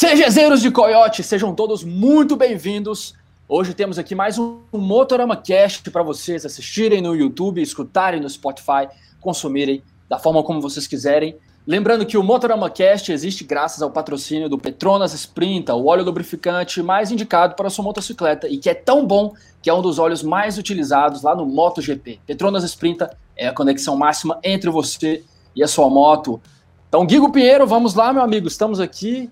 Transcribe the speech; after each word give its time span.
CGZeiros 0.00 0.62
de 0.62 0.70
Coyote, 0.70 1.22
sejam 1.22 1.54
todos 1.54 1.84
muito 1.84 2.34
bem-vindos. 2.34 3.12
Hoje 3.46 3.74
temos 3.74 3.98
aqui 3.98 4.14
mais 4.14 4.38
um 4.38 4.60
Motorama 4.72 5.36
Cast 5.36 5.90
para 5.90 6.02
vocês 6.02 6.46
assistirem 6.46 7.02
no 7.02 7.14
YouTube, 7.14 7.60
escutarem 7.60 8.18
no 8.18 8.26
Spotify, 8.26 8.88
consumirem 9.20 9.82
da 10.08 10.18
forma 10.18 10.42
como 10.42 10.58
vocês 10.58 10.86
quiserem. 10.86 11.36
Lembrando 11.66 12.06
que 12.06 12.16
o 12.16 12.22
Motorama 12.22 12.70
Cast 12.70 13.12
existe 13.12 13.44
graças 13.44 13.82
ao 13.82 13.90
patrocínio 13.90 14.48
do 14.48 14.56
Petronas 14.56 15.12
Sprinta, 15.12 15.74
o 15.74 15.84
óleo 15.84 16.02
lubrificante 16.02 16.82
mais 16.82 17.10
indicado 17.10 17.54
para 17.54 17.66
a 17.66 17.70
sua 17.70 17.84
motocicleta 17.84 18.48
e 18.48 18.56
que 18.56 18.70
é 18.70 18.74
tão 18.74 19.06
bom 19.06 19.34
que 19.60 19.68
é 19.68 19.74
um 19.74 19.82
dos 19.82 19.98
óleos 19.98 20.22
mais 20.22 20.56
utilizados 20.56 21.20
lá 21.20 21.34
no 21.34 21.44
MotoGP. 21.44 22.20
Petronas 22.26 22.64
Sprinta 22.64 23.14
é 23.36 23.48
a 23.48 23.52
conexão 23.52 23.98
máxima 23.98 24.40
entre 24.42 24.70
você 24.70 25.22
e 25.54 25.62
a 25.62 25.68
sua 25.68 25.90
moto. 25.90 26.40
Então, 26.88 27.04
Guigo 27.04 27.30
Pinheiro, 27.30 27.66
vamos 27.66 27.94
lá, 27.94 28.14
meu 28.14 28.22
amigo, 28.22 28.48
estamos 28.48 28.80
aqui. 28.80 29.28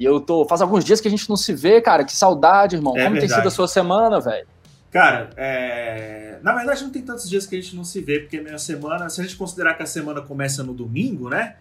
E 0.00 0.04
eu 0.04 0.18
tô. 0.18 0.46
Faz 0.46 0.62
alguns 0.62 0.82
dias 0.82 0.98
que 0.98 1.06
a 1.06 1.10
gente 1.10 1.28
não 1.28 1.36
se 1.36 1.52
vê, 1.52 1.78
cara. 1.80 2.02
Que 2.04 2.16
saudade, 2.16 2.74
irmão. 2.74 2.96
É 2.96 3.02
Como 3.04 3.12
tem 3.16 3.20
verdade. 3.20 3.42
sido 3.42 3.48
a 3.48 3.50
sua 3.50 3.68
semana, 3.68 4.18
velho? 4.18 4.46
Cara, 4.90 5.30
é... 5.36 6.38
na 6.42 6.52
verdade 6.54 6.82
não 6.82 6.90
tem 6.90 7.02
tantos 7.02 7.28
dias 7.28 7.46
que 7.46 7.54
a 7.54 7.60
gente 7.60 7.76
não 7.76 7.84
se 7.84 8.00
vê, 8.00 8.18
porque 8.18 8.40
minha 8.40 8.58
semana, 8.58 9.08
se 9.08 9.20
a 9.20 9.24
gente 9.24 9.36
considerar 9.36 9.74
que 9.74 9.82
a 9.84 9.86
semana 9.86 10.20
começa 10.22 10.64
no 10.64 10.72
domingo, 10.72 11.28
né? 11.28 11.54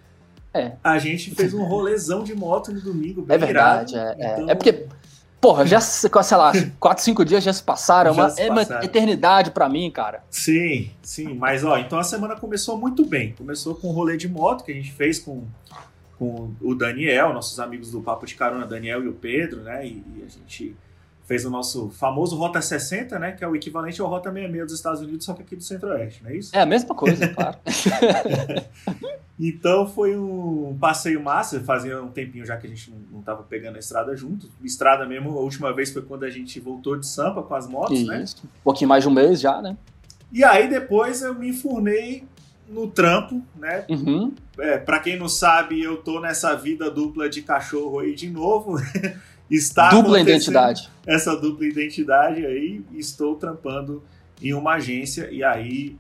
É. 0.52 0.72
A 0.84 0.98
gente 0.98 1.36
fez 1.36 1.54
um 1.54 1.64
rolezão 1.64 2.24
de 2.24 2.34
moto 2.34 2.72
no 2.72 2.82
domingo, 2.82 3.22
bem 3.22 3.36
É 3.36 3.38
verdade, 3.38 3.94
irado. 3.96 4.20
é, 4.20 4.26
é. 4.26 4.34
Então, 4.34 4.50
É 4.50 4.56
porque, 4.56 4.88
porra, 5.40 5.64
já, 5.66 5.80
sei 5.80 6.10
lá, 6.38 6.52
quatro, 6.80 7.04
cinco 7.04 7.24
dias 7.24 7.44
já 7.44 7.54
se 7.54 7.62
passaram. 7.62 8.16
Já 8.16 8.22
uma, 8.24 8.30
se 8.32 8.42
é 8.42 8.48
uma 8.50 8.56
passaram. 8.62 8.84
eternidade 8.84 9.52
pra 9.52 9.70
mim, 9.70 9.92
cara. 9.92 10.24
Sim, 10.32 10.90
sim, 11.04 11.36
mas 11.36 11.64
ó, 11.64 11.78
então 11.78 12.00
a 12.00 12.04
semana 12.04 12.36
começou 12.36 12.78
muito 12.78 13.06
bem. 13.06 13.34
Começou 13.34 13.76
com 13.76 13.90
um 13.90 13.92
rolê 13.92 14.18
de 14.18 14.28
moto 14.28 14.64
que 14.64 14.72
a 14.72 14.76
gente 14.76 14.92
fez 14.92 15.20
com, 15.20 15.44
com 16.20 16.54
o 16.62 16.76
Daniel, 16.76 17.34
nossos 17.34 17.60
amigos 17.60 17.92
do 17.92 18.02
Papo 18.02 18.26
de 18.26 18.36
Carona, 18.36 18.68
Daniel 18.68 19.02
e 19.04 19.08
o 19.08 19.14
Pedro, 19.14 19.62
né? 19.62 19.88
E, 19.88 20.04
e 20.18 20.24
a 20.26 20.30
gente 20.30 20.76
fez 21.26 21.46
o 21.46 21.50
nosso 21.50 21.90
famoso 21.92 22.36
Rota 22.36 22.62
60, 22.62 23.18
né? 23.18 23.32
Que 23.32 23.44
é 23.44 23.48
o 23.48 23.56
equivalente 23.56 24.02
ao 24.02 24.08
Rota 24.08 24.30
66 24.30 24.66
dos 24.66 24.74
Estados 24.74 25.02
Unidos, 25.02 25.26
só 25.26 25.34
que 25.34 25.44
aqui 25.44 25.56
do 25.56 25.64
Centro-Oeste, 25.64 26.24
não 26.24 26.30
é 26.30 26.36
isso? 26.36 26.56
É 26.56 26.62
a 26.62 26.66
mesma 26.66 26.94
coisa, 26.94 27.28
claro. 27.30 27.58
Então 29.42 29.88
foi 29.88 30.18
um 30.18 30.76
passeio 30.78 31.24
massa, 31.24 31.62
fazia 31.62 32.04
um 32.04 32.10
tempinho 32.10 32.46
já 32.46 32.58
que 32.58 32.68
a 32.68 32.70
gente 32.70 32.92
não, 32.92 32.98
não 33.14 33.22
tava 33.22 33.42
pegando 33.42 33.78
a 33.78 33.80
estrada 33.80 34.14
junto. 34.14 34.50
Estrada 34.62 35.06
mesmo, 35.06 35.30
a 35.30 35.40
última 35.40 35.74
vez 35.74 35.92
foi 35.92 36.02
quando 36.02 36.26
a 36.26 36.30
gente 36.30 36.60
voltou 36.60 36.98
de 36.98 37.08
Sampa 37.08 37.42
com 37.42 37.56
as 37.56 37.66
motos, 37.66 38.06
né? 38.06 38.22
Isso. 38.22 38.36
Um 38.44 38.64
pouquinho 38.66 38.90
mais 38.90 39.02
de 39.02 39.08
um 39.08 39.14
mês 39.14 39.40
já, 39.40 39.62
né? 39.62 39.78
E 40.30 40.44
aí 40.44 40.68
depois 40.68 41.22
eu 41.22 41.34
me 41.34 41.50
enfurnei 41.50 42.28
no 42.70 42.88
trampo, 42.88 43.42
né? 43.56 43.86
Uhum. 43.90 44.34
É, 44.60 44.78
para 44.78 45.00
quem 45.00 45.18
não 45.18 45.28
sabe, 45.28 45.82
eu 45.82 45.98
tô 45.98 46.20
nessa 46.20 46.56
vida 46.56 46.90
dupla 46.90 47.28
de 47.30 47.42
cachorro 47.42 48.00
aí 48.00 48.14
de 48.16 48.30
novo. 48.30 48.78
Está 49.50 49.90
Dupla 49.90 50.20
identidade. 50.20 50.88
Essa 51.08 51.36
dupla 51.36 51.66
identidade 51.66 52.46
aí, 52.46 52.84
estou 52.94 53.36
trampando 53.36 54.04
em 54.40 54.54
uma 54.54 54.74
agência 54.76 55.28
e 55.32 55.44
aí, 55.44 55.98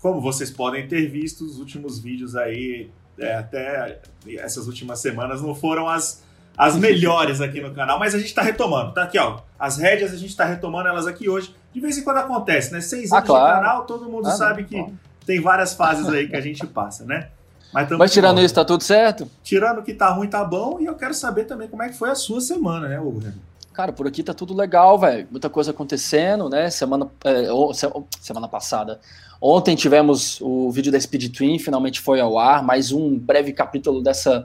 como 0.00 0.20
vocês 0.20 0.50
podem 0.50 0.86
ter 0.86 1.06
visto, 1.08 1.42
os 1.44 1.58
últimos 1.58 1.98
vídeos 1.98 2.36
aí, 2.36 2.90
é, 3.18 3.36
até 3.36 4.00
essas 4.36 4.66
últimas 4.66 5.00
semanas 5.00 5.40
não 5.40 5.54
foram 5.54 5.88
as, 5.88 6.22
as 6.54 6.76
melhores 6.78 7.40
aqui 7.40 7.58
no 7.62 7.72
canal, 7.72 7.98
mas 7.98 8.14
a 8.14 8.18
gente 8.18 8.34
tá 8.34 8.42
retomando, 8.42 8.92
tá 8.92 9.04
aqui 9.04 9.18
ó, 9.18 9.40
as 9.58 9.78
rédeas 9.78 10.12
a 10.12 10.16
gente 10.18 10.36
tá 10.36 10.44
retomando 10.44 10.88
elas 10.88 11.06
aqui 11.06 11.26
hoje. 11.26 11.54
De 11.72 11.80
vez 11.80 11.96
em 11.96 12.04
quando 12.04 12.18
acontece, 12.18 12.70
né? 12.70 12.82
Seis 12.82 13.10
Ah, 13.12 13.16
anos 13.18 13.28
claro. 13.28 13.46
de 13.46 13.62
canal, 13.62 13.86
todo 13.86 14.10
mundo 14.10 14.26
Ah, 14.28 14.32
sabe 14.32 14.62
não, 14.62 14.68
que. 14.68 14.92
Tem 15.30 15.40
várias 15.40 15.74
fases 15.74 16.08
aí 16.08 16.26
que 16.28 16.34
a 16.34 16.40
gente 16.40 16.66
passa, 16.66 17.04
né? 17.04 17.28
Mas, 17.72 17.88
Mas 17.90 18.12
tirando 18.12 18.32
volta. 18.32 18.44
isso, 18.46 18.54
tá 18.54 18.64
tudo 18.64 18.82
certo? 18.82 19.30
Tirando 19.44 19.80
que 19.82 19.94
tá 19.94 20.08
ruim, 20.10 20.26
tá 20.26 20.44
bom, 20.44 20.78
e 20.80 20.86
eu 20.86 20.94
quero 20.96 21.14
saber 21.14 21.44
também 21.44 21.68
como 21.68 21.84
é 21.84 21.88
que 21.88 21.94
foi 21.96 22.10
a 22.10 22.16
sua 22.16 22.40
semana, 22.40 22.88
né, 22.88 22.98
Hugo? 22.98 23.22
Cara, 23.72 23.92
por 23.92 24.08
aqui 24.08 24.24
tá 24.24 24.34
tudo 24.34 24.52
legal, 24.52 24.98
velho. 24.98 25.28
Muita 25.30 25.48
coisa 25.48 25.70
acontecendo, 25.70 26.48
né? 26.48 26.68
Semana, 26.68 27.06
é, 27.24 27.52
o- 27.52 27.72
se- 27.72 27.86
semana 28.20 28.48
passada. 28.48 28.98
Ontem 29.40 29.76
tivemos 29.76 30.40
o 30.40 30.68
vídeo 30.72 30.90
da 30.90 30.98
Speed 31.00 31.32
Twin, 31.32 31.60
finalmente 31.60 32.00
foi 32.00 32.18
ao 32.20 32.36
ar. 32.36 32.60
Mais 32.64 32.90
um 32.90 33.16
breve 33.16 33.52
capítulo 33.52 34.02
dessa 34.02 34.44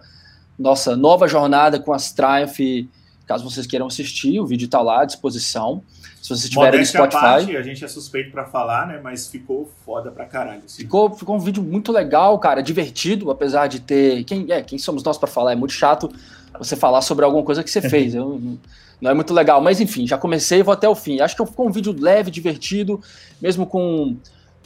nossa 0.58 0.96
nova 0.96 1.28
jornada 1.28 1.80
com 1.80 1.92
as 1.94 2.14
Triumph. 2.14 2.88
Caso 3.26 3.44
vocês 3.44 3.66
queiram 3.66 3.88
assistir, 3.88 4.40
o 4.40 4.46
vídeo 4.46 4.68
tá 4.68 4.82
lá 4.82 5.02
à 5.02 5.06
disposição. 5.06 5.82
Se 6.22 6.30
vocês 6.30 6.44
estiverem 6.46 6.80
no 6.80 6.86
Spotify. 6.86 7.22
parte, 7.22 7.58
a 7.58 7.62
gente 7.62 7.84
é 7.84 7.88
suspeito 7.88 8.32
pra 8.32 8.46
falar, 8.46 8.88
né? 8.88 9.00
Mas 9.04 9.28
ficou 9.28 9.72
foda 9.86 10.12
pra 10.12 10.26
caralho. 10.26 10.62
assim. 10.66 10.84
Ficou, 10.84 11.10
ficou 11.16 11.36
um 11.36 11.40
vídeo 11.40 11.62
muito 11.64 11.92
legal, 11.92 12.38
cara, 12.40 12.62
divertido, 12.62 13.30
apesar 13.32 13.68
de 13.68 13.80
ter. 13.80 14.24
Quem, 14.24 14.52
é, 14.52 14.62
quem 14.62 14.78
somos 14.78 15.04
nós 15.04 15.18
para 15.18 15.28
falar? 15.28 15.54
É 15.54 15.56
muito 15.56 15.74
chato 15.74 16.12
você 16.58 16.76
falar 16.76 17.02
sobre 17.02 17.26
alguma 17.26 17.44
coisa 17.44 17.64
que 17.64 17.70
você 17.70 17.82
fez. 17.90 18.14
Eu- 18.16 18.40
não 19.02 19.12
é 19.12 19.14
muito 19.14 19.34
legal, 19.34 19.60
mas 19.62 19.82
enfim, 19.82 20.08
já 20.08 20.18
comecei 20.18 20.60
e 20.60 20.64
vou 20.64 20.74
até 20.74 20.88
o 20.88 20.96
fim. 20.96 21.20
Acho 21.20 21.36
que 21.36 21.46
ficou 21.46 21.68
um 21.68 21.72
vídeo 21.72 21.94
leve, 22.00 22.32
divertido, 22.32 23.02
mesmo 23.42 23.66
com 23.68 24.16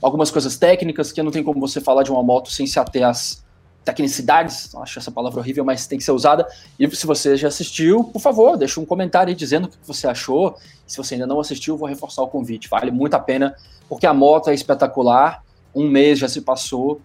algumas 0.01 0.29
coisas 0.29 0.55
técnicas, 0.55 1.11
que 1.11 1.21
não 1.23 1.31
tem 1.31 1.43
como 1.43 1.59
você 1.59 1.81
falar 1.81 2.03
de 2.03 2.11
uma 2.11 2.21
moto 2.21 2.51
sem 2.51 2.67
se 2.67 2.79
ater 2.79 3.07
às 3.07 3.43
tecnicidades. 3.83 4.73
Acho 4.75 4.99
essa 4.99 5.11
palavra 5.11 5.39
horrível, 5.39 5.63
mas 5.65 5.87
tem 5.87 5.97
que 5.97 6.03
ser 6.03 6.11
usada. 6.11 6.47
E 6.79 6.89
se 6.95 7.05
você 7.05 7.35
já 7.35 7.47
assistiu, 7.47 8.03
por 8.03 8.19
favor, 8.21 8.57
deixa 8.57 8.79
um 8.79 8.85
comentário 8.85 9.29
aí 9.29 9.35
dizendo 9.35 9.65
o 9.65 9.67
que 9.69 9.77
você 9.85 10.07
achou. 10.07 10.55
Se 10.85 10.97
você 10.97 11.15
ainda 11.15 11.27
não 11.27 11.39
assistiu, 11.39 11.77
vou 11.77 11.87
reforçar 11.87 12.21
o 12.21 12.27
convite. 12.27 12.69
Vale 12.69 12.91
muito 12.91 13.13
a 13.15 13.19
pena, 13.19 13.55
porque 13.87 14.05
a 14.05 14.13
moto 14.13 14.49
é 14.49 14.53
espetacular. 14.53 15.43
Um 15.73 15.87
mês 15.87 16.19
já 16.19 16.27
se 16.27 16.41
passou 16.41 16.99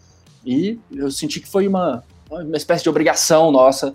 e 0.45 0.79
eu 0.91 1.11
senti 1.11 1.41
que 1.41 1.49
foi 1.49 1.67
uma, 1.69 2.03
uma 2.31 2.57
espécie 2.57 2.83
de 2.83 2.89
obrigação 2.89 3.51
nossa 3.51 3.95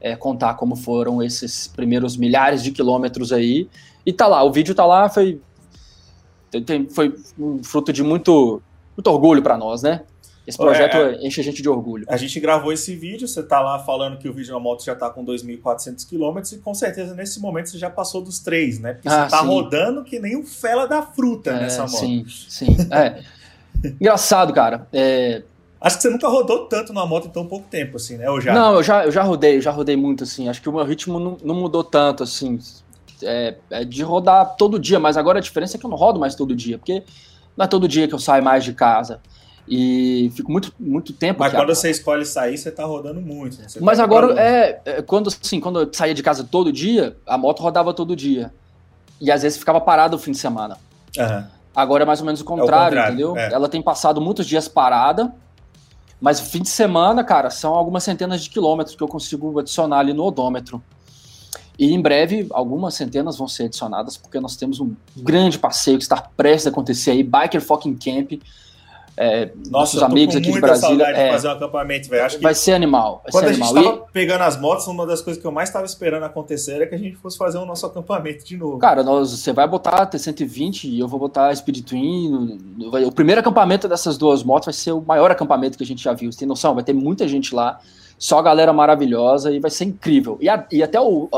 é, 0.00 0.16
contar 0.16 0.54
como 0.54 0.74
foram 0.76 1.22
esses 1.22 1.68
primeiros 1.68 2.16
milhares 2.16 2.62
de 2.62 2.72
quilômetros 2.72 3.32
aí. 3.32 3.68
E 4.04 4.12
tá 4.12 4.26
lá, 4.26 4.42
o 4.42 4.52
vídeo 4.52 4.74
tá 4.74 4.84
lá, 4.84 5.08
foi, 5.08 5.40
tem- 6.66 6.88
foi 6.88 7.14
um 7.38 7.62
fruto 7.62 7.92
de 7.92 8.02
muito, 8.02 8.60
muito 8.96 9.06
orgulho 9.06 9.42
para 9.42 9.56
nós, 9.56 9.82
né? 9.82 10.02
Esse 10.46 10.60
É, 10.60 10.64
projeto 10.64 10.96
enche 11.24 11.40
a 11.40 11.44
gente 11.44 11.62
de 11.62 11.68
orgulho. 11.68 12.04
A 12.08 12.16
gente 12.16 12.38
gravou 12.40 12.72
esse 12.72 12.96
vídeo, 12.96 13.28
você 13.28 13.42
tá 13.42 13.60
lá 13.60 13.78
falando 13.78 14.18
que 14.18 14.28
o 14.28 14.32
vídeo 14.32 14.52
na 14.52 14.58
moto 14.60 14.84
já 14.84 14.94
tá 14.94 15.08
com 15.08 15.24
2.400 15.24 16.04
km 16.08 16.40
e 16.52 16.58
com 16.58 16.74
certeza 16.74 17.14
nesse 17.14 17.40
momento 17.40 17.70
você 17.70 17.78
já 17.78 17.88
passou 17.88 18.20
dos 18.22 18.40
três, 18.40 18.78
né? 18.80 18.94
Porque 18.94 19.08
Ah, 19.08 19.24
você 19.24 19.30
tá 19.30 19.40
sim. 19.40 19.46
rodando 19.46 20.02
que 20.04 20.18
nem 20.18 20.36
um 20.36 20.44
fela 20.44 20.86
da 20.86 21.00
fruta 21.02 21.50
É, 21.50 21.60
nessa 21.60 21.82
moto. 21.82 21.90
sim, 21.96 22.24
sim. 22.48 22.76
É. 22.90 23.22
Engraçado, 24.00 24.52
cara. 24.52 24.86
É, 24.92 25.42
Acho 25.80 25.96
que 25.96 26.02
você 26.02 26.10
nunca 26.10 26.28
rodou 26.28 26.66
tanto 26.66 26.92
numa 26.92 27.04
moto 27.04 27.26
em 27.26 27.30
tão 27.30 27.44
pouco 27.44 27.66
tempo, 27.68 27.96
assim, 27.96 28.16
né? 28.16 28.30
Ou 28.30 28.40
já? 28.40 28.54
Não, 28.54 28.74
eu 28.76 28.82
já, 28.84 29.04
eu 29.04 29.10
já 29.10 29.22
rodei, 29.24 29.56
eu 29.56 29.60
já 29.60 29.72
rodei 29.72 29.96
muito, 29.96 30.22
assim. 30.22 30.48
Acho 30.48 30.62
que 30.62 30.68
o 30.68 30.72
meu 30.72 30.84
ritmo 30.84 31.18
não, 31.18 31.36
não 31.42 31.54
mudou 31.56 31.82
tanto, 31.82 32.22
assim. 32.22 32.56
É, 33.20 33.56
é 33.70 33.84
de 33.84 34.02
rodar 34.02 34.54
todo 34.56 34.78
dia, 34.78 35.00
mas 35.00 35.16
agora 35.16 35.38
a 35.38 35.42
diferença 35.42 35.76
é 35.76 35.80
que 35.80 35.84
eu 35.86 35.90
não 35.90 35.96
rodo 35.96 36.20
mais 36.20 36.36
todo 36.36 36.54
dia, 36.54 36.78
porque 36.78 37.02
não 37.56 37.64
é 37.64 37.68
todo 37.68 37.88
dia 37.88 38.06
que 38.06 38.14
eu 38.14 38.18
saio 38.20 38.44
mais 38.44 38.62
de 38.62 38.72
casa. 38.72 39.20
E 39.66 40.32
fico 40.34 40.50
muito, 40.50 40.72
muito 40.78 41.12
tempo 41.12 41.38
Mas 41.38 41.52
quando 41.52 41.74
você 41.74 41.88
escolhe 41.88 42.26
sair, 42.26 42.58
você 42.58 42.70
tá 42.70 42.84
rodando 42.84 43.20
muito. 43.20 43.58
Né? 43.58 43.66
Mas 43.80 43.98
tá 43.98 44.04
agora, 44.04 44.40
é, 44.40 44.80
é, 44.84 45.02
quando, 45.02 45.28
assim, 45.28 45.60
quando 45.60 45.80
eu 45.80 45.88
saía 45.92 46.14
de 46.14 46.22
casa 46.22 46.42
todo 46.42 46.72
dia, 46.72 47.16
a 47.26 47.38
moto 47.38 47.60
rodava 47.60 47.94
todo 47.94 48.16
dia. 48.16 48.52
E 49.20 49.30
às 49.30 49.42
vezes 49.42 49.58
ficava 49.58 49.80
parada 49.80 50.16
o 50.16 50.18
fim 50.18 50.32
de 50.32 50.38
semana. 50.38 50.76
Aham. 51.18 51.48
Agora 51.74 52.02
é 52.02 52.06
mais 52.06 52.20
ou 52.20 52.26
menos 52.26 52.40
o 52.40 52.44
contrário, 52.44 52.98
contrário, 52.98 53.14
entendeu? 53.14 53.36
é. 53.36 53.52
Ela 53.52 53.68
tem 53.68 53.80
passado 53.80 54.20
muitos 54.20 54.46
dias 54.46 54.68
parada, 54.68 55.32
mas 56.20 56.38
fim 56.38 56.60
de 56.60 56.68
semana, 56.68 57.24
cara, 57.24 57.48
são 57.48 57.72
algumas 57.74 58.04
centenas 58.04 58.42
de 58.42 58.50
quilômetros 58.50 58.94
que 58.94 59.02
eu 59.02 59.08
consigo 59.08 59.58
adicionar 59.58 60.00
ali 60.00 60.12
no 60.12 60.24
odômetro. 60.24 60.82
E 61.78 61.92
em 61.94 62.00
breve, 62.00 62.46
algumas 62.50 62.94
centenas 62.94 63.36
vão 63.36 63.48
ser 63.48 63.64
adicionadas, 63.64 64.16
porque 64.16 64.38
nós 64.38 64.54
temos 64.54 64.80
um 64.80 64.94
grande 65.16 65.58
passeio 65.58 65.96
que 65.96 66.04
está 66.04 66.20
prestes 66.36 66.66
a 66.66 66.70
acontecer 66.70 67.12
aí, 67.12 67.22
Biker 67.22 67.60
Fucking 67.60 67.96
Camp. 67.96 68.32
É, 69.14 69.46
Nossa, 69.46 69.70
nossos 69.70 70.02
amigos 70.02 70.34
aqui 70.34 70.50
de 70.50 70.58
Brasília. 70.60 71.04
é, 71.04 71.26
de 71.26 71.32
fazer 71.32 71.48
um 71.48 71.50
acampamento, 71.50 72.08
velho. 72.08 72.40
Vai 72.40 72.54
ser 72.54 72.72
animal. 72.72 73.20
Vai 73.24 73.32
Quando 73.32 73.44
ser 73.44 73.50
a 73.50 73.52
gente 73.52 73.64
animal. 73.64 73.82
E- 73.82 73.86
tava 73.98 74.06
pegando 74.12 74.40
as 74.42 74.58
motos, 74.58 74.86
uma 74.86 75.06
das 75.06 75.20
coisas 75.20 75.40
que 75.40 75.46
eu 75.46 75.52
mais 75.52 75.68
tava 75.68 75.84
esperando 75.84 76.22
acontecer 76.24 76.72
era 76.76 76.86
que 76.86 76.94
a 76.94 76.98
gente 76.98 77.16
fosse 77.16 77.36
fazer 77.36 77.58
o 77.58 77.66
nosso 77.66 77.84
acampamento 77.84 78.42
de 78.44 78.56
novo. 78.56 78.78
Cara, 78.78 79.02
nós, 79.02 79.30
você 79.30 79.52
vai 79.52 79.68
botar 79.68 80.06
T120 80.10 80.84
e 80.84 80.98
eu 81.00 81.06
vou 81.06 81.20
botar 81.20 81.54
Speed 81.54 81.84
Twin. 81.84 82.58
O 83.06 83.12
primeiro 83.12 83.40
acampamento 83.42 83.86
dessas 83.86 84.16
duas 84.16 84.42
motos 84.42 84.66
vai 84.66 84.72
ser 84.74 84.92
o 84.92 85.02
maior 85.02 85.30
acampamento 85.30 85.76
que 85.76 85.84
a 85.84 85.86
gente 85.86 86.02
já 86.02 86.14
viu. 86.14 86.32
Você 86.32 86.38
tem 86.38 86.48
noção? 86.48 86.74
Vai 86.74 86.82
ter 86.84 86.94
muita 86.94 87.28
gente 87.28 87.54
lá, 87.54 87.80
só 88.18 88.40
galera 88.40 88.72
maravilhosa 88.72 89.50
e 89.52 89.60
vai 89.60 89.70
ser 89.70 89.84
incrível. 89.84 90.38
E, 90.40 90.48
a- 90.48 90.66
e 90.72 90.82
até 90.82 90.98
o, 90.98 91.28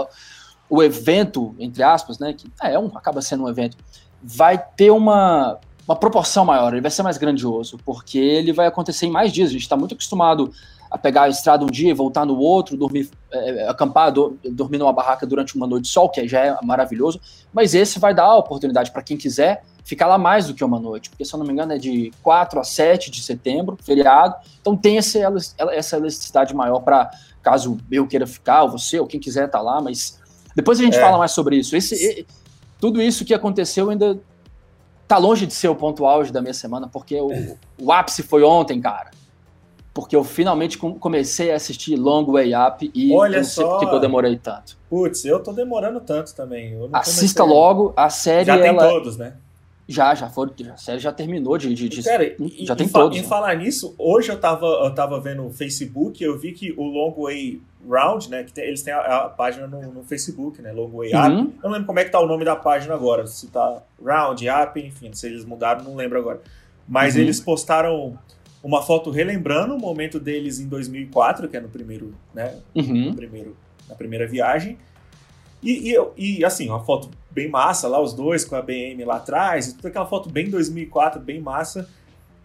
o 0.70 0.81
evento, 0.81 1.55
entre 1.59 1.82
aspas, 1.82 2.20
né? 2.20 2.32
Que 2.35 2.47
é 2.62 2.79
um, 2.79 2.87
acaba 2.94 3.20
sendo 3.20 3.44
um 3.44 3.49
evento, 3.49 3.77
vai 4.23 4.56
ter 4.77 4.91
uma, 4.91 5.59
uma 5.86 5.96
proporção 5.96 6.44
maior, 6.44 6.72
ele 6.72 6.81
vai 6.81 6.90
ser 6.90 7.02
mais 7.02 7.19
grandioso, 7.19 7.78
porque 7.84 8.19
ele 8.19 8.52
vai 8.52 8.66
acontecer 8.66 9.06
em 9.06 9.10
mais 9.10 9.32
dias. 9.32 9.50
A 9.50 9.52
gente 9.52 9.62
está 9.62 9.76
muito 9.76 9.94
acostumado 9.94 10.50
a 10.90 10.96
pegar 10.96 11.22
a 11.22 11.28
estrada 11.28 11.64
um 11.64 11.69
dia 11.69 11.90
e 11.90 11.92
voltar 11.92 12.25
no 12.25 12.38
outro, 12.38 12.76
dormir, 12.76 13.10
é, 13.31 13.69
acampar, 13.69 14.12
do- 14.12 14.38
dormir 14.44 14.78
numa 14.78 14.92
barraca 14.92 15.26
durante 15.26 15.56
uma 15.56 15.66
noite 15.66 15.84
de 15.84 15.88
sol, 15.90 16.08
que 16.08 16.26
já 16.26 16.40
é 16.40 16.56
maravilhoso. 16.62 17.20
Mas 17.52 17.75
esse 17.75 17.98
vai 17.98 18.14
dar 18.14 18.25
a 18.25 18.36
oportunidade 18.36 18.90
para 18.92 19.02
quem 19.02 19.16
quiser 19.16 19.64
ficar 19.84 20.06
lá 20.06 20.16
mais 20.16 20.46
do 20.46 20.54
que 20.54 20.64
uma 20.64 20.81
noite, 20.81 21.10
porque 21.10 21.25
se 21.25 21.34
eu 21.34 21.38
não 21.38 21.44
me 21.44 21.52
engano 21.52 21.72
é 21.72 21.78
de 21.78 22.10
4 22.22 22.58
a 22.58 22.64
7 22.64 23.10
de 23.10 23.22
setembro, 23.22 23.76
feriado, 23.82 24.34
então 24.58 24.75
tem 24.75 24.96
esse, 24.96 25.20
essa 25.72 25.98
elasticidade 25.98 26.54
maior 26.54 26.81
para 26.81 27.10
caso 27.42 27.76
eu 27.90 28.06
queira 28.06 28.26
ficar, 28.26 28.62
ou 28.62 28.70
você, 28.70 28.98
ou 28.98 29.06
quem 29.06 29.20
quiser 29.20 29.44
estar 29.44 29.58
tá 29.58 29.62
lá, 29.62 29.82
mas 29.82 30.19
depois 30.56 30.81
a 30.81 30.84
gente 30.84 30.96
é. 30.96 31.00
fala 31.00 31.19
mais 31.19 31.32
sobre 31.32 31.56
isso. 31.56 31.76
Esse, 31.76 32.26
tudo 32.81 33.02
isso 33.02 33.25
que 33.25 33.34
aconteceu 33.34 33.90
ainda 33.90 34.19
tá 35.06 35.19
longe 35.19 35.47
de 35.47 35.55
ser 35.55 35.69
o 35.69 35.77
ponto 35.77 36.06
auge 36.06 36.33
da 36.33 36.41
minha 36.41 36.55
semana, 36.55 36.89
porque 36.89 37.21
o, 37.21 37.56
o 37.81 37.93
ápice 37.93 38.23
foi 38.23 38.43
ontem, 38.43 38.81
cara. 38.81 39.11
Porque 39.93 40.17
eu 40.17 40.25
finalmente 40.25 40.77
comecei 40.77 41.53
a 41.53 41.56
assistir 41.56 41.95
Long 41.97 42.25
Way 42.25 42.53
Up 42.55 42.91
e 42.93 43.15
Olha 43.15 43.39
não 43.39 43.45
sei 43.45 43.65
só. 43.65 43.79
por 43.79 43.89
que 43.89 43.95
eu 43.95 44.01
demorei 44.01 44.37
tanto. 44.37 44.77
Putz, 44.91 45.25
eu 45.25 45.41
tô 45.41 45.53
demorando 45.53 46.01
tanto 46.01 46.35
também. 46.35 46.77
Assista 46.93 47.45
logo, 47.45 47.93
a 47.97 48.11
série. 48.11 48.47
Já 48.47 48.56
ela... 48.56 48.62
tem 48.62 48.77
todos, 48.77 49.17
né? 49.17 49.35
Já, 49.86 50.14
já 50.14 50.31
foram. 50.31 50.52
A 50.72 50.76
série 50.76 50.98
já 50.98 51.12
terminou 51.12 51.58
de. 51.58 51.75
de, 51.75 51.88
de 51.88 52.02
Cara, 52.02 52.25
já 52.25 52.34
e, 52.38 52.76
tem 52.76 52.86
e 52.86 52.90
todos. 52.90 53.16
Em 53.16 53.22
né? 53.22 53.26
falar 53.26 53.54
nisso, 53.56 53.94
hoje 53.98 54.32
eu 54.32 54.40
tava, 54.40 54.66
eu 54.66 54.94
tava 54.94 55.20
vendo 55.20 55.44
o 55.46 55.50
Facebook 55.50 56.22
eu 56.22 56.38
vi 56.38 56.52
que 56.52 56.72
o 56.72 56.84
Long 56.84 57.14
Way 57.16 57.60
Round, 57.86 58.31
né? 58.31 58.44
Que 58.44 58.52
tem, 58.52 58.64
eles 58.64 58.82
têm 58.82 58.94
a, 58.94 59.00
a 59.00 59.28
página 59.28 59.66
no, 59.66 59.92
no, 59.92 60.02
Facebook, 60.02 60.62
né? 60.62 60.72
Long 60.72 60.90
Way 60.90 61.10
Up. 61.10 61.28
Uhum. 61.28 61.52
Eu 61.62 61.64
não 61.64 61.70
lembro 61.70 61.86
como 61.86 61.98
é 61.98 62.04
que 62.04 62.10
tá 62.10 62.19
o 62.19 62.26
nome 62.26 62.44
da 62.44 62.56
página 62.56 62.94
agora. 62.94 63.26
Se 63.26 63.48
tá 63.48 63.82
Round, 64.02 64.46
Up, 64.48 64.81
enfim, 64.81 65.12
se 65.12 65.26
eles 65.26 65.44
mudaram, 65.44 65.84
não 65.84 65.94
lembro 65.94 66.19
agora. 66.19 66.40
Mas 66.88 67.14
uhum. 67.14 67.22
eles 67.22 67.40
postaram 67.40 68.19
uma 68.62 68.82
foto 68.82 69.10
relembrando 69.10 69.75
o 69.75 69.78
momento 69.78 70.19
deles 70.19 70.58
em 70.60 70.66
2004, 70.66 71.46
que 71.48 71.56
é 71.58 71.60
no 71.60 71.69
primeiro, 71.69 72.14
né? 72.32 72.56
Uhum. 72.75 73.10
No 73.10 73.14
primeiro, 73.14 73.54
na 73.86 73.94
primeira 73.94 74.26
viagem. 74.26 74.78
E, 75.62 75.92
e, 75.92 76.38
e, 76.38 76.44
assim, 76.44 76.69
uma 76.69 76.82
foto 76.84 77.10
bem 77.34 77.48
massa 77.48 77.88
lá, 77.88 78.00
os 78.00 78.14
dois 78.14 78.44
com 78.44 78.54
a 78.54 78.62
BM 78.62 79.04
lá 79.04 79.16
atrás, 79.16 79.69
e 79.69 79.75
toda 79.75 79.88
aquela 79.88 80.06
foto 80.06 80.31
bem 80.31 80.48
2004, 80.48 81.20
bem 81.20 81.40
massa. 81.40 81.88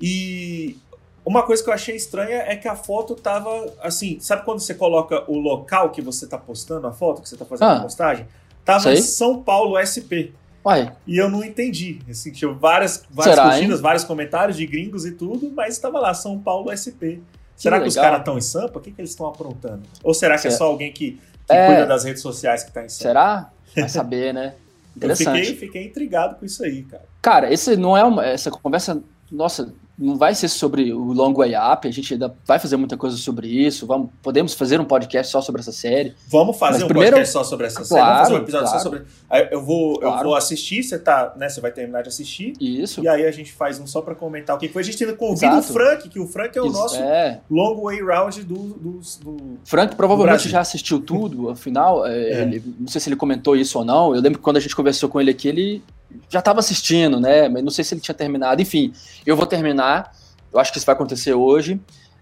E 0.02 0.78
uma 1.24 1.44
coisa 1.44 1.64
que 1.64 1.70
eu 1.70 1.74
achei 1.74 1.96
estranha 1.96 2.38
é 2.48 2.56
que 2.56 2.68
a 2.68 2.76
foto 2.76 3.16
tava 3.16 3.74
assim, 3.82 4.20
sabe 4.20 4.44
quando 4.44 4.60
você 4.60 4.74
coloca 4.74 5.24
o 5.30 5.38
local 5.38 5.92
que 5.92 6.02
você 6.02 6.26
tá 6.26 6.38
postando 6.38 6.88
a 6.88 6.92
foto, 6.92 7.22
que 7.22 7.30
você 7.30 7.38
tá 7.38 7.46
fazendo 7.46 7.70
ah, 7.70 7.78
a 7.78 7.82
postagem? 7.82 8.28
Tava 8.66 8.94
em 8.94 9.02
São 9.02 9.42
Paulo 9.42 9.76
SP. 9.80 10.34
Uai. 10.66 10.92
E 11.08 11.18
eu 11.18 11.30
não 11.30 11.44
entendi. 11.44 12.00
Assim, 12.10 12.32
tinha 12.32 12.52
várias, 12.52 13.04
várias 13.10 13.36
Será, 13.36 13.50
curtidas, 13.50 13.78
hein? 13.78 13.82
vários 13.82 14.04
comentários 14.04 14.58
de 14.58 14.66
gringos 14.66 15.06
e 15.06 15.12
tudo, 15.12 15.52
mas 15.56 15.76
estava 15.76 16.00
lá, 16.00 16.14
São 16.14 16.38
Paulo 16.38 16.70
SP. 16.76 17.22
Que 17.56 17.64
será 17.64 17.78
legal. 17.78 17.84
que 17.84 17.90
os 17.90 17.96
caras 17.96 18.20
estão 18.20 18.38
em 18.38 18.42
Sampa? 18.42 18.80
O 18.80 18.82
que, 18.82 18.92
que 18.92 19.02
eles 19.02 19.12
estão 19.12 19.28
aprontando? 19.28 19.84
Ou 20.04 20.14
será 20.14 20.38
que 20.38 20.48
é 20.48 20.52
só 20.52 20.66
alguém 20.66 20.92
que 20.92 21.20
que 21.50 21.56
é... 21.56 21.66
cuida 21.66 21.86
das 21.86 22.04
redes 22.04 22.22
sociais 22.22 22.64
que 22.64 22.72
tá 22.72 22.86
em 22.86 22.90
cima. 22.90 23.10
Será? 23.10 23.50
Vai 23.76 23.90
saber, 23.90 24.34
né? 24.34 24.54
Interessante. 24.96 25.40
Eu 25.40 25.46
fiquei, 25.46 25.68
fiquei 25.68 25.86
intrigado 25.88 26.36
com 26.36 26.46
isso 26.46 26.64
aí, 26.64 26.84
cara. 26.84 27.04
Cara, 27.22 27.54
esse 27.54 27.76
não 27.76 27.96
é 27.96 28.04
uma, 28.04 28.26
essa 28.26 28.50
conversa, 28.50 29.02
nossa, 29.32 29.74
não 30.00 30.18
vai 30.18 30.34
ser 30.34 30.48
sobre 30.48 30.94
o 30.94 31.12
Long 31.12 31.34
Way 31.34 31.54
Up, 31.74 31.88
a 31.88 31.92
gente 31.92 32.14
ainda 32.14 32.34
vai 32.46 32.58
fazer 32.58 32.78
muita 32.78 32.96
coisa 32.96 33.18
sobre 33.18 33.48
isso, 33.48 33.86
vamos, 33.86 34.10
podemos 34.24 34.54
fazer 34.54 34.80
um 34.80 34.86
podcast 34.86 35.30
só 35.30 35.42
sobre 35.42 35.60
essa 35.60 35.74
série. 35.74 36.16
Vamos 36.28 36.58
fazer 36.58 36.86
um 36.86 36.88
primeiro, 36.88 37.18
podcast 37.18 37.34
só 37.34 37.44
sobre 37.44 37.68
essa 37.68 37.84
série, 37.84 38.02
vamos 38.02 38.20
fazer 38.20 38.34
um 38.34 38.38
episódio 38.38 38.68
claro, 38.68 38.80
só 38.80 38.84
sobre... 38.84 39.04
Eu 39.52 39.62
vou, 39.62 40.00
claro. 40.00 40.20
eu 40.20 40.24
vou 40.24 40.36
assistir, 40.36 40.82
você 40.82 40.98
tá, 40.98 41.34
né, 41.36 41.50
você 41.50 41.60
vai 41.60 41.72
terminar 41.72 42.02
de 42.02 42.08
assistir. 42.08 42.54
Isso. 42.60 43.04
E 43.04 43.08
aí 43.08 43.26
a 43.26 43.32
gente 43.32 43.52
faz 43.52 43.80
um 43.80 43.86
só 43.86 44.02
para 44.02 44.16
comentar 44.16 44.56
o 44.56 44.60
que 44.60 44.70
foi. 44.70 44.82
A 44.82 44.86
gente 44.86 45.04
ainda 45.04 45.18
convida 45.18 45.58
o 45.58 45.62
Frank, 45.62 46.08
que 46.08 46.20
o 46.20 46.28
Frank 46.28 46.58
é 46.58 46.62
o 46.62 46.68
isso, 46.68 46.74
nosso 46.74 46.96
é. 46.96 47.42
Long 47.50 47.82
Way 47.84 48.02
Round 48.02 48.44
do... 48.44 48.56
do, 48.56 49.00
do 49.22 49.58
Frank 49.66 49.96
provavelmente 49.96 50.44
do 50.44 50.50
já 50.50 50.62
assistiu 50.62 51.02
tudo, 51.02 51.50
afinal, 51.50 52.06
é, 52.06 52.12
é. 52.12 52.42
Ele, 52.42 52.64
não 52.80 52.88
sei 52.88 53.02
se 53.02 53.10
ele 53.10 53.18
comentou 53.18 53.56
isso 53.56 53.78
ou 53.78 53.84
não, 53.84 54.16
eu 54.16 54.22
lembro 54.22 54.40
que 54.40 54.44
quando 54.44 54.58
a 54.58 54.62
gente 54.62 54.76
conversou 54.76 55.10
com 55.10 55.20
ele 55.20 55.32
aqui, 55.32 55.50
ele 55.50 55.84
já 56.30 56.40
estava 56.40 56.60
assistindo, 56.60 57.20
né, 57.20 57.48
mas 57.50 57.64
não 57.64 57.72
sei 57.72 57.84
se 57.84 57.94
ele 57.94 58.02
tinha 58.02 58.16
terminado. 58.16 58.62
Enfim, 58.62 58.94
eu 59.26 59.36
vou 59.36 59.46
terminar 59.46 60.12
eu 60.52 60.60
acho 60.60 60.72
que 60.72 60.78
isso 60.78 60.86
vai 60.86 60.96
acontecer 60.96 61.34
hoje. 61.34 61.80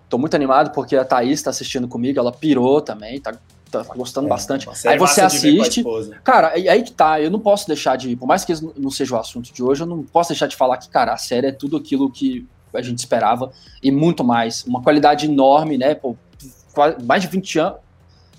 Tô 0.09 0.17
muito 0.17 0.35
animado 0.35 0.71
porque 0.71 0.95
a 0.95 1.03
Thaís 1.03 1.41
tá 1.41 1.49
assistindo 1.49 1.87
comigo, 1.87 2.19
ela 2.19 2.31
pirou 2.31 2.81
também, 2.81 3.19
tá, 3.19 3.33
tá 3.69 3.83
gostando 3.95 4.27
é, 4.27 4.29
bastante. 4.29 4.67
Aí 4.85 4.97
você 4.97 5.21
assiste. 5.21 5.83
Cara, 6.23 6.49
aí 6.49 6.83
que 6.83 6.91
tá, 6.91 7.19
eu 7.19 7.29
não 7.29 7.39
posso 7.39 7.67
deixar 7.67 7.97
de. 7.97 8.15
Por 8.15 8.25
mais 8.25 8.45
que 8.45 8.53
isso 8.53 8.73
não 8.77 8.89
seja 8.89 9.15
o 9.15 9.19
assunto 9.19 9.53
de 9.53 9.63
hoje, 9.63 9.83
eu 9.83 9.87
não 9.87 10.03
posso 10.03 10.29
deixar 10.29 10.47
de 10.47 10.55
falar 10.55 10.77
que, 10.77 10.89
cara, 10.89 11.13
a 11.13 11.17
série 11.17 11.47
é 11.47 11.51
tudo 11.51 11.77
aquilo 11.77 12.09
que 12.09 12.45
a 12.73 12.81
gente 12.81 12.99
esperava 12.99 13.51
e 13.81 13.91
muito 13.91 14.23
mais. 14.23 14.63
Uma 14.65 14.81
qualidade 14.81 15.25
enorme, 15.25 15.77
né? 15.77 15.95
Pô, 15.95 16.15
mais 17.03 17.21
de 17.21 17.27
20 17.27 17.59
anos. 17.59 17.79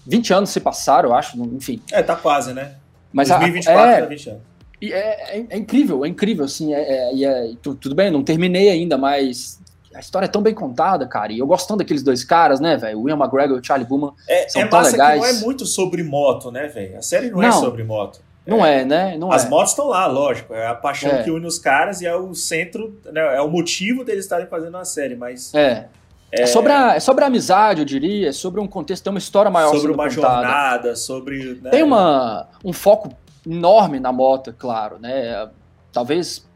20 0.06 0.32
anos 0.32 0.50
se 0.50 0.60
passaram, 0.60 1.10
eu 1.10 1.14
acho, 1.14 1.36
enfim. 1.54 1.82
É, 1.92 2.02
tá 2.02 2.16
quase, 2.16 2.54
né? 2.54 2.76
Mas 3.12 3.28
2024 3.28 3.82
a, 3.82 3.90
é, 3.90 4.00
tá 4.00 4.06
20 4.06 4.30
anos. 4.30 4.42
E 4.80 4.92
é, 4.92 5.38
é, 5.38 5.46
é, 5.50 5.56
incrível, 5.56 6.04
é 6.04 6.08
incrível, 6.08 6.44
assim, 6.44 6.72
é, 6.72 6.80
é, 6.80 7.24
é 7.24 7.52
tudo 7.62 7.94
bem, 7.94 8.10
não 8.10 8.22
terminei 8.22 8.68
ainda, 8.70 8.96
mas 8.96 9.60
a 9.94 10.00
história 10.00 10.26
é 10.26 10.28
tão 10.28 10.40
bem 10.40 10.54
contada, 10.54 11.06
cara. 11.06 11.32
E 11.32 11.40
eu 11.40 11.46
gostando 11.46 11.78
daqueles 11.78 12.02
dois 12.02 12.22
caras, 12.22 12.60
né, 12.60 12.76
velho? 12.76 13.00
William 13.00 13.16
McGregor 13.16 13.58
e 13.58 13.66
Charlie 13.66 13.88
Booman 13.88 14.12
é, 14.28 14.48
são 14.48 14.62
é 14.62 14.66
tão 14.66 14.80
legais. 14.80 15.20
Que 15.20 15.32
não 15.32 15.38
é 15.40 15.44
muito 15.44 15.66
sobre 15.66 16.02
moto, 16.02 16.52
né, 16.52 16.68
velho? 16.68 16.96
A 16.96 17.02
série 17.02 17.30
não, 17.30 17.42
é 17.42 17.48
não, 17.48 17.58
é 17.58 17.60
sobre 17.60 17.82
moto. 17.82 18.20
Não 18.46 18.64
é, 18.64 18.84
né? 18.84 19.16
Não 19.18 19.30
As 19.30 19.44
é. 19.44 19.48
motos 19.48 19.72
estão 19.72 19.88
lá, 19.88 20.06
lógico. 20.06 20.54
É 20.54 20.68
a 20.68 20.74
paixão 20.74 21.10
é. 21.10 21.22
que 21.22 21.30
une 21.30 21.46
os 21.46 21.58
caras 21.58 22.00
e 22.00 22.06
é 22.06 22.14
o 22.14 22.32
centro, 22.34 22.98
né, 23.12 23.20
é 23.36 23.40
o 23.42 23.48
motivo 23.48 24.04
deles 24.04 24.24
estarem 24.24 24.46
fazendo 24.46 24.76
a 24.76 24.84
série, 24.84 25.16
mas. 25.16 25.54
É. 25.54 25.86
É, 26.30 26.44
sobre 26.44 26.70
a, 26.70 26.94
é 26.94 27.00
sobre 27.00 27.24
a 27.24 27.26
amizade, 27.26 27.80
eu 27.80 27.86
diria, 27.86 28.28
é 28.28 28.32
sobre 28.32 28.60
um 28.60 28.66
contexto, 28.66 29.02
tem 29.02 29.10
uma 29.10 29.18
história 29.18 29.50
maior 29.50 29.74
sobre 29.74 29.92
uma 29.92 30.08
contada. 30.08 30.34
jornada, 30.34 30.96
sobre. 30.96 31.58
Né? 31.62 31.70
Tem 31.70 31.82
uma, 31.82 32.48
um 32.62 32.72
foco 32.72 33.10
enorme 33.48 33.98
na 33.98 34.12
moto, 34.12 34.54
claro, 34.56 34.98
né? 34.98 35.48
Talvez 35.92 36.46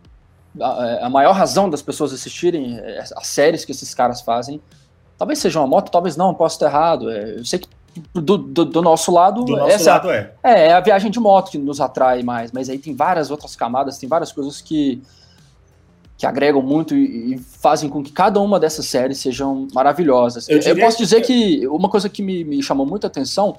a, 0.61 1.07
a, 1.07 1.11
maior 1.11 1.33
razão 1.33 1.71
das 1.71 1.81
pessoas 1.81 2.13
assistirem 2.13 2.79
é, 2.79 3.01
as 3.01 3.27
séries 3.27 3.65
que 3.65 3.73
esses 3.73 3.95
caras 3.95 4.21
fazem, 4.21 4.61
talvez 5.17 5.39
seja 5.39 5.59
uma 5.61 5.67
moto, 5.67 5.91
talvez 5.91 6.17
não, 6.17 6.35
posso 6.35 6.57
estar 6.57 6.67
errado. 6.67 7.11
É, 7.11 7.39
eu 7.39 7.45
sei 7.45 7.59
que 7.59 7.69
do, 8.15 8.39
do, 8.39 8.65
do, 8.65 8.83
nosso 8.83 9.13
lado, 9.13 9.45
do 9.45 9.57
nosso 9.57 9.71
essa, 9.71 9.93
lado 9.93 10.11
é. 10.11 10.33
é. 10.43 10.69
É 10.69 10.73
a 10.73 10.81
viagem 10.81 11.11
de 11.11 11.21
moto 11.21 11.51
que 11.51 11.59
nos 11.59 11.81
atrai 11.81 12.23
mais, 12.23 12.53
mas 12.53 12.69
aí 12.69 12.79
tem 12.79 12.95
várias 12.95 13.31
outras 13.31 13.55
camadas, 13.55 13.99
tem 13.99 14.09
várias 14.09 14.33
coisas 14.33 14.61
que, 14.61 15.03
que 16.17 16.27
agregam 16.27 16.63
muito 16.63 16.95
e, 16.95 17.35
e 17.35 17.39
fazem 17.39 17.91
com 17.91 18.03
que 18.03 18.11
cada 18.11 18.41
uma 18.41 18.59
dessas 18.59 18.87
séries 18.87 19.19
sejam 19.19 19.69
maravilhosas. 19.75 20.49
Eu, 20.49 20.59
eu 20.61 20.79
posso 20.79 20.99
dizer 20.99 21.21
que... 21.21 21.61
que 21.61 21.67
uma 21.67 21.89
coisa 21.89 22.09
que 22.09 22.23
me, 22.23 22.45
me 22.45 22.63
chamou 22.63 22.87
muita 22.87 23.07
atenção 23.07 23.57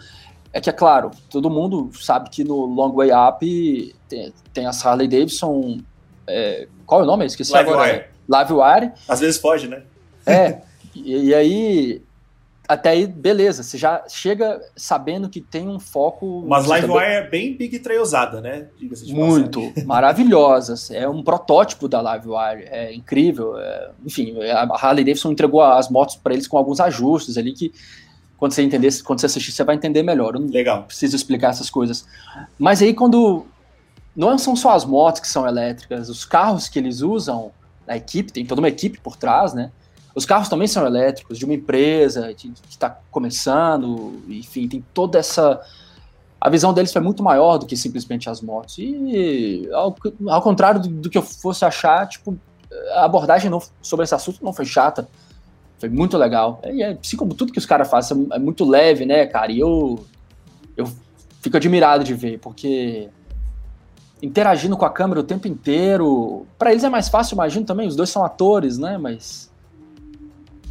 é 0.54 0.62
que, 0.62 0.70
é 0.70 0.74
claro, 0.74 1.12
todo 1.30 1.50
mundo 1.50 1.90
sabe 2.00 2.30
que 2.30 2.44
no 2.44 2.66
Long 2.66 2.94
Way 2.94 3.10
Up 3.12 3.96
tem, 4.08 4.34
tem 4.54 4.66
as 4.68 4.86
Harley 4.86 5.08
Davidson 5.08 5.80
é, 6.28 6.68
qual 6.86 7.02
é 7.02 7.04
o 7.04 7.08
nome? 7.08 7.24
Eu 7.24 7.28
esqueci 7.28 7.52
Live 7.52 7.70
agora. 7.70 7.92
Wire. 7.92 8.06
Live 8.28 8.54
Wire. 8.54 8.92
Às 9.08 9.20
vezes 9.20 9.40
foge, 9.40 9.68
né? 9.68 9.84
É. 10.26 10.62
e, 10.96 11.30
e, 11.30 11.36
aí. 11.36 12.02
Até 12.66 12.92
aí, 12.92 13.06
beleza, 13.06 13.62
você 13.62 13.78
já 13.78 14.06
chega 14.08 14.62
sabendo 14.74 15.28
que 15.28 15.42
tem 15.42 15.68
um 15.68 15.80
foco. 15.80 16.46
Mas 16.48 16.66
Live 16.66 16.90
Wire 16.90 17.06
é 17.06 17.30
bem 17.30 17.58
big 17.58 17.78
trailzada, 17.80 18.40
né? 18.40 18.68
Muito, 19.10 19.74
maravilhosa. 19.86 20.96
É 20.96 21.08
um 21.08 21.22
protótipo 21.22 21.90
da 21.90 22.00
Live 22.00 22.30
Wire, 22.30 22.64
é 22.70 22.94
incrível. 22.94 23.60
É, 23.60 23.92
enfim, 24.06 24.42
a 24.44 24.64
Harley 24.82 25.04
Davidson 25.04 25.34
entregou 25.34 25.62
as 25.62 25.90
motos 25.90 26.16
para 26.16 26.34
eles 26.34 26.48
com 26.48 26.58
alguns 26.58 26.80
ajustes 26.80 27.38
ali 27.38 27.52
que 27.52 27.74
quando 28.44 28.52
você 28.52 28.62
entender, 28.62 28.90
quando 29.04 29.22
você 29.22 29.28
assistir, 29.28 29.54
você 29.54 29.64
vai 29.64 29.74
entender 29.74 30.04
melhor. 30.04 30.36
Eu 30.36 30.42
não 30.42 30.50
Legal. 30.50 30.84
preciso 30.84 31.16
explicar 31.16 31.52
essas 31.52 31.70
coisas. 31.70 32.06
Mas 32.60 32.82
aí 32.82 32.94
quando 32.94 33.46
não 34.14 34.38
são 34.38 34.54
só 34.54 34.72
as 34.72 34.84
motos 34.84 35.22
que 35.22 35.30
são 35.30 35.48
elétricas, 35.48 36.10
os 36.10 36.26
carros 36.26 36.68
que 36.68 36.78
eles 36.78 37.00
usam, 37.00 37.54
a 37.88 37.96
equipe, 37.96 38.34
tem 38.34 38.46
toda 38.46 38.60
uma 38.60 38.68
equipe 38.68 39.00
por 39.00 39.16
trás, 39.16 39.54
né? 39.54 39.72
Os 40.14 40.26
carros 40.26 40.50
também 40.50 40.68
são 40.68 40.86
elétricos, 40.86 41.40
de 41.40 41.46
uma 41.46 41.54
empresa 41.54 42.34
que 42.34 42.52
está 42.70 42.90
começando, 43.10 44.22
enfim, 44.28 44.68
tem 44.68 44.84
toda 44.94 45.20
essa. 45.20 45.62
A 46.42 46.50
visão 46.50 46.74
deles 46.74 46.92
foi 46.92 47.02
muito 47.02 47.24
maior 47.24 47.58
do 47.58 47.66
que 47.66 47.78
simplesmente 47.78 48.30
as 48.30 48.42
motos. 48.42 48.78
E, 48.78 49.70
ao, 49.72 49.96
ao 50.28 50.42
contrário 50.42 50.82
do, 50.82 50.90
do, 50.90 51.10
que 51.10 51.18
eu 51.18 51.22
fosse 51.22 51.64
achar, 51.64 52.10
tipo, 52.10 52.38
a 52.92 53.06
abordagem 53.06 53.50
não, 53.50 53.62
sobre 53.82 54.04
esse 54.04 54.14
assunto 54.14 54.44
não 54.44 54.52
foi 54.52 54.66
chata. 54.66 55.08
Foi 55.84 55.90
muito 55.90 56.18
legal. 56.18 56.62
E 56.64 56.82
é, 56.82 56.98
assim 56.98 57.18
como 57.18 57.34
tudo 57.34 57.52
que 57.52 57.60
os 57.60 57.66
caras 57.66 57.90
fazem, 57.90 58.26
é 58.32 58.40
muito 58.40 58.64
leve, 58.64 59.06
né, 59.06 59.26
cara? 59.26 59.52
E 59.52 59.60
eu, 59.60 60.00
eu 60.78 60.90
fico 61.42 61.58
admirado 61.58 62.06
de 62.06 62.14
ver, 62.14 62.40
porque 62.40 63.10
interagindo 64.22 64.78
com 64.78 64.86
a 64.86 64.90
câmera 64.90 65.20
o 65.20 65.26
tempo 65.26 65.46
inteiro. 65.46 66.48
Para 66.58 66.72
eles 66.72 66.86
é 66.86 66.90
mais 66.90 67.10
fácil, 67.10 67.34
imagino 67.36 67.66
também, 67.66 67.86
os 67.86 67.98
dois 67.98 68.10
são 68.10 68.24
atores, 68.24 68.78
né? 68.78 68.98
Mas. 68.98 69.52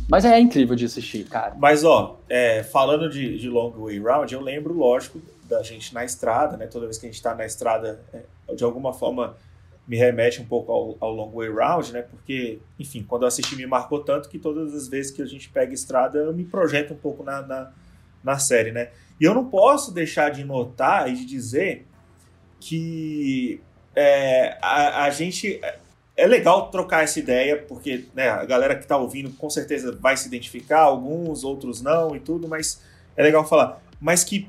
Mas 0.08 0.24
é 0.24 0.40
incrível 0.40 0.74
de 0.74 0.86
assistir, 0.86 1.24
cara. 1.24 1.54
Mas, 1.58 1.84
ó, 1.84 2.16
é, 2.26 2.62
falando 2.62 3.10
de, 3.10 3.36
de 3.36 3.50
Long 3.50 3.72
Way 3.72 3.98
Round, 3.98 4.32
eu 4.32 4.40
lembro, 4.40 4.72
lógico, 4.72 5.20
da 5.46 5.62
gente 5.62 5.92
na 5.92 6.06
estrada, 6.06 6.56
né? 6.56 6.66
Toda 6.68 6.86
vez 6.86 6.96
que 6.96 7.04
a 7.04 7.10
gente 7.10 7.20
tá 7.20 7.34
na 7.34 7.44
estrada, 7.44 8.00
é, 8.14 8.54
de 8.54 8.64
alguma 8.64 8.94
forma 8.94 9.36
me 9.86 9.96
remete 9.96 10.40
um 10.40 10.44
pouco 10.44 10.72
ao, 10.72 10.96
ao, 11.00 11.12
Long 11.12 11.32
Way 11.32 11.50
Round, 11.50 11.92
né? 11.92 12.02
Porque, 12.02 12.60
enfim, 12.78 13.04
quando 13.06 13.22
eu 13.22 13.28
assisti 13.28 13.56
me 13.56 13.66
marcou 13.66 14.00
tanto 14.00 14.28
que 14.28 14.38
todas 14.38 14.74
as 14.74 14.88
vezes 14.88 15.10
que 15.10 15.20
a 15.20 15.26
gente 15.26 15.48
pega 15.48 15.74
estrada, 15.74 16.18
eu 16.18 16.32
me 16.32 16.44
projeto 16.44 16.94
um 16.94 16.96
pouco 16.96 17.24
na, 17.24 17.42
na, 17.42 17.72
na 18.22 18.38
série, 18.38 18.70
né? 18.70 18.90
E 19.20 19.24
eu 19.24 19.34
não 19.34 19.44
posso 19.44 19.92
deixar 19.92 20.30
de 20.30 20.44
notar 20.44 21.10
e 21.10 21.16
de 21.16 21.26
dizer 21.26 21.86
que 22.60 23.60
é, 23.94 24.56
a, 24.62 25.04
a, 25.04 25.10
gente. 25.10 25.60
é 26.16 26.26
legal 26.26 26.70
trocar 26.70 27.02
essa 27.02 27.18
ideia, 27.18 27.56
porque 27.56 28.06
né, 28.14 28.28
a 28.28 28.44
galera 28.44 28.76
que 28.76 28.82
está 28.82 28.96
ouvindo 28.96 29.30
com 29.30 29.50
certeza 29.50 29.96
vai 30.00 30.16
se 30.16 30.28
identificar, 30.28 30.80
alguns, 30.80 31.42
outros 31.42 31.82
não 31.82 32.14
e 32.14 32.20
tudo, 32.20 32.48
mas 32.48 32.82
é 33.16 33.22
legal 33.22 33.46
falar. 33.46 33.82
Mas 34.00 34.22
que 34.22 34.48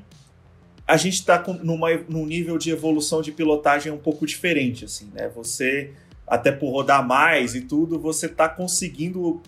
a 0.86 0.96
gente 0.96 1.14
está 1.14 1.42
num 1.62 2.26
nível 2.26 2.58
de 2.58 2.70
evolução 2.70 3.22
de 3.22 3.32
pilotagem 3.32 3.90
um 3.90 3.98
pouco 3.98 4.26
diferente, 4.26 4.84
assim, 4.84 5.10
né? 5.14 5.30
Você, 5.34 5.92
até 6.26 6.52
por 6.52 6.70
rodar 6.70 7.06
mais 7.06 7.54
e 7.54 7.62
tudo, 7.62 7.98
você 7.98 8.26
está 8.26 8.48
conseguindo 8.48 9.40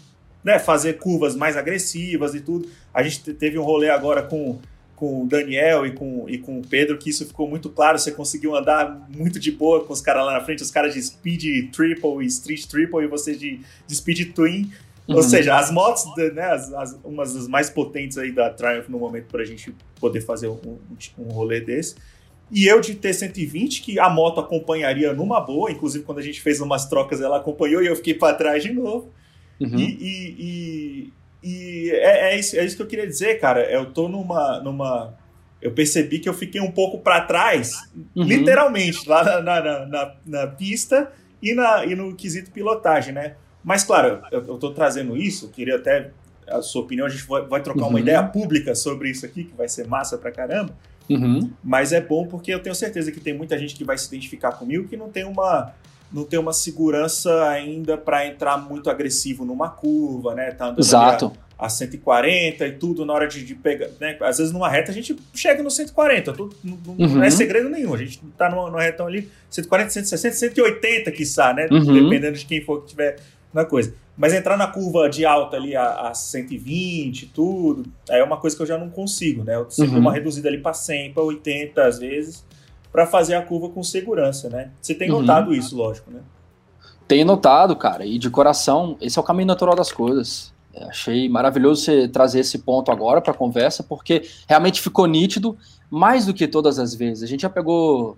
né, 0.42 0.58
fazer 0.58 0.94
curvas 0.94 1.36
mais 1.36 1.56
agressivas 1.56 2.34
e 2.34 2.40
tudo. 2.40 2.68
A 2.92 3.02
gente 3.02 3.34
teve 3.34 3.58
um 3.58 3.64
rolê 3.64 3.90
agora 3.90 4.22
com 4.22 4.58
com 4.96 5.22
o 5.22 5.26
Daniel 5.26 5.86
e 5.86 5.92
com, 5.92 6.24
e 6.26 6.38
com 6.38 6.58
o 6.58 6.66
Pedro, 6.66 6.96
que 6.96 7.10
isso 7.10 7.26
ficou 7.26 7.48
muito 7.48 7.68
claro. 7.68 7.98
Você 7.98 8.10
conseguiu 8.10 8.56
andar 8.56 9.06
muito 9.14 9.38
de 9.38 9.52
boa 9.52 9.84
com 9.84 9.92
os 9.92 10.00
caras 10.00 10.24
lá 10.24 10.32
na 10.32 10.40
frente, 10.40 10.62
os 10.62 10.70
caras 10.70 10.94
de 10.94 11.02
Speed 11.02 11.70
Triple 11.70 12.24
e 12.24 12.26
Street 12.26 12.64
Triple 12.64 13.04
e 13.04 13.06
você 13.06 13.36
de, 13.36 13.60
de 13.86 13.94
Speed 13.94 14.32
Twin. 14.32 14.72
Uhum. 15.08 15.16
Ou 15.16 15.22
seja, 15.22 15.56
as 15.56 15.70
motos, 15.70 16.04
né, 16.34 16.42
as, 16.42 16.72
as, 16.72 16.98
umas 17.04 17.32
das 17.34 17.46
mais 17.46 17.70
potentes 17.70 18.18
aí 18.18 18.32
da 18.32 18.50
Triumph 18.50 18.88
no 18.88 18.98
momento 18.98 19.26
para 19.26 19.42
a 19.42 19.44
gente 19.44 19.74
poder 20.00 20.20
fazer 20.20 20.48
um, 20.48 20.58
um, 20.64 20.78
um 21.18 21.28
rolê 21.28 21.60
desse. 21.60 21.94
E 22.50 22.66
eu 22.66 22.80
de 22.80 22.94
T120, 22.94 23.82
que 23.82 23.98
a 23.98 24.08
moto 24.08 24.40
acompanharia 24.40 25.12
numa 25.12 25.40
boa, 25.40 25.70
inclusive 25.70 26.04
quando 26.04 26.18
a 26.18 26.22
gente 26.22 26.40
fez 26.40 26.60
umas 26.60 26.88
trocas 26.88 27.20
ela 27.20 27.38
acompanhou 27.38 27.82
e 27.82 27.86
eu 27.86 27.96
fiquei 27.96 28.14
para 28.14 28.36
trás 28.36 28.62
de 28.62 28.72
novo. 28.72 29.12
Uhum. 29.60 29.78
E, 29.78 29.84
e, 29.84 30.36
e, 30.38 31.12
e 31.42 31.90
é, 31.90 32.34
é, 32.34 32.38
isso, 32.38 32.56
é 32.56 32.64
isso 32.64 32.76
que 32.76 32.82
eu 32.82 32.86
queria 32.86 33.06
dizer, 33.06 33.40
cara. 33.40 33.68
Eu 33.70 33.86
tô 33.92 34.08
numa. 34.08 34.60
numa 34.60 35.14
eu 35.60 35.72
percebi 35.72 36.18
que 36.18 36.28
eu 36.28 36.34
fiquei 36.34 36.60
um 36.60 36.70
pouco 36.70 36.98
para 36.98 37.22
trás, 37.22 37.72
uhum. 38.14 38.22
literalmente, 38.22 39.08
lá 39.08 39.24
na, 39.24 39.40
na, 39.40 39.86
na, 39.86 40.14
na, 40.24 40.46
pista 40.46 41.10
e, 41.42 41.54
na, 41.54 41.84
e 41.84 41.96
no 41.96 42.14
quesito 42.14 42.50
pilotagem, 42.50 43.12
né? 43.14 43.36
Mas, 43.66 43.82
claro, 43.82 44.22
eu, 44.30 44.56
tô 44.58 44.70
trazendo 44.70 45.16
isso, 45.16 45.48
queria 45.48 45.74
até 45.74 46.12
a 46.46 46.62
sua 46.62 46.82
opinião, 46.82 47.04
a 47.04 47.10
gente 47.10 47.24
vai, 47.26 47.42
vai 47.42 47.60
trocar 47.60 47.82
uhum. 47.82 47.88
uma 47.88 47.98
ideia 47.98 48.22
pública 48.22 48.76
sobre 48.76 49.10
isso 49.10 49.26
aqui, 49.26 49.42
que 49.42 49.56
vai 49.56 49.68
ser 49.68 49.88
massa 49.88 50.16
pra 50.16 50.30
caramba. 50.30 50.72
Uhum. 51.10 51.50
Mas 51.64 51.92
é 51.92 52.00
bom 52.00 52.28
porque 52.28 52.54
eu 52.54 52.62
tenho 52.62 52.76
certeza 52.76 53.10
que 53.10 53.18
tem 53.18 53.36
muita 53.36 53.58
gente 53.58 53.74
que 53.74 53.82
vai 53.82 53.98
se 53.98 54.06
identificar 54.06 54.52
comigo 54.52 54.86
que 54.86 54.96
não 54.96 55.08
tem 55.08 55.24
uma, 55.24 55.72
não 56.12 56.22
tem 56.22 56.38
uma 56.38 56.52
segurança 56.52 57.48
ainda 57.48 57.98
para 57.98 58.24
entrar 58.24 58.56
muito 58.56 58.88
agressivo 58.88 59.44
numa 59.44 59.68
curva, 59.68 60.32
né? 60.32 60.52
Tá 60.52 60.66
andando 60.66 60.78
Exato. 60.78 61.32
A, 61.58 61.66
a 61.66 61.68
140 61.68 62.64
e 62.68 62.72
tudo 62.72 63.04
na 63.04 63.12
hora 63.12 63.26
de, 63.26 63.44
de, 63.44 63.54
pegar, 63.56 63.88
né? 64.00 64.16
Às 64.20 64.38
vezes 64.38 64.52
numa 64.52 64.68
reta 64.68 64.92
a 64.92 64.94
gente 64.94 65.16
chega 65.34 65.60
no 65.60 65.72
140, 65.72 66.32
tudo, 66.32 66.56
não, 66.62 66.78
uhum. 66.86 67.16
não, 67.16 67.24
é 67.24 67.30
segredo 67.30 67.68
nenhum. 67.68 67.92
A 67.94 67.98
gente 67.98 68.20
tá 68.38 68.48
numa, 68.48 68.70
numa 68.70 68.82
retão 68.82 69.08
ali 69.08 69.28
140, 69.50 69.90
160, 69.90 70.36
180 70.36 71.10
quiçá, 71.10 71.52
né? 71.52 71.66
Uhum. 71.68 72.08
Dependendo 72.08 72.38
de 72.38 72.46
quem 72.46 72.60
for 72.60 72.82
que 72.82 72.90
tiver 72.90 73.16
na 73.52 73.64
coisa. 73.64 73.94
Mas 74.16 74.32
entrar 74.32 74.56
na 74.56 74.66
curva 74.66 75.08
de 75.10 75.26
alta 75.26 75.56
ali 75.56 75.76
a, 75.76 76.08
a 76.08 76.14
120 76.14 77.26
tudo, 77.26 77.84
aí 78.08 78.20
é 78.20 78.24
uma 78.24 78.38
coisa 78.38 78.56
que 78.56 78.62
eu 78.62 78.66
já 78.66 78.78
não 78.78 78.88
consigo, 78.88 79.44
né? 79.44 79.56
Eu 79.56 79.70
sempre 79.70 79.94
uhum. 79.94 80.00
uma 80.00 80.12
reduzida 80.12 80.48
ali 80.48 80.58
para 80.58 80.72
100, 80.72 81.12
para 81.12 81.22
80 81.22 81.82
às 81.82 81.98
vezes 81.98 82.44
para 82.96 83.04
fazer 83.04 83.34
a 83.34 83.42
curva 83.42 83.68
com 83.68 83.82
segurança, 83.82 84.48
né? 84.48 84.70
Você 84.80 84.94
tem 84.94 85.10
uhum. 85.10 85.20
notado 85.20 85.48
uhum. 85.48 85.54
isso, 85.54 85.76
lógico, 85.76 86.10
né? 86.10 86.20
Tenho 87.06 87.26
notado, 87.26 87.76
cara, 87.76 88.06
e 88.06 88.18
de 88.18 88.30
coração, 88.30 88.96
esse 89.02 89.18
é 89.18 89.20
o 89.20 89.24
caminho 89.24 89.48
natural 89.48 89.76
das 89.76 89.92
coisas. 89.92 90.50
É, 90.72 90.84
achei 90.84 91.28
maravilhoso 91.28 91.82
você 91.82 92.08
trazer 92.08 92.40
esse 92.40 92.58
ponto 92.60 92.90
agora 92.90 93.20
para 93.20 93.32
a 93.32 93.36
conversa, 93.36 93.82
porque 93.82 94.26
realmente 94.48 94.80
ficou 94.80 95.04
nítido, 95.04 95.58
mais 95.90 96.24
do 96.24 96.32
que 96.32 96.48
todas 96.48 96.78
as 96.78 96.94
vezes. 96.94 97.22
A 97.22 97.26
gente 97.26 97.42
já 97.42 97.50
pegou 97.50 98.16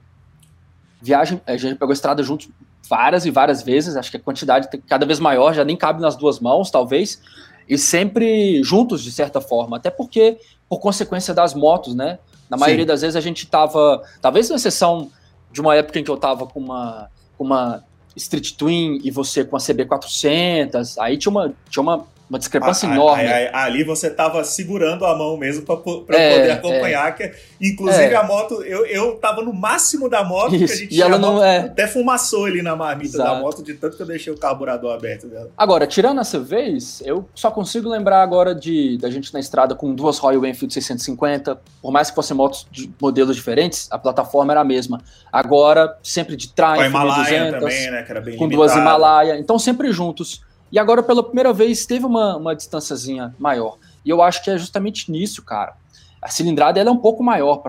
viagem, 1.01 1.41
a 1.47 1.57
gente 1.57 1.77
pegou 1.77 1.93
estrada 1.93 2.23
juntos 2.23 2.49
várias 2.89 3.27
e 3.27 3.31
várias 3.31 3.63
vezes, 3.63 3.97
acho 3.97 4.11
que 4.11 4.17
a 4.17 4.21
quantidade 4.21 4.71
tem 4.71 4.81
cada 4.81 5.05
vez 5.05 5.21
maior, 5.21 5.53
já 5.53 5.65
nem 5.65 5.77
cabe 5.77 6.01
nas 6.01 6.17
duas 6.17 6.41
mãos, 6.41 6.71
talvez, 6.71 7.21
e 7.69 7.77
sempre 7.77 8.63
juntos, 8.63 9.03
de 9.03 9.13
certa 9.13 9.41
forma, 9.41 9.77
até 9.77 9.91
porque, 9.91 10.39
por 10.69 10.81
consequência 10.81 11.35
das 11.35 11.55
motos, 11.55 11.95
né? 11.95 12.19
Na 12.49 12.57
maioria 12.57 12.85
Sim. 12.85 12.89
das 12.89 13.01
vezes 13.03 13.17
a 13.17 13.21
gente 13.21 13.47
tava, 13.47 14.03
talvez 14.23 14.49
na 14.49 14.57
exceção 14.57 15.11
de 15.53 15.61
uma 15.61 15.75
época 15.75 15.99
em 15.99 16.05
que 16.05 16.11
eu 16.11 16.17
tava 16.17 16.47
com 16.47 16.61
uma, 16.61 17.11
com 17.37 17.45
uma 17.45 17.85
Street 18.17 18.53
Twin 18.53 19.01
e 19.05 19.11
você 19.11 19.45
com 19.45 19.57
a 19.57 19.61
CB400, 19.61 20.95
aí 20.99 21.19
tinha 21.19 21.31
uma, 21.31 21.53
tinha 21.69 21.83
uma 21.83 22.07
uma 22.29 22.39
discrepância 22.39 22.89
a, 22.89 22.93
enorme. 22.93 23.27
A, 23.27 23.51
a, 23.51 23.65
ali 23.65 23.83
você 23.85 24.09
estava 24.09 24.45
segurando 24.45 25.07
a 25.07 25.17
mão 25.17 25.37
mesmo 25.37 25.65
para 25.65 25.77
é, 26.19 26.39
poder 26.39 26.51
acompanhar. 26.51 27.09
É. 27.09 27.13
Que, 27.13 27.33
inclusive 27.61 28.13
é. 28.13 28.17
a 28.17 28.23
moto, 28.23 28.63
eu, 28.63 28.85
eu 28.87 29.17
tava 29.17 29.43
no 29.43 29.53
máximo 29.53 30.09
da 30.09 30.23
moto, 30.23 30.55
Isso. 30.55 30.67
que 30.67 30.73
a 30.73 30.77
gente 30.77 30.95
e 30.95 31.03
ela 31.03 31.19
não 31.19 31.43
é. 31.43 31.61
até 31.61 31.87
fumaçou 31.87 32.45
ali 32.45 32.61
na 32.63 32.77
marmita 32.77 33.17
Exato. 33.17 33.31
da 33.31 33.41
moto, 33.41 33.63
de 33.63 33.75
tanto 33.75 33.97
que 33.97 34.03
eu 34.03 34.07
deixei 34.07 34.33
o 34.33 34.37
carburador 34.37 34.95
aberto 34.95 35.27
dela. 35.27 35.51
Agora, 35.57 35.87
tirando 35.87 36.21
essa 36.21 36.39
vez, 36.39 37.03
eu 37.05 37.29
só 37.35 37.51
consigo 37.51 37.89
lembrar 37.89 38.23
agora 38.23 38.55
de 38.55 38.99
da 38.99 39.11
gente 39.11 39.33
na 39.33 39.41
estrada 39.41 39.75
com 39.75 39.95
duas 39.95 40.19
Royal 40.19 40.45
Enfield 40.45 40.73
650, 40.75 41.59
por 41.81 41.91
mais 41.91 42.11
que 42.11 42.15
fossem 42.15 42.37
motos 42.37 42.67
de 42.71 42.91
modelos 43.01 43.37
diferentes, 43.37 43.89
a 43.91 43.99
plataforma 43.99 44.53
era 44.53 44.61
a 44.61 44.65
mesma. 44.65 45.01
Agora, 45.33 45.97
sempre 46.03 46.37
de 46.37 46.53
Triumph, 46.53 46.77
com 46.77 46.83
a 46.83 46.87
Himalaia 46.87 47.53
200, 47.53 47.61
também, 47.61 47.91
né, 47.91 48.03
que 48.03 48.11
era 48.11 48.21
bem 48.21 48.37
com 48.37 48.49
duas 48.49 48.75
Himalaia, 48.75 49.39
então 49.39 49.59
sempre 49.59 49.91
juntos. 49.93 50.47
E 50.71 50.79
agora, 50.79 51.03
pela 51.03 51.23
primeira 51.23 51.53
vez, 51.53 51.87
teve 51.87 52.05
uma, 52.05 52.37
uma 52.37 52.55
distânciazinha 52.55 53.35
maior. 53.39 53.79
E 54.05 54.11
eu 54.11 54.23
acho 54.23 54.43
que 54.43 54.51
é 54.51 54.59
justamente 54.59 55.11
nisso, 55.11 55.43
cara. 55.43 55.75
A 56.21 56.29
cilindrada 56.29 56.81
ela 56.81 56.91
é 56.91 56.93
um 56.93 56.99
pouco 56.99 57.23
maior 57.23 57.63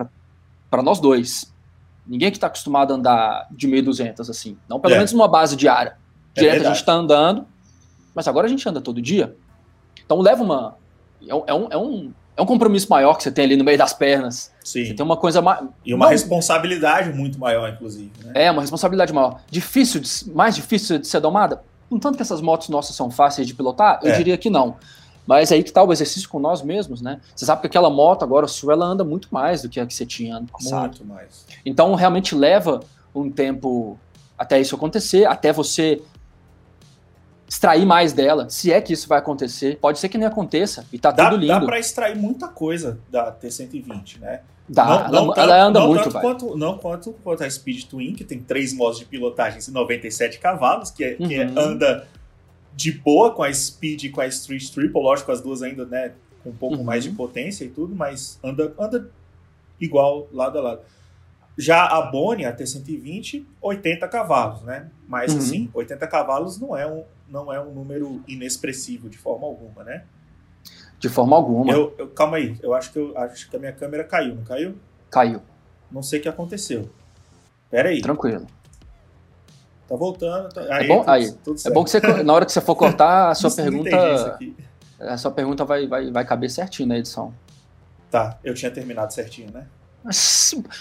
para 0.69 0.83
nós 0.83 0.99
dois. 0.99 1.51
Ninguém 2.05 2.31
que 2.31 2.37
está 2.37 2.47
acostumado 2.47 2.91
a 2.91 2.95
andar 2.95 3.47
de 3.51 3.67
1.200 3.67 4.29
assim. 4.29 4.57
Não 4.67 4.79
pelo 4.79 4.95
é. 4.95 4.97
menos 4.97 5.13
numa 5.13 5.27
base 5.27 5.55
diária. 5.55 5.95
É 6.35 6.41
Direto 6.41 6.63
é 6.63 6.65
a 6.65 6.69
gente 6.69 6.79
está 6.79 6.93
andando, 6.93 7.45
mas 8.15 8.27
agora 8.27 8.47
a 8.47 8.49
gente 8.49 8.67
anda 8.67 8.81
todo 8.81 9.01
dia. 9.01 9.35
Então 10.03 10.19
leva 10.19 10.43
uma. 10.43 10.75
É 11.27 11.35
um, 11.35 11.43
é 11.45 11.53
um, 11.53 11.67
é 11.69 11.77
um, 11.77 12.13
é 12.37 12.41
um 12.41 12.45
compromisso 12.45 12.87
maior 12.89 13.15
que 13.15 13.23
você 13.23 13.31
tem 13.31 13.45
ali 13.45 13.55
no 13.55 13.63
meio 13.63 13.77
das 13.77 13.93
pernas. 13.93 14.51
Sim. 14.63 14.85
Você 14.85 14.93
tem 14.93 15.05
uma 15.05 15.17
coisa 15.17 15.41
mais. 15.41 15.63
E 15.85 15.93
uma 15.93 16.05
Não... 16.05 16.11
responsabilidade 16.11 17.13
muito 17.13 17.37
maior, 17.37 17.69
inclusive. 17.69 18.11
Né? 18.23 18.31
É, 18.33 18.51
uma 18.51 18.61
responsabilidade 18.61 19.13
maior. 19.13 19.41
Difícil, 19.49 19.99
de... 20.01 20.09
mais 20.33 20.55
difícil 20.55 20.97
de 20.97 21.07
ser 21.07 21.19
domada? 21.19 21.61
Contanto 21.89 22.15
que 22.15 22.21
essas 22.21 22.41
motos 22.41 22.69
nossas 22.69 22.95
são 22.95 23.09
fáceis 23.09 23.47
de 23.47 23.53
pilotar, 23.53 23.99
eu 24.03 24.11
é. 24.11 24.17
diria 24.17 24.37
que 24.37 24.49
não. 24.49 24.75
Mas 25.25 25.51
aí 25.51 25.63
que 25.63 25.71
tá 25.71 25.83
o 25.83 25.93
exercício 25.93 26.27
com 26.27 26.39
nós 26.39 26.61
mesmos, 26.61 27.01
né? 27.01 27.21
Você 27.35 27.45
sabe 27.45 27.61
que 27.61 27.67
aquela 27.67 27.89
moto 27.89 28.23
agora, 28.23 28.45
a 28.45 28.47
sua, 28.47 28.73
ela 28.73 28.85
anda 28.85 29.03
muito 29.03 29.27
mais 29.31 29.61
do 29.61 29.69
que 29.69 29.79
a 29.79 29.85
que 29.85 29.93
você 29.93 30.05
tinha 30.05 30.37
ano 30.37 30.47
passado. 30.47 30.97
Muito 30.97 31.05
mais. 31.05 31.45
Então, 31.65 31.93
realmente 31.93 32.33
leva 32.33 32.79
um 33.13 33.29
tempo 33.29 33.97
até 34.37 34.59
isso 34.59 34.75
acontecer, 34.75 35.25
até 35.25 35.53
você 35.53 36.01
extrair 37.47 37.85
mais 37.85 38.13
dela, 38.13 38.47
se 38.49 38.71
é 38.71 38.79
que 38.79 38.93
isso 38.93 39.07
vai 39.07 39.17
acontecer. 39.17 39.77
Pode 39.77 39.99
ser 39.99 40.07
que 40.07 40.17
nem 40.17 40.27
aconteça 40.27 40.85
e 40.93 40.99
tá 40.99 41.11
dá, 41.11 41.29
tudo 41.29 41.41
lindo. 41.41 41.53
Dá 41.53 41.61
para 41.61 41.79
extrair 41.79 42.15
muita 42.15 42.47
coisa 42.47 42.99
da 43.09 43.31
T120, 43.31 44.19
né? 44.19 44.41
Dá, 44.69 44.85
não, 44.85 44.93
ela, 44.93 45.09
não 45.09 45.35
ela 45.35 45.63
anda 45.63 45.79
não 45.79 45.87
muito, 45.87 46.11
quanto, 46.11 46.55
Não 46.55 46.77
quanto, 46.77 47.13
quanto 47.23 47.43
a 47.43 47.49
Speed 47.49 47.85
Twin, 47.85 48.13
que 48.13 48.23
tem 48.23 48.39
três 48.39 48.71
modos 48.71 48.99
de 48.99 49.05
pilotagem 49.05 49.59
e 49.67 49.71
97 49.71 50.39
cavalos, 50.39 50.91
que, 50.91 51.03
é, 51.03 51.17
uhum. 51.19 51.27
que 51.27 51.35
anda 51.35 52.07
de 52.75 52.91
boa 52.91 53.31
com 53.31 53.41
a 53.41 53.51
Speed 53.51 54.03
e 54.03 54.09
com 54.09 54.21
a 54.21 54.27
Street 54.27 54.69
Triple, 54.69 55.01
lógico, 55.01 55.31
as 55.31 55.41
duas 55.41 55.63
ainda, 55.63 55.85
né, 55.85 56.13
com 56.43 56.51
um 56.51 56.55
pouco 56.55 56.77
uhum. 56.77 56.83
mais 56.83 57.03
de 57.03 57.09
potência 57.09 57.65
e 57.65 57.69
tudo, 57.69 57.95
mas 57.95 58.39
anda, 58.43 58.73
anda 58.77 59.09
igual 59.81 60.27
lado 60.31 60.59
a 60.59 60.61
lado. 60.61 60.81
Já 61.57 61.85
a 61.87 62.03
Boni, 62.03 62.45
a 62.45 62.55
T120, 62.55 63.43
80 63.61 64.07
cavalos, 64.07 64.61
né? 64.61 64.89
Mas 65.05 65.33
uhum. 65.33 65.39
assim, 65.39 65.69
80 65.73 66.07
cavalos 66.07 66.57
não 66.57 66.77
é, 66.77 66.87
um, 66.87 67.03
não 67.27 67.51
é 67.51 67.59
um 67.59 67.73
número 67.73 68.23
inexpressivo 68.27 69.09
de 69.09 69.17
forma 69.17 69.45
alguma, 69.45 69.83
né? 69.83 70.03
De 70.99 71.07
forma 71.07 71.35
alguma. 71.35 71.71
Eu, 71.71 71.93
eu, 71.97 72.07
calma 72.09 72.37
aí, 72.37 72.57
eu 72.61 72.73
acho 72.73 72.91
que, 72.91 72.99
eu 72.99 73.17
acho 73.17 73.49
que 73.49 73.55
a 73.55 73.59
minha 73.59 73.71
câmera 73.71 74.03
caiu, 74.03 74.35
não 74.35 74.43
caiu? 74.43 74.75
Caiu. 75.09 75.41
Não 75.89 76.03
sei 76.03 76.19
o 76.19 76.21
que 76.21 76.29
aconteceu. 76.29 76.89
Pera 77.71 77.89
aí. 77.89 78.01
Tranquilo. 78.01 78.45
Tá 79.87 79.95
voltando. 79.95 80.49
Tá... 80.49 80.61
Aí, 80.69 80.85
é 80.85 80.87
bom, 80.87 80.99
tudo, 80.99 81.09
aí. 81.09 81.31
Tudo 81.31 81.59
é 81.65 81.69
bom 81.71 81.83
que 81.83 81.89
você, 81.89 81.99
na 82.23 82.33
hora 82.33 82.45
que 82.45 82.51
você 82.51 82.61
for 82.61 82.75
cortar, 82.75 83.29
a 83.29 83.35
sua 83.35 83.49
pergunta. 83.49 84.39
A 84.99 85.17
sua 85.17 85.31
pergunta 85.31 85.63
vai, 85.63 85.87
vai, 85.87 86.11
vai 86.11 86.25
caber 86.25 86.49
certinho 86.51 86.89
na 86.89 86.97
edição. 86.97 87.33
Tá, 88.11 88.37
eu 88.43 88.53
tinha 88.53 88.69
terminado 88.69 89.13
certinho, 89.13 89.51
né? 89.51 89.65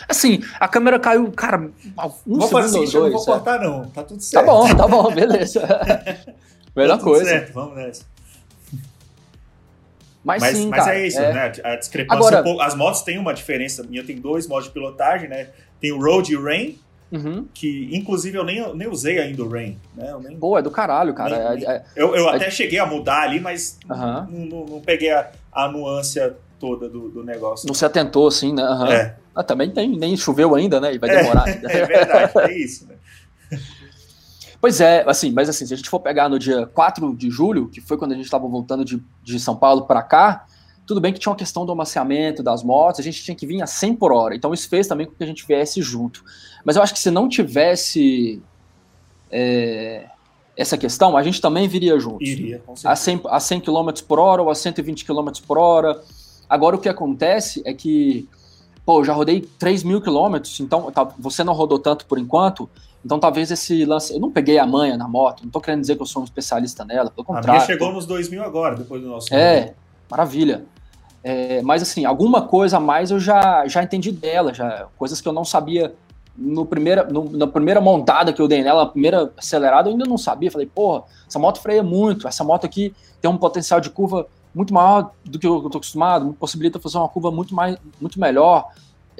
Assim, 0.08 0.42
a 0.60 0.68
câmera 0.68 0.98
caiu, 0.98 1.30
cara, 1.32 1.70
um 2.26 2.38
vou 2.38 2.48
fazer 2.48 2.78
assim, 2.78 2.92
dois, 2.92 2.94
não 2.94 3.10
vou 3.10 3.22
é. 3.22 3.24
cortar 3.24 3.60
não, 3.60 3.88
tá 3.90 4.02
tudo 4.02 4.18
tá 4.18 4.24
certo. 4.24 4.46
Tá 4.46 4.52
bom, 4.52 4.76
tá 4.76 4.86
bom, 4.86 5.12
beleza. 5.12 5.60
Melhor 6.74 6.98
tá 6.98 7.04
coisa. 7.04 7.24
Certo, 7.24 7.52
vamos 7.52 7.76
nessa. 7.76 8.04
Mas, 10.24 10.42
mas, 10.42 10.56
sim, 10.56 10.68
mas 10.68 10.84
cara, 10.84 10.98
é 10.98 11.06
isso, 11.06 11.20
é... 11.20 11.32
né? 11.32 11.52
A 11.64 11.76
discrepância. 11.76 12.38
Agora... 12.38 12.64
As 12.64 12.74
motos 12.74 13.02
têm 13.02 13.18
uma 13.18 13.32
diferença. 13.32 13.82
Minha 13.82 14.04
tem 14.04 14.16
dois 14.16 14.46
modos 14.46 14.66
de 14.66 14.72
pilotagem, 14.72 15.28
né? 15.28 15.48
Tem 15.80 15.92
o 15.92 16.00
Road 16.00 16.32
e 16.32 16.36
o 16.36 16.42
Rain. 16.42 16.78
Uhum. 17.10 17.46
Que, 17.54 17.88
inclusive, 17.92 18.36
eu 18.36 18.44
nem, 18.44 18.74
nem 18.74 18.86
usei 18.86 19.18
ainda 19.18 19.42
o 19.42 19.48
Rain. 19.48 19.78
Né? 19.96 20.10
Eu 20.10 20.20
nem, 20.20 20.36
Pô, 20.36 20.58
é 20.58 20.62
do 20.62 20.70
caralho, 20.70 21.14
cara. 21.14 21.54
Nem, 21.54 21.64
é, 21.64 21.70
é, 21.70 21.84
eu 21.96 22.14
eu 22.14 22.28
é, 22.28 22.36
até 22.36 22.50
cheguei 22.50 22.78
a 22.78 22.84
mudar 22.84 23.22
ali, 23.22 23.40
mas 23.40 23.78
uhum. 23.88 24.26
não, 24.30 24.46
não, 24.46 24.66
não, 24.66 24.80
peguei 24.80 25.10
a, 25.10 25.30
a 25.50 25.68
nuance 25.68 26.20
toda 26.60 26.88
do, 26.88 27.08
do, 27.08 27.24
negócio. 27.24 27.66
Não 27.66 27.74
se 27.74 27.84
atentou, 27.84 28.26
assim, 28.26 28.52
né? 28.52 28.62
Uhum. 28.62 28.86
É. 28.86 29.16
Ah, 29.34 29.42
também 29.42 29.70
tem, 29.70 29.88
nem 29.88 30.16
choveu 30.16 30.54
ainda, 30.54 30.80
né? 30.80 30.94
E 30.94 30.98
vai 30.98 31.08
demorar 31.08 31.44
ainda. 31.44 31.70
é 31.72 31.86
verdade, 31.86 32.32
é 32.40 32.58
isso, 32.58 32.86
né? 32.86 32.96
Pois 34.60 34.80
é, 34.80 35.04
assim, 35.08 35.30
mas 35.30 35.48
assim, 35.48 35.66
se 35.66 35.72
a 35.72 35.76
gente 35.76 35.88
for 35.88 36.00
pegar 36.00 36.28
no 36.28 36.38
dia 36.38 36.66
4 36.66 37.14
de 37.14 37.30
julho, 37.30 37.68
que 37.68 37.80
foi 37.80 37.96
quando 37.96 38.12
a 38.12 38.14
gente 38.14 38.24
estava 38.24 38.46
voltando 38.48 38.84
de, 38.84 39.02
de 39.22 39.38
São 39.38 39.54
Paulo 39.54 39.82
para 39.82 40.02
cá, 40.02 40.46
tudo 40.84 41.00
bem 41.00 41.12
que 41.12 41.20
tinha 41.20 41.30
uma 41.30 41.36
questão 41.36 41.64
do 41.64 41.70
amaciamento 41.70 42.42
das 42.42 42.62
motos, 42.64 42.98
a 42.98 43.02
gente 43.02 43.22
tinha 43.22 43.34
que 43.34 43.46
vir 43.46 43.62
a 43.62 43.66
100 43.66 43.94
por 43.96 44.10
hora, 44.10 44.34
então 44.34 44.52
isso 44.52 44.68
fez 44.68 44.86
também 44.86 45.06
com 45.06 45.12
que 45.12 45.22
a 45.22 45.26
gente 45.26 45.46
viesse 45.46 45.80
junto. 45.82 46.24
Mas 46.64 46.76
eu 46.76 46.82
acho 46.82 46.92
que 46.92 46.98
se 46.98 47.10
não 47.10 47.28
tivesse 47.28 48.42
é, 49.30 50.06
essa 50.56 50.76
questão, 50.76 51.16
a 51.16 51.22
gente 51.22 51.40
também 51.40 51.68
viria 51.68 51.98
junto. 52.00 52.24
Iria, 52.24 52.60
com 52.66 52.74
certeza. 52.74 52.90
A 52.90 52.96
100, 52.96 53.20
a 53.26 53.38
100 53.38 53.60
km 53.60 53.90
por 54.08 54.18
hora 54.18 54.42
ou 54.42 54.50
a 54.50 54.54
120 54.54 55.04
km 55.04 55.28
por 55.46 55.56
hora. 55.56 56.02
Agora 56.48 56.74
o 56.74 56.80
que 56.80 56.88
acontece 56.88 57.62
é 57.64 57.72
que, 57.72 58.28
pô, 58.84 59.00
eu 59.00 59.04
já 59.04 59.12
rodei 59.12 59.42
3 59.58 59.84
mil 59.84 60.00
quilômetros, 60.00 60.58
então 60.58 60.90
tá, 60.90 61.04
você 61.18 61.44
não 61.44 61.52
rodou 61.52 61.78
tanto 61.78 62.06
por 62.06 62.18
enquanto, 62.18 62.68
então 63.04 63.18
talvez 63.18 63.50
esse 63.50 63.84
lance. 63.84 64.12
Eu 64.12 64.20
não 64.20 64.30
peguei 64.30 64.58
a 64.58 64.66
manha 64.66 64.96
na 64.96 65.08
moto, 65.08 65.42
não 65.44 65.50
tô 65.50 65.60
querendo 65.60 65.80
dizer 65.80 65.96
que 65.96 66.02
eu 66.02 66.06
sou 66.06 66.22
um 66.22 66.24
especialista 66.24 66.84
nela, 66.84 67.10
pelo 67.10 67.24
contrário. 67.24 67.50
A 67.50 67.54
minha 67.54 67.66
chegou 67.66 67.92
nos 67.92 68.06
2 68.06 68.28
mil 68.28 68.42
agora, 68.42 68.76
depois 68.76 69.02
do 69.02 69.08
nosso. 69.08 69.32
É, 69.34 69.74
maravilha. 70.10 70.64
É, 71.22 71.60
mas 71.62 71.82
assim, 71.82 72.04
alguma 72.04 72.42
coisa 72.42 72.76
a 72.76 72.80
mais 72.80 73.10
eu 73.10 73.18
já, 73.18 73.66
já 73.66 73.82
entendi 73.82 74.12
dela, 74.12 74.54
já 74.54 74.86
coisas 74.96 75.20
que 75.20 75.28
eu 75.28 75.32
não 75.32 75.44
sabia 75.44 75.94
no 76.36 76.64
primeira, 76.64 77.04
no, 77.04 77.28
na 77.30 77.46
primeira 77.46 77.80
montada 77.80 78.32
que 78.32 78.40
eu 78.40 78.46
dei 78.46 78.62
nela, 78.62 78.84
a 78.84 78.86
primeira 78.86 79.32
acelerada, 79.36 79.88
eu 79.88 79.92
ainda 79.92 80.04
não 80.04 80.16
sabia. 80.16 80.50
Falei, 80.50 80.66
porra, 80.66 81.02
essa 81.26 81.38
moto 81.38 81.60
freia 81.60 81.82
muito, 81.82 82.28
essa 82.28 82.44
moto 82.44 82.64
aqui 82.64 82.94
tem 83.20 83.30
um 83.30 83.36
potencial 83.36 83.80
de 83.80 83.90
curva 83.90 84.26
muito 84.54 84.72
maior 84.72 85.10
do 85.24 85.38
que 85.38 85.46
eu 85.46 85.56
estou 85.56 85.78
acostumado, 85.78 86.26
me 86.26 86.32
possibilita 86.32 86.78
fazer 86.78 86.98
uma 86.98 87.08
curva 87.08 87.30
muito, 87.30 87.54
mais, 87.54 87.76
muito 88.00 88.18
melhor. 88.20 88.68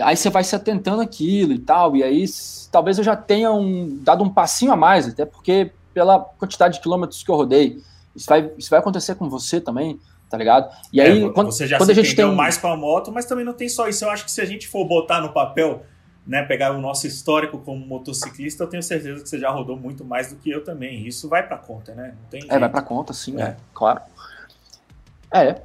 Aí 0.00 0.16
você 0.16 0.30
vai 0.30 0.44
se 0.44 0.54
atentando 0.54 1.02
aquilo 1.02 1.52
e 1.52 1.58
tal, 1.58 1.96
e 1.96 2.02
aí 2.02 2.24
talvez 2.70 2.98
eu 2.98 3.04
já 3.04 3.16
tenha 3.16 3.50
um, 3.52 3.98
dado 4.02 4.22
um 4.22 4.28
passinho 4.28 4.72
a 4.72 4.76
mais, 4.76 5.08
até 5.08 5.24
porque 5.24 5.72
pela 5.92 6.20
quantidade 6.20 6.74
de 6.74 6.80
quilômetros 6.80 7.22
que 7.22 7.30
eu 7.30 7.34
rodei. 7.34 7.82
Isso 8.14 8.26
vai, 8.28 8.50
isso 8.56 8.70
vai 8.70 8.78
acontecer 8.78 9.14
com 9.16 9.28
você 9.28 9.60
também, 9.60 9.98
tá 10.30 10.36
ligado? 10.36 10.72
E 10.92 11.00
aí, 11.00 11.24
é, 11.24 11.30
quando, 11.30 11.52
você 11.52 11.66
já 11.66 11.78
quando 11.78 11.90
a 11.90 11.94
gente 11.94 12.14
tem 12.14 12.34
mais 12.34 12.56
com 12.56 12.68
a 12.68 12.76
moto, 12.76 13.10
mas 13.10 13.26
também 13.26 13.44
não 13.44 13.52
tem 13.52 13.68
só 13.68 13.88
isso. 13.88 14.04
Eu 14.04 14.10
acho 14.10 14.24
que 14.24 14.30
se 14.30 14.40
a 14.40 14.44
gente 14.44 14.68
for 14.68 14.84
botar 14.84 15.20
no 15.20 15.32
papel, 15.32 15.82
né, 16.26 16.42
pegar 16.42 16.72
o 16.72 16.80
nosso 16.80 17.06
histórico 17.06 17.58
como 17.58 17.84
motociclista, 17.84 18.64
eu 18.64 18.68
tenho 18.68 18.82
certeza 18.82 19.22
que 19.22 19.28
você 19.28 19.38
já 19.38 19.50
rodou 19.50 19.76
muito 19.76 20.04
mais 20.04 20.32
do 20.32 20.36
que 20.36 20.50
eu 20.50 20.62
também. 20.62 21.06
Isso 21.06 21.28
vai 21.28 21.46
para 21.46 21.56
conta, 21.56 21.94
né? 21.94 22.14
É, 22.48 22.58
vai 22.58 22.68
para 22.68 22.82
conta, 22.82 23.12
sim, 23.12 23.40
é. 23.40 23.44
é, 23.44 23.56
claro. 23.72 24.00
É. 25.32 25.62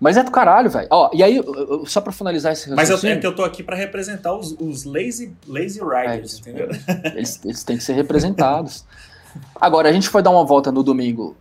Mas 0.00 0.16
é 0.16 0.22
do 0.22 0.30
caralho, 0.30 0.70
velho. 0.70 0.88
Ó, 0.90 1.10
e 1.12 1.22
aí, 1.22 1.40
só 1.86 2.00
pra 2.00 2.12
finalizar 2.12 2.52
esse 2.52 2.70
Mas 2.70 2.90
eu, 2.90 2.96
é 3.10 3.16
que 3.16 3.26
eu 3.26 3.34
tô 3.34 3.42
aqui 3.42 3.62
para 3.62 3.76
representar 3.76 4.36
os, 4.36 4.52
os 4.52 4.84
lazy, 4.84 5.34
lazy 5.46 5.80
riders, 5.80 6.36
é, 6.36 6.40
entendeu? 6.40 6.68
Eles, 7.14 7.40
eles 7.44 7.64
têm 7.64 7.76
que 7.76 7.84
ser 7.84 7.92
representados. 7.94 8.84
Agora, 9.60 9.88
a 9.88 9.92
gente 9.92 10.08
foi 10.08 10.22
dar 10.22 10.30
uma 10.30 10.44
volta 10.44 10.70
no 10.70 10.82
domingo 10.82 11.36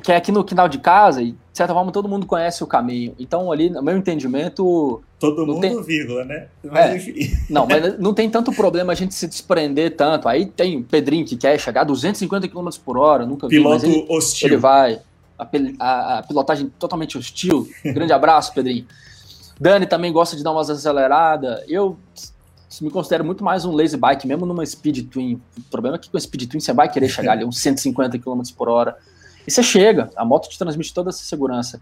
que 0.00 0.12
é 0.12 0.16
aqui 0.16 0.30
no 0.30 0.44
quintal 0.44 0.68
de 0.68 0.78
casa, 0.78 1.22
e 1.22 1.32
de 1.32 1.38
certa 1.52 1.74
forma 1.74 1.90
todo 1.90 2.08
mundo 2.08 2.26
conhece 2.26 2.62
o 2.62 2.66
caminho. 2.66 3.14
Então, 3.18 3.50
ali, 3.50 3.70
no 3.70 3.82
meu 3.82 3.96
entendimento. 3.96 5.02
Todo 5.18 5.46
mundo, 5.46 5.60
tem... 5.60 5.82
vírgula, 5.82 6.24
né? 6.24 6.46
Mas, 6.62 7.08
é. 7.08 7.12
Não, 7.50 7.66
mas 7.66 7.98
não 7.98 8.14
tem 8.14 8.30
tanto 8.30 8.52
problema 8.52 8.92
a 8.92 8.94
gente 8.94 9.14
se 9.14 9.26
desprender 9.26 9.96
tanto. 9.96 10.28
Aí 10.28 10.46
tem 10.46 10.78
o 10.78 10.84
Pedrinho 10.84 11.26
que 11.26 11.36
quer 11.36 11.58
chegar 11.58 11.80
a 11.82 11.84
250 11.84 12.48
km 12.48 12.68
por 12.84 12.96
hora, 12.96 13.26
nunca 13.26 13.48
Piloto 13.48 13.80
vi, 13.80 13.92
ele, 13.92 14.06
hostil. 14.08 14.48
Ele 14.48 14.56
vai. 14.56 15.00
A, 15.38 15.48
a, 15.78 16.18
a, 16.18 16.22
pilotagem 16.22 16.68
totalmente 16.78 17.16
hostil. 17.16 17.68
Grande 17.84 18.12
abraço, 18.12 18.52
Pedrinho. 18.52 18.86
Dani 19.60 19.86
também 19.86 20.12
gosta 20.12 20.36
de 20.36 20.42
dar 20.42 20.52
umas 20.52 20.68
aceleradas. 20.70 21.64
Eu 21.68 21.98
me 22.80 22.90
considero 22.90 23.24
muito 23.24 23.42
mais 23.42 23.64
um 23.64 23.72
lazy 23.72 23.96
bike, 23.96 24.26
mesmo 24.26 24.44
numa 24.46 24.64
speed 24.64 25.08
twin. 25.08 25.40
O 25.56 25.62
problema 25.70 25.96
é 25.96 25.98
que 25.98 26.10
com 26.10 26.16
a 26.16 26.20
speed 26.20 26.48
twin 26.48 26.60
você 26.60 26.72
vai 26.72 26.90
querer 26.90 27.08
chegar 27.08 27.32
ali 27.32 27.44
uns 27.44 27.58
150 27.58 28.18
km 28.18 28.42
por 28.56 28.68
hora. 28.68 28.96
E 29.46 29.50
você 29.50 29.62
chega, 29.62 30.10
a 30.16 30.24
moto 30.24 30.48
te 30.48 30.58
transmite 30.58 30.92
toda 30.92 31.10
essa 31.10 31.24
segurança. 31.24 31.80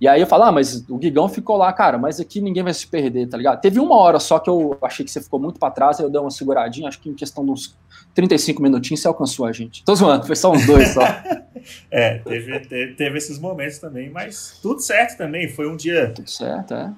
E 0.00 0.06
aí 0.06 0.20
eu 0.20 0.26
falo, 0.26 0.44
ah, 0.44 0.52
mas 0.52 0.84
o 0.88 0.96
Guigão 0.96 1.28
ficou 1.28 1.56
lá, 1.56 1.72
cara, 1.72 1.98
mas 1.98 2.20
aqui 2.20 2.40
ninguém 2.40 2.62
vai 2.62 2.72
se 2.72 2.86
perder, 2.86 3.26
tá 3.26 3.36
ligado? 3.36 3.60
Teve 3.60 3.80
uma 3.80 3.96
hora 3.96 4.20
só 4.20 4.38
que 4.38 4.48
eu 4.48 4.78
achei 4.80 5.04
que 5.04 5.10
você 5.10 5.20
ficou 5.20 5.40
muito 5.40 5.58
para 5.58 5.72
trás, 5.72 5.98
aí 5.98 6.06
eu 6.06 6.10
dei 6.10 6.20
uma 6.20 6.30
seguradinha, 6.30 6.88
acho 6.88 7.00
que 7.00 7.08
em 7.08 7.14
questão 7.14 7.44
de 7.44 7.50
uns 7.50 7.76
35 8.14 8.62
minutinhos 8.62 9.00
você 9.00 9.08
alcançou 9.08 9.44
a 9.44 9.52
gente. 9.52 9.84
Tô 9.84 9.94
zoando, 9.94 10.24
foi 10.24 10.36
só 10.36 10.52
uns 10.52 10.64
dois 10.66 10.88
só. 10.94 11.02
é, 11.90 12.18
teve, 12.18 12.60
teve, 12.60 12.94
teve, 12.94 13.18
esses 13.18 13.40
momentos 13.40 13.78
também, 13.78 14.08
mas 14.08 14.58
tudo 14.62 14.80
certo 14.80 15.16
também, 15.18 15.48
foi 15.48 15.68
um 15.68 15.76
dia... 15.76 16.12
Tudo 16.14 16.30
certo, 16.30 16.74
é. 16.74 16.92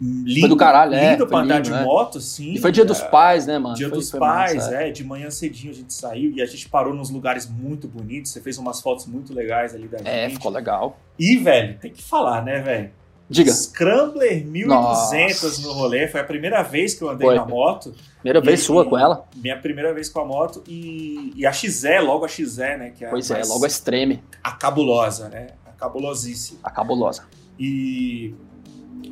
Lindo, 0.00 0.40
foi 0.40 0.48
do 0.50 0.56
caralho, 0.56 0.94
é. 0.94 1.12
Lindo 1.12 1.26
pra 1.26 1.38
andar 1.38 1.60
de 1.60 1.70
né? 1.70 1.82
moto, 1.82 2.20
sim. 2.20 2.52
E 2.52 2.58
foi 2.58 2.70
dia 2.70 2.84
dos 2.84 3.00
pais, 3.00 3.46
né, 3.46 3.58
mano? 3.58 3.74
Dia 3.74 3.88
foi, 3.88 3.98
dos 3.98 4.10
foi 4.10 4.20
pais, 4.20 4.56
massa, 4.56 4.74
é. 4.74 4.90
De 4.90 5.02
manhã 5.02 5.30
cedinho 5.30 5.72
a 5.72 5.74
gente 5.74 5.94
saiu 5.94 6.32
e 6.32 6.42
a 6.42 6.46
gente 6.46 6.68
parou 6.68 6.94
nos 6.94 7.08
lugares 7.08 7.48
muito 7.48 7.88
bonitos. 7.88 8.30
Você 8.30 8.40
fez 8.42 8.58
umas 8.58 8.80
fotos 8.80 9.06
muito 9.06 9.32
legais 9.32 9.74
ali 9.74 9.88
da 9.88 9.96
é, 9.98 10.00
gente. 10.00 10.08
É, 10.08 10.30
ficou 10.30 10.52
legal. 10.52 10.98
E, 11.18 11.36
velho, 11.36 11.78
tem 11.78 11.90
que 11.90 12.02
falar, 12.02 12.44
né, 12.44 12.60
velho? 12.60 12.90
Diga. 13.28 13.50
Scrambler 13.50 14.46
1200 14.46 15.42
Nossa. 15.42 15.62
no 15.62 15.72
rolê. 15.72 16.06
Foi 16.08 16.20
a 16.20 16.24
primeira 16.24 16.62
vez 16.62 16.94
que 16.94 17.02
eu 17.02 17.08
andei 17.08 17.26
foi. 17.26 17.36
na 17.36 17.46
moto. 17.46 17.94
Primeira 18.20 18.40
vez 18.40 18.60
sua 18.60 18.84
com 18.84 18.98
ela? 18.98 19.26
Minha 19.34 19.58
primeira 19.58 19.92
vez 19.94 20.08
com 20.08 20.20
a 20.20 20.24
moto. 20.24 20.62
E, 20.68 21.32
e 21.34 21.46
a 21.46 21.52
XE, 21.52 21.98
logo 22.00 22.24
a 22.24 22.28
XE, 22.28 22.60
né? 22.60 22.92
Que 22.96 23.04
é 23.04 23.08
pois 23.08 23.30
é, 23.30 23.42
logo 23.44 23.64
a 23.64 23.66
Extreme. 23.66 24.22
A 24.44 24.52
cabulosa, 24.52 25.28
né? 25.28 25.48
A 25.66 25.70
cabulosíssima. 25.70 26.60
A 26.62 26.70
cabulosa. 26.70 27.24
E 27.58 28.34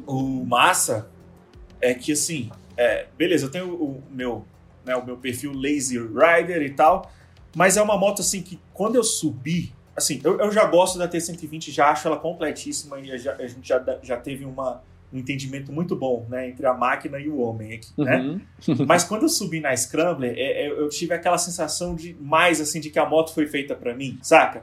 o 0.07 0.45
massa 0.45 1.09
é 1.81 1.95
que 1.95 2.13
assim, 2.13 2.51
é, 2.77 3.07
beleza, 3.17 3.47
eu 3.47 3.51
tenho 3.51 3.75
o, 3.75 4.03
meu, 4.11 4.45
né, 4.85 4.97
o 4.97 5.05
meu 5.05 5.17
perfil 5.17 5.53
Lazy 5.53 5.99
Rider 5.99 6.63
e 6.63 6.71
tal, 6.71 7.11
mas 7.55 7.77
é 7.77 7.83
uma 7.83 7.97
moto 7.97 8.21
assim 8.21 8.43
que 8.43 8.59
quando 8.73 8.97
eu 8.97 9.05
subi, 9.05 9.73
assim, 9.97 10.21
eu, 10.25 10.39
eu 10.39 10.51
já 10.51 10.65
gosto 10.67 10.99
da 10.99 11.09
T120, 11.09 11.71
já 11.71 11.91
acho 11.91 12.09
ela 12.09 12.17
completíssima 12.17 12.99
e 13.01 13.17
já, 13.19 13.35
a 13.35 13.47
gente 13.47 13.67
já, 13.67 13.99
já 14.03 14.17
teve 14.17 14.45
uma, 14.45 14.83
um 15.13 15.19
entendimento 15.19 15.73
muito 15.73 15.95
bom, 15.95 16.27
né, 16.29 16.49
entre 16.49 16.67
a 16.67 16.75
máquina 16.75 17.19
e 17.21 17.29
o 17.29 17.39
homem 17.39 17.75
aqui, 17.75 17.93
né? 17.97 18.17
uhum. 18.19 18.35
né? 18.35 18.85
Mas 18.87 19.05
quando 19.05 19.23
eu 19.23 19.29
subi 19.29 19.61
na 19.61 19.77
Scrambler, 19.77 20.35
é, 20.37 20.67
é, 20.67 20.69
eu 20.69 20.89
tive 20.89 21.15
aquela 21.15 21.39
sensação 21.39 21.95
de 21.95 22.17
mais 22.21 22.61
assim 22.61 22.81
de 22.81 22.91
que 22.91 22.99
a 22.99 23.09
moto 23.09 23.33
foi 23.33 23.47
feita 23.47 23.75
para 23.77 23.95
mim, 23.95 24.19
saca? 24.23 24.63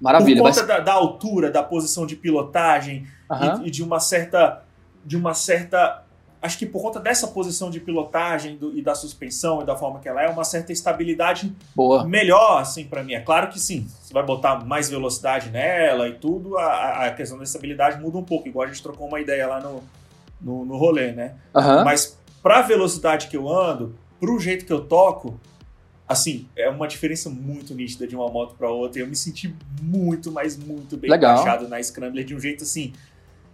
Maravilha. 0.00 0.42
Por 0.42 0.48
conta 0.48 0.60
mas... 0.60 0.68
da, 0.68 0.80
da, 0.80 0.92
altura, 0.92 1.50
da 1.50 1.62
posição 1.62 2.06
de 2.06 2.14
pilotagem 2.14 3.06
uhum. 3.30 3.62
e, 3.62 3.68
e, 3.68 3.70
de 3.70 3.82
uma 3.82 4.00
certa 4.00 4.62
de 5.04 5.16
uma 5.16 5.32
certa 5.32 6.04
acho 6.40 6.58
que 6.58 6.66
por 6.66 6.80
conta 6.80 7.00
dessa 7.00 7.26
posição 7.26 7.70
de 7.70 7.80
pilotagem 7.80 8.56
do, 8.56 8.76
e 8.76 8.82
da 8.82 8.94
suspensão 8.94 9.62
e 9.62 9.64
da 9.64 9.76
forma 9.76 9.98
que 9.98 10.08
ela 10.08 10.22
é, 10.22 10.28
uma 10.28 10.44
certa 10.44 10.72
estabilidade 10.72 11.54
Boa. 11.74 12.06
melhor, 12.06 12.60
assim, 12.60 12.84
para 12.84 13.02
mim. 13.02 13.14
É 13.14 13.20
claro 13.20 13.48
que 13.48 13.58
sim, 13.58 13.88
você 14.00 14.12
vai 14.12 14.22
botar 14.22 14.64
mais 14.64 14.88
velocidade 14.88 15.50
nela 15.50 16.08
e 16.08 16.14
tudo, 16.14 16.56
a, 16.56 17.06
a 17.06 17.10
questão 17.12 17.36
da 17.36 17.44
estabilidade 17.44 18.00
muda 18.00 18.18
um 18.18 18.24
pouco, 18.24 18.48
igual 18.48 18.66
a 18.66 18.68
gente 18.68 18.82
trocou 18.82 19.08
uma 19.08 19.20
ideia 19.20 19.46
lá 19.46 19.60
no, 19.60 19.82
no, 20.40 20.64
no 20.64 20.76
rolê, 20.76 21.12
né? 21.12 21.34
Uhum. 21.54 21.84
Mas 21.84 22.16
pra 22.42 22.62
velocidade 22.62 23.26
que 23.26 23.36
eu 23.36 23.48
ando, 23.48 23.96
pro 24.20 24.38
jeito 24.38 24.64
que 24.64 24.72
eu 24.72 24.84
toco, 24.84 25.40
assim, 26.06 26.48
é 26.56 26.68
uma 26.68 26.86
diferença 26.86 27.28
muito 27.28 27.74
nítida 27.74 28.06
de 28.06 28.16
uma 28.16 28.28
moto 28.28 28.54
para 28.54 28.70
outra. 28.70 29.00
E 29.00 29.02
eu 29.02 29.06
me 29.06 29.16
senti 29.16 29.54
muito, 29.82 30.32
mas 30.32 30.56
muito 30.56 30.96
bem 30.96 31.10
Legal. 31.10 31.34
encaixado 31.34 31.68
na 31.68 31.82
Scrambler 31.82 32.24
de 32.24 32.34
um 32.34 32.40
jeito 32.40 32.64
assim 32.64 32.92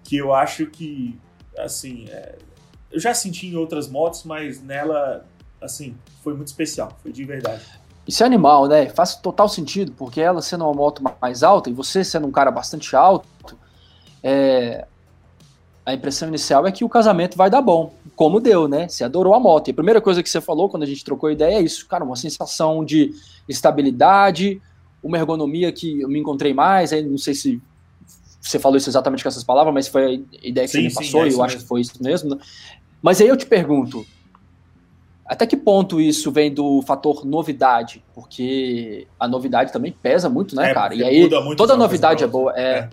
que 0.04 0.16
eu 0.16 0.32
acho 0.32 0.66
que 0.66 1.18
assim, 1.58 2.06
é, 2.08 2.36
eu 2.92 3.00
já 3.00 3.12
senti 3.12 3.48
em 3.48 3.56
outras 3.56 3.88
motos, 3.88 4.22
mas 4.24 4.62
nela, 4.62 5.24
assim, 5.60 5.96
foi 6.22 6.34
muito 6.34 6.48
especial, 6.48 6.96
foi 7.02 7.10
de 7.12 7.24
verdade. 7.24 7.62
Isso 8.06 8.22
é 8.22 8.26
animal, 8.26 8.66
né? 8.66 8.88
Faz 8.90 9.16
total 9.16 9.48
sentido, 9.48 9.92
porque 9.96 10.20
ela 10.20 10.42
sendo 10.42 10.64
uma 10.64 10.74
moto 10.74 11.02
mais 11.20 11.42
alta 11.42 11.70
e 11.70 11.72
você 11.72 12.04
sendo 12.04 12.26
um 12.26 12.30
cara 12.30 12.50
bastante 12.50 12.94
alto, 12.94 13.58
é... 14.22 14.86
a 15.86 15.94
impressão 15.94 16.28
inicial 16.28 16.66
é 16.66 16.72
que 16.72 16.84
o 16.84 16.88
casamento 16.88 17.36
vai 17.36 17.48
dar 17.48 17.62
bom, 17.62 17.94
como 18.14 18.40
deu, 18.40 18.68
né? 18.68 18.88
Você 18.88 19.04
adorou 19.04 19.34
a 19.34 19.40
moto. 19.40 19.68
E 19.68 19.70
a 19.70 19.74
primeira 19.74 20.00
coisa 20.00 20.22
que 20.22 20.28
você 20.28 20.40
falou 20.40 20.68
quando 20.68 20.82
a 20.82 20.86
gente 20.86 21.04
trocou 21.04 21.30
ideia 21.30 21.56
é 21.56 21.62
isso, 21.62 21.86
cara, 21.88 22.04
uma 22.04 22.16
sensação 22.16 22.84
de 22.84 23.12
estabilidade, 23.48 24.60
uma 25.02 25.18
ergonomia 25.18 25.72
que 25.72 26.02
eu 26.02 26.08
me 26.08 26.20
encontrei 26.20 26.52
mais, 26.52 26.92
aí 26.92 27.02
não 27.02 27.18
sei 27.18 27.34
se 27.34 27.60
você 28.44 28.58
falou 28.58 28.76
isso 28.76 28.90
exatamente 28.90 29.22
com 29.22 29.28
essas 29.28 29.42
palavras, 29.42 29.72
mas 29.72 29.88
foi 29.88 30.04
a 30.04 30.46
ideia 30.46 30.66
que 30.66 30.72
sim, 30.72 30.82
você 30.82 30.88
me 30.88 30.94
passou, 30.94 31.04
sim, 31.04 31.16
é 31.16 31.20
e 31.20 31.22
eu 31.22 31.24
mesmo. 31.28 31.42
acho 31.44 31.56
que 31.58 31.64
foi 31.64 31.80
isso 31.80 32.02
mesmo. 32.02 32.34
Né? 32.34 32.40
Mas 33.00 33.20
aí 33.20 33.26
eu 33.26 33.36
te 33.36 33.46
pergunto, 33.46 34.06
até 35.24 35.46
que 35.46 35.56
ponto 35.56 35.98
isso 35.98 36.30
vem 36.30 36.52
do 36.52 36.82
fator 36.82 37.24
novidade? 37.24 38.04
Porque 38.14 39.06
a 39.18 39.26
novidade 39.26 39.72
também 39.72 39.92
pesa 39.92 40.28
muito, 40.28 40.54
né, 40.54 40.70
é, 40.70 40.74
cara? 40.74 40.94
E 40.94 41.02
aí 41.02 41.30
toda 41.56 41.74
novidade 41.74 42.22
é 42.22 42.26
boa. 42.26 42.52
É. 42.54 42.62
é. 42.62 42.90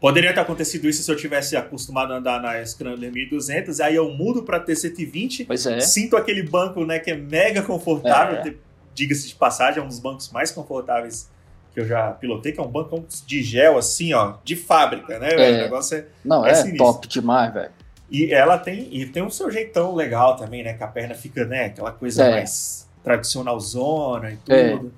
Poderia 0.00 0.34
ter 0.34 0.40
acontecido 0.40 0.88
isso 0.88 1.02
se 1.02 1.10
eu 1.10 1.16
tivesse 1.16 1.56
acostumado 1.56 2.12
a 2.12 2.16
andar 2.18 2.42
na 2.42 2.64
Scrambler 2.64 3.10
1200, 3.10 3.80
aí 3.80 3.94
eu 3.94 4.10
mudo 4.10 4.42
para 4.42 4.62
T120, 4.62 5.46
pois 5.46 5.64
é. 5.64 5.80
sinto 5.80 6.16
aquele 6.16 6.42
banco, 6.42 6.84
né, 6.84 6.98
que 6.98 7.10
é 7.10 7.16
mega 7.16 7.62
confortável, 7.62 8.36
é. 8.38 8.54
diga-se 8.92 9.28
de 9.28 9.34
passagem, 9.36 9.80
é 9.80 9.82
um 9.82 9.88
dos 9.88 9.98
bancos 9.98 10.30
mais 10.30 10.50
confortáveis 10.50 11.30
que 11.76 11.80
eu 11.80 11.86
já 11.86 12.10
pilotei, 12.12 12.52
que 12.52 12.58
é 12.58 12.62
um 12.62 12.68
banco 12.68 13.04
de 13.26 13.42
gel, 13.42 13.76
assim, 13.76 14.14
ó, 14.14 14.36
de 14.42 14.56
fábrica, 14.56 15.18
né? 15.18 15.28
É. 15.32 15.58
O 15.58 15.62
negócio 15.64 15.98
é. 15.98 16.06
Não, 16.24 16.46
é, 16.46 16.52
é 16.52 16.74
top 16.74 17.06
demais, 17.06 17.52
velho. 17.52 17.70
E 18.10 18.32
ela 18.32 18.56
tem, 18.56 18.88
e 18.90 19.04
tem 19.04 19.22
um 19.22 19.28
seu 19.28 19.50
jeitão 19.50 19.94
legal 19.94 20.36
também, 20.36 20.64
né? 20.64 20.72
Que 20.72 20.82
a 20.82 20.86
perna 20.86 21.14
fica, 21.14 21.44
né? 21.44 21.66
Aquela 21.66 21.92
coisa 21.92 22.24
é. 22.24 22.30
mais 22.30 22.88
tradicional 23.04 23.60
zona 23.60 24.30
e 24.30 24.38
é. 24.48 24.70
tudo. 24.70 24.90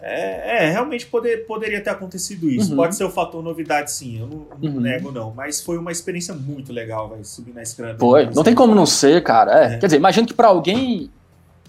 É, 0.00 0.66
é, 0.66 0.70
realmente 0.70 1.06
poder, 1.06 1.46
poderia 1.46 1.80
ter 1.82 1.88
acontecido 1.88 2.50
isso. 2.50 2.72
Uhum. 2.72 2.76
Pode 2.76 2.94
ser 2.94 3.04
o 3.04 3.10
fator 3.10 3.42
novidade, 3.42 3.90
sim. 3.90 4.20
Eu 4.20 4.26
não, 4.26 4.46
não 4.60 4.74
uhum. 4.74 4.80
nego, 4.80 5.10
não. 5.10 5.32
Mas 5.34 5.62
foi 5.62 5.78
uma 5.78 5.90
experiência 5.90 6.34
muito 6.34 6.74
legal, 6.74 7.08
vai 7.08 7.24
subir 7.24 7.54
na 7.54 7.64
Scrum. 7.64 7.96
Foi. 7.98 8.26
Não 8.34 8.44
tem 8.44 8.54
como 8.54 8.74
não 8.74 8.84
ser, 8.84 9.22
cara. 9.22 9.64
É. 9.64 9.74
É. 9.76 9.78
Quer 9.78 9.86
dizer, 9.86 9.96
imagino 9.96 10.26
que 10.26 10.34
para 10.34 10.48
alguém, 10.48 11.10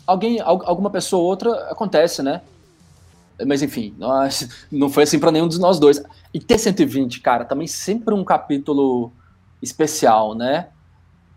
alguém, 0.06 0.42
alguma 0.42 0.90
pessoa 0.90 1.22
ou 1.24 1.30
outra 1.30 1.54
acontece, 1.72 2.22
né? 2.22 2.42
Mas 3.46 3.62
enfim, 3.62 3.94
nós, 3.98 4.50
não 4.72 4.90
foi 4.90 5.04
assim 5.04 5.20
para 5.20 5.32
nenhum 5.32 5.48
dos 5.48 5.60
nós 5.60 5.80
dois. 5.80 6.02
E 6.34 6.40
T120, 6.40 7.22
cara, 7.22 7.46
também 7.46 7.68
sempre 7.68 8.14
um 8.14 8.24
capítulo 8.24 9.12
especial, 9.62 10.36
né? 10.36 10.68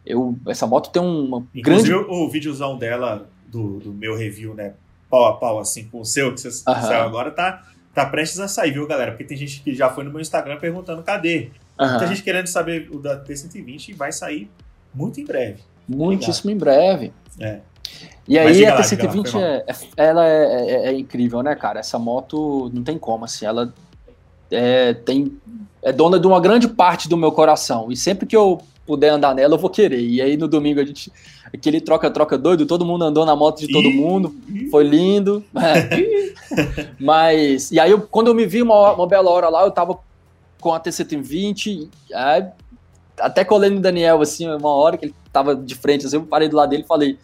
Eu, 0.05 0.37
essa 0.49 0.67
moto 0.67 0.91
tem 0.91 1.01
uma 1.01 1.47
Inclusive, 1.55 1.88
grande... 1.88 2.11
o, 2.11 2.25
o 2.25 2.31
videozão 2.31 2.77
dela, 2.77 3.29
do, 3.47 3.79
do 3.79 3.93
meu 3.93 4.17
review, 4.17 4.55
né? 4.55 4.75
pau 5.12 5.27
a 5.27 5.37
pau, 5.37 5.59
assim, 5.59 5.85
com 5.85 6.01
o 6.01 6.05
seu, 6.07 6.33
que 6.33 6.41
você 6.41 6.49
uhum. 6.49 6.75
saiu 6.81 7.03
agora, 7.03 7.31
tá, 7.31 7.62
tá 7.93 8.07
prestes 8.07 8.41
a 8.41 8.49
sair, 8.49 8.71
viu, 8.71 8.87
galera? 8.87 9.12
Porque 9.12 9.25
tem 9.25 9.37
gente 9.37 9.61
que 9.61 9.75
já 9.75 9.91
foi 9.91 10.05
no 10.05 10.11
meu 10.11 10.23
Instagram 10.23 10.59
perguntando 10.59 11.03
cadê. 11.03 11.51
Uhum. 11.79 11.91
Muita 11.91 12.07
gente 12.07 12.23
querendo 12.23 12.47
saber 12.47 12.88
o 12.91 12.99
da 12.99 13.23
T120 13.23 13.91
e 13.91 13.93
vai 13.93 14.11
sair 14.11 14.51
muito 14.95 15.21
em 15.21 15.25
breve. 15.27 15.61
Muitíssimo 15.87 16.51
em 16.51 16.57
breve. 16.57 17.12
É. 17.38 17.61
E 18.26 18.38
aí 18.38 18.64
a 18.64 18.78
T120 18.78 19.40
é, 19.40 19.64
é, 19.66 19.74
ela 19.96 20.26
é, 20.26 20.44
é, 20.44 20.87
é, 20.88 20.98
incrível, 20.98 21.42
né, 21.42 21.55
cara? 21.55 21.81
Essa 21.81 21.98
moto 21.98 22.70
não 22.72 22.83
tem 22.83 22.96
como, 22.96 23.24
assim, 23.24 23.44
ela 23.44 23.72
é, 24.50 24.94
tem, 24.94 25.37
é 25.83 25.92
dona 25.92 26.20
de 26.20 26.26
uma 26.26 26.40
grande 26.40 26.68
parte 26.68 27.09
do 27.09 27.16
meu 27.16 27.33
coração. 27.33 27.90
E 27.90 27.96
sempre 27.96 28.26
que 28.26 28.37
eu 28.37 28.62
puder 28.87 29.11
andar 29.11 29.35
nela, 29.35 29.55
eu 29.55 29.59
vou 29.59 29.70
querer. 29.70 30.00
E 30.00 30.20
aí 30.20 30.37
no 30.37 30.48
domingo 30.48 30.81
a 30.81 30.85
gente. 30.85 31.12
Aquele 31.52 31.83
troca-troca 31.83 32.38
doido, 32.38 32.64
todo 32.64 32.85
mundo 32.85 33.05
andou 33.05 33.26
na 33.26 33.37
moto 33.37 33.61
de 33.61 33.70
todo 33.70 33.90
mundo. 33.90 34.35
Foi 34.70 34.85
lindo. 34.85 35.44
É. 35.55 36.94
Mas. 36.98 37.70
E 37.70 37.78
aí, 37.78 37.90
eu, 37.90 38.00
quando 38.00 38.28
eu 38.28 38.35
me 38.35 38.46
vi 38.46 38.62
uma, 38.62 38.92
uma 38.92 39.07
bela 39.07 39.31
hora 39.31 39.48
lá, 39.50 39.62
eu 39.62 39.70
tava 39.70 39.98
com 40.61 40.72
a 40.72 40.81
T120. 40.81 41.88
Aí, 42.14 42.46
até 43.18 43.44
colei 43.44 43.68
no 43.68 43.81
Daniel, 43.81 44.22
assim, 44.22 44.48
uma 44.48 44.70
hora 44.70 44.96
que 44.96 45.07
ele 45.07 45.14
tava 45.31 45.55
de 45.55 45.74
frente, 45.74 46.07
assim, 46.07 46.16
eu 46.16 46.22
parei 46.22 46.48
do 46.48 46.57
lado 46.57 46.70
dele 46.70 46.85
e 46.85 46.87
falei. 46.87 47.18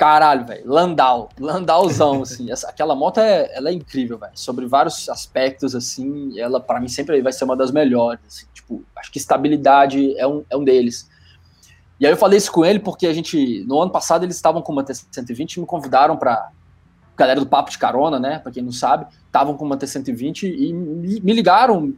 Caralho, 0.00 0.46
velho, 0.46 0.62
Landau, 0.66 1.28
Landauzão, 1.38 2.22
assim, 2.22 2.50
essa, 2.50 2.70
aquela 2.70 2.94
moto 2.94 3.20
é, 3.20 3.54
ela 3.54 3.68
é 3.68 3.72
incrível, 3.74 4.16
velho, 4.16 4.32
sobre 4.34 4.64
vários 4.64 5.10
aspectos, 5.10 5.74
assim, 5.74 6.40
ela 6.40 6.58
para 6.58 6.80
mim 6.80 6.88
sempre 6.88 7.20
vai 7.20 7.30
ser 7.34 7.44
uma 7.44 7.54
das 7.54 7.70
melhores, 7.70 8.18
assim, 8.26 8.46
tipo, 8.54 8.82
acho 8.96 9.12
que 9.12 9.18
estabilidade 9.18 10.18
é 10.18 10.26
um, 10.26 10.42
é 10.48 10.56
um 10.56 10.64
deles. 10.64 11.06
E 12.00 12.06
aí 12.06 12.12
eu 12.14 12.16
falei 12.16 12.38
isso 12.38 12.50
com 12.50 12.64
ele 12.64 12.78
porque 12.78 13.06
a 13.06 13.12
gente, 13.12 13.62
no 13.68 13.78
ano 13.78 13.92
passado 13.92 14.24
eles 14.24 14.36
estavam 14.36 14.62
com 14.62 14.72
uma 14.72 14.82
T120 14.82 15.58
e 15.58 15.60
me 15.60 15.66
convidaram 15.66 16.16
para 16.16 16.48
galera 17.14 17.38
do 17.38 17.46
Papo 17.46 17.70
de 17.70 17.76
Carona, 17.76 18.18
né, 18.18 18.38
para 18.38 18.52
quem 18.52 18.62
não 18.62 18.72
sabe, 18.72 19.06
estavam 19.26 19.54
com 19.54 19.66
uma 19.66 19.76
T120 19.76 20.44
e 20.44 20.72
me, 20.72 21.20
me 21.20 21.32
ligaram 21.34 21.94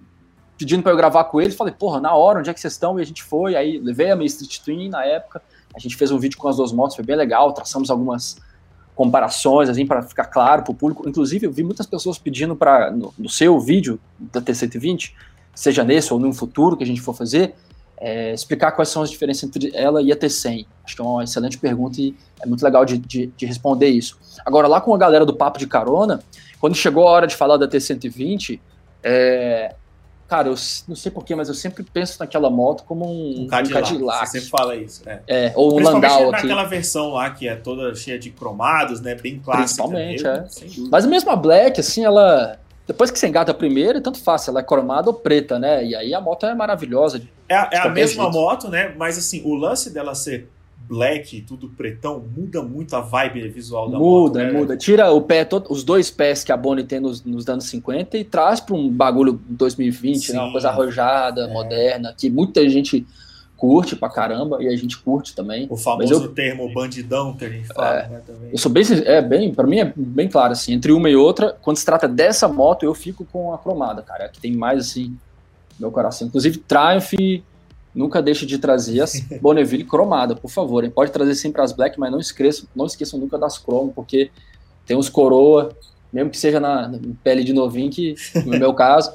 pedindo 0.58 0.82
para 0.82 0.90
eu 0.90 0.96
gravar 0.96 1.22
com 1.24 1.40
eles, 1.40 1.54
falei, 1.54 1.72
porra, 1.72 2.00
na 2.00 2.12
hora, 2.16 2.40
onde 2.40 2.50
é 2.50 2.52
que 2.52 2.58
vocês 2.58 2.72
estão? 2.72 2.98
E 2.98 3.02
a 3.02 3.06
gente 3.06 3.22
foi, 3.22 3.54
aí 3.54 3.78
levei 3.78 4.10
a 4.10 4.16
minha 4.16 4.26
Street 4.26 4.58
Twin 4.58 4.88
na 4.88 5.04
época, 5.04 5.40
a 5.74 5.78
gente 5.78 5.96
fez 5.96 6.10
um 6.10 6.18
vídeo 6.18 6.38
com 6.38 6.48
as 6.48 6.56
duas 6.56 6.72
motos, 6.72 6.96
foi 6.96 7.04
bem 7.04 7.16
legal, 7.16 7.52
traçamos 7.52 7.90
algumas 7.90 8.36
comparações, 8.94 9.68
assim, 9.68 9.86
para 9.86 10.02
ficar 10.02 10.26
claro 10.26 10.62
para 10.62 10.72
o 10.72 10.74
público. 10.74 11.08
Inclusive, 11.08 11.46
eu 11.46 11.52
vi 11.52 11.62
muitas 11.62 11.86
pessoas 11.86 12.18
pedindo 12.18 12.54
para, 12.54 12.90
no, 12.90 13.12
no, 13.18 13.28
seu 13.28 13.58
vídeo 13.58 13.98
da 14.18 14.40
T120, 14.40 15.12
seja 15.54 15.82
nesse 15.82 16.12
ou 16.12 16.20
no 16.20 16.32
futuro 16.32 16.76
que 16.76 16.84
a 16.84 16.86
gente 16.86 17.00
for 17.00 17.14
fazer, 17.14 17.54
é, 17.98 18.34
explicar 18.34 18.72
quais 18.72 18.88
são 18.88 19.02
as 19.02 19.10
diferenças 19.10 19.44
entre 19.44 19.70
ela 19.74 20.02
e 20.02 20.12
a 20.12 20.16
T100. 20.16 20.66
Acho 20.84 20.96
que 20.96 21.00
é 21.00 21.04
uma 21.04 21.24
excelente 21.24 21.56
pergunta 21.56 22.00
e 22.00 22.14
é 22.40 22.46
muito 22.46 22.62
legal 22.62 22.84
de, 22.84 22.98
de, 22.98 23.26
de 23.28 23.46
responder 23.46 23.88
isso. 23.88 24.18
Agora, 24.44 24.68
lá 24.68 24.80
com 24.80 24.94
a 24.94 24.98
galera 24.98 25.24
do 25.24 25.34
Papo 25.34 25.58
de 25.58 25.66
Carona, 25.66 26.22
quando 26.60 26.74
chegou 26.74 27.06
a 27.06 27.10
hora 27.10 27.26
de 27.26 27.34
falar 27.34 27.56
da 27.56 27.68
T120, 27.68 28.60
é, 29.02 29.74
Cara, 30.28 30.48
eu 30.48 30.54
não 30.88 30.96
sei 30.96 31.12
porquê, 31.12 31.34
mas 31.34 31.48
eu 31.48 31.54
sempre 31.54 31.82
penso 31.82 32.18
naquela 32.18 32.48
moto 32.48 32.84
como 32.84 33.04
um, 33.04 33.42
um 33.42 33.46
Cadillac. 33.46 33.84
Um 33.84 33.90
Cadillac. 33.90 34.26
Você 34.28 34.40
sempre 34.40 34.50
fala 34.50 34.76
isso, 34.76 35.04
né? 35.04 35.20
É, 35.26 35.52
ou 35.54 35.78
um 35.78 35.82
Landau 35.82 36.30
aqui. 36.30 36.42
naquela 36.42 36.64
versão 36.64 37.10
lá 37.10 37.30
que 37.30 37.46
é 37.46 37.54
toda 37.54 37.94
cheia 37.94 38.18
de 38.18 38.30
cromados, 38.30 39.00
né? 39.00 39.14
Bem 39.14 39.38
clássica. 39.38 39.82
Principalmente, 39.82 40.22
mesmo, 40.22 40.86
é. 40.86 40.88
Mas 40.90 41.04
mesmo 41.06 41.30
a 41.30 41.36
Black, 41.36 41.78
assim, 41.78 42.04
ela... 42.04 42.58
Depois 42.86 43.10
que 43.10 43.18
você 43.18 43.28
engata 43.28 43.52
a 43.52 43.54
primeira, 43.54 44.00
tanto 44.00 44.18
faz, 44.18 44.48
ela 44.48 44.60
é 44.60 44.62
cromada 44.62 45.08
ou 45.08 45.14
preta, 45.14 45.58
né? 45.58 45.84
E 45.84 45.94
aí 45.94 46.14
a 46.14 46.20
moto 46.20 46.46
é 46.46 46.54
maravilhosa. 46.54 47.22
É, 47.48 47.54
é 47.76 47.78
a 47.78 47.88
mesma 47.88 48.24
jeito. 48.24 48.34
moto, 48.34 48.68
né? 48.68 48.94
Mas 48.96 49.18
assim, 49.18 49.42
o 49.44 49.54
lance 49.54 49.90
dela 49.90 50.14
ser 50.14 50.48
black, 50.92 51.40
tudo 51.40 51.70
pretão, 51.70 52.22
muda 52.36 52.62
muito 52.62 52.94
a 52.94 53.00
vibe 53.00 53.48
visual 53.48 53.88
da 53.90 53.98
muda, 53.98 54.04
moto. 54.04 54.22
Muda, 54.28 54.44
né? 54.44 54.52
muda. 54.52 54.76
Tira 54.76 55.10
o 55.10 55.22
pé, 55.22 55.42
todo, 55.42 55.72
os 55.72 55.82
dois 55.82 56.10
pés 56.10 56.44
que 56.44 56.52
a 56.52 56.56
Bonnie 56.56 56.84
tem 56.84 57.00
nos, 57.00 57.24
nos 57.24 57.48
anos 57.48 57.64
50 57.64 58.18
e 58.18 58.24
traz 58.24 58.60
para 58.60 58.74
um 58.74 58.90
bagulho 58.90 59.40
2020, 59.48 60.34
né? 60.34 60.40
uma 60.40 60.52
coisa 60.52 60.68
arrojada, 60.68 61.44
é. 61.44 61.52
moderna, 61.52 62.14
que 62.16 62.28
muita 62.28 62.68
gente 62.68 63.06
curte 63.56 63.96
pra 63.96 64.10
caramba 64.10 64.62
e 64.62 64.68
a 64.68 64.76
gente 64.76 64.98
curte 64.98 65.34
também. 65.34 65.66
O 65.70 65.78
famoso 65.78 66.12
eu, 66.12 66.28
termo 66.28 66.70
bandidão 66.74 67.32
que 67.34 67.46
a 67.46 67.48
gente 67.48 67.68
fala, 67.68 68.00
é, 68.00 68.08
né, 68.08 68.22
também. 68.26 68.50
Eu 68.52 68.58
sou 68.58 68.70
bem, 68.70 68.84
é 69.06 69.22
bem, 69.22 69.54
para 69.54 69.66
mim 69.66 69.78
é 69.78 69.90
bem 69.96 70.28
claro 70.28 70.52
assim, 70.52 70.74
entre 70.74 70.92
uma 70.92 71.08
e 71.08 71.16
outra, 71.16 71.56
quando 71.62 71.78
se 71.78 71.86
trata 71.86 72.06
dessa 72.06 72.46
moto, 72.48 72.84
eu 72.84 72.92
fico 72.92 73.24
com 73.32 73.54
a 73.54 73.58
cromada, 73.58 74.02
cara, 74.02 74.28
que 74.28 74.38
tem 74.38 74.52
mais 74.52 74.78
assim 74.78 75.16
meu 75.80 75.90
coração. 75.90 76.28
Inclusive 76.28 76.58
Triumph 76.58 77.42
Nunca 77.94 78.22
deixe 78.22 78.46
de 78.46 78.58
trazer 78.58 79.00
as 79.00 79.20
Bonneville 79.40 79.84
cromada, 79.84 80.34
por 80.34 80.50
favor. 80.50 80.84
Hein? 80.84 80.90
Pode 80.90 81.10
trazer 81.10 81.34
sempre 81.34 81.60
as 81.62 81.72
black, 81.72 81.98
mas 81.98 82.10
não 82.10 82.18
esqueçam, 82.18 82.66
não 82.74 82.86
esqueçam 82.86 83.18
nunca 83.18 83.38
das 83.38 83.58
cromo, 83.58 83.92
porque 83.94 84.30
tem 84.86 84.96
uns 84.96 85.08
coroa, 85.08 85.70
mesmo 86.12 86.30
que 86.30 86.38
seja 86.38 86.58
na, 86.58 86.88
na 86.88 86.98
pele 87.22 87.44
de 87.44 87.52
novinho, 87.52 87.90
que 87.90 88.14
no 88.44 88.58
meu 88.58 88.72
caso, 88.74 89.12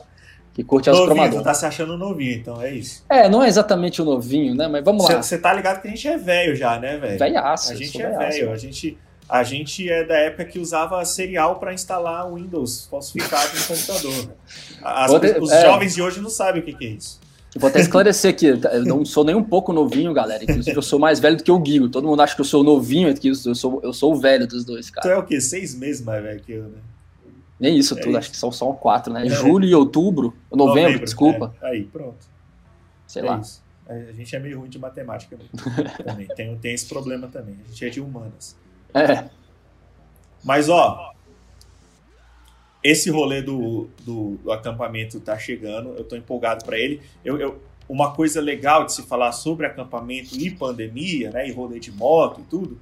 que 0.54 0.64
curte 0.64 0.90
as 0.90 1.00
cromadoras. 1.00 1.44
tá 1.44 1.54
se 1.54 1.66
achando 1.66 1.98
novinho, 1.98 2.34
então 2.34 2.62
é 2.62 2.74
isso. 2.74 3.04
É, 3.10 3.30
não 3.30 3.44
é 3.44 3.48
exatamente 3.48 4.02
o 4.02 4.06
novinho, 4.06 4.56
né? 4.56 4.68
Mas 4.68 4.84
vamos 4.84 5.08
lá. 5.08 5.22
Você 5.22 5.38
tá 5.38 5.54
ligado 5.54 5.82
que 5.82 5.88
a 5.88 5.92
gente 5.92 6.08
é 6.08 6.18
velho 6.18 6.56
já, 6.56 6.80
né, 6.80 6.98
velho? 6.98 7.20
Velhaço. 7.20 7.72
A 7.72 7.76
gente 7.76 8.02
é 8.02 8.10
velho, 8.10 8.52
a 8.52 8.58
gente 8.58 8.98
a 9.30 9.44
gente 9.44 9.90
é 9.90 10.06
da 10.06 10.18
época 10.18 10.46
que 10.46 10.58
usava 10.58 11.04
serial 11.04 11.60
para 11.60 11.74
instalar 11.74 12.34
Windows 12.34 12.88
falsificado 12.90 13.58
no 13.58 13.66
computador. 13.66 14.36
As, 14.82 15.12
os 15.42 15.52
é. 15.52 15.62
jovens 15.62 15.96
de 15.96 16.02
hoje 16.02 16.22
não 16.22 16.30
sabem 16.30 16.62
o 16.62 16.66
que, 16.66 16.74
que 16.74 16.86
é 16.86 16.90
isso. 16.90 17.20
Vou 17.58 17.70
até 17.70 17.80
esclarecer 17.80 18.32
aqui, 18.32 18.46
eu 18.48 18.86
não 18.86 19.06
sou 19.06 19.24
nem 19.24 19.36
um 19.36 19.44
pouco 19.44 19.74
novinho, 19.74 20.14
galera. 20.14 20.44
Inclusive, 20.44 20.76
eu 20.76 20.82
sou 20.82 21.00
mais 21.00 21.20
velho 21.20 21.38
do 21.38 21.44
que 21.44 21.52
o 21.52 21.60
Guigo. 21.60 21.90
Todo 21.90 22.08
mundo 22.08 22.22
acha 22.22 22.36
que 22.36 22.42
eu 22.42 22.46
sou 22.46 22.64
novinho, 22.64 23.14
eu 23.24 23.56
sou, 23.56 23.80
eu 23.84 23.94
sou 23.94 24.14
o 24.14 24.16
velho 24.16 24.48
dos 24.48 24.64
dois, 24.66 24.90
cara. 24.90 25.08
Tu 25.08 25.12
é 25.12 25.18
o 25.18 25.26
quê? 25.26 25.40
Seis 25.42 25.76
meses 25.76 26.04
mais 26.04 26.24
velho 26.24 26.40
que 26.40 26.52
eu, 26.52 26.64
né? 26.64 26.80
Nem 27.60 27.78
isso 27.78 27.98
é 27.98 27.98
tudo, 27.98 28.10
isso. 28.10 28.18
acho 28.20 28.32
que 28.32 28.38
são 28.38 28.52
só 28.52 28.72
quatro, 28.74 29.12
né? 29.12 29.26
É. 29.26 29.30
Julho 29.30 29.66
e 29.66 29.74
outubro, 29.74 30.34
novembro, 30.52 30.82
novembro 30.82 31.06
desculpa. 31.06 31.56
É. 31.62 31.70
Aí, 31.70 31.84
pronto. 31.84 32.26
Sei 33.08 33.22
é 33.22 33.26
lá. 33.26 33.40
Isso. 33.40 33.64
A 33.88 34.12
gente 34.12 34.36
é 34.36 34.40
meio 34.40 34.60
ruim 34.60 34.70
de 34.70 34.78
matemática 34.78 35.38
também. 36.04 36.28
tem, 36.28 36.58
tem 36.58 36.74
esse 36.74 36.86
problema 36.86 37.28
também. 37.28 37.56
A 37.66 37.70
gente 37.70 37.86
é 37.86 37.90
de 37.90 38.02
humanas. 38.02 38.56
É. 38.94 39.30
Mas, 40.44 40.70
ó, 40.70 41.14
esse 42.84 43.10
rolê 43.10 43.42
do, 43.42 43.88
do, 44.04 44.38
do, 44.44 44.52
acampamento 44.52 45.20
tá 45.20 45.38
chegando, 45.38 45.90
eu 45.98 46.04
tô 46.04 46.16
empolgado 46.16 46.64
para 46.64 46.78
ele. 46.78 47.02
Eu, 47.24 47.40
eu, 47.40 47.62
uma 47.90 48.14
coisa 48.14 48.42
legal 48.42 48.86
de 48.86 48.94
se 48.94 49.04
falar 49.04 49.32
sobre 49.32 49.66
acampamento 49.66 50.36
e 50.36 50.52
pandemia, 50.52 51.32
né, 51.32 51.48
e 51.48 51.52
rolê 51.52 51.80
de 51.80 51.92
moto 51.92 52.42
e 52.42 52.44
tudo, 52.44 52.78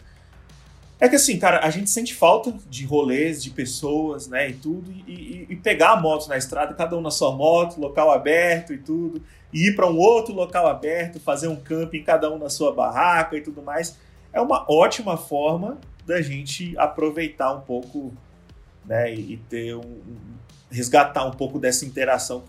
é 1.00 1.10
que 1.10 1.16
assim, 1.16 1.38
cara, 1.38 1.60
a 1.60 1.70
gente 1.70 1.90
sente 1.90 2.14
falta 2.14 2.54
de 2.70 2.86
rolês, 2.86 3.44
de 3.44 3.50
pessoas, 3.50 4.28
né, 4.28 4.50
e 4.50 4.54
tudo, 4.54 4.92
e, 4.92 5.12
e, 5.12 5.48
e 5.50 5.56
pegar 5.56 5.92
a 5.92 6.02
moto 6.02 6.28
na 6.28 6.38
estrada, 6.38 6.74
cada 6.74 6.98
um 6.98 7.02
na 7.02 7.12
sua 7.12 7.36
moto, 7.36 7.80
local 7.80 8.12
aberto 8.12 8.74
e 8.74 8.78
tudo, 8.78 9.22
e 9.54 9.68
ir 9.68 9.76
para 9.76 9.88
um 9.88 9.98
outro 9.98 10.34
local 10.34 10.68
aberto, 10.68 11.20
fazer 11.20 11.48
um 11.48 11.56
camping, 11.56 12.02
cada 12.02 12.32
um 12.32 12.38
na 12.38 12.50
sua 12.50 12.74
barraca 12.74 13.36
e 13.36 13.42
tudo 13.42 13.62
mais, 13.62 13.98
é 14.32 14.42
uma 14.42 14.66
ótima 14.70 15.18
forma 15.18 15.78
da 16.06 16.22
gente 16.22 16.78
aproveitar 16.78 17.54
um 17.54 17.62
pouco 17.62 18.14
né? 18.88 19.14
E, 19.14 19.38
ter 19.50 19.76
um, 19.76 19.82
um, 19.82 20.18
resgatar 20.70 21.26
um 21.26 21.32
pouco 21.32 21.60
dessa 21.60 21.86
interação 21.86 22.44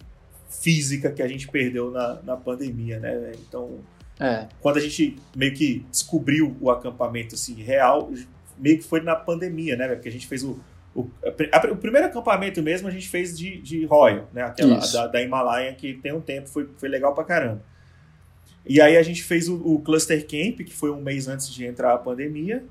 física 0.49 1.11
que 1.11 1.22
a 1.22 1.29
gente 1.29 1.49
perdeu 1.49 1.90
na, 1.90 2.20
na 2.22 2.37
pandemia, 2.37 2.99
né? 2.99 3.33
Então, 3.49 3.81
é. 4.18 4.46
quando 4.61 4.79
a 4.79 4.81
gente 4.81 5.16
meio 5.35 5.55
que 5.55 5.85
descobriu 5.90 6.57
o 6.61 6.70
acampamento 6.70 7.35
assim 7.35 7.55
real, 7.55 8.11
meio 8.59 8.79
que 8.79 8.85
foi 8.85 9.01
na 9.01 9.14
pandemia, 9.14 9.77
né? 9.77 9.88
Porque 9.88 10.09
a 10.09 10.12
gente 10.12 10.27
fez 10.27 10.42
o, 10.42 10.59
o, 10.94 11.11
a, 11.53 11.72
o 11.72 11.77
primeiro 11.77 12.07
acampamento 12.07 12.62
mesmo 12.62 12.88
a 12.88 12.90
gente 12.90 13.09
fez 13.09 13.37
de, 13.37 13.61
de 13.61 13.85
Royal, 13.85 14.29
né? 14.33 14.42
Aquela 14.42 14.79
da, 14.79 15.07
da, 15.07 15.22
Himalaia 15.22 15.75
que 15.75 15.94
tem 15.94 16.12
um 16.12 16.20
tempo, 16.20 16.49
foi, 16.49 16.68
foi 16.77 16.88
legal 16.88 17.14
pra 17.14 17.25
caramba. 17.25 17.62
E 18.64 18.81
aí 18.81 18.96
a 18.96 19.03
gente 19.03 19.22
fez 19.22 19.49
o, 19.49 19.57
o 19.57 19.81
Cluster 19.81 20.27
Camp, 20.27 20.66
que 20.66 20.75
foi 20.75 20.90
um 20.90 21.01
mês 21.01 21.29
antes 21.29 21.53
de 21.53 21.64
entrar 21.64 21.94
a 21.94 21.99
pandemia, 21.99 22.64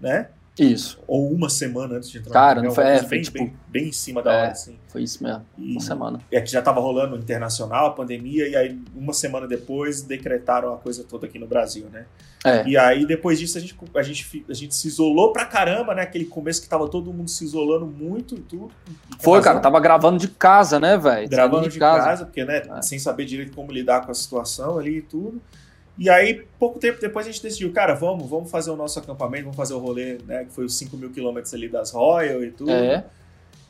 né? 0.00 0.28
Isso. 0.58 0.98
Ou 1.06 1.32
uma 1.32 1.48
semana 1.48 1.96
antes 1.96 2.10
de 2.10 2.18
entrar 2.18 2.32
Cara, 2.32 2.60
no 2.60 2.68
não 2.68 2.74
foi, 2.74 2.84
é, 2.84 2.98
foi 2.98 3.08
bem, 3.08 3.22
tipo, 3.22 3.38
bem, 3.38 3.56
bem 3.68 3.88
em 3.88 3.92
cima 3.92 4.22
da 4.22 4.32
é, 4.32 4.40
hora, 4.42 4.50
assim. 4.52 4.76
Foi 4.88 5.02
isso 5.02 5.22
mesmo, 5.24 5.42
E, 5.56 5.72
uma 5.72 5.80
semana. 5.80 6.20
e 6.30 6.36
aqui 6.36 6.50
já 6.52 6.58
estava 6.58 6.78
rolando 6.78 7.16
internacional, 7.16 7.86
a 7.86 7.90
pandemia, 7.90 8.46
e 8.46 8.54
aí 8.54 8.78
uma 8.94 9.14
semana 9.14 9.46
depois 9.48 10.02
decretaram 10.02 10.74
a 10.74 10.76
coisa 10.76 11.04
toda 11.04 11.26
aqui 11.26 11.38
no 11.38 11.46
Brasil, 11.46 11.86
né? 11.90 12.04
É, 12.44 12.66
E 12.68 12.76
aí 12.76 13.06
depois 13.06 13.38
disso 13.38 13.56
a 13.56 13.60
gente, 13.62 13.74
a 13.94 14.02
gente, 14.02 14.44
a 14.46 14.52
gente 14.52 14.74
se 14.74 14.88
isolou 14.88 15.32
pra 15.32 15.46
caramba, 15.46 15.94
né? 15.94 16.02
Aquele 16.02 16.26
começo 16.26 16.60
que 16.60 16.68
tava 16.68 16.86
todo 16.86 17.12
mundo 17.14 17.30
se 17.30 17.44
isolando 17.44 17.86
muito 17.86 18.34
e 18.34 18.40
tudo. 18.40 18.70
E 19.18 19.22
foi, 19.22 19.40
cara, 19.40 19.58
tava 19.58 19.80
gravando 19.80 20.18
de 20.18 20.28
casa, 20.28 20.78
né, 20.78 20.98
velho? 20.98 21.28
gravando 21.30 21.60
Saindo 21.62 21.72
de 21.72 21.78
casa, 21.78 22.26
porque, 22.26 22.44
né, 22.44 22.62
É. 22.76 22.82
sem 22.82 22.98
saber 22.98 23.24
direito 23.24 23.54
como 23.54 23.72
lidar 23.72 24.04
com 24.04 24.10
a 24.10 24.14
situação 24.14 24.78
ali 24.78 24.98
e 24.98 25.02
tudo. 25.02 25.40
E 25.98 26.08
aí, 26.08 26.46
pouco 26.58 26.78
tempo 26.78 27.00
depois, 27.00 27.26
a 27.26 27.30
gente 27.30 27.42
decidiu, 27.42 27.72
cara, 27.72 27.94
vamos, 27.94 28.28
vamos 28.28 28.50
fazer 28.50 28.70
o 28.70 28.76
nosso 28.76 28.98
acampamento, 28.98 29.44
vamos 29.44 29.56
fazer 29.56 29.74
o 29.74 29.78
rolê, 29.78 30.18
né, 30.26 30.44
que 30.44 30.52
foi 30.52 30.64
os 30.64 30.74
5 30.76 30.96
mil 30.96 31.10
quilômetros 31.10 31.52
ali 31.52 31.68
das 31.68 31.90
Royal 31.90 32.42
e 32.42 32.50
tudo. 32.50 32.70
É, 32.70 33.04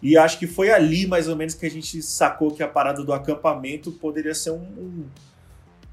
E 0.02 0.16
acho 0.16 0.38
que 0.38 0.46
foi 0.46 0.70
ali, 0.70 1.06
mais 1.06 1.28
ou 1.28 1.36
menos, 1.36 1.54
que 1.54 1.66
a 1.66 1.70
gente 1.70 2.00
sacou 2.02 2.50
que 2.52 2.62
a 2.62 2.68
parada 2.68 3.04
do 3.04 3.12
acampamento 3.12 3.90
poderia 3.92 4.34
ser 4.34 4.50
um, 4.50 4.56
um- 4.62 5.04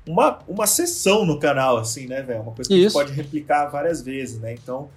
uma, 0.07 0.39
uma 0.47 0.65
sessão 0.65 1.25
no 1.25 1.39
canal, 1.39 1.77
assim, 1.77 2.07
né, 2.07 2.21
velho? 2.21 2.41
Uma 2.41 2.51
coisa 2.53 2.67
que 2.67 2.73
a 2.73 2.77
gente 2.77 2.87
Isso. 2.87 2.93
pode 2.97 3.11
replicar 3.11 3.67
várias 3.67 4.01
vezes, 4.01 4.39
né? 4.39 4.53
Então, 4.53 4.89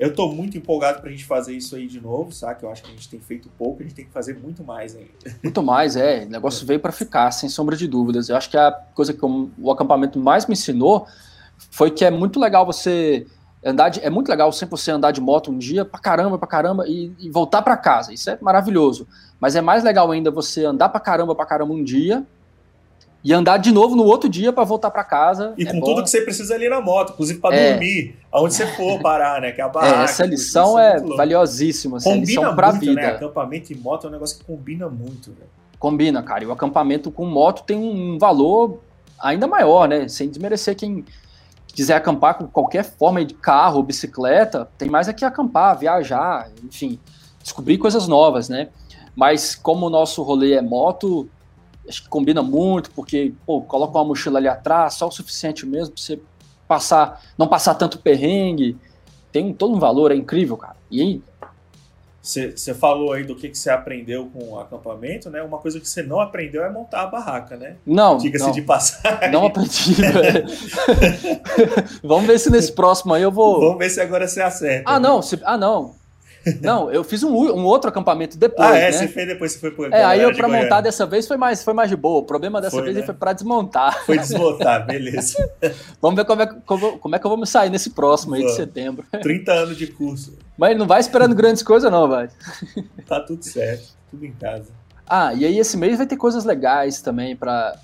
eu 0.00 0.14
tô 0.14 0.32
muito 0.32 0.56
empolgado 0.56 1.02
pra 1.02 1.10
gente 1.10 1.26
fazer 1.26 1.54
isso 1.54 1.76
aí 1.76 1.86
de 1.86 2.00
novo, 2.00 2.32
saca? 2.32 2.64
Eu 2.64 2.72
acho 2.72 2.82
que 2.82 2.88
a 2.88 2.92
gente 2.92 3.06
tem 3.06 3.20
feito 3.20 3.50
pouco, 3.58 3.80
a 3.80 3.82
gente 3.82 3.94
tem 3.94 4.06
que 4.06 4.10
fazer 4.10 4.38
muito 4.38 4.64
mais 4.64 4.96
ainda. 4.96 5.10
muito 5.44 5.62
mais, 5.62 5.94
é. 5.94 6.24
O 6.24 6.30
negócio 6.30 6.66
veio 6.66 6.80
pra 6.80 6.90
ficar, 6.90 7.30
sem 7.32 7.50
sombra 7.50 7.76
de 7.76 7.86
dúvidas. 7.86 8.30
Eu 8.30 8.36
acho 8.36 8.48
que 8.48 8.56
a 8.56 8.72
coisa 8.94 9.12
que 9.12 9.20
o 9.22 9.70
acampamento 9.70 10.18
mais 10.18 10.46
me 10.46 10.54
ensinou 10.54 11.06
foi 11.70 11.90
que 11.90 12.02
é 12.02 12.10
muito 12.10 12.40
legal 12.40 12.64
você 12.64 13.26
andar 13.62 13.90
de, 13.90 14.00
é 14.00 14.08
muito 14.08 14.30
legal 14.30 14.50
sempre 14.52 14.70
você 14.70 14.90
andar 14.90 15.10
de 15.10 15.20
moto 15.20 15.50
um 15.50 15.58
dia 15.58 15.84
pra 15.84 16.00
caramba, 16.00 16.38
pra 16.38 16.48
caramba 16.48 16.88
e, 16.88 17.12
e 17.18 17.28
voltar 17.28 17.60
pra 17.60 17.76
casa. 17.76 18.10
Isso 18.10 18.30
é 18.30 18.38
maravilhoso. 18.40 19.06
Mas 19.38 19.54
é 19.54 19.60
mais 19.60 19.84
legal 19.84 20.10
ainda 20.10 20.30
você 20.30 20.64
andar 20.64 20.88
pra 20.88 20.98
caramba, 20.98 21.34
pra 21.34 21.44
caramba 21.44 21.74
um 21.74 21.84
dia 21.84 22.26
e 23.22 23.32
andar 23.34 23.58
de 23.58 23.70
novo 23.70 23.94
no 23.94 24.04
outro 24.04 24.28
dia 24.28 24.52
pra 24.52 24.64
voltar 24.64 24.90
pra 24.90 25.04
casa. 25.04 25.52
E 25.58 25.62
É 25.66 25.72
com 25.72 25.78
bom. 25.80 25.86
tudo 25.86 26.02
que 26.02 26.10
você 26.10 26.22
precisa 26.22 26.54
ali 26.54 26.68
na 26.68 26.80
moto, 26.80 27.12
inclusive 27.12 27.38
pra 27.38 27.54
É. 27.54 27.72
dormir, 27.72 28.16
aonde 28.32 28.54
você 28.54 28.66
for 28.68 29.00
parar, 29.00 29.40
né? 29.40 29.52
Que 29.52 29.60
é 29.60 29.64
a 29.64 29.66
É, 29.66 29.70
barraca. 29.70 30.02
essa 30.04 30.22
tudo 30.22 30.30
lição 30.32 30.78
é 30.78 30.96
louco. 30.98 31.16
valiosíssima, 31.16 31.98
essa 31.98 32.08
Combina 32.08 32.26
lição 32.40 32.56
pra 32.56 32.68
muito, 32.70 32.80
vida. 32.80 32.94
né? 32.94 33.06
Acampamento 33.08 33.72
e 33.72 33.76
moto 33.76 34.06
é 34.06 34.08
um 34.08 34.12
negócio 34.12 34.38
que 34.38 34.44
combina 34.44 34.88
muito, 34.88 35.32
velho. 35.32 35.50
Combina, 35.78 36.22
cara. 36.22 36.44
E 36.44 36.46
o 36.46 36.52
acampamento 36.52 37.10
com 37.10 37.26
moto 37.26 37.62
tem 37.64 37.76
um 37.78 38.18
valor 38.18 38.80
ainda 39.18 39.46
maior, 39.46 39.86
né? 39.88 40.08
Sem 40.08 40.28
desmerecer 40.28 40.74
quem 40.76 41.04
quiser 41.74 41.94
acampar 41.94 42.34
com 42.34 42.46
qualquer 42.46 42.82
forma 42.84 43.24
de 43.24 43.34
carro 43.34 43.76
ou 43.76 43.82
bicicleta, 43.82 44.68
tem 44.76 44.88
mais 44.88 45.08
aqui 45.08 45.24
acampar, 45.24 45.78
viajar, 45.78 46.48
enfim, 46.64 46.98
descobrir 47.42 47.78
coisas 47.78 48.08
novas, 48.08 48.48
né? 48.48 48.68
Mas 49.14 49.54
como 49.54 49.86
o 49.86 49.90
nosso 49.90 50.22
rolê 50.22 50.54
é 50.54 50.62
moto, 50.62 51.28
acho 51.90 52.02
que 52.04 52.08
combina 52.08 52.42
muito, 52.42 52.90
porque, 52.92 53.32
pô, 53.44 53.60
coloca 53.60 53.98
uma 53.98 54.04
mochila 54.04 54.38
ali 54.38 54.48
atrás, 54.48 54.94
só 54.94 55.06
o 55.08 55.12
suficiente 55.12 55.66
mesmo 55.66 55.92
pra 55.94 56.02
você 56.02 56.18
passar, 56.66 57.20
não 57.36 57.46
passar 57.46 57.74
tanto 57.74 57.98
perrengue. 57.98 58.76
Tem 59.32 59.52
todo 59.52 59.74
um 59.74 59.78
valor, 59.78 60.10
é 60.10 60.14
incrível, 60.16 60.56
cara. 60.56 60.76
E 60.90 61.00
aí, 61.02 61.22
Você 62.22 62.74
falou 62.74 63.12
aí 63.12 63.24
do 63.24 63.34
que, 63.36 63.48
que 63.48 63.56
você 63.56 63.70
aprendeu 63.70 64.26
com 64.26 64.50
o 64.52 64.58
acampamento, 64.60 65.30
né? 65.30 65.40
Uma 65.42 65.58
coisa 65.58 65.78
que 65.80 65.88
você 65.88 66.02
não 66.02 66.20
aprendeu 66.20 66.64
é 66.64 66.70
montar 66.70 67.02
a 67.02 67.06
barraca, 67.06 67.56
né? 67.56 67.76
não, 67.86 68.18
Diga-se 68.18 68.50
de 68.52 68.62
passagem. 68.62 69.30
Não 69.30 69.46
aprendi, 69.46 69.94
velho. 70.00 70.46
Vamos 72.02 72.26
ver 72.26 72.38
se 72.38 72.50
nesse 72.50 72.72
próximo 72.72 73.14
aí 73.14 73.22
eu 73.22 73.30
vou. 73.32 73.60
Vamos 73.60 73.78
ver 73.78 73.88
se 73.90 74.00
agora 74.00 74.26
você 74.28 74.40
acerta. 74.42 74.90
Ah, 74.90 75.00
não. 75.00 75.22
se- 75.22 75.40
Ah, 75.44 75.56
não. 75.56 75.94
Não, 76.62 76.90
eu 76.90 77.04
fiz 77.04 77.22
um, 77.22 77.28
um 77.30 77.64
outro 77.64 77.90
acampamento 77.90 78.38
depois, 78.38 78.68
Ah, 78.68 78.76
é? 78.76 78.90
né? 78.90 78.92
Você 78.92 79.08
fez 79.08 79.26
depois, 79.28 79.52
você 79.52 79.58
foi 79.58 79.70
por 79.72 79.92
É, 79.92 80.02
aí 80.04 80.20
eu 80.20 80.30
de 80.30 80.36
pra 80.38 80.46
Goiânia. 80.46 80.64
montar 80.68 80.80
dessa 80.80 81.04
vez 81.04 81.26
foi 81.26 81.36
mais, 81.36 81.62
foi 81.62 81.74
mais 81.74 81.90
de 81.90 81.96
boa. 81.96 82.20
O 82.20 82.24
problema 82.24 82.60
dessa 82.60 82.76
Foi, 82.76 82.84
vez 82.84 82.96
né? 82.96 83.02
foi 83.02 83.14
pra 83.14 83.32
desmontar. 83.32 84.04
Foi 84.06 84.18
desmontar, 84.18 84.86
beleza. 84.86 85.36
Vamos 86.00 86.16
ver 86.16 86.24
como 86.24 86.42
é, 86.42 86.46
que- 86.46 86.60
como, 86.64 86.98
como 86.98 87.14
é 87.16 87.18
que 87.18 87.26
eu 87.26 87.28
vou 87.28 87.38
me 87.38 87.46
sair 87.46 87.68
nesse 87.70 87.90
próximo 87.90 88.34
aí 88.34 88.40
de 88.40 88.46
Vamos. 88.46 88.56
setembro. 88.56 89.04
30 89.20 89.52
anos 89.52 89.76
de 89.76 89.86
curso. 89.88 90.38
Mas 90.56 90.76
não 90.78 90.86
vai 90.86 91.00
esperando 91.00 91.34
grandes 91.34 91.62
coisas, 91.62 91.90
não, 91.90 92.08
velho. 92.08 92.30
Tá 93.06 93.20
tudo 93.20 93.44
certo. 93.44 93.88
Tudo 94.10 94.24
em 94.24 94.32
casa. 94.32 94.68
Ah, 95.06 95.34
e 95.34 95.44
aí 95.44 95.58
esse 95.58 95.76
mês 95.76 95.98
vai 95.98 96.06
ter 96.06 96.16
coisas 96.16 96.44
legais 96.44 97.02
também 97.02 97.34
pra, 97.36 97.76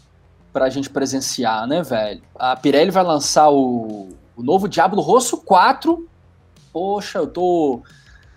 pra 0.53 0.71
gente 0.71 0.89
presenciar, 0.89 1.67
né, 1.67 1.83
velho? 1.83 2.23
A 2.35 2.57
Pirelli 2.57 2.91
vai 2.91 3.03
lançar 3.05 3.51
o, 3.51 4.09
o 4.37 4.43
novo 4.43 4.67
Diablo 4.69 5.01
Rosso 5.03 5.37
4. 5.39 6.09
Poxa, 6.73 7.19
eu 7.19 7.27
tô 7.27 7.83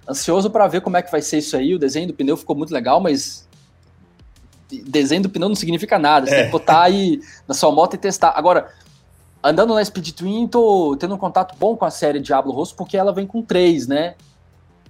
ansioso 0.10 0.50
pra 0.50 0.67
ver 0.67 0.82
como 0.82 0.98
é 0.98 1.02
que 1.02 1.12
vai 1.12 1.22
ser 1.22 1.38
isso 1.38 1.56
aí. 1.56 1.74
O 1.76 1.80
desenho 1.80 2.08
do 2.08 2.13
pneu 2.13 2.36
ficou 2.36 2.56
muito 2.56 2.74
legal, 2.74 3.00
mas 3.00 3.48
desenho 4.86 5.24
do 5.24 5.30
pneu 5.30 5.50
não 5.50 5.56
significa 5.56 5.98
nada. 5.98 6.28
Você 6.28 6.34
É. 6.34 6.38
tem 6.38 6.45
que 6.45 6.52
botar 6.52 6.84
aí 6.84 7.22
na 7.48 7.54
sua 7.54 7.72
moto 7.72 7.95
e 7.95 7.98
testar. 7.98 8.34
Agora, 8.36 8.69
andando 9.43 9.74
na 9.74 9.84
Speed 9.84 10.12
Twin, 10.12 10.48
tô 10.48 10.95
tendo 11.00 11.15
um 11.15 11.17
contato 11.17 11.56
bom 11.58 11.76
com 11.76 11.86
a 11.86 11.91
série 11.91 12.19
Diablo 12.19 12.52
Rosso, 12.52 12.76
porque 12.76 12.98
ela 12.98 13.12
vem 13.13 13.26
com 13.26 13.41
três, 13.41 13.88
né? 13.88 14.15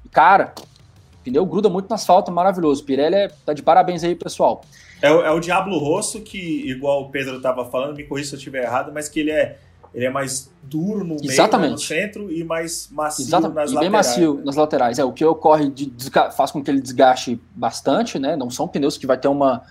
E, 0.05 0.09
Cara, 0.09 0.53
o 0.57 1.23
pneu 1.23 1.45
gruda 1.45 1.69
muito 1.69 1.87
no 1.89 1.95
asfalto, 1.95 2.31
maravilhoso. 2.31 2.83
Pirelli 2.83 3.15
é, 3.15 3.27
tá 3.45 3.53
de 3.53 3.61
parabéns 3.61 4.03
aí, 4.03 4.15
pessoal. 4.15 4.61
É, 5.01 5.09
o- 5.11 5.21
é 5.23 5.31
o 5.31 5.39
Diablo 5.39 5.77
Rosso 5.77 6.19
que, 6.21 6.69
igual 6.69 7.03
o 7.03 7.09
Pedro 7.09 7.39
tava 7.41 7.63
falando, 7.69 7.95
me 7.95 8.03
corrija 8.03 8.29
se 8.29 8.35
eu 8.35 8.37
estiver 8.37 8.63
errado, 8.63 8.91
mas 8.93 9.07
que 9.07 9.21
ele 9.21 9.31
é, 9.31 9.57
ele 9.93 10.05
é 10.05 10.09
mais 10.09 10.51
duro 10.63 10.99
no 10.99 11.15
meio, 11.15 11.31
Exatamente. 11.31 11.69
né, 11.69 11.73
no 11.73 11.79
centro 11.79 12.31
e 12.31 12.43
mais 12.43 12.89
macio 12.91 13.23
Exatamente. 13.23 13.55
nas 13.55 13.71
e 13.71 13.73
laterais. 13.73 13.79
bem 13.79 13.89
macio 13.89 14.33
né? 14.35 14.41
nas 14.45 14.55
laterais. 14.55 14.99
É, 14.99 15.03
o 15.03 15.11
que 15.11 15.25
ocorre 15.25 15.69
de 15.69 15.91
faz 16.35 16.51
com 16.51 16.63
que 16.63 16.69
ele 16.69 16.81
desgaste 16.81 17.39
bastante, 17.55 18.19
né? 18.19 18.35
Não 18.35 18.49
são 18.49 18.67
pneus 18.67 18.97
que 18.97 19.07
vai 19.07 19.17
ter 19.17 19.27
uma, 19.27 19.63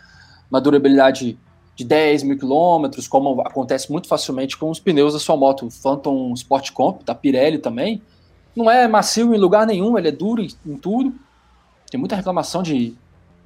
uma 0.51 0.61
durabilidade 0.61 1.39
de 1.77 1.85
10 1.85 2.25
mil 2.25 2.37
quilômetros, 2.37 3.07
como 3.07 3.41
acontece 3.43 3.91
muito 3.93 4.09
facilmente 4.09 4.57
com 4.57 4.69
os 4.69 4.81
pneus 4.81 5.13
da 5.13 5.21
sua 5.21 5.37
moto. 5.37 5.67
O 5.67 5.71
Phantom 5.71 6.35
Sport 6.35 6.73
Comp, 6.73 7.03
da 7.05 7.15
Pirelli 7.15 7.59
também. 7.59 8.03
Não 8.57 8.69
é 8.69 8.89
macio 8.89 9.33
em 9.33 9.39
lugar 9.39 9.65
nenhum, 9.65 9.97
ele 9.97 10.09
é 10.09 10.13
duro 10.13 10.43
em, 10.43 10.49
em 10.67 10.77
tudo. 10.77 11.15
Tem 11.89 11.99
muita 11.99 12.17
reclamação 12.17 12.63
de, 12.63 12.97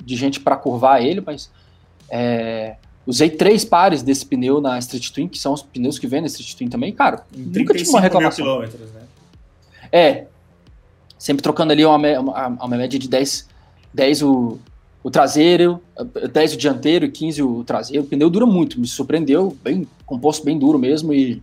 de 0.02 0.16
gente 0.16 0.40
para 0.40 0.56
curvar 0.56 1.02
ele, 1.02 1.20
mas 1.20 1.50
é, 2.08 2.76
usei 3.06 3.30
três 3.30 3.64
pares 3.64 4.02
desse 4.02 4.24
pneu 4.24 4.60
na 4.60 4.78
Street 4.78 5.10
Twin, 5.10 5.28
que 5.28 5.38
são 5.38 5.52
os 5.52 5.62
pneus 5.62 5.98
que 5.98 6.06
vem 6.06 6.20
na 6.20 6.26
Street 6.26 6.54
Twin 6.54 6.68
também, 6.68 6.92
cara. 6.92 7.24
Nunca 7.36 7.50
tive 7.50 7.64
35 7.64 7.90
uma 7.90 8.00
mil 8.00 8.02
reclamação. 8.02 8.44
quilômetros, 8.44 8.90
né? 8.92 9.02
É. 9.90 10.26
Sempre 11.18 11.42
trocando 11.42 11.72
ali 11.72 11.84
uma, 11.84 11.96
uma, 11.96 12.48
uma 12.48 12.76
média 12.76 12.98
de 12.98 13.08
10, 13.08 13.48
10 13.94 14.22
o, 14.22 14.58
o 15.04 15.10
traseiro, 15.10 15.80
10 16.32 16.54
o 16.54 16.56
dianteiro 16.56 17.04
e 17.04 17.10
15 17.10 17.42
o 17.42 17.62
traseiro. 17.62 18.04
O 18.04 18.06
pneu 18.06 18.28
dura 18.28 18.46
muito, 18.46 18.80
me 18.80 18.88
surpreendeu, 18.88 19.56
bem 19.62 19.86
composto 20.04 20.44
bem 20.44 20.58
duro 20.58 20.78
mesmo 20.78 21.12
e, 21.12 21.40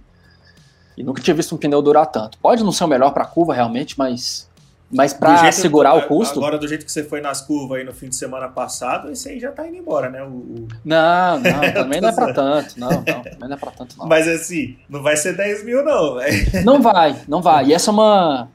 e 0.97 1.03
nunca 1.03 1.21
tinha 1.21 1.33
visto 1.33 1.55
um 1.55 1.57
pneu 1.57 1.81
durar 1.81 2.07
tanto. 2.07 2.37
Pode 2.39 2.63
não 2.63 2.73
ser 2.73 2.83
o 2.83 2.87
melhor 2.87 3.11
para 3.11 3.25
curva 3.25 3.53
realmente, 3.53 3.97
mas 3.97 4.48
mas 4.91 5.13
para 5.13 5.51
segurar 5.51 5.95
o 5.95 6.01
custo. 6.07 6.39
Agora, 6.39 6.57
do 6.57 6.67
jeito 6.67 6.85
que 6.85 6.91
você 6.91 7.03
foi 7.03 7.21
nas 7.21 7.41
curvas 7.41 7.79
aí 7.79 7.83
no 7.83 7.93
fim 7.93 8.09
de 8.09 8.15
semana 8.15 8.47
passado, 8.47 9.11
esse 9.11 9.29
aí 9.29 9.39
já 9.39 9.51
tá 9.51 9.67
indo 9.67 9.77
embora, 9.77 10.09
né? 10.09 10.23
O, 10.23 10.27
o- 10.27 10.67
Não, 10.83 11.39
não, 11.39 11.61
também 11.73 12.01
não 12.01 12.09
é 12.09 12.11
para 12.11 12.33
tanto, 12.33 12.79
não, 12.79 12.89
não, 12.89 13.03
também 13.03 13.49
não 13.49 13.53
é 13.53 13.57
para 13.57 13.71
tanto 13.71 13.97
não. 13.97 14.07
Mas 14.07 14.27
assim, 14.27 14.77
não 14.89 15.03
vai 15.03 15.15
ser 15.15 15.35
10 15.35 15.63
mil, 15.63 15.83
não, 15.83 16.15
velho. 16.15 16.65
Não 16.65 16.81
vai, 16.81 17.15
não 17.27 17.41
vai. 17.41 17.65
E 17.67 17.73
essa 17.73 17.91
é 17.91 17.93
uma 17.93 18.49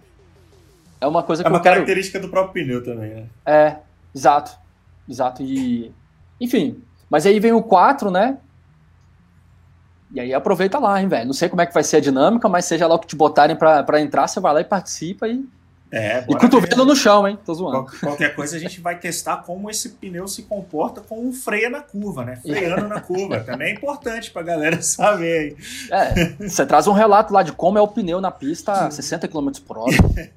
é 1.00 1.06
uma 1.06 1.22
coisa 1.22 1.42
que 1.42 1.46
É 1.46 1.50
uma 1.50 1.58
eu 1.58 1.62
quero 1.62 1.74
característica 1.76 2.18
do 2.18 2.28
próprio 2.28 2.64
pneu 2.64 2.82
também, 2.82 3.14
né? 3.14 3.26
É, 3.44 3.76
exato. 4.14 4.56
Exato. 5.08 5.42
E. 5.42 5.92
Enfim. 6.40 6.82
Mas 7.10 7.26
aí 7.26 7.38
vem 7.38 7.52
o 7.52 7.62
4, 7.62 8.10
né? 8.10 8.38
E 10.10 10.20
aí 10.20 10.32
aproveita 10.32 10.78
lá, 10.78 11.00
hein, 11.00 11.08
velho. 11.08 11.26
Não 11.26 11.32
sei 11.34 11.48
como 11.48 11.60
é 11.60 11.66
que 11.66 11.74
vai 11.74 11.82
ser 11.82 11.96
a 11.98 12.00
dinâmica, 12.00 12.48
mas 12.48 12.64
seja 12.64 12.86
lá 12.86 12.94
o 12.94 12.98
que 12.98 13.06
te 13.06 13.16
botarem 13.16 13.56
pra 13.56 14.00
entrar, 14.00 14.26
você 14.28 14.40
vai 14.40 14.54
lá 14.54 14.60
e 14.60 14.64
participa 14.64 15.28
e. 15.28 15.44
É, 15.96 16.24
E 16.28 16.34
cotovelo 16.36 16.84
no 16.84 16.96
chão, 16.96 17.26
hein? 17.28 17.38
Tô 17.44 17.54
zoando. 17.54 17.84
Qual- 17.84 17.98
Qualquer 18.00 18.34
coisa 18.34 18.56
a 18.56 18.58
gente 18.58 18.80
vai 18.80 18.98
testar 18.98 19.36
como 19.38 19.70
esse 19.70 19.90
pneu 19.90 20.26
se 20.26 20.42
comporta 20.42 21.00
com 21.00 21.24
um 21.24 21.32
freio 21.32 21.70
na 21.70 21.80
curva, 21.80 22.24
né? 22.24 22.36
Freando 22.42 22.88
na 22.88 23.00
curva. 23.00 23.40
Também 23.40 23.68
é 23.68 23.74
importante 23.74 24.30
pra 24.32 24.42
galera 24.42 24.80
saber. 24.82 25.56
É, 25.90 26.32
você 26.48 26.66
traz 26.66 26.86
um 26.88 26.92
relato 26.92 27.32
lá 27.32 27.42
de 27.44 27.52
como 27.52 27.78
é 27.78 27.80
o 27.80 27.86
pneu 27.86 28.20
na 28.20 28.30
pista 28.32 28.72
a 28.72 28.90
60 28.90 29.28
km 29.28 29.50
por 29.66 29.78
hora. 29.78 29.92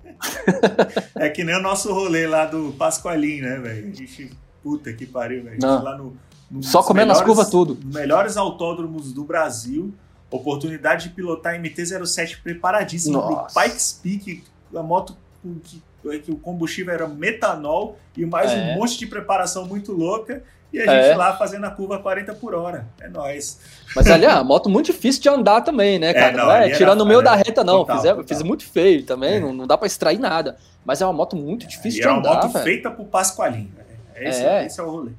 É 1.15 1.29
que 1.29 1.43
nem 1.43 1.55
o 1.55 1.61
nosso 1.61 1.93
rolê 1.93 2.27
lá 2.27 2.45
do 2.45 2.73
Pascoalim, 2.77 3.41
né, 3.41 3.57
velho? 3.57 3.91
A 3.91 3.95
gente. 3.95 4.31
Puta 4.63 4.91
que 4.91 5.05
pariu, 5.05 5.43
velho. 5.43 5.49
A 5.49 5.53
gente 5.53 5.61
Não. 5.61 5.83
lá 5.83 5.97
no. 5.97 6.17
Só 6.61 6.81
comendo 6.81 7.11
as 7.11 7.21
curvas 7.21 7.49
tudo. 7.49 7.77
Melhores 7.85 8.37
autódromos 8.37 9.11
do 9.13 9.23
Brasil. 9.23 9.93
Oportunidade 10.29 11.09
de 11.09 11.15
pilotar 11.15 11.53
MT-07 11.59 12.41
preparadíssimo 12.41 13.21
pro. 13.21 13.61
Pikes 13.63 13.99
Peak. 14.03 14.43
A 14.75 14.83
moto 14.83 15.15
que, 15.63 15.81
que 16.19 16.31
o 16.31 16.37
combustível 16.37 16.93
era 16.93 17.07
metanol 17.07 17.97
e 18.15 18.25
mais 18.25 18.51
É. 18.51 18.55
um 18.55 18.75
monte 18.75 18.97
de 18.97 19.07
preparação 19.07 19.65
muito 19.65 19.91
louca. 19.91 20.43
e 20.71 20.79
a 20.79 20.81
gente 20.81 21.11
é. 21.11 21.15
lá 21.15 21.37
fazendo 21.37 21.65
a 21.65 21.71
curva 21.71 21.97
40 21.97 22.33
por 22.35 22.53
hora. 22.53 22.85
É 22.99 23.07
nóis. 23.07 23.59
Mas 23.95 24.05
ali 24.07 24.25
é 24.25 24.29
uma 24.29 24.43
moto 24.43 24.69
muito 24.69 24.87
difícil 24.87 25.21
de 25.21 25.29
andar 25.29 25.61
também, 25.61 25.97
né, 25.97 26.09
é, 26.09 26.13
cara? 26.13 26.27
É, 26.27 26.37
não, 26.37 26.45
não 26.45 26.51
é 26.51 26.69
tirando 26.71 26.99
no 26.99 27.05
meio 27.05 27.21
da 27.21 27.35
reta, 27.35 27.63
não. 27.63 27.79
Total, 27.79 27.95
fiz, 27.95 28.09
total. 28.09 28.27
fiz 28.27 28.43
muito 28.43 28.65
feio 28.65 29.03
também, 29.03 29.35
é. 29.35 29.39
não, 29.39 29.53
não, 29.53 29.65
dá 29.65 29.77
para 29.77 29.87
extrair 29.87 30.19
nada. 30.19 30.57
Mas 30.83 31.01
é 31.01 31.05
uma 31.05 31.13
moto 31.13 31.37
muito 31.37 31.65
difícil 31.65 32.01
de 32.01 32.07
andar. 32.07 32.29
É 32.29 32.31
uma 32.33 32.43
moto 32.43 32.51
véio. 32.51 32.65
feita 32.65 32.91
pro 32.91 33.05
Pascoalinho. 33.05 33.71
É 34.13 34.29
esse, 34.29 34.43
é. 34.43 34.65
esse 34.65 34.79
é 34.79 34.83
o 34.83 34.89
rolê. 34.89 35.11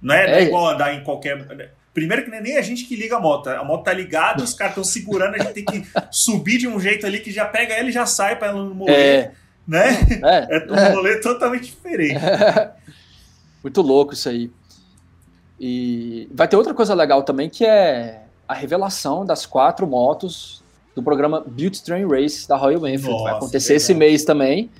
Não 0.00 0.14
é, 0.14 0.40
é, 0.40 0.42
igual 0.44 0.68
andar 0.68 0.94
em 0.94 1.02
qualquer. 1.02 1.46
Primeiro 1.94 2.24
que 2.24 2.30
não 2.30 2.36
é 2.36 2.40
nem 2.40 2.58
a 2.58 2.62
gente 2.62 2.84
que 2.84 2.94
liga 2.94 3.16
a 3.16 3.20
moto. 3.20 3.48
A 3.48 3.64
moto 3.64 3.84
tá 3.84 3.92
ligada, 3.92 4.44
os 4.44 4.52
caras 4.52 4.72
estão 4.72 4.84
segurando, 4.84 5.34
a 5.36 5.38
gente 5.38 5.52
tem 5.54 5.64
que 5.64 5.86
subir 6.10 6.58
de 6.58 6.68
um 6.68 6.78
jeito 6.78 7.06
ali 7.06 7.20
que 7.20 7.32
já 7.32 7.46
pega 7.46 7.72
ela 7.72 7.88
e 7.88 7.92
já 7.92 8.04
sai 8.04 8.36
para 8.36 8.48
ela 8.48 8.62
não 8.62 8.74
morrer. 8.74 8.92
É. 8.92 9.32
Né? 9.66 9.98
É, 10.22 10.66
é 10.68 10.90
um 10.90 10.94
rolê 10.94 11.20
totalmente 11.20 11.64
diferente. 11.64 12.20
Muito 13.62 13.80
louco 13.80 14.12
isso 14.12 14.28
aí. 14.28 14.50
E 15.58 16.28
vai 16.32 16.46
ter 16.46 16.56
outra 16.56 16.74
coisa 16.74 16.94
legal 16.94 17.22
também 17.22 17.48
que 17.48 17.64
é 17.64 18.22
a 18.46 18.54
revelação 18.54 19.24
das 19.24 19.46
quatro 19.46 19.86
motos 19.86 20.62
do 20.94 21.02
programa 21.02 21.42
Build 21.46 21.82
Train 21.82 22.06
Race 22.06 22.46
da 22.46 22.56
Royal 22.56 22.86
Enfield. 22.86 23.10
Nossa, 23.10 23.24
vai 23.24 23.32
acontecer 23.34 23.74
esse 23.74 23.94
mês 23.94 24.24
também. 24.24 24.70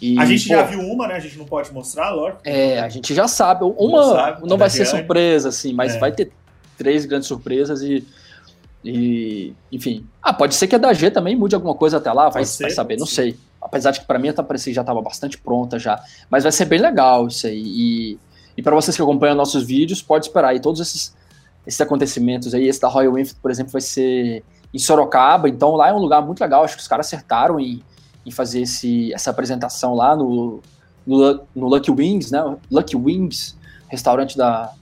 E, 0.00 0.18
a 0.18 0.24
gente 0.24 0.48
pô, 0.48 0.54
já 0.54 0.62
viu 0.62 0.80
uma, 0.80 1.08
né? 1.08 1.14
A 1.14 1.20
gente 1.20 1.36
não 1.38 1.44
pode 1.44 1.72
mostrar, 1.72 2.10
lógico. 2.10 2.40
É, 2.44 2.78
a 2.80 2.88
gente 2.88 3.14
já 3.14 3.26
sabe. 3.26 3.64
Uma 3.64 4.00
não, 4.00 4.14
sabe, 4.14 4.48
não 4.48 4.56
vai 4.56 4.70
ser 4.70 4.86
surpresa, 4.86 5.48
assim, 5.48 5.72
mas 5.72 5.96
é. 5.96 5.98
vai 5.98 6.12
ter 6.12 6.30
três 6.76 7.04
grandes 7.04 7.26
surpresas 7.26 7.82
e, 7.82 8.06
e. 8.84 9.52
Enfim. 9.72 10.06
Ah, 10.22 10.32
pode 10.32 10.54
ser 10.54 10.68
que 10.68 10.76
a 10.76 10.78
da 10.78 10.92
G 10.92 11.10
também 11.10 11.34
mude 11.34 11.54
alguma 11.54 11.74
coisa 11.74 11.96
até 11.96 12.12
lá, 12.12 12.28
vai, 12.28 12.44
ser, 12.44 12.64
vai 12.64 12.70
saber, 12.70 12.96
não 12.96 13.06
sei. 13.06 13.36
Apesar 13.68 13.90
de 13.90 14.00
que 14.00 14.06
para 14.06 14.18
mim 14.18 14.28
a 14.28 14.42
parecia 14.42 14.72
já 14.72 14.80
estava 14.80 15.00
bastante 15.00 15.38
pronta 15.38 15.78
já. 15.78 16.02
Mas 16.30 16.42
vai 16.42 16.52
ser 16.52 16.64
bem 16.64 16.80
legal 16.80 17.28
isso 17.28 17.46
aí. 17.46 17.62
E 17.62 18.18
e 18.58 18.62
para 18.62 18.74
vocês 18.74 18.96
que 18.96 19.00
acompanham 19.00 19.36
nossos 19.36 19.62
vídeos, 19.62 20.02
pode 20.02 20.26
esperar 20.26 20.48
aí 20.48 20.58
todos 20.58 20.80
esses, 20.80 21.14
esses 21.64 21.80
acontecimentos 21.80 22.52
aí. 22.52 22.66
Esse 22.66 22.80
da 22.80 22.88
Royal 22.88 23.16
Enfield, 23.16 23.38
por 23.40 23.52
exemplo, 23.52 23.70
vai 23.70 23.80
ser 23.80 24.42
em 24.74 24.78
Sorocaba, 24.80 25.48
então 25.48 25.76
lá 25.76 25.90
é 25.90 25.92
um 25.92 25.98
lugar 25.98 26.20
muito 26.20 26.40
legal. 26.40 26.64
Acho 26.64 26.74
que 26.74 26.82
os 26.82 26.88
caras 26.88 27.06
acertaram 27.06 27.60
em, 27.60 27.80
em 28.26 28.32
fazer 28.32 28.62
esse, 28.62 29.14
essa 29.14 29.30
apresentação 29.30 29.94
lá 29.94 30.16
no, 30.16 30.60
no, 31.06 31.40
no 31.54 31.68
Lucky 31.68 31.92
Wings, 31.92 32.32
né? 32.32 32.56
Lucky 32.68 32.96
Wings, 32.96 33.56
restaurante 33.86 34.36
da, 34.36 34.72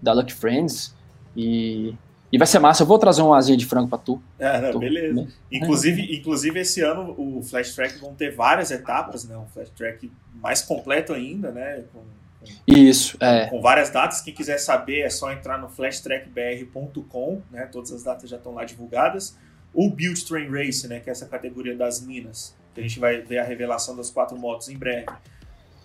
da 0.00 0.14
Lucky 0.14 0.32
Friends. 0.32 0.94
E, 1.36 1.94
e 2.32 2.38
vai 2.38 2.46
ser 2.46 2.58
massa. 2.58 2.82
Eu 2.82 2.86
vou 2.86 2.98
trazer 2.98 3.22
uma 3.22 3.36
asinha 3.36 3.56
de 3.56 3.66
frango 3.66 3.88
para 3.88 3.98
tu. 3.98 4.20
É, 4.38 4.70
tu, 4.70 4.78
beleza. 4.78 5.22
Né? 5.22 5.28
Inclusive, 5.50 6.02
é. 6.02 6.14
inclusive, 6.16 6.60
esse 6.60 6.80
ano 6.80 7.14
o 7.16 7.42
Flash 7.42 7.74
Track 7.74 7.98
vão 7.98 8.14
ter 8.14 8.34
várias 8.34 8.70
etapas, 8.70 9.24
né? 9.24 9.36
Um 9.36 9.46
Flash 9.46 9.70
Track 9.70 10.10
mais 10.34 10.62
completo 10.62 11.12
ainda, 11.12 11.50
né? 11.50 11.84
Com 11.92 12.02
isso, 12.66 13.16
é. 13.20 13.46
Com 13.46 13.60
várias 13.60 13.90
datas. 13.90 14.20
Quem 14.20 14.34
quiser 14.34 14.58
saber 14.58 15.00
é 15.00 15.10
só 15.10 15.32
entrar 15.32 15.58
no 15.58 15.68
flashtrackbr.com, 15.68 17.42
né? 17.50 17.66
Todas 17.66 17.92
as 17.92 18.02
datas 18.02 18.28
já 18.28 18.36
estão 18.36 18.54
lá 18.54 18.64
divulgadas. 18.64 19.36
O 19.74 19.90
Build 19.90 20.24
Train 20.24 20.48
Race, 20.48 20.86
né? 20.88 21.00
Que 21.00 21.10
é 21.10 21.12
essa 21.12 21.26
categoria 21.26 21.76
das 21.76 22.00
minas, 22.00 22.54
que 22.74 22.80
a 22.80 22.82
gente 22.82 22.98
vai 22.98 23.20
ver 23.20 23.38
a 23.38 23.44
revelação 23.44 23.96
das 23.96 24.10
quatro 24.10 24.38
motos 24.38 24.68
em 24.68 24.76
breve. 24.76 25.06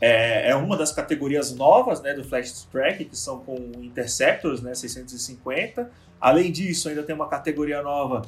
É, 0.02 0.50
é 0.50 0.56
uma 0.56 0.76
das 0.76 0.92
categorias 0.92 1.54
novas, 1.56 2.02
né? 2.02 2.14
Do 2.14 2.24
Flash 2.24 2.68
Track, 2.72 3.06
que 3.06 3.16
são 3.16 3.40
com 3.40 3.56
Interceptors, 3.82 4.62
né? 4.62 4.74
650. 4.74 5.92
Além 6.20 6.52
disso, 6.52 6.90
ainda 6.90 7.04
tem 7.04 7.16
uma 7.16 7.30
categoria 7.30 7.82
nova 7.84 8.24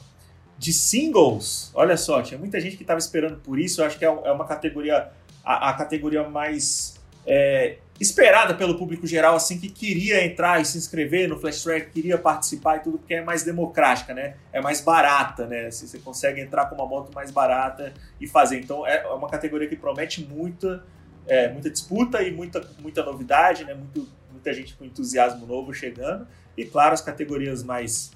de 0.58 0.72
singles. 0.72 1.72
Olha 1.74 1.98
só, 1.98 2.22
tinha 2.22 2.40
muita 2.40 2.60
gente 2.60 2.78
que 2.78 2.84
estava 2.84 3.00
esperando 3.00 3.38
por 3.38 3.60
isso. 3.60 3.82
Eu 3.82 3.86
acho 3.86 3.98
que 3.98 4.06
é, 4.06 4.08
é 4.08 4.32
uma 4.32 4.46
categoria, 4.46 5.10
a, 5.44 5.70
a 5.72 5.74
categoria 5.74 6.24
mais 6.30 7.02
é, 7.26 7.78
esperada 8.00 8.54
pelo 8.54 8.78
público 8.78 9.06
geral, 9.08 9.36
assim, 9.36 9.60
que 9.60 9.70
queria 9.70 10.26
entrar 10.26 10.62
e 10.62 10.66
se 10.66 10.78
inscrever 10.78 11.28
no 11.28 11.40
Flash 11.40 11.64
Track, 11.64 11.92
queria 11.92 12.18
participar 12.18 12.78
e 12.78 12.80
tudo, 12.80 12.98
porque 12.98 13.14
é 13.16 13.22
mais 13.22 13.44
democrática, 13.44 14.14
né? 14.14 14.36
É 14.52 14.62
mais 14.62 14.82
barata, 14.82 15.46
né? 15.46 15.68
Assim, 15.68 15.88
você 15.88 16.00
consegue 16.00 16.42
entrar 16.42 16.66
com 16.66 16.76
uma 16.76 16.86
moto 16.86 17.14
mais 17.14 17.32
barata 17.32 17.94
e 18.20 18.28
fazer. 18.28 18.60
Então 18.60 18.86
é 18.86 19.06
uma 19.08 19.30
categoria 19.30 19.68
que 19.68 19.76
promete 19.76 20.24
muita, 20.24 20.84
é, 21.28 21.52
muita 21.52 21.70
disputa 21.70 22.22
e 22.22 22.32
muita, 22.32 22.66
muita 22.80 23.04
novidade, 23.04 23.64
né? 23.64 23.74
Muito, 23.74 24.08
muita 24.32 24.54
gente 24.54 24.74
com 24.76 24.86
entusiasmo 24.86 25.46
novo 25.46 25.74
chegando. 25.74 26.28
E 26.58 26.66
claro, 26.66 26.94
as 26.94 27.02
categorias 27.02 27.64
mais 27.64 28.12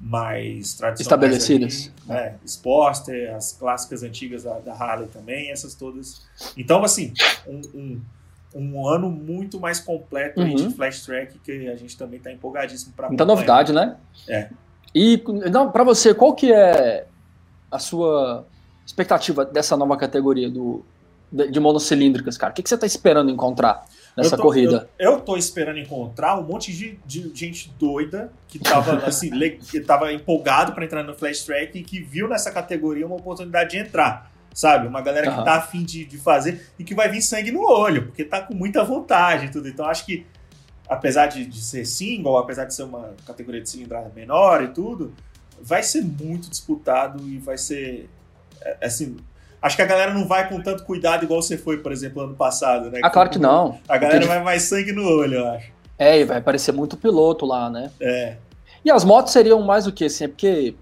mais 0.00 0.74
tradicionais. 0.74 1.00
Estabelecidas. 1.00 1.92
Ali, 2.08 2.20
né? 2.20 2.38
Sportster, 2.44 3.34
as 3.34 3.52
clássicas 3.52 4.04
antigas 4.04 4.44
da, 4.44 4.60
da 4.60 4.72
Harley 4.72 5.08
também, 5.08 5.50
essas 5.50 5.74
todas. 5.74 6.24
Então, 6.56 6.84
assim, 6.84 7.12
um, 7.48 7.60
um 7.74 8.00
um 8.54 8.86
ano 8.86 9.10
muito 9.10 9.60
mais 9.60 9.78
completo 9.78 10.40
uhum. 10.40 10.54
de 10.54 10.74
Flash 10.74 11.04
Track 11.04 11.38
que 11.38 11.68
a 11.68 11.76
gente 11.76 11.96
também 11.96 12.18
está 12.18 12.32
empolgadíssimo 12.32 12.92
para 12.94 13.08
Muita 13.08 13.24
novidade, 13.24 13.72
né? 13.72 13.96
É. 14.28 14.48
E 14.94 15.22
para 15.72 15.84
você, 15.84 16.14
qual 16.14 16.34
que 16.34 16.52
é 16.52 17.06
a 17.70 17.78
sua 17.78 18.46
expectativa 18.86 19.44
dessa 19.44 19.76
nova 19.76 19.96
categoria 19.96 20.50
do, 20.50 20.82
de 21.30 21.60
monocilíndricas, 21.60 22.38
cara? 22.38 22.52
O 22.52 22.54
que, 22.54 22.62
que 22.62 22.68
você 22.68 22.74
está 22.74 22.86
esperando 22.86 23.30
encontrar 23.30 23.84
nessa 24.16 24.34
eu 24.34 24.38
tô, 24.38 24.42
corrida? 24.42 24.88
Eu, 24.98 25.12
eu 25.12 25.20
tô 25.20 25.36
esperando 25.36 25.78
encontrar 25.78 26.38
um 26.38 26.42
monte 26.42 26.72
de, 26.72 26.98
de 27.04 27.30
gente 27.34 27.72
doida 27.78 28.32
que 28.48 28.58
tava, 28.58 28.94
assim, 29.06 29.30
que 29.70 29.80
tava 29.80 30.12
empolgado 30.12 30.72
para 30.72 30.84
entrar 30.84 31.02
no 31.02 31.14
Flash 31.14 31.44
Track 31.44 31.78
e 31.78 31.82
que 31.82 32.00
viu 32.00 32.28
nessa 32.28 32.50
categoria 32.50 33.06
uma 33.06 33.16
oportunidade 33.16 33.70
de 33.70 33.78
entrar 33.78 34.32
sabe? 34.58 34.88
Uma 34.88 35.00
galera 35.00 35.30
que 35.30 35.38
uhum. 35.38 35.44
tá 35.44 35.54
afim 35.54 35.84
de, 35.84 36.04
de 36.04 36.18
fazer 36.18 36.68
e 36.76 36.82
que 36.82 36.92
vai 36.92 37.08
vir 37.08 37.22
sangue 37.22 37.52
no 37.52 37.62
olho, 37.62 38.06
porque 38.06 38.24
tá 38.24 38.42
com 38.42 38.54
muita 38.54 38.82
vontade 38.82 39.46
e 39.46 39.50
tudo. 39.50 39.68
Então 39.68 39.86
acho 39.86 40.04
que, 40.04 40.26
apesar 40.88 41.26
de, 41.26 41.46
de 41.46 41.62
ser 41.62 41.84
single, 41.84 42.36
apesar 42.36 42.64
de 42.64 42.74
ser 42.74 42.82
uma 42.82 43.14
categoria 43.24 43.60
de 43.60 43.70
cilindrada 43.70 44.10
menor 44.12 44.64
e 44.64 44.68
tudo, 44.68 45.14
vai 45.60 45.84
ser 45.84 46.02
muito 46.02 46.50
disputado 46.50 47.22
e 47.28 47.38
vai 47.38 47.56
ser, 47.56 48.10
é, 48.60 48.86
assim, 48.86 49.16
Acho 49.60 49.76
que 49.76 49.82
a 49.82 49.86
galera 49.86 50.14
não 50.14 50.26
vai 50.26 50.48
com 50.48 50.60
tanto 50.62 50.84
cuidado 50.84 51.24
igual 51.24 51.42
você 51.42 51.58
foi, 51.58 51.78
por 51.78 51.90
exemplo, 51.90 52.22
ano 52.22 52.34
passado, 52.34 52.90
né? 52.90 53.00
Ah, 53.02 53.10
claro 53.10 53.28
que 53.28 53.38
não. 53.38 53.78
A 53.88 53.98
galera 53.98 54.24
vai 54.26 54.42
mais 54.42 54.62
sangue 54.62 54.92
no 54.92 55.04
olho, 55.04 55.38
eu 55.38 55.48
acho. 55.48 55.72
É, 55.98 56.20
e 56.20 56.24
vai 56.24 56.38
aparecer 56.38 56.72
muito 56.72 56.96
piloto 56.96 57.44
lá, 57.44 57.68
né? 57.68 57.90
É. 58.00 58.36
E 58.84 58.90
as 58.90 59.04
motos 59.04 59.32
seriam 59.32 59.60
mais 59.62 59.86
o 59.86 59.92
que, 59.92 60.04
assim? 60.04 60.24
É 60.24 60.28
porque 60.28 60.74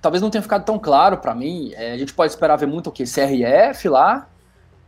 talvez 0.00 0.20
não 0.20 0.28
tenha 0.28 0.42
ficado 0.42 0.64
tão 0.64 0.78
claro 0.78 1.16
para 1.16 1.34
mim. 1.34 1.72
É, 1.74 1.92
a 1.92 1.98
gente 1.98 2.12
pode 2.12 2.32
esperar 2.32 2.56
ver 2.56 2.66
muito 2.66 2.88
o 2.88 2.92
que? 2.92 3.04
CRF 3.04 3.88
lá? 3.88 4.28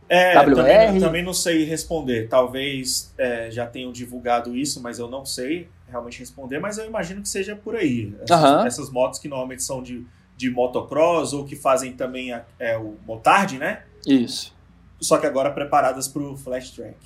É, 0.07 0.37
WR? 0.37 0.55
Também, 0.55 0.99
também 0.99 1.23
não 1.23 1.33
sei 1.33 1.65
responder. 1.65 2.27
Talvez 2.29 3.11
é, 3.17 3.49
já 3.49 3.65
tenham 3.65 3.91
divulgado 3.91 4.55
isso, 4.55 4.81
mas 4.81 4.99
eu 4.99 5.09
não 5.09 5.25
sei 5.25 5.67
realmente 5.89 6.19
responder. 6.19 6.59
Mas 6.59 6.77
eu 6.77 6.85
imagino 6.85 7.21
que 7.21 7.29
seja 7.29 7.55
por 7.55 7.75
aí. 7.75 8.13
Essas, 8.21 8.43
uhum. 8.43 8.65
essas 8.67 8.89
motos 8.91 9.19
que 9.19 9.27
normalmente 9.27 9.63
são 9.63 9.81
de, 9.81 10.05
de 10.35 10.49
motocross 10.49 11.33
ou 11.33 11.45
que 11.45 11.55
fazem 11.55 11.93
também 11.93 12.33
a, 12.33 12.43
é, 12.59 12.77
o 12.77 12.95
motard, 13.05 13.57
né? 13.57 13.83
Isso. 14.05 14.53
Só 14.99 15.17
que 15.17 15.25
agora 15.25 15.51
preparadas 15.51 16.07
para 16.07 16.21
o 16.21 16.37
flash 16.37 16.71
track. 16.71 16.97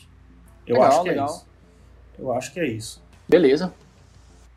Eu 0.65 0.75
legal, 0.75 0.89
acho 0.89 1.01
que 1.03 1.07
é 1.07 1.11
legal. 1.11 1.27
é 1.27 1.31
isso. 1.31 1.47
Eu 2.17 2.33
acho 2.33 2.53
que 2.53 2.59
é 2.59 2.67
isso. 2.67 3.03
Beleza. 3.27 3.73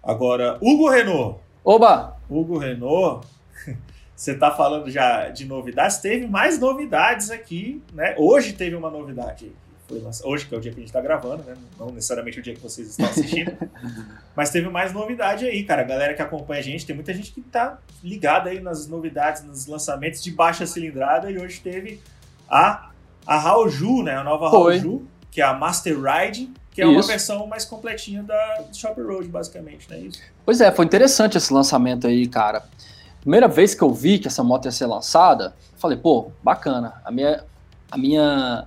Agora, 0.02 0.58
Hugo 0.60 0.88
Renault. 0.88 1.40
Oba! 1.64 2.16
Hugo 2.28 2.58
Renault 2.58 3.26
você 4.14 4.32
está 4.32 4.50
falando 4.50 4.90
já 4.90 5.28
de 5.28 5.44
novidades, 5.44 5.98
teve 5.98 6.26
mais 6.26 6.58
novidades 6.58 7.30
aqui, 7.30 7.82
né? 7.92 8.14
Hoje 8.18 8.52
teve 8.52 8.76
uma 8.76 8.90
novidade. 8.90 9.52
Foi 10.00 10.32
hoje, 10.32 10.46
que 10.46 10.54
é 10.54 10.58
o 10.58 10.60
dia 10.60 10.72
que 10.72 10.78
a 10.78 10.80
gente 10.80 10.88
está 10.88 11.00
gravando, 11.00 11.42
né? 11.42 11.54
Não 11.78 11.90
necessariamente 11.90 12.40
o 12.40 12.42
dia 12.42 12.54
que 12.54 12.60
vocês 12.60 12.88
estão 12.88 13.06
assistindo. 13.06 13.52
mas 14.34 14.50
teve 14.50 14.68
mais 14.68 14.92
novidade 14.92 15.44
aí, 15.44 15.62
cara. 15.64 15.82
A 15.82 15.84
galera 15.84 16.14
que 16.14 16.22
acompanha 16.22 16.60
a 16.60 16.62
gente, 16.62 16.86
tem 16.86 16.94
muita 16.94 17.12
gente 17.12 17.32
que 17.32 17.40
está 17.40 17.78
ligada 18.02 18.50
aí 18.50 18.60
nas 18.60 18.86
novidades, 18.86 19.44
nos 19.44 19.66
lançamentos 19.66 20.22
de 20.22 20.30
baixa 20.30 20.66
cilindrada. 20.66 21.30
E 21.30 21.38
hoje 21.38 21.60
teve 21.60 22.00
a, 22.48 22.90
a 23.26 23.38
Raoju, 23.38 24.02
né? 24.02 24.16
A 24.16 24.24
nova 24.24 24.50
Raoju, 24.50 25.06
que 25.30 25.40
é 25.40 25.44
a 25.44 25.54
Master 25.54 25.96
Ride, 26.00 26.50
que 26.72 26.80
é 26.80 26.86
Isso. 26.86 26.94
uma 26.94 27.02
versão 27.02 27.46
mais 27.46 27.64
completinha 27.64 28.22
da 28.22 28.64
Shop 28.72 28.98
Road, 29.00 29.28
basicamente, 29.28 29.88
não 29.90 29.96
é 29.96 30.00
isso? 30.00 30.20
Pois 30.44 30.60
é, 30.60 30.72
foi 30.72 30.86
interessante 30.86 31.36
esse 31.36 31.52
lançamento 31.52 32.06
aí, 32.06 32.26
cara. 32.26 32.62
Primeira 33.20 33.46
vez 33.46 33.74
que 33.74 33.82
eu 33.82 33.92
vi 33.92 34.18
que 34.18 34.26
essa 34.26 34.42
moto 34.42 34.64
ia 34.64 34.72
ser 34.72 34.86
lançada, 34.86 35.54
falei, 35.76 35.98
pô, 35.98 36.32
bacana. 36.42 37.00
A 37.04 37.10
minha, 37.10 37.44
a 37.90 37.98
minha, 37.98 38.66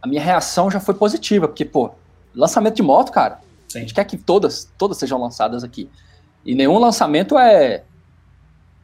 a 0.00 0.06
minha 0.06 0.22
reação 0.22 0.70
já 0.70 0.80
foi 0.80 0.94
positiva, 0.94 1.48
porque, 1.48 1.64
pô, 1.64 1.90
lançamento 2.34 2.76
de 2.76 2.82
moto, 2.82 3.10
cara, 3.10 3.40
Sim. 3.68 3.78
a 3.78 3.80
gente 3.82 3.94
quer 3.94 4.04
que 4.04 4.16
todas, 4.16 4.70
todas 4.78 4.96
sejam 4.96 5.20
lançadas 5.20 5.64
aqui. 5.64 5.90
E 6.44 6.54
nenhum 6.54 6.78
lançamento 6.78 7.38
é. 7.38 7.84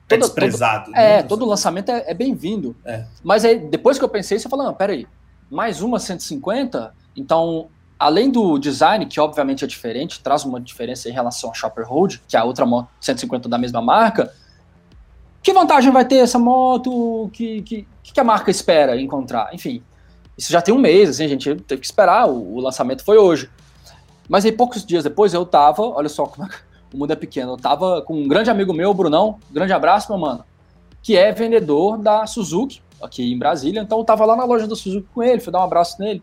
Todo, 0.08 0.18
é 0.18 0.22
desprezado. 0.22 0.86
Todo, 0.86 0.94
né? 0.94 1.18
É, 1.18 1.22
todo 1.22 1.46
lançamento 1.46 1.90
é, 1.90 2.04
é 2.10 2.14
bem-vindo. 2.14 2.76
É. 2.84 3.04
Mas 3.22 3.44
aí, 3.44 3.58
depois 3.58 3.98
que 3.98 4.04
eu 4.04 4.08
pensei, 4.08 4.38
você 4.38 4.48
falou, 4.48 4.66
não, 4.66 4.74
peraí, 4.74 5.06
mais 5.50 5.80
uma 5.80 5.98
150, 5.98 6.94
então 7.16 7.68
além 7.98 8.30
do 8.30 8.58
design, 8.58 9.06
que 9.06 9.18
obviamente 9.20 9.64
é 9.64 9.66
diferente, 9.66 10.20
traz 10.20 10.44
uma 10.44 10.60
diferença 10.60 11.08
em 11.08 11.12
relação 11.12 11.50
à 11.50 11.54
Shopper 11.54 11.88
Road, 11.88 12.20
que 12.28 12.36
é 12.36 12.40
a 12.40 12.44
outra 12.44 12.66
moto 12.66 12.88
150 13.00 13.48
da 13.48 13.56
mesma 13.56 13.80
marca, 13.80 14.34
que 15.44 15.52
vantagem 15.52 15.92
vai 15.92 16.06
ter 16.06 16.16
essa 16.16 16.38
moto? 16.38 17.28
Que, 17.32 17.60
que, 17.62 17.86
que 18.02 18.18
a 18.18 18.24
marca 18.24 18.50
espera 18.50 18.98
encontrar? 18.98 19.50
Enfim, 19.52 19.82
isso 20.36 20.52
já 20.52 20.60
tem 20.60 20.74
um 20.74 20.78
mês, 20.78 21.10
assim, 21.10 21.24
a 21.24 21.28
gente 21.28 21.54
teve 21.56 21.80
que 21.80 21.86
esperar, 21.86 22.28
o, 22.28 22.56
o 22.56 22.60
lançamento 22.60 23.04
foi 23.04 23.18
hoje. 23.18 23.50
Mas 24.28 24.44
aí, 24.44 24.52
poucos 24.52 24.84
dias 24.84 25.04
depois, 25.04 25.34
eu 25.34 25.44
tava, 25.44 25.82
olha 25.82 26.08
só 26.08 26.26
como 26.26 26.46
é 26.46 26.50
o 26.92 26.98
mundo 26.98 27.12
é 27.12 27.16
pequeno, 27.16 27.52
eu 27.52 27.56
tava 27.56 28.02
com 28.02 28.14
um 28.14 28.28
grande 28.28 28.50
amigo 28.50 28.72
meu, 28.72 28.90
o 28.90 28.94
Brunão, 28.94 29.38
grande 29.50 29.72
abraço, 29.72 30.10
meu 30.10 30.18
mano, 30.18 30.44
que 31.02 31.16
é 31.16 31.32
vendedor 31.32 31.98
da 31.98 32.26
Suzuki, 32.26 32.80
aqui 33.02 33.32
em 33.32 33.38
Brasília, 33.38 33.80
então 33.80 33.98
eu 33.98 34.04
tava 34.04 34.24
lá 34.24 34.36
na 34.36 34.44
loja 34.44 34.66
da 34.66 34.76
Suzuki 34.76 35.06
com 35.12 35.22
ele, 35.22 35.40
fui 35.40 35.52
dar 35.52 35.60
um 35.60 35.64
abraço 35.64 36.00
nele. 36.00 36.22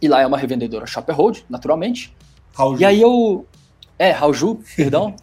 E 0.00 0.08
lá 0.08 0.20
é 0.20 0.26
uma 0.26 0.36
revendedora 0.36 0.86
Shopper 0.86 1.16
Road, 1.16 1.44
naturalmente. 1.48 2.14
Raul 2.54 2.78
E 2.78 2.84
aí 2.84 3.00
eu. 3.00 3.46
É, 3.98 4.10
Rauju, 4.10 4.58
perdão. 4.76 5.14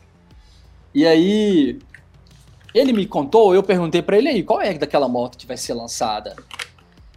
e 0.93 1.05
aí. 1.05 1.79
Ele 2.73 2.91
me 2.91 3.05
contou, 3.05 3.53
eu 3.53 3.61
perguntei 3.61 4.01
pra 4.01 4.17
ele 4.17 4.29
aí, 4.29 4.41
qual 4.41 4.59
é 4.59 4.73
daquela 4.73 5.07
moto 5.07 5.37
que 5.37 5.45
vai 5.45 5.55
ser 5.55 5.75
lançada? 5.75 6.35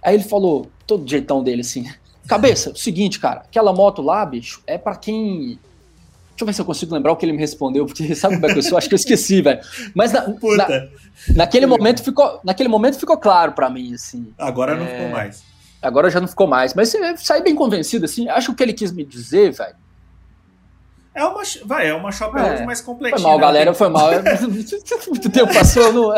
Aí 0.06 0.14
ele 0.14 0.22
falou, 0.22 0.70
todo 0.86 1.08
jeitão 1.08 1.42
dele 1.42 1.62
assim. 1.62 1.84
Cabeça, 2.28 2.70
o 2.70 2.76
seguinte, 2.76 3.18
cara, 3.20 3.40
aquela 3.40 3.72
moto 3.72 4.00
lá, 4.00 4.24
bicho, 4.24 4.62
é 4.66 4.78
pra 4.78 4.94
quem. 4.96 5.58
Deixa 6.30 6.42
eu 6.42 6.46
ver 6.46 6.52
se 6.52 6.60
eu 6.60 6.64
consigo 6.64 6.94
lembrar 6.94 7.12
o 7.12 7.16
que 7.16 7.24
ele 7.26 7.32
me 7.32 7.38
respondeu, 7.38 7.86
porque 7.86 8.14
sabe 8.16 8.34
como 8.36 8.46
é 8.46 8.52
que 8.52 8.58
eu 8.58 8.62
sou? 8.62 8.78
Acho 8.78 8.88
que 8.88 8.94
eu 8.94 8.98
esqueci, 8.98 9.42
velho. 9.42 9.60
Mas 9.94 10.12
na- 10.12 10.28
na- 10.28 10.88
naquele, 11.34 11.66
momento 11.66 12.02
ficou, 12.04 12.40
naquele 12.44 12.68
momento 12.68 12.98
ficou 12.98 13.16
claro 13.16 13.52
pra 13.52 13.68
mim, 13.68 13.94
assim. 13.94 14.32
agora 14.38 14.76
não 14.76 14.84
É. 14.86 14.88
ficou 14.96 15.08
mais. 15.10 15.42
Agora 15.82 16.10
já 16.10 16.20
não 16.20 16.28
ficou 16.28 16.46
mais. 16.46 16.72
Mas 16.74 16.94
eu 16.94 17.16
saí 17.18 17.42
bem 17.42 17.54
convencido, 17.54 18.04
assim. 18.04 18.28
Acho 18.28 18.48
que 18.48 18.52
o 18.52 18.56
que 18.56 18.62
ele 18.62 18.72
quis 18.72 18.92
me 18.92 19.04
dizer, 19.04 19.52
velho. 19.52 19.74
É 21.16 21.24
uma, 21.24 21.42
vai, 21.64 21.88
é 21.88 21.94
uma 21.94 22.12
Shopper 22.12 22.42
É, 22.44 22.64
mais 22.66 22.80
completinha. 22.82 23.18
Foi 23.18 23.28
mal, 23.30 23.38
né? 23.38 23.44
galera, 23.46 23.74
foi 23.74 23.88
mal. 23.88 24.10
Muito 25.08 25.30
tempo 25.30 25.52
passou 25.52 25.92
no. 25.92 26.12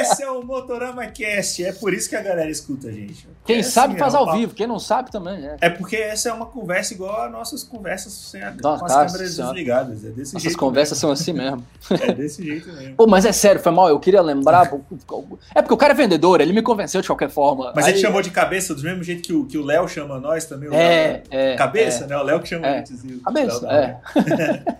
Esse 0.00 0.22
é 0.22 0.30
o 0.30 0.42
Motorama 0.42 1.06
Cast, 1.06 1.64
é 1.64 1.72
por 1.72 1.94
isso 1.94 2.08
que 2.10 2.14
a 2.16 2.20
galera 2.22 2.50
escuta 2.50 2.88
a 2.88 2.92
gente. 2.92 3.26
Quem 3.46 3.58
É 3.58 3.62
sabe 3.62 3.92
assim, 3.94 4.00
faz 4.00 4.14
é 4.14 4.16
ao 4.16 4.26
papo- 4.26 4.38
vivo, 4.38 4.54
quem 4.54 4.66
não 4.66 4.78
sabe 4.78 5.10
também, 5.10 5.40
né? 5.40 5.56
É 5.60 5.68
porque 5.70 5.96
essa 5.96 6.28
é 6.28 6.32
uma 6.32 6.46
conversa 6.46 6.94
igual 6.94 7.22
a 7.22 7.28
nossas 7.28 7.62
conversas 7.62 8.12
sem 8.12 8.42
a, 8.42 8.50
Nossa, 8.50 8.78
com 8.80 8.84
as 8.86 8.92
cara, 8.92 9.06
câmeras 9.06 9.30
senhora. 9.34 9.52
desligadas. 9.54 10.04
É 10.04 10.08
desse 10.08 10.34
Nossas 10.34 10.56
conversas 10.56 10.98
são 10.98 11.10
assim 11.10 11.32
mesmo. 11.32 11.64
mesmo. 11.90 12.04
É 12.04 12.12
desse 12.12 12.42
jeito 12.44 12.72
mesmo. 12.72 12.96
Pô, 12.96 13.06
mas 13.06 13.24
é 13.24 13.32
sério, 13.32 13.60
foi 13.60 13.72
mal. 13.72 13.88
Eu 13.88 13.98
queria 13.98 14.20
lembrar. 14.22 14.70
É 15.54 15.62
porque 15.62 15.74
o 15.74 15.76
cara 15.76 15.92
é 15.92 15.96
vendedor, 15.96 16.40
ele 16.40 16.52
me 16.52 16.62
convenceu 16.62 17.00
de 17.00 17.06
qualquer 17.06 17.30
forma. 17.30 17.72
Mas 17.74 17.86
Aí- 17.86 17.92
ele 17.92 18.00
chamou 18.00 18.20
de 18.22 18.30
cabeça 18.30 18.74
do 18.74 18.82
mesmo 18.82 19.02
jeito 19.02 19.22
que 19.22 19.32
o 19.32 19.44
que 19.46 19.58
o 19.58 19.64
Léo 19.64 19.88
chama 19.88 20.18
nós 20.18 20.44
também. 20.44 20.68
O 20.68 20.74
É, 20.74 21.06
Léo- 21.12 21.22
é. 21.30 21.56
Cabeça, 21.56 22.04
é. 22.04 22.06
né? 22.08 22.16
O 22.16 22.22
Léo 22.22 22.40
que 22.40 22.48
chama 22.48 22.66
É. 22.66 22.74
a 22.74 22.76
gente 22.78 22.94
de- 22.94 23.14
Cabeça, 23.20 23.66
é. 23.70 23.96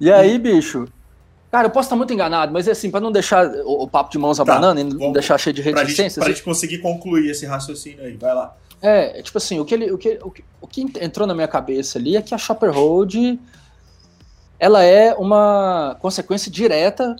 e 0.00 0.10
aí, 0.12 0.38
bicho. 0.38 0.86
Cara, 1.50 1.68
eu 1.68 1.70
posso 1.70 1.86
estar 1.86 1.96
muito 1.96 2.12
enganado, 2.12 2.52
mas 2.52 2.68
é 2.68 2.72
assim, 2.72 2.90
pra 2.90 3.00
não 3.00 3.10
deixar 3.10 3.46
o, 3.48 3.84
o 3.84 3.88
papo 3.88 4.10
de 4.10 4.18
mãos 4.18 4.38
à 4.38 4.44
Tá, 4.44 4.54
banana 4.54 4.80
e 4.80 4.84
não 4.84 4.98
vamos- 4.98 5.12
deixar 5.14 5.38
cheio 5.38 5.54
de 5.54 5.62
Pra 5.62 5.70
gente, 5.72 5.80
reticências. 5.88 6.22
pra 6.24 6.32
gente 6.32 6.42
conseguir 6.44 6.78
concluir 6.78 7.30
esse 7.30 7.46
raciocínio 7.46 8.04
aí, 8.04 8.16
vai 8.16 8.34
lá. 8.34 8.54
É, 8.82 9.22
tipo 9.22 9.38
assim, 9.38 9.58
o 9.58 9.64
que, 9.64 9.72
ele, 9.74 9.90
o, 9.90 9.96
que, 9.96 10.18
o, 10.22 10.30
que, 10.30 10.44
o 10.60 10.66
que 10.66 10.82
entrou 11.00 11.26
na 11.26 11.34
minha 11.34 11.48
cabeça 11.48 11.98
ali 11.98 12.14
é 12.16 12.20
que 12.20 12.34
a 12.34 12.38
Shopper 12.38 12.70
ela 14.58 14.82
é 14.82 15.14
uma 15.14 15.96
consequência 16.00 16.50
direta, 16.50 17.16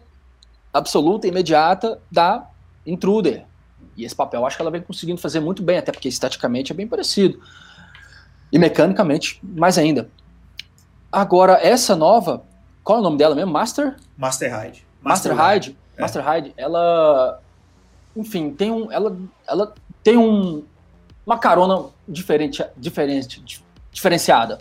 absoluta, 0.73 1.27
imediata 1.27 1.99
da 2.11 2.47
Intruder. 2.87 3.45
E 3.97 4.05
esse 4.05 4.15
papel 4.15 4.41
eu 4.41 4.47
acho 4.47 4.57
que 4.57 4.63
ela 4.63 4.71
vem 4.71 4.83
conseguindo 4.83 5.19
fazer 5.21 5.41
muito 5.41 5.63
bem, 5.63 5.79
até 5.79 5.91
porque 5.93 6.09
esteticamente 6.09 6.73
é 6.73 6.75
bem 6.75 6.87
parecido. 6.87 7.41
E 8.57 8.59
mecanicamente, 8.59 9.39
mais 9.43 9.77
ainda. 9.77 10.09
Agora, 11.13 11.55
essa 11.63 11.95
nova, 11.95 12.43
qual 12.83 12.99
é 12.99 13.01
o 13.01 13.05
nome 13.05 13.19
dela 13.19 13.35
mesmo? 13.35 13.53
Master? 13.53 13.97
Master. 14.17 14.51
Master 15.03 15.35
Hyde, 15.35 15.77
É. 15.97 16.01
Master 16.01 16.23
Hyde, 16.25 16.55
ela, 16.57 17.41
enfim, 18.17 18.51
tem 18.53 18.71
um, 18.71 18.91
ela, 18.91 19.17
ela 19.47 19.75
tem 20.03 20.17
um, 20.17 20.65
uma 21.25 21.39
carona 21.39 21.85
diferente, 22.09 22.65
diferente, 22.77 23.41
di- 23.41 23.63
diferenciada. 23.93 24.59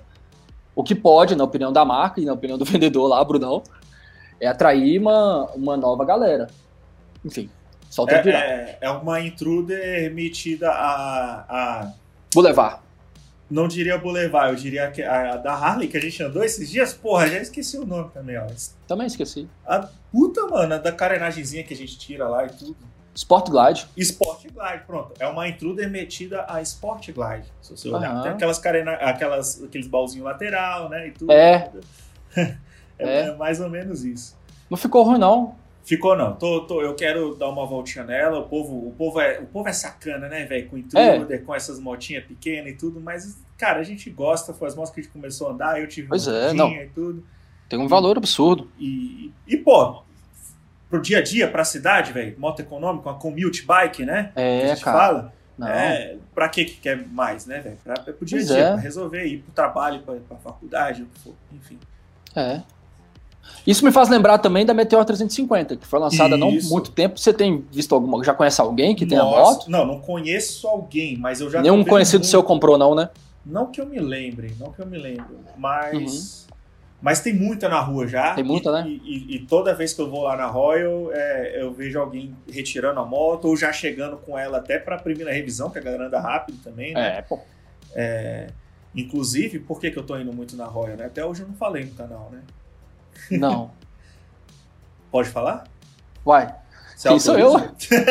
O 0.76 0.84
que 0.84 0.94
pode, 0.94 1.36
na 1.36 1.44
opinião 1.44 1.72
da 1.74 1.84
marca 1.86 2.20
e 2.22 2.26
na 2.26 2.34
opinião 2.34 2.58
do 2.58 2.64
vendedor 2.66 3.08
lá, 3.08 3.24
Brunão, 3.24 3.64
é 4.40 4.48
atrair 4.48 5.00
uma, 5.00 5.46
uma 5.56 5.78
nova 5.78 6.04
galera. 6.06 6.48
Enfim, 7.24 7.50
só 7.90 8.04
o 8.04 8.06
tempo 8.06 8.24
dirá. 8.24 8.40
É, 8.40 8.44
é, 8.44 8.78
é 8.82 8.90
uma 8.90 9.20
intruder 9.22 10.14
metida 10.14 10.70
a, 10.70 11.46
a. 11.50 11.92
Boulevard. 12.34 12.85
Não 13.50 13.68
diria 13.68 13.98
Boulevard, 13.98 14.50
eu 14.50 14.56
diria 14.56 14.92
a, 15.08 15.34
a 15.34 15.38
da 15.38 15.54
Harley 15.54 15.88
que 15.88 15.96
a 15.98 16.02
gente 16.02 16.22
andou 16.24 16.44
esses 16.44 16.70
dias. 16.70 16.94
Porra, 16.94 17.28
já 17.28 17.38
esqueci 17.38 17.78
o 17.78 17.86
nome 17.86 18.10
também, 18.12 18.38
ó. 18.38 18.48
Também 18.88 19.06
esqueci. 19.06 19.48
A 19.66 19.88
puta, 20.12 20.48
mano, 20.48 20.74
a 20.74 20.78
da 20.78 20.92
carenagemzinha 20.92 21.64
que 21.64 21.74
a 21.74 21.78
gente 21.78 21.98
tira 22.00 22.28
lá 22.28 22.46
e 22.46 22.50
tudo. 22.50 22.76
Sport 23.14 23.50
Glide. 23.50 23.88
Sport 23.96 24.42
Glide, 24.52 24.84
pronto. 24.86 25.14
É 25.20 25.28
uma 25.28 25.48
intruder 25.48 25.90
metida 25.90 26.46
a 26.50 26.62
Sport 26.62 27.12
Glide. 27.12 27.46
Se 27.62 27.72
você 27.72 27.88
olhar, 27.88 28.12
Aham. 28.12 28.24
tem 28.24 28.32
aquelas 28.34 28.60
carena, 28.60 28.92
aquelas, 28.94 29.64
aqueles 29.64 29.88
baúzinhos 29.88 30.26
lateral, 30.26 30.90
né? 30.90 31.08
E 31.08 31.12
tudo. 31.12 31.32
É. 31.32 31.72
é, 32.36 32.58
É. 32.98 33.20
é 33.28 33.36
mais 33.36 33.62
ou 33.62 33.70
menos 33.70 34.04
isso. 34.04 34.36
Não 34.70 34.78
ficou 34.78 35.04
ruim, 35.04 35.20
não. 35.20 35.56
Ficou 35.86 36.18
não. 36.18 36.36
Tô, 36.36 36.62
tô, 36.62 36.82
eu 36.82 36.96
quero 36.96 37.36
dar 37.36 37.48
uma 37.48 37.66
voltinha 37.66 38.04
nela. 38.04 38.40
O 38.40 38.50
povo, 38.50 38.88
o 38.88 38.92
povo 38.98 39.22
é, 39.22 39.40
o 39.40 39.46
povo 39.46 39.70
é 39.70 39.74
sacana, 39.74 40.28
né, 40.28 40.44
velho? 40.46 40.68
Com 40.68 40.78
intruder, 40.80 41.44
com 41.44 41.54
essas 41.54 41.80
motinhas 41.80 42.26
pequenas 42.26 42.74
e 42.74 42.76
tudo, 42.76 43.00
mas 43.00 43.38
cara, 43.56 43.80
a 43.80 43.84
gente 43.84 44.10
gosta, 44.10 44.54
foi 44.54 44.68
as 44.68 44.76
motos 44.76 44.92
que 44.92 45.00
a 45.00 45.04
gente 45.04 45.14
começou 45.14 45.48
a 45.48 45.52
andar, 45.52 45.80
eu 45.80 45.88
tive 45.88 46.08
Pois 46.08 46.26
uma 46.28 46.36
é, 46.36 46.48
rodinha 46.48 46.84
e 46.84 46.90
tudo. 46.90 47.24
Tem 47.70 47.80
um 47.80 47.88
valor 47.88 48.18
absurdo. 48.18 48.70
E, 48.80 49.32
e 49.48 49.58
pô, 49.58 50.02
pro 50.90 51.00
dia 51.02 51.20
a 51.20 51.22
dia, 51.22 51.48
pra 51.50 51.64
cidade, 51.64 52.12
velho, 52.12 52.36
moto 52.40 52.60
econômica, 52.60 53.10
uma 53.10 53.20
commute 53.20 53.64
bike, 53.64 54.06
né? 54.06 54.32
que 54.34 54.40
a 54.40 54.44
É, 54.44 54.68
gente 54.70 54.84
cara. 54.84 54.98
fala. 54.98 55.34
Não. 55.58 55.68
É, 55.70 56.18
pra 56.34 56.50
que 56.50 56.66
que 56.66 56.78
quer 56.82 57.08
mais, 57.08 57.46
né, 57.46 57.60
velho? 57.60 57.78
É 58.08 58.12
pro 58.12 58.26
dia 58.26 58.40
a 58.40 58.44
dia, 58.44 58.58
é. 58.58 58.72
pra 58.74 58.82
resolver, 58.82 59.26
ir 59.26 59.38
pro 59.38 59.54
trabalho, 59.54 60.02
pra, 60.02 60.16
pra 60.16 60.38
faculdade, 60.38 61.06
enfim. 61.54 61.80
É. 62.36 62.62
Isso 63.66 63.84
me 63.84 63.92
faz 63.92 64.10
lembrar 64.10 64.38
também 64.38 64.66
da 64.66 64.74
Meteor 64.74 65.04
350, 65.04 65.78
que 65.78 65.88
foi 65.88 66.00
lançada 66.00 66.36
há 66.36 66.38
não 66.38 66.52
muito 66.52 66.92
tempo. 66.92 67.20
Você 67.20 67.34
tem 67.34 67.66
visto 67.72 67.96
alguma? 67.96 68.24
Já 68.24 68.34
conhece 68.34 68.62
alguém 68.62 68.96
que 68.96 69.06
tem 69.06 69.18
a 69.18 69.24
moto? 69.24 69.70
Não, 69.70 69.86
não 69.86 70.00
conheço 70.00 70.68
alguém, 70.68 71.18
mas 71.18 71.42
eu 71.42 71.50
já 71.50 71.62
Nenhum 71.62 71.84
conhecido 71.84 72.22
muito. 72.22 72.30
seu 72.30 72.44
comprou, 72.44 72.78
não, 72.78 72.94
né? 72.94 73.10
Não 73.46 73.68
que 73.68 73.82
eu 73.82 73.86
me 73.86 74.00
lembre, 74.00 74.56
não 74.60 74.72
que 74.72 74.80
eu 74.82 74.86
me 74.86 74.98
lembre, 74.98 75.36
mas. 75.58 76.46
Mas 77.02 77.20
tem 77.20 77.34
muita 77.34 77.70
na 77.70 77.80
rua 77.82 78.08
já. 78.08 78.30
Uhum. 78.30 78.36
Tem 78.36 78.44
muita, 78.44 78.70
e, 78.70 78.74
né? 78.74 78.84
E, 78.88 79.36
e- 79.36 79.40
toda 79.46 79.76
vez 79.76 79.94
que 79.94 80.02
eu 80.02 80.10
vou 80.10 80.24
lá 80.24 80.36
na 80.36 80.48
Royal, 80.48 81.12
é, 81.12 81.62
eu 81.62 81.72
vejo 81.72 82.00
alguém 82.00 82.36
retirando 82.52 83.00
a 83.00 83.06
moto 83.06 83.46
ou 83.46 83.56
já 83.56 83.72
chegando 83.72 84.18
com 84.18 84.38
ela 84.38 84.58
até 84.58 84.80
pra 84.80 84.98
primeira 84.98 85.32
revisão, 85.32 85.70
que 85.70 85.78
a 85.78 85.82
galera 85.82 86.08
anda 86.08 86.20
rápido 86.20 86.58
também, 86.64 86.94
né? 86.94 87.18
É, 87.18 87.22
pô. 87.22 87.40
Inclusive, 88.96 89.60
por 89.60 89.80
que, 89.80 89.92
que 89.92 90.00
eu 90.00 90.04
tô 90.04 90.18
indo 90.18 90.32
muito 90.32 90.56
na 90.56 90.66
Royal, 90.66 90.98
né? 90.98 91.06
Até 91.06 91.24
hoje 91.24 91.42
eu 91.42 91.48
não 91.48 91.56
falei 91.56 91.84
no 91.84 91.92
canal, 91.92 92.30
né? 92.32 92.42
Não. 93.32 93.72
Pode 95.12 95.30
falar? 95.30 95.66
Vai. 96.24 96.54
Você 96.96 97.10
Quem 97.10 97.20
sou 97.20 97.38
eu? 97.38 97.54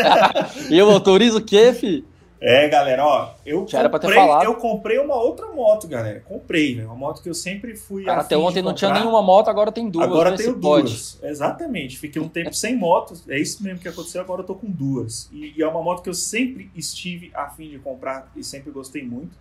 Eu 0.70 0.90
autorizo 0.90 1.38
o 1.38 1.44
quê, 1.44 1.72
fi? 1.72 2.04
É, 2.46 2.68
galera, 2.68 3.06
ó, 3.06 3.30
eu 3.46 3.66
Já 3.66 3.78
era 3.78 3.88
pra 3.88 3.98
ter 3.98 4.06
comprei, 4.06 4.46
eu 4.46 4.54
comprei 4.56 4.98
uma 4.98 5.14
outra 5.14 5.46
moto, 5.46 5.88
galera. 5.88 6.20
Comprei, 6.20 6.74
velho, 6.74 6.88
uma 6.88 6.94
moto 6.94 7.22
que 7.22 7.28
eu 7.30 7.32
sempre 7.32 7.74
fui 7.74 8.04
Cara, 8.04 8.20
até 8.20 8.36
ontem 8.36 8.60
não 8.60 8.74
tinha 8.74 8.92
nenhuma 8.92 9.22
moto, 9.22 9.48
agora 9.48 9.72
tem 9.72 9.88
duas. 9.88 10.04
Agora 10.04 10.36
tenho 10.36 10.60
pode. 10.60 10.88
duas. 10.88 11.18
Exatamente. 11.22 11.98
Fiquei 11.98 12.20
um 12.20 12.28
tempo 12.28 12.52
sem 12.52 12.76
motos. 12.76 13.26
É 13.30 13.38
isso 13.38 13.62
mesmo 13.62 13.78
que 13.78 13.88
aconteceu. 13.88 14.20
Agora 14.20 14.42
eu 14.42 14.46
tô 14.46 14.54
com 14.54 14.70
duas. 14.70 15.26
E, 15.32 15.54
e 15.56 15.62
é 15.62 15.66
uma 15.66 15.82
moto 15.82 16.02
que 16.02 16.08
eu 16.10 16.14
sempre 16.14 16.70
estive 16.76 17.30
a 17.32 17.48
fim 17.48 17.70
de 17.70 17.78
comprar 17.78 18.30
e 18.36 18.44
sempre 18.44 18.70
gostei 18.70 19.02
muito. 19.02 19.34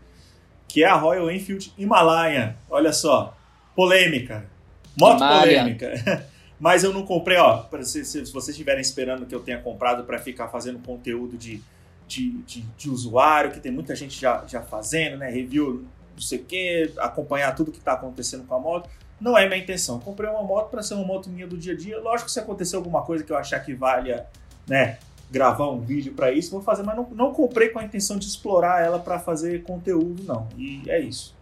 Que 0.66 0.86
é 0.86 0.88
a 0.88 0.95
Royal 0.95 1.30
Enfield 1.30 1.74
Himalayan. 1.78 2.55
Olha 2.70 2.93
só. 2.93 3.36
Polêmica. 3.76 4.49
Moto 4.98 5.18
Himalayan. 5.18 5.76
polêmica. 5.76 6.26
Mas 6.60 6.84
eu 6.84 6.94
não 6.94 7.06
comprei, 7.06 7.38
ó. 7.38 7.66
Se, 7.82 8.06
se, 8.06 8.22
vocês 8.32 8.50
estiverem 8.50 8.82
esperando 8.82 9.26
que 9.26 9.36
eu 9.36 9.39
tenha 9.41 9.60
comprado 9.60 10.04
para 10.04 10.18
ficar 10.18 10.48
fazendo 10.48 10.80
conteúdo 10.80 11.38
de, 11.38 11.62
de, 12.08 12.32
de, 12.44 12.62
de 12.62 12.89
usuário, 12.89 13.52
que 13.52 13.60
tem 13.60 13.72
muita 13.72 13.96
gente 13.96 14.20
já, 14.20 14.46
já 14.48 14.62
fazendo, 14.62 15.18
né? 15.18 15.30
Review, 15.30 15.86
não 16.14 16.22
sei 16.22 16.39
o 16.39 16.46
quê, 16.46 16.94
acompanhar 17.00 17.54
tudo 17.54 17.72
que 17.72 17.80
tá 17.80 17.94
acontecendo 17.94 18.46
com 18.46 18.56
a 18.56 18.60
moto. 18.60 18.89
Não 19.20 19.38
é 19.38 19.48
minha 19.48 19.60
intenção. 19.60 20.00
Comprei 20.00 20.30
uma 20.30 20.44
moto 20.44 20.70
para 20.70 20.82
ser 20.82 20.94
uma 20.94 21.04
moto 21.06 21.30
minha 21.30 21.48
do 21.48 21.58
dia 21.58 21.74
a 21.74 21.78
dia. 21.78 22.00
Lógico 22.00 22.28
que 22.28 22.32
se 22.32 22.39
acontecer 22.39 22.76
alguma 22.76 23.02
coisa 23.02 23.24
que 23.24 23.32
eu 23.32 23.38
achar 23.38 23.60
que 23.60 23.74
valha, 23.74 24.26
né, 24.68 25.00
gravar 25.30 25.70
um 25.70 25.82
vídeo 25.82 26.14
para 26.14 26.32
isso, 26.32 26.52
vou 26.52 26.62
fazer, 26.62 26.84
mas 26.84 26.96
não, 26.96 27.10
não 27.12 27.34
comprei 27.34 27.70
com 27.70 27.80
a 27.80 27.84
intenção 27.84 28.18
de 28.18 28.28
explorar 28.28 28.86
ela 28.86 29.00
para 29.00 29.18
fazer 29.20 29.64
conteúdo, 29.64 30.24
não. 30.24 30.48
E 30.58 30.84
é 30.88 31.00
isso. 31.00 31.36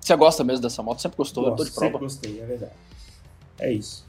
Você 0.00 0.14
gosta 0.14 0.44
mesmo 0.44 0.62
dessa 0.62 0.82
moto? 0.82 1.00
Sempre 1.00 1.16
gostou, 1.16 1.44
eu 1.44 1.50
tô 1.50 1.56
Gosto, 1.56 1.68
de 1.68 1.74
sempre 1.74 1.88
prova. 1.90 2.04
gostei, 2.04 2.40
é 2.40 2.44
verdade. 2.44 2.72
É 3.60 3.72
isso. 3.72 4.04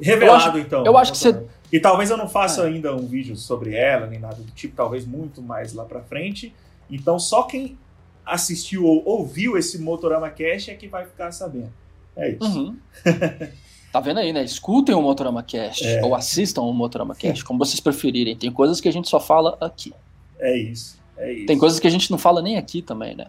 Revelado, 0.00 0.58
então. 0.58 0.84
eu 0.84 0.96
acho 0.96 1.12
que 1.12 1.18
você- 1.18 1.44
E 1.72 1.78
talvez 1.78 2.10
eu 2.10 2.16
não 2.16 2.28
faça 2.28 2.62
É. 2.62 2.66
ainda 2.68 2.94
um 2.96 3.06
vídeo 3.06 3.36
sobre 3.36 3.74
ela, 3.74 4.06
nem 4.06 4.18
nada 4.18 4.36
do 4.36 4.50
tipo, 4.52 4.74
talvez 4.74 5.04
muito 5.06 5.40
mais 5.42 5.72
lá 5.72 5.84
pra 5.84 6.00
frente. 6.00 6.54
Então 6.90 7.18
só 7.18 7.42
quem 7.44 7.78
assistiu 8.26 8.84
ou 8.84 9.02
ouviu 9.06 9.56
esse 9.56 9.78
Motorama 9.80 10.28
Cash 10.30 10.68
é 10.68 10.74
que 10.74 10.88
vai 10.88 11.04
ficar 11.04 11.30
sabendo. 11.32 11.72
É 12.16 12.30
isso. 12.30 12.44
Uhum. 12.44 12.76
tá 13.92 14.00
vendo 14.00 14.18
aí, 14.18 14.32
né? 14.32 14.42
Escutem 14.42 14.94
o 14.94 15.02
Motorama 15.02 15.42
Cast 15.42 15.86
É. 15.86 16.04
ou 16.04 16.14
assistam 16.14 16.62
o 16.62 16.72
Motorama 16.72 17.14
Cast, 17.14 17.44
como 17.44 17.58
vocês 17.58 17.78
preferirem. 17.80 18.36
Tem 18.36 18.50
coisas 18.50 18.80
que 18.80 18.88
a 18.88 18.92
gente 18.92 19.08
só 19.08 19.20
fala 19.20 19.56
aqui. 19.60 19.92
É 20.38 20.56
isso. 20.56 20.98
É 21.16 21.32
isso. 21.32 21.46
Tem 21.46 21.58
coisas 21.58 21.78
que 21.78 21.86
a 21.86 21.90
gente 21.90 22.10
não 22.10 22.18
fala 22.18 22.40
nem 22.42 22.56
aqui 22.56 22.82
também, 22.82 23.14
né? 23.14 23.26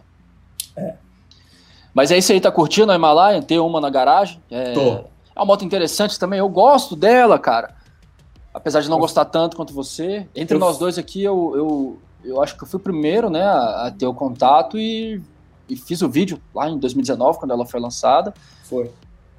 É. 0.76 0.96
Mas 1.94 2.10
é 2.10 2.18
isso 2.18 2.32
aí, 2.32 2.40
tá 2.40 2.50
curtindo 2.52 2.92
a 2.92 2.96
Himalaia? 2.96 3.42
Ter 3.42 3.60
uma 3.60 3.82
na 3.82 3.90
garagem? 3.90 4.42
É, 4.50 4.72
Tô. 4.74 5.04
É 5.36 5.40
uma 5.40 5.46
moto 5.46 5.64
interessante 5.66 6.18
também, 6.20 6.40
eu 6.40 6.50
gosto 6.50 6.96
dela, 6.96 7.38
cara. 7.40 7.76
Apesar 8.54 8.82
de 8.82 8.90
não 8.90 9.00
gostar 9.00 9.26
tanto 9.26 9.56
quanto 9.56 9.74
você. 9.74 10.28
Entre 10.36 10.56
Eu- 10.56 10.60
nós 10.60 10.78
dois 10.78 10.98
aqui, 10.98 11.24
eu, 11.24 11.54
eu, 11.56 12.00
eu 12.24 12.44
acho 12.44 12.58
que 12.58 12.64
eu 12.64 12.68
fui 12.68 12.78
o 12.78 12.84
primeiro, 12.84 13.30
né, 13.30 13.44
a, 13.44 13.88
a 13.88 13.92
ter 13.92 14.06
o 14.06 14.14
contato 14.14 14.78
e, 14.78 15.22
e 15.70 15.76
fiz 15.76 16.02
o 16.02 16.10
vídeo 16.10 16.42
lá 16.54 16.70
em 16.70 16.78
2019, 16.78 17.40
quando 17.40 17.52
ela 17.52 17.66
foi 17.66 17.80
lançada. 17.80 18.34
Foi. 18.64 18.92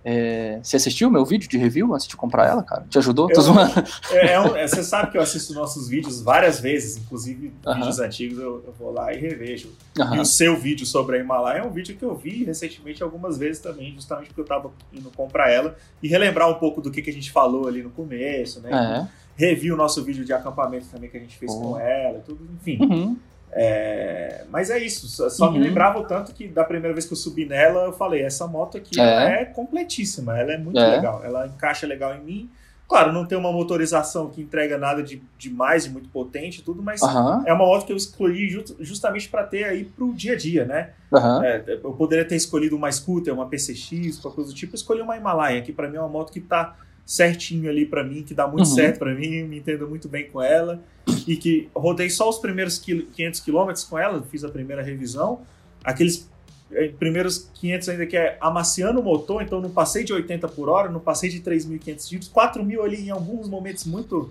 É, 0.05 0.59
você 0.63 0.77
assistiu 0.77 1.09
o 1.09 1.11
meu 1.13 1.25
vídeo 1.25 1.49
de 1.49 1.57
review 1.57 1.95
antes 1.95 2.09
de 2.09 2.17
comprar 2.17 2.47
ela, 2.49 2.63
cara? 2.63 2.85
Te 2.91 2.99
ajudou? 2.99 3.29
Eu- 3.31 3.35
Tô 3.37 3.41
zoando. 3.41 3.73
É, 4.11 4.27
é 4.35 4.63
é, 4.65 4.67
você 4.67 4.83
sabe 4.83 5.13
que 5.13 5.17
eu 5.19 5.23
assisto 5.23 5.55
nossos 5.55 5.89
vídeos 5.89 6.21
várias 6.21 6.59
vezes, 6.61 6.97
inclusive 6.97 7.53
Aham. 7.67 7.77
vídeos 7.77 7.99
antigos 8.01 8.39
eu, 8.39 8.65
eu 8.67 8.75
vou 8.79 8.93
lá 8.93 9.13
e 9.15 9.19
revejo. 9.21 9.71
E 9.97 10.03
Aham. 10.03 10.21
o 10.21 10.25
seu 10.25 10.57
vídeo 10.57 10.85
sobre 10.85 11.17
a 11.17 11.21
Himalaia 11.21 11.61
é 11.61 11.65
um 11.67 11.71
vídeo 11.71 11.97
que 11.97 12.05
eu 12.05 12.15
vi 12.17 12.43
recentemente 12.45 13.03
algumas 13.03 13.39
vezes 13.39 13.61
também, 13.63 13.93
justamente 13.95 14.27
porque 14.29 14.41
eu 14.41 14.45
tava 14.47 14.71
indo 14.93 15.11
comprar 15.11 15.51
ela 15.51 15.77
e 16.03 16.09
relembrar 16.09 16.49
um 16.51 16.55
pouco 16.55 16.81
do 16.81 16.91
que, 16.91 17.01
que 17.01 17.11
a 17.11 17.13
gente 17.13 17.31
falou 17.31 17.69
ali 17.69 17.83
no 17.83 17.91
começo, 17.91 18.61
né? 18.61 19.07
É. 19.09 19.23
Revi 19.35 19.73
o 19.73 19.77
nosso 19.77 20.03
vídeo 20.05 20.25
de 20.25 20.33
acampamento 20.33 20.87
também 20.93 21.09
que 21.09 21.17
a 21.17 21.21
gente 21.21 21.37
fez 21.37 21.51
Oh. 21.53 21.61
com 21.61 21.79
ela 21.81 22.19
e 22.19 22.23
tudo, 22.23 22.47
enfim. 22.61 22.79
Uhum. 22.85 23.17
É, 23.55 24.45
mas 24.49 24.71
é 24.71 24.79
isso, 24.79 25.07
só, 25.09 25.29
só 25.29 25.51
me 25.51 25.59
Uhum. 25.59 25.65
lembrava 25.65 25.99
o 25.99 26.05
tanto 26.05 26.33
que 26.33 26.49
da 26.49 26.65
primeira 26.65 26.95
vez 26.95 27.05
que 27.07 27.13
eu 27.13 27.17
subi 27.17 27.45
nela, 27.45 27.85
eu 27.85 27.93
falei, 27.93 28.23
essa 28.23 28.47
moto 28.47 28.79
aqui 28.79 28.99
É. 28.99 29.43
é 29.43 29.45
completíssima, 29.45 30.39
ela 30.39 30.53
é 30.53 30.59
muito 30.59 30.81
É. 30.81 30.89
legal, 30.91 31.23
ela 31.23 31.47
encaixa 31.47 31.87
legal 31.87 32.15
em 32.15 32.21
mim. 32.25 32.51
Claro, 32.89 33.13
não 33.13 33.25
tem 33.25 33.39
uma 33.39 33.51
motorização 33.53 34.29
que 34.29 34.43
entrega 34.43 34.77
nada 34.77 35.03
de 35.03 35.23
demais, 35.39 35.85
de 35.85 35.91
muito 35.91 36.09
potente 36.11 36.61
e 36.61 36.63
tudo, 36.63 36.83
mas 36.83 37.03
Aham. 37.03 37.43
é 37.47 37.53
uma 37.53 37.65
moto 37.65 37.87
que 37.87 37.93
eu 37.93 37.97
escolhi 37.97 38.49
ju- 38.51 38.65
justamente 38.81 39.29
para 39.31 39.45
ter 39.45 39.65
aí 39.65 39.85
pro 39.85 40.13
dia 40.13 40.33
a 40.35 40.37
dia, 40.37 40.65
né? 40.67 40.91
Aham. 41.13 41.43
É, 41.45 41.65
eu 41.83 41.93
poderia 41.93 42.25
ter 42.25 42.37
escolhido 42.37 42.77
uma 42.77 42.91
scooter, 42.93 43.33
uma 43.33 43.47
PCX, 43.49 44.19
qualquer 44.19 44.37
coisa 44.37 44.51
do 44.51 44.57
tipo, 44.57 44.75
eu 44.75 44.77
escolhi 44.77 45.01
uma 45.01 45.17
Himalaia, 45.17 45.63
que 45.63 45.73
para 45.73 45.89
mim 45.89 45.97
é 45.97 46.01
uma 46.01 46.09
moto 46.09 46.31
que 46.33 46.41
tá 46.41 46.77
certinho 47.05 47.69
ali 47.69 47.85
para 47.85 48.03
mim, 48.05 48.23
que 48.23 48.33
dá 48.35 48.47
muito 48.47 48.69
Uhum. 48.69 48.75
certo 48.75 48.99
para 48.99 49.15
mim, 49.15 49.43
me 49.43 49.59
entendo 49.59 49.89
muito 49.89 50.09
bem 50.09 50.31
com 50.31 50.41
ela 50.41 50.81
e 51.27 51.37
que 51.37 51.69
rodei 51.75 52.09
só 52.09 52.29
os 52.29 52.39
primeiros 52.39 52.79
quil- 52.79 53.07
500 53.13 53.41
quilômetros 53.41 53.85
com 53.85 53.99
ela, 53.99 54.23
fiz 54.31 54.45
a 54.45 54.49
primeira 54.49 54.83
revisão, 54.83 55.41
aqueles 55.85 56.31
eh, 56.71 56.89
primeiros 56.99 57.51
500 57.55 57.89
ainda 57.91 58.07
que 58.07 58.17
é 58.17 58.39
amaciando 58.41 59.01
o 59.01 59.03
motor, 59.03 59.43
então 59.43 59.61
não 59.61 59.71
passei 59.71 60.05
de 60.05 60.13
80 60.13 60.49
por 60.49 60.69
hora, 60.71 60.89
não 60.89 61.01
passei 61.01 61.29
de 61.29 61.41
3.500 61.41 62.09
giros, 62.09 62.29
4.000 62.29 62.83
ali 62.83 63.01
em 63.07 63.11
alguns 63.11 63.49
momentos 63.49 63.85
muito 63.85 64.31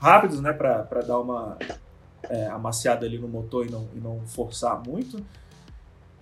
rápidos, 0.00 0.40
né, 0.40 0.52
para 0.52 0.82
dar 1.02 1.18
uma 1.20 1.58
é, 2.30 2.46
amaciada 2.46 3.04
ali 3.04 3.18
no 3.18 3.28
motor 3.28 3.66
e 3.66 3.70
não, 3.70 3.86
e 3.94 3.98
não 4.00 4.20
forçar 4.26 4.80
muito. 4.82 5.22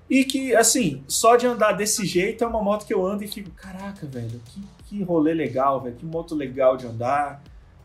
E 0.09 0.25
que, 0.25 0.55
assim, 0.57 1.05
só 1.07 1.37
de 1.37 1.47
andar 1.47 1.73
desse 1.73 2.05
jeito 2.05 2.43
é 2.43 2.47
uma 2.47 2.61
moto 2.63 2.85
que 2.85 2.93
eu 2.93 3.07
ando 3.07 3.23
e 3.23 3.29
fico, 3.29 3.51
caraca, 3.51 4.07
velho, 4.07 4.41
que, 4.47 4.61
que 4.91 5.03
rolê 5.05 5.32
legal, 5.32 5.80
velho, 5.80 5.95
que 5.95 6.05
moto 6.05 6.34
legal 6.34 6.76
de 6.76 6.84
andar. 6.84 7.41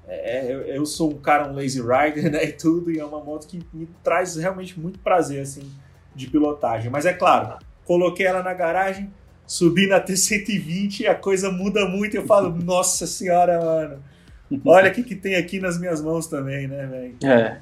É, 0.08 0.52
eu, 0.52 0.62
eu 0.62 0.86
sou 0.86 1.12
um 1.12 1.18
cara, 1.18 1.48
um 1.48 1.54
lazy 1.56 1.80
rider, 1.80 2.30
né, 2.34 2.44
e 2.46 2.52
tudo, 2.52 2.92
e 2.92 3.00
é 3.00 3.06
uma 3.06 3.24
moto 3.24 3.48
que 3.48 3.62
me 3.72 3.88
traz 4.04 4.36
realmente 4.36 4.80
muito 4.80 4.98
prazer, 5.00 5.42
assim, 5.42 5.72
de 6.16 6.28
pilotagem. 6.28 6.90
Mas 6.90 7.06
é 7.06 7.14
claro, 7.14 7.60
coloquei 7.86 8.26
ela 8.26 8.42
na 8.42 8.54
garagem, 8.54 9.12
subi 9.46 9.88
na 9.88 10.02
T120 10.02 11.02
e 11.02 11.08
a 11.08 11.14
coisa 11.14 11.52
muda 11.52 11.86
muito. 11.88 12.16
Eu 12.16 12.26
falo, 12.26 12.50
nossa 12.64 13.06
senhora, 13.06 13.60
mano, 13.64 14.04
olha 14.66 14.90
o 14.90 14.94
que, 14.94 15.04
que 15.04 15.16
tem 15.16 15.36
aqui 15.36 15.60
nas 15.60 15.80
minhas 15.80 16.02
mãos 16.02 16.26
também, 16.26 16.68
né, 16.68 16.88
velho. 16.88 17.16
É. 17.24 17.60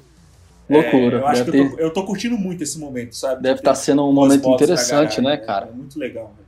Loucura. 0.68 1.18
É, 1.18 1.20
eu 1.20 1.26
acho 1.26 1.44
que 1.44 1.50
eu 1.50 1.52
ter- 1.52 1.70
tô, 1.70 1.78
eu 1.78 1.90
tô 1.92 2.04
curtindo 2.04 2.38
muito 2.38 2.62
esse 2.62 2.78
momento, 2.78 3.14
sabe? 3.14 3.42
deve 3.42 3.56
De 3.56 3.60
estar 3.60 3.74
ter 3.74 3.78
sendo 3.80 4.08
um 4.08 4.12
momento 4.14 4.48
interessante, 4.48 5.20
garagem, 5.20 5.24
né, 5.24 5.36
cara? 5.36 5.66
É 5.66 5.70
muito 5.70 5.98
legal, 5.98 6.32
velho. 6.34 6.43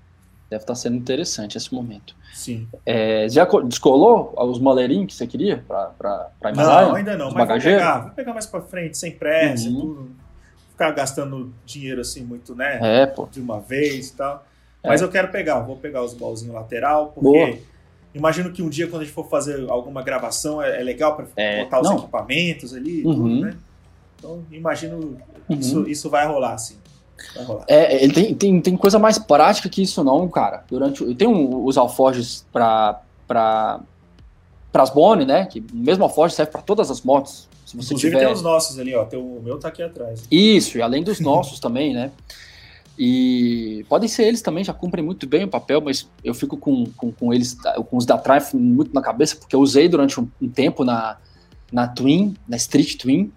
Deve 0.48 0.62
estar 0.62 0.74
sendo 0.76 0.96
interessante 0.96 1.56
esse 1.58 1.74
momento. 1.74 2.14
Sim. 2.32 2.68
É, 2.84 3.28
já 3.28 3.44
co- 3.44 3.62
descolou 3.62 4.32
os 4.36 4.60
moleirinhos 4.60 5.06
que 5.08 5.14
você 5.14 5.26
queria 5.26 5.64
pra 5.66 6.30
Himalaia? 6.52 6.86
Não, 6.88 6.94
ainda 6.94 7.16
não, 7.16 7.28
Os 7.28 7.34
mas 7.34 7.48
vou 7.48 7.60
pegar, 7.60 7.98
vou 8.00 8.10
pegar 8.12 8.32
mais 8.32 8.46
pra 8.46 8.60
frente, 8.60 8.96
sem 8.96 9.10
pressa, 9.10 9.68
Uhum. 9.68 9.80
tudo. 9.80 10.10
Ficar 10.70 10.92
gastando 10.92 11.52
dinheiro 11.64 12.00
assim 12.00 12.22
muito, 12.22 12.54
né? 12.54 12.78
É, 13.02 13.06
pô. 13.06 13.26
De 13.26 13.40
uma 13.40 13.58
vez 13.58 14.10
e 14.10 14.12
tal. 14.14 14.46
É. 14.84 14.88
Mas 14.88 15.02
eu 15.02 15.08
quero 15.10 15.28
pegar, 15.32 15.58
vou 15.60 15.76
pegar 15.78 16.04
os 16.04 16.14
bolzinhos 16.14 16.54
lateral, 16.54 17.08
porque 17.12 17.28
Boa. 17.28 17.58
imagino 18.14 18.52
que 18.52 18.62
um 18.62 18.68
dia 18.68 18.86
quando 18.86 19.02
a 19.02 19.04
gente 19.04 19.14
for 19.14 19.28
fazer 19.28 19.68
alguma 19.68 20.02
gravação 20.02 20.62
é, 20.62 20.80
é 20.80 20.84
legal 20.84 21.16
pra 21.16 21.26
É, 21.34 21.64
botar 21.64 21.80
os 21.80 21.88
não. 21.90 21.98
equipamentos 21.98 22.72
ali 22.72 23.04
Uhum. 23.04 23.14
tudo, 23.14 23.40
né? 23.40 23.56
Então, 24.18 24.44
imagino 24.52 24.96
Uhum. 25.48 25.56
isso, 25.58 25.88
isso 25.88 26.08
vai 26.10 26.24
rolar, 26.26 26.56
sim. 26.58 26.76
Rolar. 27.44 27.64
É, 27.68 28.02
ele 28.04 28.12
tem, 28.12 28.34
tem, 28.34 28.60
tem 28.60 28.76
coisa 28.76 28.98
mais 28.98 29.18
prática 29.18 29.68
que 29.68 29.82
isso 29.82 30.02
não, 30.04 30.28
cara. 30.28 30.64
Durante, 30.68 31.02
o- 31.02 31.14
tem 31.14 31.26
um- 31.28 31.64
os 31.64 31.76
alforjes 31.76 32.46
para 32.52 33.00
para 33.26 33.80
as 34.74 34.90
Bone, 34.90 35.24
né? 35.24 35.46
Que 35.46 35.60
o 35.60 35.64
mesmo 35.76 36.04
alforje 36.04 36.34
serve 36.34 36.52
para 36.52 36.62
todas 36.62 36.90
as 36.90 37.00
motos. 37.02 37.48
Se 37.64 37.76
você 37.76 37.86
Inclusive 37.94 38.12
tiver 38.12 38.24
tem 38.24 38.32
os 38.32 38.42
nossos 38.42 38.78
ali, 38.78 38.94
ó. 38.94 39.04
Tem 39.04 39.18
o 39.18 39.40
meu 39.42 39.58
tá 39.58 39.68
aqui 39.68 39.82
atrás. 39.82 40.24
isso 40.30 40.78
e 40.78 40.82
além 40.82 41.02
dos 41.02 41.18
nossos 41.18 41.58
também, 41.60 41.92
né? 41.94 42.12
E 42.98 43.84
podem 43.88 44.08
ser 44.08 44.24
eles 44.24 44.40
também, 44.40 44.64
já 44.64 44.72
cumprem 44.72 45.04
muito 45.04 45.26
bem 45.26 45.44
o 45.44 45.48
papel, 45.48 45.80
mas 45.82 46.08
eu 46.24 46.32
fico 46.34 46.56
com, 46.56 46.86
com, 46.96 47.12
com 47.12 47.32
eles, 47.34 47.54
com 47.90 47.96
os 47.96 48.06
da 48.06 48.16
Triumph 48.16 48.54
muito 48.54 48.94
na 48.94 49.02
cabeça, 49.02 49.36
porque 49.36 49.54
eu 49.54 49.60
usei 49.60 49.86
durante 49.88 50.18
um, 50.18 50.26
um 50.40 50.48
tempo 50.48 50.82
na, 50.82 51.18
na 51.70 51.86
Twin, 51.86 52.34
na 52.48 52.56
Street 52.56 52.96
Twin, 52.96 53.30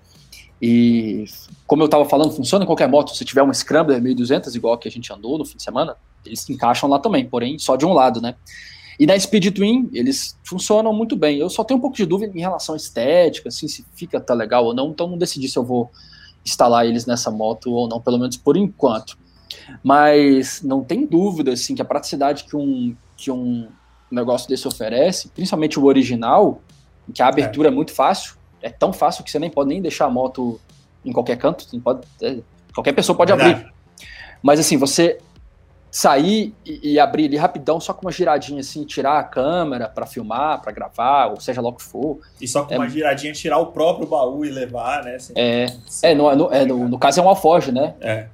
e 0.61 1.25
como 1.69 1.83
eu 1.83 1.85
estava 1.85 2.03
falando, 2.03 2.31
funciona 2.31 2.63
em 2.63 2.65
qualquer 2.65 2.89
moto. 2.89 3.15
Se 3.15 3.23
tiver 3.23 3.43
uma 3.43 3.53
Scrambler 3.53 4.01
1200, 4.01 4.55
igual 4.55 4.75
que 4.75 4.87
a 4.87 4.91
gente 4.91 5.13
andou 5.13 5.37
no 5.37 5.45
fim 5.45 5.55
de 5.55 5.61
semana, 5.61 5.95
eles 6.25 6.39
se 6.39 6.51
encaixam 6.51 6.89
lá 6.89 6.97
também, 6.97 7.29
porém 7.29 7.59
só 7.59 7.75
de 7.75 7.85
um 7.85 7.93
lado, 7.93 8.19
né? 8.19 8.33
E 8.99 9.05
na 9.05 9.17
Speed 9.17 9.53
Twin, 9.53 9.87
eles 9.93 10.35
funcionam 10.43 10.91
muito 10.91 11.15
bem. 11.15 11.37
Eu 11.37 11.47
só 11.47 11.63
tenho 11.63 11.77
um 11.77 11.81
pouco 11.81 11.95
de 11.95 12.07
dúvida 12.07 12.35
em 12.35 12.41
relação 12.41 12.73
à 12.73 12.75
estética, 12.75 13.49
assim, 13.49 13.67
se 13.67 13.85
fica 13.93 14.19
tá 14.19 14.33
legal 14.33 14.65
ou 14.65 14.73
não, 14.73 14.89
então 14.89 15.07
não 15.07 15.15
decidi 15.15 15.47
se 15.47 15.59
eu 15.59 15.63
vou 15.63 15.91
instalar 16.43 16.87
eles 16.87 17.05
nessa 17.05 17.29
moto 17.29 17.71
ou 17.71 17.87
não, 17.87 18.01
pelo 18.01 18.17
menos 18.17 18.35
por 18.35 18.57
enquanto. 18.57 19.15
Mas 19.83 20.63
não 20.63 20.83
tem 20.83 21.05
dúvida, 21.05 21.53
assim, 21.53 21.75
que 21.75 21.83
a 21.83 21.85
praticidade 21.85 22.45
que 22.45 22.55
um, 22.55 22.95
que 23.15 23.29
um 23.29 23.67
negócio 24.09 24.49
desse 24.49 24.67
oferece, 24.67 25.29
principalmente 25.29 25.79
o 25.79 25.85
original, 25.85 26.63
que 27.13 27.21
a 27.21 27.27
abertura 27.27 27.67
é. 27.67 27.71
muito 27.71 27.91
fácil, 27.91 28.39
é 28.59 28.71
tão 28.71 28.91
fácil 28.91 29.23
que 29.23 29.29
você 29.29 29.37
nem 29.37 29.51
pode 29.51 29.69
nem 29.69 29.79
deixar 29.79 30.05
a 30.05 30.09
moto 30.09 30.59
em 31.05 31.11
qualquer 31.11 31.37
canto, 31.37 31.65
pode, 31.81 32.01
é, 32.21 32.37
qualquer 32.73 32.93
pessoa 32.93 33.15
pode 33.15 33.31
Verdade. 33.33 33.61
abrir. 33.61 33.73
Mas 34.41 34.59
assim, 34.59 34.77
você 34.77 35.17
sair 35.91 36.53
e, 36.65 36.91
e 36.93 36.99
abrir 36.99 37.25
ele 37.25 37.35
rapidão, 37.37 37.79
só 37.79 37.93
com 37.93 38.03
uma 38.05 38.11
giradinha 38.11 38.59
assim, 38.59 38.85
tirar 38.85 39.17
a 39.19 39.23
câmera 39.23 39.87
para 39.89 40.05
filmar, 40.05 40.61
para 40.61 40.71
gravar, 40.71 41.27
ou 41.27 41.39
seja 41.39 41.61
lá 41.61 41.69
o 41.69 41.73
que 41.73 41.81
for. 41.83 42.19
E 42.39 42.47
só 42.47 42.63
com 42.63 42.73
É- 42.73 42.77
uma 42.77 42.87
giradinha 42.87 43.33
tirar 43.33 43.57
o 43.57 43.67
próprio 43.67 44.07
baú 44.07 44.45
e 44.45 44.49
levar, 44.51 45.03
né? 45.03 45.17
Sem- 45.17 45.33
É, 45.35 45.67
sem- 45.87 46.11
é, 46.11 46.15
no, 46.15 46.35
no, 46.35 46.53
é, 46.53 46.63
no, 46.65 46.87
no 46.87 46.99
caso 46.99 47.19
é 47.19 47.23
um 47.23 47.29
alforge, 47.29 47.71
né? 47.71 47.95
É, 48.01 48.27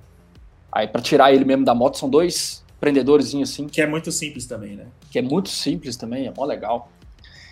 Aí 0.71 0.87
para 0.89 1.01
tirar 1.01 1.33
ele 1.33 1.45
mesmo 1.45 1.63
da 1.63 1.73
moto 1.73 1.97
são 1.97 2.09
dois 2.09 2.61
prendedorzinhos 2.81 3.49
assim, 3.49 3.65
que 3.67 3.81
é 3.81 3.87
muito 3.87 4.11
simples 4.11 4.45
também, 4.45 4.75
né? 4.75 4.87
que 5.09 5.17
é 5.17 5.21
muito 5.21 5.47
simples 5.47 5.95
também, 5.95 6.27
é 6.27 6.33
mó 6.35 6.43
legal. 6.43 6.89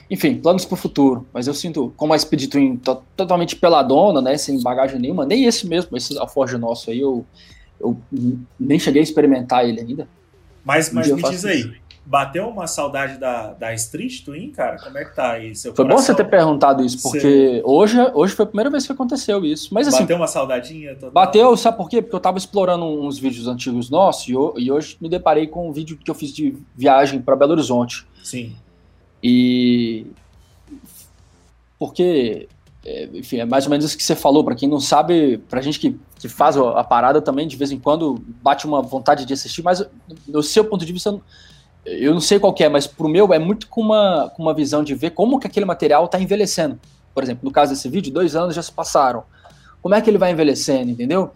Enfim, 0.10 0.36
planos 0.36 0.66
pro 0.66 0.76
futuro, 0.76 1.26
mas 1.34 1.48
eu 1.48 1.54
sinto, 1.54 1.94
como 1.98 2.14
a 2.14 2.20
Speed 2.20 2.50
Twin 2.50 2.78
to- 2.78 3.02
totalmente 3.16 3.56
peladona, 3.56 4.22
né, 4.22 4.38
sem 4.38 4.62
bagagem 4.62 5.00
nenhuma, 5.00 5.26
nem 5.26 5.46
esse 5.46 5.66
mesmo, 5.68 5.96
esse 5.98 6.18
alforge 6.20 6.58
nosso 6.58 6.92
aí, 6.92 7.00
eu, 7.00 7.26
eu 7.80 7.98
nem 8.60 8.78
cheguei 8.78 9.02
a 9.02 9.04
experimentar 9.04 9.68
ele 9.68 9.80
ainda. 9.80 10.08
Mas, 10.64 10.92
Um 10.92 10.96
mas 10.96 11.12
me 11.12 11.24
diz 11.24 11.44
aí, 11.46 11.74
bateu 12.06 12.48
uma 12.48 12.68
saudade 12.68 13.18
da, 13.18 13.54
da 13.54 13.74
Street 13.74 14.24
Twin, 14.24 14.52
cara? 14.52 14.78
Como 14.78 14.98
é 14.98 15.06
que 15.06 15.16
tá 15.16 15.32
aí 15.32 15.56
seu 15.56 15.74
Foi 15.74 15.86
bom 15.86 15.92
coração? 15.92 16.16
você 16.16 16.24
ter 16.24 16.30
perguntado 16.30 16.84
isso, 16.86 17.02
porque 17.02 17.62
hoje, 17.66 17.98
hoje 18.14 18.34
foi 18.36 18.44
a 18.44 18.48
primeira 18.48 18.70
vez 18.70 18.86
que 18.86 18.92
aconteceu 18.92 19.44
isso. 19.46 19.74
Mas 19.74 19.88
assim, 19.88 20.02
Bateu 20.02 20.18
uma 20.18 20.28
saudadinha? 20.28 20.94
total? 20.96 21.12
bateu, 21.12 21.58
sabe 21.58 21.78
por 21.78 21.90
quê? 21.90 22.02
Porque 22.02 22.16
eu 22.16 22.20
tava 22.20 22.38
explorando 22.38 22.86
uns 22.86 23.18
vídeos 23.18 23.48
antigos 23.48 23.90
nossos 23.90 24.28
e, 24.28 24.34
e 24.62 24.72
hoje 24.72 24.98
me 25.02 25.10
deparei 25.10 25.48
com 25.48 25.70
um 25.70 25.72
vídeo 25.72 25.98
que 25.98 26.12
eu 26.12 26.16
fiz 26.16 26.32
de 26.34 26.56
viagem 26.76 27.22
para 27.22 27.36
Belo 27.36 27.54
Horizonte. 27.54 28.06
Sim. 28.24 28.54
E. 29.24 30.06
Porque, 31.80 32.48
é, 32.86 33.10
enfim, 33.14 33.38
é 33.38 33.46
mais 33.46 33.66
ou 33.66 33.72
menos 33.72 33.86
isso 33.86 33.98
que 33.98 34.04
você 34.04 34.16
falou. 34.16 34.44
Para 34.44 34.56
quem 34.56 34.70
não 34.70 34.80
sabe, 34.80 35.38
pra 35.50 35.62
gente 35.62 35.80
que, 35.80 35.98
que 36.20 36.30
faz 36.30 36.58
a 36.58 36.84
parada 36.84 37.22
também, 37.22 37.48
de 37.48 37.56
vez 37.56 37.72
em 37.72 37.80
quando 37.80 38.22
bate 38.42 38.66
uma 38.66 38.82
vontade 38.82 39.26
de 39.26 39.34
assistir, 39.34 39.62
mas 39.62 39.86
do 40.28 40.44
seu 40.44 40.66
ponto 40.66 40.86
de 40.86 40.94
vista, 40.94 41.20
eu 41.86 42.14
não- 42.14 42.22
sei 42.22 42.40
qual 42.40 42.54
é, 42.60 42.70
mas 42.70 42.88
pro 42.88 43.10
meu 43.10 43.34
é 43.34 43.40
muito 43.40 43.68
com 43.68 43.82
uma, 43.82 44.32
com 44.36 44.42
uma 44.44 44.54
visão 44.54 44.84
de 44.84 44.94
ver 44.96 45.12
como 45.12 45.40
que 45.40 45.48
aquele 45.48 45.66
material 45.66 46.08
tá 46.08 46.20
envelhecendo. 46.20 46.80
Por 47.14 47.24
exemplo, 47.24 47.42
no 47.44 47.52
caso 47.52 47.74
desse 47.74 47.88
vídeo, 47.90 48.12
dois 48.14 48.36
anos 48.36 48.56
já 48.56 48.62
se 48.62 48.72
passaram. 48.72 49.24
Como 49.82 49.94
é 49.94 50.02
que 50.02 50.10
ele 50.10 50.18
vai 50.18 50.32
envelhecendo, 50.32 50.90
entendeu? 50.90 51.32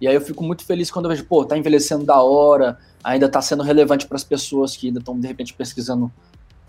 E 0.00 0.08
aí 0.08 0.14
eu 0.14 0.20
fico 0.20 0.42
muito 0.42 0.64
feliz 0.64 0.90
quando 0.90 1.04
eu 1.04 1.10
vejo, 1.10 1.24
pô, 1.26 1.44
tá 1.44 1.56
envelhecendo 1.58 2.04
da 2.04 2.22
hora, 2.22 2.78
ainda 3.04 3.28
tá 3.28 3.42
sendo 3.42 3.62
relevante 3.62 4.06
para 4.06 4.16
as 4.16 4.24
pessoas 4.24 4.74
que 4.74 4.86
ainda 4.86 4.98
estão, 4.98 5.18
de 5.20 5.26
repente, 5.26 5.52
pesquisando 5.52 6.10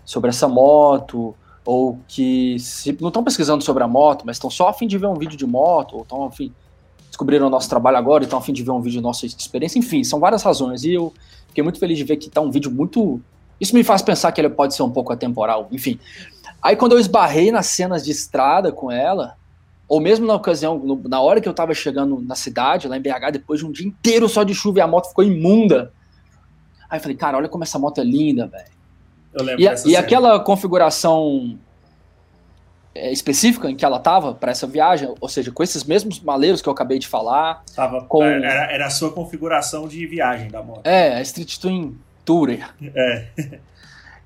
sobre 0.04 0.30
essa 0.30 0.48
moto, 0.48 1.34
ou 1.64 1.98
que 2.08 2.58
se- 2.58 2.96
não 3.00 3.08
estão 3.08 3.22
pesquisando 3.22 3.62
sobre 3.62 3.82
a 3.82 3.88
moto, 3.88 4.24
mas 4.26 4.36
estão 4.36 4.50
só 4.50 4.68
a 4.68 4.72
fim 4.72 4.86
de 4.86 4.98
ver 4.98 5.06
um 5.06 5.14
vídeo 5.14 5.36
de 5.36 5.46
moto, 5.46 5.94
ou 5.96 6.02
estão 6.02 6.24
a 6.24 6.30
fim 6.30 6.52
descobriram 7.08 7.46
o 7.46 7.50
nosso 7.50 7.68
trabalho 7.68 7.98
agora 7.98 8.24
estão 8.24 8.38
a 8.38 8.42
fim 8.42 8.54
de 8.54 8.62
ver 8.62 8.70
um 8.70 8.80
vídeo 8.80 9.02
nosso 9.02 9.28
de 9.28 9.34
experiência. 9.38 9.78
Enfim, 9.78 10.02
são 10.02 10.18
várias 10.18 10.42
razões. 10.42 10.82
E 10.82 10.94
eu 10.94 11.12
fiquei 11.48 11.62
muito 11.62 11.78
feliz 11.78 11.98
de 11.98 12.04
ver 12.04 12.16
que 12.16 12.30
tá 12.30 12.40
um 12.40 12.50
vídeo 12.50 12.70
muito. 12.70 13.20
Isso 13.60 13.74
me 13.74 13.84
faz 13.84 14.00
pensar 14.00 14.32
que 14.32 14.40
ele 14.40 14.48
pode 14.48 14.74
ser 14.74 14.82
um 14.82 14.90
pouco 14.90 15.12
atemporal. 15.12 15.68
Enfim. 15.70 16.00
Aí 16.62 16.74
quando 16.74 16.92
eu 16.92 16.98
esbarrei 16.98 17.52
nas 17.52 17.66
cenas 17.66 18.02
de 18.02 18.10
estrada 18.10 18.72
com 18.72 18.90
ela, 18.90 19.36
ou 19.86 20.00
mesmo 20.00 20.26
na 20.26 20.34
ocasião, 20.34 20.78
no, 20.78 21.02
na 21.06 21.20
hora 21.20 21.38
que 21.38 21.46
eu 21.46 21.52
tava 21.52 21.74
chegando 21.74 22.18
na 22.22 22.34
cidade, 22.34 22.88
lá 22.88 22.96
em 22.96 23.00
BH, 23.02 23.30
depois 23.30 23.60
de 23.60 23.66
um 23.66 23.70
dia 23.70 23.86
inteiro 23.86 24.26
só 24.26 24.42
de 24.42 24.54
chuva 24.54 24.78
e 24.78 24.80
a 24.80 24.86
moto 24.86 25.08
ficou 25.08 25.22
imunda. 25.22 25.92
Aí 26.88 26.98
eu 26.98 27.02
falei, 27.02 27.16
cara, 27.16 27.36
olha 27.36 27.48
como 27.48 27.62
essa 27.62 27.78
moto 27.78 28.00
é 28.00 28.04
linda, 28.04 28.46
velho. 28.46 28.71
Eu 29.34 29.42
lembro 29.44 29.62
E, 29.62 29.68
dessa 29.68 29.86
e 29.88 29.92
cena. 29.92 30.02
aquela 30.04 30.40
configuração 30.40 31.58
é, 32.94 33.10
específica 33.10 33.70
em 33.70 33.74
que 33.76 33.84
ela 33.84 33.98
tava 33.98 34.34
para 34.34 34.50
essa 34.50 34.66
viagem, 34.66 35.12
ou 35.20 35.28
seja, 35.28 35.50
com 35.50 35.62
esses 35.62 35.82
mesmos 35.84 36.20
maleiros 36.20 36.60
que 36.60 36.68
eu 36.68 36.72
acabei 36.72 36.98
de 36.98 37.08
falar, 37.08 37.62
Tava, 37.74 38.02
com- 38.04 38.22
era, 38.22 38.70
era 38.70 38.86
a 38.86 38.90
sua 38.90 39.10
configuração 39.12 39.88
de 39.88 40.06
viagem 40.06 40.48
da 40.50 40.62
moto. 40.62 40.82
é, 40.84 41.14
a 41.16 41.22
Street 41.22 41.56
Twin 41.58 41.96
Tourer, 42.24 42.68
É. 42.94 43.26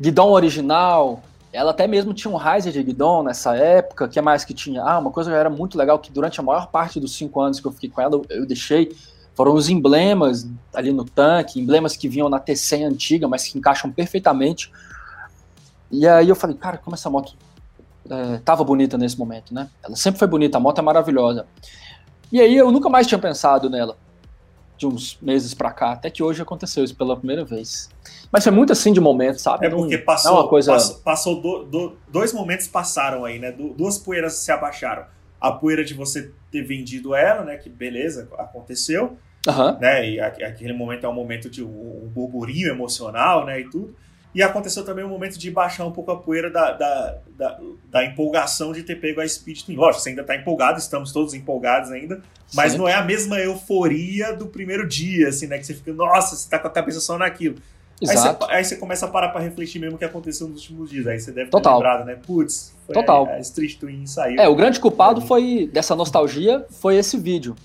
guidão 0.01 0.31
original, 0.31 1.23
ela 1.53 1.71
até 1.71 1.87
mesmo 1.87 2.13
tinha 2.13 2.31
um 2.31 2.37
riser 2.37 2.73
de 2.73 2.83
guidão 2.83 3.23
nessa 3.23 3.57
época, 3.57 4.09
que 4.09 4.19
é 4.19 4.23
mais 4.23 4.45
que 4.45 4.53
tinha? 4.53 4.83
Ah, 4.83 4.99
uma 4.99 5.11
coisa 5.13 5.31
que 5.31 5.37
era 5.37 5.49
muito 5.49 5.79
legal, 5.79 5.99
que 5.99 6.11
durante 6.11 6.39
a 6.41 6.43
maior 6.43 6.67
parte 6.67 6.99
dos 7.01 7.15
cinco 7.17 7.41
anos 7.41 7.61
que 7.61 7.67
eu 7.67 7.73
fiquei 7.73 7.89
com 7.89 8.01
ela, 8.01 8.15
eu, 8.17 8.27
eu 8.29 8.45
deixei, 8.47 8.95
foram 9.35 9.55
os 9.55 9.69
emblemas 9.69 10.47
ali 10.75 10.93
no 10.93 11.05
tanque, 11.05 11.61
emblemas 11.61 11.97
que 11.97 12.09
vinham 12.09 12.29
na 12.29 12.41
T100 12.41 12.85
antiga, 12.87 13.29
mas 13.29 13.45
que 13.47 13.57
encaixam 13.57 13.91
perfeitamente. 13.93 14.71
E 15.91 16.07
aí 16.07 16.29
eu 16.29 16.35
falei, 16.37 16.57
cara, 16.57 16.79
como 16.79 16.95
essa 16.95 17.09
moto 17.11 17.35
é, 18.11 18.39
tava 18.39 18.63
bonita 18.65 18.97
nesse 18.99 19.19
momento, 19.19 19.53
né? 19.55 19.69
Ela 19.83 19.97
sempre 19.97 20.19
foi 20.19 20.29
bonita, 20.29 20.59
a 20.59 20.61
moto 20.61 20.79
é 20.79 20.83
maravilhosa. 20.83 21.47
E 22.33 22.41
aí 22.41 22.57
eu 22.57 22.71
nunca 22.73 22.89
mais 22.89 23.07
tinha 23.07 23.19
pensado 23.19 23.71
nela, 23.71 23.97
de 24.77 24.87
uns 24.87 25.19
meses 25.23 25.55
pra 25.55 25.71
cá, 25.73 25.93
até 25.93 26.11
que 26.11 26.23
hoje 26.23 26.43
aconteceu 26.43 26.85
isso 26.85 26.95
pela 26.97 27.17
primeira 27.17 27.45
vez. 27.45 27.89
Mas 28.31 28.43
foi 28.45 28.53
muito 28.53 28.73
assim 28.73 28.93
de 28.93 29.01
momento, 29.01 29.39
sabe? 29.41 29.67
É 29.67 29.69
Não- 29.71 29.79
porque 29.79 29.97
não 29.97 30.05
passou, 30.05 30.31
é 30.33 30.35
uma 30.35 30.49
coisa... 30.49 30.73
passou, 30.73 30.97
passou 30.99 31.41
do- 31.41 31.65
do- 31.65 31.97
dois 32.09 32.33
momentos 32.33 32.67
passaram 32.67 33.25
aí, 33.25 33.39
né? 33.39 33.53
Du- 33.53 33.73
duas 33.75 33.97
poeiras 33.97 34.35
se 34.35 34.51
abaixaram. 34.53 35.05
A 35.41 35.53
poeira 35.53 35.85
de 35.85 35.95
você 35.95 36.33
ter 36.51 36.63
vendido 36.63 37.15
ela, 37.15 37.45
né? 37.45 37.57
Que 37.57 37.69
beleza, 37.71 38.29
aconteceu, 38.39 39.17
Aham. 39.47 39.79
né? 39.81 40.11
E 40.11 40.21
aquele 40.21 40.73
momento 40.73 41.07
é 41.07 41.09
um 41.09 41.15
momento 41.15 41.49
de 41.49 41.63
um, 41.63 42.05
um 42.05 42.09
burburinho 42.09 42.69
emocional, 42.69 43.47
né? 43.47 43.61
E 43.61 43.71
tudo. 43.71 43.95
E 44.37 44.43
aconteceu 44.43 44.85
também 44.85 45.03
o 45.03 45.09
momento 45.09 45.39
de 45.39 45.51
baixar 45.51 45.87
um 45.87 45.91
pouco 45.91 46.11
a 46.11 46.17
poeira 46.19 46.51
da, 46.51 46.73
da, 46.73 47.17
da, 47.39 47.59
da 47.91 48.05
empolgação 48.05 48.71
de 48.71 48.83
ter 48.83 48.97
pego 48.97 49.23
a 49.23 49.27
Speed 49.27 49.63
Twin. 49.63 49.77
Lógico, 49.77 50.03
você 50.03 50.11
ainda 50.11 50.23
tá 50.23 50.37
empolgado, 50.37 50.79
estamos 50.79 51.11
todos 51.11 51.33
empolgados 51.33 51.91
ainda, 51.91 52.21
mas 52.53 52.73
Sim. 52.73 52.79
não 52.79 52.87
é 52.87 52.93
a 52.93 53.03
mesma 53.03 53.39
euforia 53.39 54.35
do 54.35 54.45
primeiro 54.45 54.87
dia, 54.87 55.29
assim, 55.29 55.47
né? 55.47 55.57
Que 55.57 55.65
você 55.65 55.73
fica, 55.73 55.91
nossa, 55.91 56.37
você 56.37 56.51
tá 56.51 56.59
com 56.59 56.69
a 56.69 56.71
cabeça 56.71 57.01
só 57.01 57.17
naquilo. 57.17 57.57
Aí 58.07 58.15
Exato. 58.15 58.45
você, 58.45 58.53
aí 58.53 58.63
você 58.63 58.77
começa 58.77 59.07
a 59.07 59.09
parar 59.09 59.31
pra 59.31 59.41
refletir 59.41 59.79
mesmo 59.79 59.97
o 59.97 59.99
que 59.99 60.05
aconteceu 60.05 60.47
nos 60.47 60.61
últimos 60.61 60.91
dias. 60.91 61.07
Aí 61.07 61.19
você 61.19 61.33
deve 61.33 61.47
ter 61.47 61.53
Total. 61.53 61.79
lembrado, 61.79 62.05
né? 62.05 62.19
Putz, 62.27 62.75
foi 62.85 62.93
Total. 62.95 63.25
A, 63.25 63.37
a 63.37 63.41
Street 63.41 63.79
Twin 63.79 64.05
saiu. 64.05 64.39
É, 64.39 64.47
o 64.47 64.55
grande 64.55 64.79
culpado 64.79 65.23
foi 65.23 65.71
dessa 65.73 65.97
nostalgia 65.97 66.67
foi 66.73 66.97
esse 66.97 67.17
vídeo. 67.17 67.57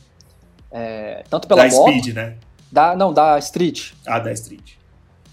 É, 0.72 1.26
tanto 1.30 1.50
pela 1.50 1.68
da 1.68 1.70
moto, 1.70 1.90
Speed, 1.90 2.16
né? 2.16 2.38
da 2.72 2.96
não 2.96 3.12
da 3.12 3.38
Street. 3.40 3.92
Ah, 4.08 4.20
da 4.20 4.32
Street. 4.32 4.80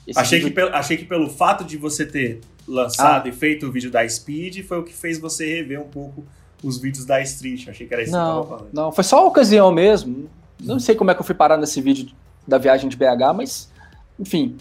Esse 0.08 0.18
Achei 0.18 0.38
que, 0.38 0.44
vídeo- 0.46 0.54
pelo, 0.56 0.74
achei 0.74 0.96
que 0.96 1.04
pelo 1.04 1.28
fato 1.28 1.62
de 1.64 1.76
você 1.76 2.04
ter 2.06 2.40
lançado 2.66 3.28
e 3.28 3.32
feito 3.32 3.66
o 3.66 3.70
vídeo 3.72 3.90
da 3.90 4.08
Speed 4.08 4.64
foi 4.64 4.78
o 4.78 4.82
que 4.82 4.92
fez 4.92 5.18
você 5.20 5.46
rever 5.56 5.80
um 5.80 5.88
pouco 5.88 6.24
os 6.64 6.78
vídeos 6.80 7.04
da 7.04 7.20
Street. 7.22 7.68
Achei 7.68 7.86
que 7.86 7.92
era 7.94 8.02
isso 8.02 8.12
que 8.12 8.18
você 8.18 8.22
não, 8.24 8.42
tava 8.42 8.46
falando. 8.58 8.68
não, 8.72 8.90
foi 8.92 9.04
só 9.04 9.18
a 9.18 9.24
ocasião 9.26 9.70
mesmo. 9.70 10.28
Não 10.60 10.80
sei 10.80 10.94
como 10.94 11.10
é 11.10 11.14
que 11.14 11.20
eu 11.20 11.24
fui 11.24 11.34
parar 11.34 11.56
nesse 11.58 11.80
vídeo 11.80 12.08
da 12.46 12.58
viagem 12.58 12.88
de 12.88 12.96
BH, 12.96 13.32
mas 13.36 13.70
enfim. 14.18 14.56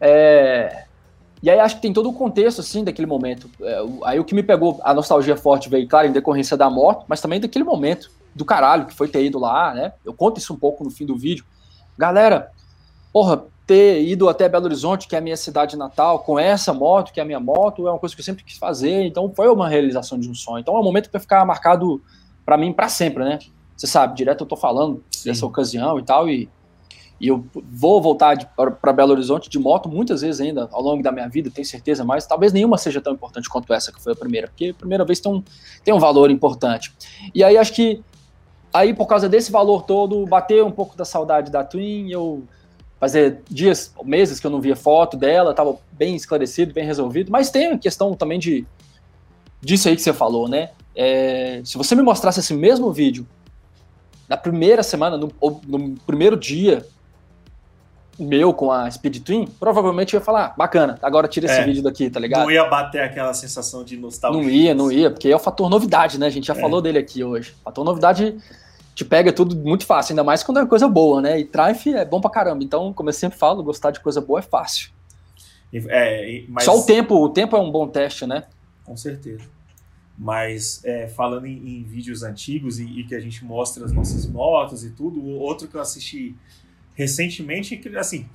É, 0.00 0.84
E 1.42 1.50
aí 1.50 1.58
acho 1.60 1.76
que 1.76 1.82
tem 1.82 1.92
todo 1.92 2.08
o 2.08 2.12
contexto 2.12 2.60
assim 2.60 2.82
daquele 2.84 3.06
momento. 3.06 3.50
É, 3.60 3.78
aí 4.04 4.18
o 4.20 4.24
que 4.24 4.34
me 4.34 4.42
pegou, 4.42 4.80
a 4.82 4.94
nostalgia 4.94 5.36
forte 5.36 5.68
veio, 5.68 5.86
claro, 5.88 6.06
em 6.08 6.12
decorrência 6.12 6.56
da 6.56 6.70
moto, 6.70 7.04
mas 7.08 7.20
também 7.20 7.40
daquele 7.40 7.64
momento 7.64 8.10
do 8.34 8.44
caralho 8.44 8.86
que 8.86 8.94
foi 8.94 9.08
ter 9.08 9.24
ido 9.24 9.38
lá, 9.38 9.74
né? 9.74 9.92
Eu 10.04 10.14
conto 10.14 10.38
isso 10.38 10.52
um 10.52 10.56
pouco 10.56 10.84
no 10.84 10.90
fim 10.90 11.04
do 11.06 11.16
vídeo. 11.16 11.44
Galera, 11.98 12.50
porra, 13.12 13.44
ter 13.66 14.02
ido 14.02 14.28
até 14.28 14.48
Belo 14.48 14.66
Horizonte, 14.66 15.08
que 15.08 15.16
é 15.16 15.18
a 15.18 15.20
minha 15.20 15.36
cidade 15.36 15.76
natal, 15.76 16.20
com 16.20 16.38
essa 16.38 16.72
moto, 16.72 17.12
que 17.12 17.18
é 17.18 17.22
a 17.22 17.26
minha 17.26 17.40
moto, 17.40 17.86
é 17.88 17.90
uma 17.90 17.98
coisa 17.98 18.14
que 18.14 18.20
eu 18.20 18.24
sempre 18.24 18.44
quis 18.44 18.56
fazer, 18.56 19.02
então 19.02 19.32
foi 19.34 19.48
uma 19.48 19.68
realização 19.68 20.18
de 20.18 20.30
um 20.30 20.34
sonho. 20.34 20.60
Então 20.60 20.76
é 20.76 20.80
um 20.80 20.84
momento 20.84 21.10
vai 21.10 21.20
ficar 21.20 21.44
marcado 21.44 22.00
pra 22.44 22.56
mim 22.56 22.72
pra 22.72 22.88
sempre, 22.88 23.24
né? 23.24 23.40
Você 23.76 23.88
sabe, 23.88 24.14
direto 24.14 24.42
eu 24.42 24.46
tô 24.46 24.56
falando 24.56 25.02
Sim. 25.10 25.28
dessa 25.28 25.44
ocasião 25.44 25.98
e 25.98 26.02
tal, 26.04 26.28
e, 26.28 26.48
e 27.20 27.26
eu 27.26 27.44
vou 27.72 28.00
voltar 28.00 28.36
para 28.80 28.92
Belo 28.92 29.10
Horizonte 29.10 29.50
de 29.50 29.58
moto 29.58 29.88
muitas 29.88 30.20
vezes 30.20 30.40
ainda 30.40 30.68
ao 30.70 30.80
longo 30.80 31.02
da 31.02 31.10
minha 31.10 31.28
vida, 31.28 31.50
tenho 31.50 31.66
certeza, 31.66 32.04
mas 32.04 32.24
talvez 32.24 32.52
nenhuma 32.52 32.78
seja 32.78 33.00
tão 33.00 33.14
importante 33.14 33.48
quanto 33.48 33.72
essa 33.72 33.90
que 33.90 34.00
foi 34.00 34.12
a 34.12 34.16
primeira, 34.16 34.46
porque 34.46 34.68
a 34.68 34.74
primeira 34.74 35.04
vez 35.04 35.18
tem 35.18 35.32
um, 35.32 35.42
tem 35.84 35.92
um 35.92 35.98
valor 35.98 36.30
importante. 36.30 36.94
E 37.34 37.42
aí 37.42 37.58
acho 37.58 37.74
que 37.74 38.00
aí 38.72 38.94
por 38.94 39.08
causa 39.08 39.28
desse 39.28 39.50
valor 39.50 39.82
todo, 39.82 40.24
bateu 40.24 40.64
um 40.66 40.70
pouco 40.70 40.96
da 40.96 41.04
saudade 41.04 41.50
da 41.50 41.64
Twin, 41.64 42.10
eu 42.12 42.44
fazer 42.98 43.42
dias, 43.50 43.92
meses 44.04 44.40
que 44.40 44.46
eu 44.46 44.50
não 44.50 44.60
via 44.60 44.74
foto 44.76 45.16
dela, 45.16 45.52
tava 45.52 45.76
bem 45.92 46.16
esclarecido, 46.16 46.72
bem 46.72 46.84
resolvido, 46.84 47.30
mas 47.30 47.50
tem 47.50 47.68
a 47.68 47.78
questão 47.78 48.14
também 48.14 48.38
de 48.38 48.66
disso 49.60 49.88
aí 49.88 49.96
que 49.96 50.02
você 50.02 50.12
falou, 50.12 50.48
né? 50.48 50.70
É, 50.94 51.60
se 51.64 51.76
você 51.76 51.94
me 51.94 52.02
mostrasse 52.02 52.40
esse 52.40 52.54
mesmo 52.54 52.90
vídeo 52.92 53.26
na 54.28 54.36
primeira 54.36 54.82
semana, 54.82 55.16
no, 55.16 55.30
no 55.66 55.94
primeiro 56.06 56.36
dia 56.36 56.86
meu 58.18 58.54
com 58.54 58.72
a 58.72 58.90
Speed 58.90 59.22
Twin, 59.22 59.46
provavelmente 59.60 60.14
eu 60.14 60.20
ia 60.20 60.24
falar, 60.24 60.46
ah, 60.46 60.54
bacana, 60.56 60.98
agora 61.02 61.28
tira 61.28 61.44
esse 61.44 61.60
É. 61.60 61.64
vídeo 61.64 61.82
daqui, 61.82 62.08
tá 62.08 62.18
ligado? 62.18 62.44
Não 62.44 62.50
ia 62.50 62.64
bater 62.64 63.02
aquela 63.02 63.34
sensação 63.34 63.84
de 63.84 63.94
nostalgia. 63.98 64.40
Não 64.42 64.48
ia, 64.48 64.74
não 64.74 64.90
ia, 64.90 65.10
porque 65.10 65.28
é 65.28 65.36
o 65.36 65.38
fator 65.38 65.68
novidade, 65.68 66.18
né? 66.18 66.26
A 66.26 66.30
gente 66.30 66.46
já 66.46 66.54
É. 66.54 66.58
falou 66.58 66.80
dele 66.80 66.98
aqui 66.98 67.22
hoje. 67.22 67.54
Fator 67.62 67.84
novidade 67.84 68.34
te 68.96 69.04
pega 69.04 69.30
tudo 69.32 69.54
muito 69.54 69.84
fácil, 69.86 70.12
ainda 70.14 70.24
mais 70.24 70.42
quando 70.42 70.58
é 70.58 70.66
coisa 70.66 70.88
boa, 70.88 71.20
né? 71.20 71.38
E 71.38 71.44
Triumph 71.44 71.86
é 71.88 72.04
bom 72.04 72.20
pra 72.20 72.30
caramba. 72.30 72.64
Então, 72.64 72.92
como 72.94 73.10
eu 73.10 73.12
sempre 73.12 73.38
falo, 73.38 73.62
gostar 73.62 73.90
de 73.92 74.00
coisa 74.00 74.20
boa 74.20 74.40
é 74.40 74.42
fácil. 74.42 74.90
É, 75.72 76.44
mas, 76.48 76.64
Só 76.64 76.80
o 76.80 76.82
tempo, 76.84 77.14
o 77.22 77.28
tempo 77.28 77.54
é 77.56 77.60
um 77.60 77.70
bom 77.70 77.86
teste, 77.86 78.26
né? 78.26 78.44
Com 78.84 78.96
certeza. 78.96 79.44
Mas 80.18 80.80
é, 80.82 81.08
falando 81.08 81.46
em, 81.46 81.52
em 81.80 81.82
vídeos 81.82 82.22
antigos 82.22 82.78
e, 82.80 82.84
e 82.84 83.04
que 83.04 83.14
a 83.14 83.20
gente 83.20 83.44
mostra 83.44 83.84
as 83.84 83.92
nossas 83.92 84.26
motos 84.26 84.82
e 84.82 84.90
tudo, 84.90 85.20
o 85.20 85.38
outro 85.40 85.68
que 85.68 85.74
eu 85.74 85.80
assisti 85.80 86.34
recentemente, 86.94 87.76
que 87.76 87.94
assim, 87.98 88.26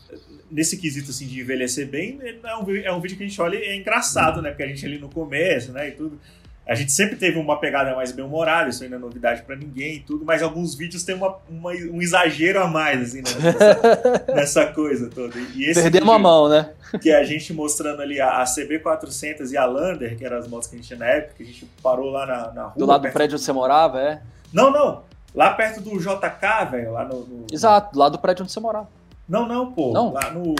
nesse 0.51 0.77
quesito 0.77 1.09
assim, 1.09 1.25
de 1.25 1.39
envelhecer 1.39 1.89
bem, 1.89 2.19
é 2.21 2.55
um, 2.55 2.63
vi- 2.63 2.83
é 2.83 2.93
um 2.93 3.01
vídeo 3.01 3.17
que 3.17 3.23
a 3.23 3.27
gente 3.27 3.41
olha 3.41 3.55
e 3.57 3.63
é 3.63 3.75
engraçado, 3.75 4.41
né? 4.43 4.51
Porque 4.51 4.61
a 4.61 4.67
gente 4.67 4.85
ali 4.85 4.99
no 4.99 5.09
começo, 5.09 5.71
né, 5.71 5.89
e 5.89 5.91
tudo. 5.93 6.19
A 6.67 6.75
gente 6.75 6.91
sempre 6.91 7.15
teve 7.15 7.37
uma 7.39 7.59
pegada 7.59 7.95
mais 7.95 8.11
bem-humorada, 8.11 8.69
isso 8.69 8.87
não 8.87 8.95
é 8.95 8.99
novidade 8.99 9.41
pra 9.41 9.55
ninguém 9.55 9.95
e 9.95 9.99
tudo, 9.99 10.23
mas 10.23 10.41
alguns 10.43 10.75
vídeos 10.75 11.03
tem 11.03 11.15
uma, 11.15 11.35
uma- 11.49 11.71
um 11.71 12.01
exagero 12.01 12.61
a 12.61 12.67
mais, 12.67 13.01
assim, 13.01 13.17
né, 13.17 13.31
nessa, 13.41 14.25
nessa 14.35 14.65
coisa 14.67 15.09
toda. 15.09 15.37
E 15.55 15.65
esse 15.65 15.81
Perdemos 15.81 16.09
a 16.09 16.11
vídeo- 16.13 16.23
mão, 16.23 16.47
né? 16.49 16.69
que 17.01 17.11
a 17.11 17.23
gente 17.23 17.51
mostrando 17.53 18.01
ali 18.01 18.19
a, 18.21 18.41
a 18.41 18.43
CB400 18.45 19.51
e 19.51 19.57
a 19.57 19.65
Lander, 19.65 20.17
que 20.17 20.23
eram 20.25 20.37
as 20.37 20.47
motos 20.47 20.67
que 20.67 20.75
a 20.75 20.77
gente 20.77 20.87
tinha 20.87 20.99
na 20.99 21.05
época, 21.07 21.33
que 21.37 21.43
a 21.43 21.45
gente 21.45 21.65
parou 21.81 22.09
lá 22.11 22.25
na, 22.25 22.51
na 22.51 22.63
rua. 22.65 22.73
Do 22.77 22.85
lado 22.85 23.07
do 23.07 23.11
prédio 23.11 23.35
onde 23.35 23.43
você 23.43 23.51
morava, 23.53 23.99
é. 23.99 24.21
Não, 24.53 24.71
não. 24.71 25.03
Lá 25.33 25.51
perto 25.53 25.79
do 25.81 25.97
JK, 25.97 26.65
velho, 26.71 26.91
lá 26.91 27.05
no, 27.05 27.21
no- 27.25 27.47
Exato, 27.51 27.97
lado 27.97 28.13
do 28.13 28.19
prédio 28.19 28.43
onde 28.43 28.51
você 28.51 28.59
morava. 28.59 28.87
Não, 29.27 29.47
não, 29.47 29.71
pô. 29.71 29.93
Não? 29.93 30.11
Lá 30.13 30.29
no. 30.31 30.53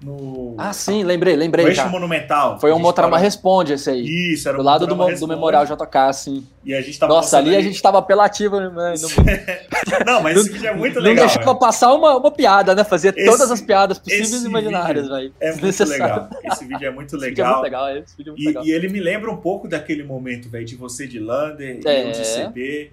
No. 0.00 0.54
Ah, 0.56 0.72
sim, 0.72 1.02
lembrei, 1.02 1.34
lembrei. 1.34 1.64
no 1.64 1.70
eixo 1.72 1.88
monumental. 1.88 2.60
Foi 2.60 2.70
um 2.72 2.78
Motorama 2.78 3.12
parou- 3.12 3.24
Responde 3.24 3.72
esse 3.72 3.90
aí. 3.90 4.04
Isso, 4.32 4.48
era 4.48 4.56
Do 4.56 4.62
o 4.62 4.64
lado 4.64 4.86
do, 4.86 4.94
do 4.94 5.26
Memorial 5.26 5.66
JK, 5.66 6.12
sim. 6.12 6.46
E 6.64 6.72
a 6.72 6.80
gente 6.80 6.96
tava 6.98 7.14
Nossa, 7.14 7.30
passando 7.36 7.48
ali 7.48 7.56
a 7.56 7.60
gente 7.60 7.82
tava 7.82 7.98
apelativo, 7.98 8.60
né? 8.60 8.68
No- 8.70 10.04
Não, 10.06 10.22
mas 10.22 10.36
esse 10.36 10.50
vídeo 10.52 10.68
é 10.68 10.74
muito 10.74 10.94
não 10.96 11.02
legal. 11.02 11.26
deixava 11.26 11.46
velho. 11.46 11.58
passar 11.58 11.92
uma, 11.94 12.16
uma 12.16 12.30
piada, 12.30 12.74
né? 12.76 12.84
Fazia 12.84 13.12
Esse- 13.16 13.24
todas 13.28 13.50
as 13.50 13.60
piadas 13.60 13.98
possíveis 13.98 14.44
e 14.44 14.46
imaginárias, 14.46 15.08
velho. 15.08 15.32
É 15.40 15.52
muito 15.56 15.84
legal. 15.84 16.28
Esse 16.44 16.64
vídeo 16.64 16.86
é 16.86 16.90
muito 16.90 17.16
Esse 17.18 17.26
vídeo 17.28 17.42
é 17.44 17.46
muito 17.48 17.56
legal. 17.56 17.62
legal, 17.62 17.96
esse 17.96 18.16
vídeo 18.16 18.30
é 18.30 18.32
muito 18.34 18.42
E, 18.42 18.46
legal. 18.46 18.64
e 18.64 18.70
ele 18.70 18.88
me 18.88 19.00
lembra 19.00 19.30
um 19.32 19.36
pouco 19.36 19.66
daquele 19.66 20.04
momento, 20.04 20.48
velho, 20.48 20.64
de 20.64 20.76
você 20.76 21.08
de 21.08 21.18
Lander 21.18 21.80
e 21.84 21.88
É. 21.88 22.06
eu 22.08 22.12
de 22.12 22.22
CB. 22.22 22.92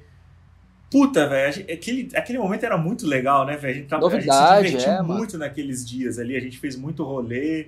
Puta, 0.89 1.27
velho, 1.27 1.63
aquele, 1.71 2.09
aquele 2.15 2.37
momento 2.39 2.63
era 2.65 2.77
muito 2.77 3.05
legal, 3.07 3.45
né, 3.45 3.57
velho? 3.57 3.73
A 3.73 3.77
gente, 3.77 3.87
tava- 3.87 4.07
a 4.07 4.09
gente 4.11 4.25
Novidade, 4.27 4.67
se 4.67 4.71
divertiu 4.73 4.93
é, 4.93 5.01
mano. 5.01 5.13
muito 5.15 5.37
naqueles 5.37 5.85
dias 5.85 6.19
ali, 6.19 6.35
a 6.37 6.39
gente 6.39 6.57
fez 6.57 6.75
muito 6.75 7.03
rolê. 7.03 7.67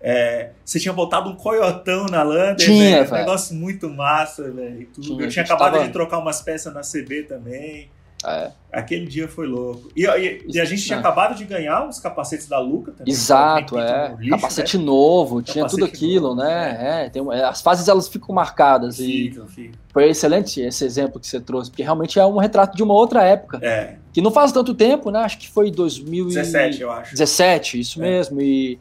É, 0.00 0.50
você 0.64 0.80
tinha 0.80 0.92
botado 0.92 1.30
um 1.30 1.36
coiotão 1.36 2.06
na 2.06 2.22
Lander, 2.24 2.56
Tinha, 2.56 3.04
velho, 3.04 3.10
um 3.14 3.16
negócio 3.18 3.54
muito 3.54 3.88
massa, 3.88 4.50
velho. 4.50 4.88
Eu 5.20 5.28
tinha 5.28 5.44
acabado 5.44 5.72
tava- 5.74 5.86
de 5.86 5.92
trocar 5.92 6.18
umas 6.18 6.40
peças 6.42 6.72
na 6.74 6.80
CB 6.82 7.22
também. 7.24 7.88
É. 8.24 8.50
Aquele 8.72 9.06
dia 9.06 9.28
foi 9.28 9.46
louco. 9.46 9.90
E, 9.94 10.06
e, 10.06 10.44
e 10.48 10.60
a 10.60 10.64
gente 10.64 10.82
tinha 10.82 10.96
é. 10.96 11.00
acabado 11.00 11.34
de 11.34 11.44
ganhar 11.44 11.86
os 11.86 11.98
capacetes 11.98 12.48
da 12.48 12.58
Luca 12.58 12.92
também. 12.92 13.12
Exato, 13.12 13.78
é. 13.78 14.14
Lixo, 14.18 14.30
Capacete 14.30 14.78
né? 14.78 14.84
novo, 14.84 15.42
tinha 15.42 15.66
tudo 15.66 15.84
aquilo, 15.84 16.34
novo, 16.34 16.42
né? 16.42 17.04
É. 17.04 17.10
Tem, 17.10 17.22
é, 17.32 17.44
as 17.44 17.60
fases 17.60 17.86
elas 17.88 18.08
ficam 18.08 18.34
marcadas. 18.34 18.96
Ficam, 18.96 19.46
ficam. 19.46 19.78
Foi 19.92 20.08
excelente 20.08 20.60
esse 20.60 20.84
exemplo 20.84 21.20
que 21.20 21.26
você 21.26 21.40
trouxe, 21.40 21.70
porque 21.70 21.82
realmente 21.82 22.18
é 22.18 22.24
um 22.24 22.38
retrato 22.38 22.76
de 22.76 22.82
uma 22.82 22.94
outra 22.94 23.22
época. 23.22 23.58
É. 23.62 23.96
Que 24.12 24.22
não 24.22 24.30
faz 24.30 24.52
tanto 24.52 24.74
tempo, 24.74 25.10
né? 25.10 25.20
Acho 25.20 25.38
que 25.38 25.50
foi 25.50 25.70
2017, 25.70 26.80
eu 26.80 26.90
acho. 26.90 27.12
17, 27.12 27.80
isso 27.80 28.02
é. 28.02 28.02
mesmo. 28.02 28.40
E 28.40 28.78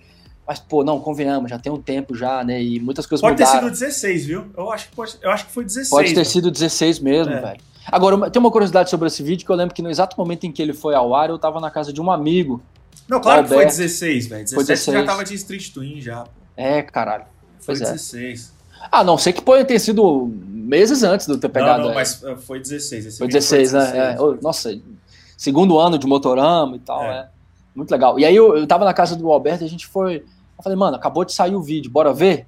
mas, 0.51 0.59
pô, 0.59 0.83
não, 0.83 0.99
convenhamos, 0.99 1.49
já 1.49 1.57
tem 1.57 1.71
um 1.71 1.81
tempo 1.81 2.13
já, 2.13 2.43
né? 2.43 2.61
E 2.61 2.77
muitas 2.77 3.05
coisas 3.05 3.21
pode 3.21 3.41
mudaram. 3.41 3.61
Pode 3.61 3.79
ter 3.79 3.85
sido 3.85 3.85
16, 3.85 4.25
viu? 4.25 4.45
Eu 4.57 4.69
acho 4.69 4.89
que, 4.89 4.95
pode, 4.95 5.17
eu 5.21 5.31
acho 5.31 5.45
que 5.45 5.51
foi 5.53 5.63
16. 5.63 5.89
Pode 5.89 6.09
ter 6.09 6.19
né? 6.19 6.23
sido 6.25 6.51
16 6.51 6.99
mesmo, 6.99 7.33
é. 7.33 7.39
velho. 7.41 7.61
Agora, 7.87 8.29
tem 8.29 8.39
uma 8.39 8.51
curiosidade 8.51 8.89
sobre 8.89 9.07
esse 9.07 9.23
vídeo 9.23 9.45
que 9.45 9.51
eu 9.51 9.55
lembro 9.55 9.73
que 9.73 9.81
no 9.81 9.89
exato 9.89 10.17
momento 10.17 10.45
em 10.45 10.51
que 10.51 10.61
ele 10.61 10.73
foi 10.73 10.93
ao 10.93 11.15
ar, 11.15 11.29
eu 11.29 11.39
tava 11.39 11.59
na 11.59 11.71
casa 11.71 11.91
de 11.91 12.01
um 12.01 12.11
amigo. 12.11 12.61
Não, 13.07 13.19
claro 13.19 13.43
que 13.43 13.49
foi 13.49 13.65
16, 13.65 14.27
velho. 14.27 14.43
17 14.43 14.55
foi 14.55 14.63
16. 14.63 14.97
já 14.97 15.05
tava 15.05 15.23
de 15.23 15.33
Street 15.35 15.71
Twin 15.71 16.01
já, 16.01 16.23
pô. 16.23 16.29
É, 16.55 16.81
caralho. 16.81 17.25
Foi 17.59 17.75
pois 17.75 17.79
16. 17.79 18.53
É. 18.57 18.87
Ah, 18.91 19.03
não, 19.03 19.17
sei 19.17 19.33
que 19.33 19.41
pode 19.41 19.65
ter 19.65 19.79
sido 19.79 20.31
meses 20.47 21.03
antes 21.03 21.27
de 21.27 21.33
eu 21.33 21.39
ter 21.39 21.49
pegado. 21.49 21.81
Não, 21.81 21.87
não, 21.89 21.95
mas 21.95 22.21
uh, 22.23 22.37
foi 22.37 22.59
16. 22.59 23.05
Esse 23.05 23.17
foi 23.17 23.27
16, 23.27 23.71
foi 23.71 23.79
16, 23.79 23.93
né? 23.93 24.13
É. 24.13 24.41
Nossa, 24.41 24.79
segundo 25.37 25.77
ano 25.77 25.97
de 25.97 26.07
motorama 26.07 26.75
e 26.75 26.79
tal, 26.79 27.03
é. 27.03 27.19
é. 27.19 27.27
Muito 27.75 27.91
legal. 27.91 28.19
E 28.19 28.25
aí 28.25 28.35
eu, 28.35 28.57
eu 28.57 28.67
tava 28.67 28.85
na 28.85 28.93
casa 28.93 29.15
do 29.15 29.31
Alberto 29.31 29.63
e 29.63 29.67
a 29.67 29.69
gente 29.69 29.87
foi. 29.87 30.17
Eu 30.57 30.63
falei, 30.63 30.77
mano, 30.77 30.95
acabou 30.95 31.23
de 31.23 31.33
sair 31.33 31.55
o 31.55 31.61
vídeo, 31.61 31.89
bora 31.89 32.13
ver? 32.13 32.45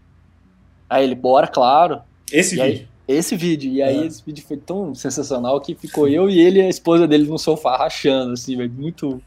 Aí 0.89 1.03
ele, 1.03 1.15
bora, 1.15 1.47
claro. 1.47 2.01
Esse 2.31 2.55
e 2.55 2.61
vídeo? 2.61 2.81
Aí, 2.81 2.92
esse 3.07 3.35
vídeo. 3.35 3.71
E 3.71 3.81
aí, 3.81 4.03
é. 4.03 4.05
esse 4.05 4.23
vídeo 4.25 4.43
foi 4.47 4.57
tão 4.57 4.95
sensacional 4.95 5.59
que 5.59 5.75
ficou 5.75 6.07
eu 6.07 6.29
e 6.29 6.39
ele 6.39 6.59
e 6.59 6.63
a 6.63 6.69
esposa 6.69 7.07
dele 7.07 7.27
no 7.27 7.37
sofá 7.37 7.77
rachando, 7.77 8.33
assim, 8.33 8.55
velho. 8.55 8.71
Muito. 8.71 9.21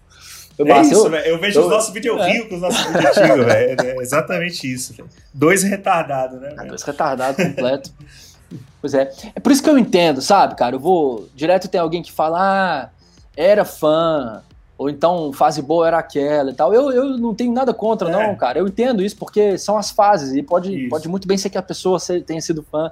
Eu, 0.59 0.67
é 0.67 0.81
isso, 0.81 1.07
eu, 1.07 1.15
eu 1.15 1.39
vejo 1.39 1.61
eu, 1.61 1.65
os 1.65 1.71
nossos 1.71 1.93
vídeos, 1.93 2.17
eu 2.17 2.23
é. 2.23 2.41
com 2.41 2.55
os 2.55 2.61
nossos 2.63 2.87
vídeos 2.87 3.19
antigos, 3.19 3.47
velho. 3.47 3.81
É 3.81 3.97
exatamente 4.03 4.73
isso. 4.73 4.95
Véio. 4.95 5.09
Dois 5.33 5.63
retardados, 5.63 6.41
né? 6.41 6.55
Ah, 6.57 6.65
dois 6.65 6.83
retardados 6.83 7.45
completo. 7.45 7.91
pois 8.81 8.95
é. 8.95 9.13
É 9.35 9.41
por 9.41 9.53
isso 9.53 9.63
que 9.63 9.69
eu 9.69 9.79
entendo, 9.79 10.23
sabe, 10.23 10.55
cara? 10.55 10.77
Eu 10.77 10.81
vou. 10.81 11.29
Direto 11.35 11.69
tem 11.69 11.81
alguém 11.81 12.03
que 12.03 12.11
fala, 12.11 12.39
ah, 12.41 12.91
era 13.37 13.67
fã, 13.67 14.43
ou 14.79 14.89
então 14.89 15.31
fase 15.33 15.61
boa 15.61 15.87
era 15.87 15.99
aquela 15.99 16.51
e 16.51 16.55
tal. 16.55 16.73
Eu, 16.73 16.91
eu 16.91 17.19
não 17.19 17.35
tenho 17.35 17.53
nada 17.53 17.75
contra, 17.75 18.09
é. 18.09 18.13
não, 18.13 18.35
cara. 18.35 18.59
Eu 18.59 18.67
entendo 18.67 19.03
isso 19.03 19.17
porque 19.17 19.59
são 19.59 19.77
as 19.77 19.91
fases 19.91 20.35
e 20.35 20.43
pode, 20.43 20.89
pode 20.89 21.07
muito 21.07 21.29
bem 21.29 21.37
ser 21.37 21.51
que 21.51 21.59
a 21.59 21.63
pessoa 21.63 21.99
tenha 22.27 22.41
sido 22.41 22.63
fã 22.63 22.91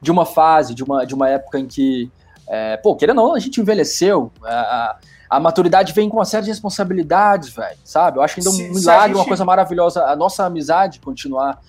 de 0.00 0.10
uma 0.10 0.24
fase, 0.24 0.74
de 0.74 0.82
uma, 0.82 1.04
de 1.04 1.14
uma 1.14 1.28
época 1.28 1.58
em 1.58 1.66
que, 1.66 2.10
é, 2.46 2.76
pô, 2.76 2.94
querendo 2.96 3.20
ou 3.20 3.28
não, 3.28 3.34
a 3.34 3.38
gente 3.38 3.60
envelheceu. 3.60 4.32
A, 4.44 4.98
a 5.28 5.38
maturidade 5.38 5.92
vem 5.92 6.08
com 6.08 6.16
uma 6.16 6.24
série 6.24 6.44
de 6.44 6.50
responsabilidades, 6.50 7.50
velho, 7.50 7.76
sabe? 7.84 8.18
Eu 8.18 8.22
acho 8.22 8.40
ainda 8.40 8.50
um 8.50 8.54
se, 8.54 8.68
milagre, 8.68 9.08
gente... 9.08 9.16
uma 9.16 9.24
coisa 9.26 9.44
maravilhosa, 9.44 10.04
a 10.04 10.16
nossa 10.16 10.44
amizade 10.44 11.00
continuar 11.00 11.60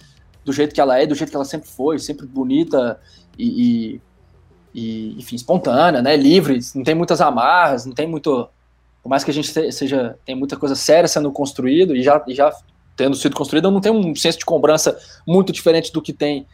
do 0.46 0.54
jeito 0.54 0.74
que 0.74 0.80
ela 0.80 0.98
é, 0.98 1.06
do 1.06 1.14
jeito 1.14 1.30
que 1.30 1.36
ela 1.36 1.46
sempre 1.46 1.68
foi, 1.68 2.00
sempre 2.00 2.26
bonita 2.26 3.00
e, 3.38 3.92
e, 3.94 4.02
e 4.74 5.20
enfim, 5.20 5.36
espontânea, 5.36 6.02
né? 6.02 6.16
Livre, 6.16 6.60
não 6.74 6.84
tem 6.84 6.96
muitas 6.96 7.20
amarras, 7.20 7.86
não 7.86 7.94
tem 7.94 8.08
muito. 8.08 8.48
Por 9.04 9.10
mais 9.10 9.24
que 9.24 9.32
a 9.32 9.34
gente 9.34 9.52
seja. 9.72 10.18
tem 10.26 10.36
muita 10.36 10.56
coisa 10.56 10.76
séria 10.76 11.08
sendo 11.08 11.32
construído 11.32 11.96
e 11.96 12.02
já, 12.02 12.24
e 12.28 12.34
já 12.34 12.54
tendo 12.96 13.16
sido 13.16 13.36
construída, 13.36 13.70
não 13.70 13.82
tem 13.82 13.92
um 13.92 14.16
senso 14.16 14.40
de 14.40 14.46
cobrança 14.46 14.98
muito 15.26 15.52
diferente 15.52 15.92
do 15.92 16.02
que 16.02 16.14
tem 16.14 16.48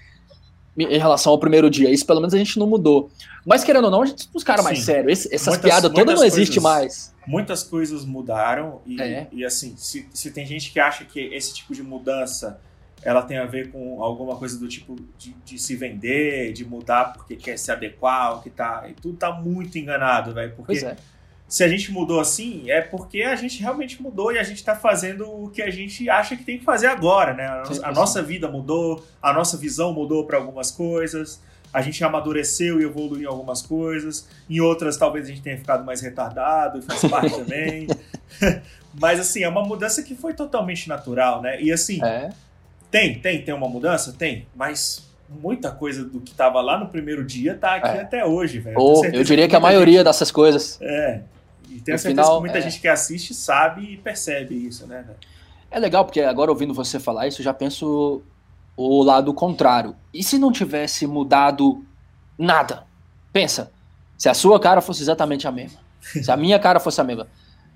em 0.77 0.97
relação 0.97 1.31
ao 1.31 1.39
primeiro 1.39 1.69
dia. 1.69 1.89
Isso 1.89 2.05
pelo 2.05 2.19
menos 2.19 2.33
a 2.33 2.37
gente 2.37 2.59
não 2.59 2.67
mudou. 2.67 3.09
Mas 3.45 3.63
querendo 3.63 3.85
ou 3.85 3.91
não, 3.91 4.01
a 4.01 4.05
gente 4.05 4.29
os 4.33 4.43
caras 4.43 4.63
mais 4.63 4.79
sérios. 4.79 5.25
Essas 5.27 5.47
muitas, 5.47 5.71
piadas 5.71 5.91
todas 5.91 6.15
não 6.15 6.25
existem 6.25 6.61
mais. 6.61 7.13
Muitas 7.25 7.63
coisas 7.63 8.05
mudaram 8.05 8.81
e, 8.85 9.01
é. 9.01 9.27
e 9.31 9.45
assim, 9.45 9.75
se, 9.77 10.07
se 10.13 10.31
tem 10.31 10.45
gente 10.45 10.71
que 10.71 10.79
acha 10.79 11.05
que 11.05 11.19
esse 11.19 11.53
tipo 11.53 11.73
de 11.73 11.81
mudança 11.81 12.59
ela 13.01 13.21
tem 13.21 13.37
a 13.37 13.45
ver 13.45 13.71
com 13.71 14.01
alguma 14.01 14.35
coisa 14.35 14.57
do 14.57 14.67
tipo 14.67 14.95
de, 15.17 15.35
de 15.45 15.59
se 15.59 15.75
vender, 15.75 16.53
de 16.53 16.65
mudar 16.65 17.13
porque 17.13 17.35
quer 17.35 17.57
se 17.57 17.71
adequar, 17.71 18.37
o 18.37 18.41
que 18.41 18.49
tá. 18.49 18.85
E 18.89 18.93
tudo 18.93 19.17
tá 19.17 19.31
muito 19.31 19.77
enganado, 19.77 20.33
velho. 20.33 20.53
Porque 20.55 20.79
pois 20.79 20.83
é 20.83 20.95
se 21.47 21.63
a 21.63 21.67
gente 21.67 21.91
mudou 21.91 22.19
assim, 22.19 22.69
é 22.69 22.81
porque 22.81 23.21
a 23.21 23.35
gente 23.35 23.61
realmente 23.61 24.01
mudou 24.01 24.31
e 24.31 24.39
a 24.39 24.43
gente 24.43 24.57
está 24.57 24.75
fazendo 24.75 25.29
o 25.29 25.49
que 25.49 25.61
a 25.61 25.69
gente 25.69 26.09
acha 26.09 26.35
que 26.35 26.43
tem 26.43 26.57
que 26.57 26.65
fazer 26.65 26.87
agora, 26.87 27.33
né? 27.33 27.45
A, 27.45 27.89
a 27.89 27.91
nossa 27.91 28.21
vida 28.21 28.49
mudou, 28.49 29.05
a 29.21 29.31
nossa 29.31 29.55
visão 29.55 29.93
mudou 29.93 30.25
para 30.25 30.37
algumas 30.37 30.71
coisas, 30.71 31.39
a 31.71 31.81
gente 31.81 32.03
amadureceu 32.03 32.81
e 32.81 32.83
evoluiu 32.83 33.23
em 33.23 33.25
algumas 33.25 33.61
coisas, 33.61 34.27
em 34.49 34.59
outras 34.59 34.97
talvez 34.97 35.25
a 35.25 35.27
gente 35.29 35.41
tenha 35.41 35.57
ficado 35.57 35.85
mais 35.85 36.01
retardado, 36.01 36.81
faz 36.81 37.01
parte 37.09 37.35
também. 37.35 37.87
Mas 38.99 39.19
assim, 39.19 39.43
é 39.43 39.49
uma 39.49 39.61
mudança 39.61 40.01
que 40.01 40.15
foi 40.15 40.33
totalmente 40.33 40.89
natural, 40.89 41.41
né? 41.41 41.61
E 41.61 41.71
assim, 41.71 42.03
é. 42.03 42.29
tem, 42.89 43.19
tem, 43.19 43.41
tem 43.41 43.53
uma 43.53 43.67
mudança? 43.67 44.13
Tem, 44.17 44.47
mas 44.55 45.05
muita 45.27 45.69
coisa 45.69 46.05
do 46.05 46.21
que 46.21 46.31
estava 46.31 46.61
lá 46.61 46.77
no 46.77 46.87
primeiro 46.87 47.25
dia 47.25 47.55
tá 47.55 47.75
aqui 47.75 47.89
é. 47.89 48.01
até 48.01 48.25
hoje, 48.25 48.59
velho. 48.59 48.77
eu, 48.79 49.03
eu 49.11 49.23
diria 49.25 49.45
que, 49.45 49.49
que 49.49 49.55
a 49.55 49.59
maioria 49.59 49.97
gente... 49.97 50.05
dessas 50.05 50.31
coisas. 50.31 50.79
É, 50.81 51.19
e 51.69 51.81
tenho 51.81 51.95
no 51.95 51.99
certeza 51.99 52.07
final, 52.07 52.35
que 52.35 52.41
muita 52.41 52.57
é... 52.59 52.61
gente 52.61 52.79
que 52.79 52.87
assiste 52.87 53.33
sabe 53.33 53.93
e 53.93 53.97
percebe 53.97 54.55
isso, 54.55 54.85
né? 54.87 55.05
É 55.69 55.79
legal, 55.79 56.05
porque 56.05 56.21
agora 56.21 56.51
ouvindo 56.51 56.73
você 56.73 56.99
falar 56.99 57.27
isso, 57.27 57.41
eu 57.41 57.43
já 57.43 57.53
penso 57.53 58.21
o 58.77 59.03
lado 59.03 59.33
contrário. 59.33 59.95
E 60.13 60.23
se 60.23 60.37
não 60.37 60.51
tivesse 60.51 61.07
mudado 61.07 61.83
nada? 62.37 62.83
Pensa, 63.31 63.71
se 64.17 64.29
a 64.29 64.33
sua 64.33 64.59
cara 64.59 64.81
fosse 64.81 65.01
exatamente 65.01 65.47
a 65.47 65.51
mesma, 65.51 65.79
se 66.01 66.31
a 66.31 66.37
minha 66.37 66.59
cara 66.59 66.79
fosse 66.79 67.01
a 67.01 67.03
mesma, 67.03 67.27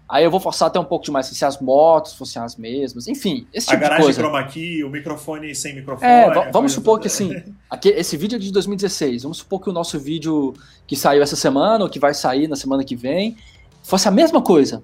aí 0.08 0.24
eu 0.24 0.32
vou 0.32 0.40
forçar 0.40 0.68
até 0.68 0.80
um 0.80 0.86
pouco 0.86 1.06
demais, 1.06 1.28
se 1.28 1.46
as 1.46 1.60
motos 1.60 2.14
fossem 2.14 2.42
as 2.42 2.56
mesmas, 2.56 3.08
enfim, 3.08 3.48
esse 3.54 3.68
tipo 3.68 3.84
de 3.84 3.90
coisa. 3.90 3.96
A 3.96 4.00
garagem 4.00 4.14
chroma 4.14 4.44
key, 4.46 4.84
o 4.84 4.90
microfone 4.90 5.54
sem 5.54 5.76
microfone. 5.76 6.10
É, 6.10 6.52
vamos 6.52 6.72
supor 6.72 7.00
que 7.00 7.08
assim, 7.08 7.44
aqui, 7.70 7.90
esse 7.90 8.16
vídeo 8.18 8.38
é 8.38 8.40
de 8.40 8.52
2016, 8.52 9.24
vamos 9.24 9.40
supor 9.40 9.62
que 9.62 9.70
o 9.70 9.74
nosso 9.74 10.00
vídeo 10.00 10.54
que 10.88 10.96
saiu 10.96 11.22
essa 11.22 11.36
semana, 11.36 11.84
ou 11.84 11.90
que 11.90 12.00
vai 12.00 12.14
sair 12.14 12.48
na 12.48 12.56
semana 12.56 12.84
que 12.84 12.96
vem, 12.96 13.38
fosse 13.84 14.08
a 14.08 14.12
mesma 14.12 14.42
coisa. 14.42 14.84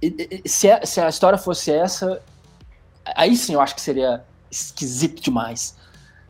E, 0.00 0.42
e, 0.44 0.48
se, 0.48 0.70
a, 0.70 0.84
se 0.86 1.00
a 1.00 1.08
história 1.08 1.38
fosse 1.38 1.72
essa, 1.72 2.22
aí 3.16 3.36
sim 3.36 3.54
eu 3.54 3.60
acho 3.60 3.74
que 3.74 3.80
seria 3.80 4.24
esquisito 4.50 5.20
demais. 5.20 5.76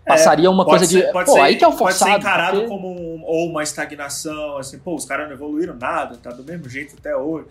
É, 0.04 0.10
Passaria 0.10 0.50
uma 0.50 0.64
coisa 0.64 0.86
ser, 0.86 1.06
de. 1.06 1.12
Pô, 1.12 1.26
ser, 1.26 1.40
aí 1.40 1.56
que 1.56 1.64
é 1.64 1.68
o 1.68 1.72
forçado. 1.72 2.10
Pode 2.10 2.22
ser 2.22 2.28
encarado 2.28 2.56
porque... 2.56 2.68
como 2.68 2.88
um, 2.88 3.22
ou 3.24 3.50
uma 3.50 3.62
estagnação, 3.62 4.56
assim, 4.56 4.78
pô, 4.78 4.94
os 4.94 5.04
caras 5.04 5.26
não 5.26 5.34
evoluíram 5.34 5.74
nada, 5.74 6.16
tá 6.16 6.30
do 6.30 6.42
mesmo 6.42 6.68
jeito 6.68 6.96
até 6.98 7.14
hoje. 7.14 7.46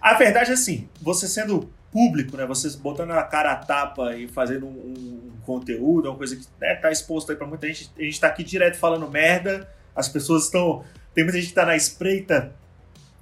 A 0.00 0.14
verdade 0.14 0.50
é 0.50 0.54
assim, 0.54 0.88
você 1.02 1.26
sendo 1.26 1.68
público, 1.90 2.36
né, 2.36 2.46
vocês 2.46 2.76
botando 2.76 3.12
a 3.12 3.22
cara 3.22 3.52
a 3.52 3.56
tapa 3.56 4.14
e 4.14 4.28
fazendo 4.28 4.66
um, 4.66 4.68
um 4.68 5.40
conteúdo, 5.44 6.06
é 6.06 6.10
uma 6.10 6.16
coisa 6.18 6.36
que 6.36 6.44
né, 6.60 6.74
tá 6.74 6.92
exposto 6.92 7.32
aí 7.32 7.36
pra 7.36 7.46
muita 7.46 7.66
gente, 7.66 7.90
a 7.98 8.02
gente 8.02 8.20
tá 8.20 8.26
aqui 8.28 8.44
direto 8.44 8.76
falando 8.76 9.10
merda, 9.10 9.68
as 9.94 10.08
pessoas 10.08 10.44
estão. 10.44 10.84
Tem 11.14 11.24
muita 11.24 11.40
gente 11.40 11.48
que 11.48 11.54
tá 11.54 11.64
na 11.64 11.74
espreita 11.74 12.52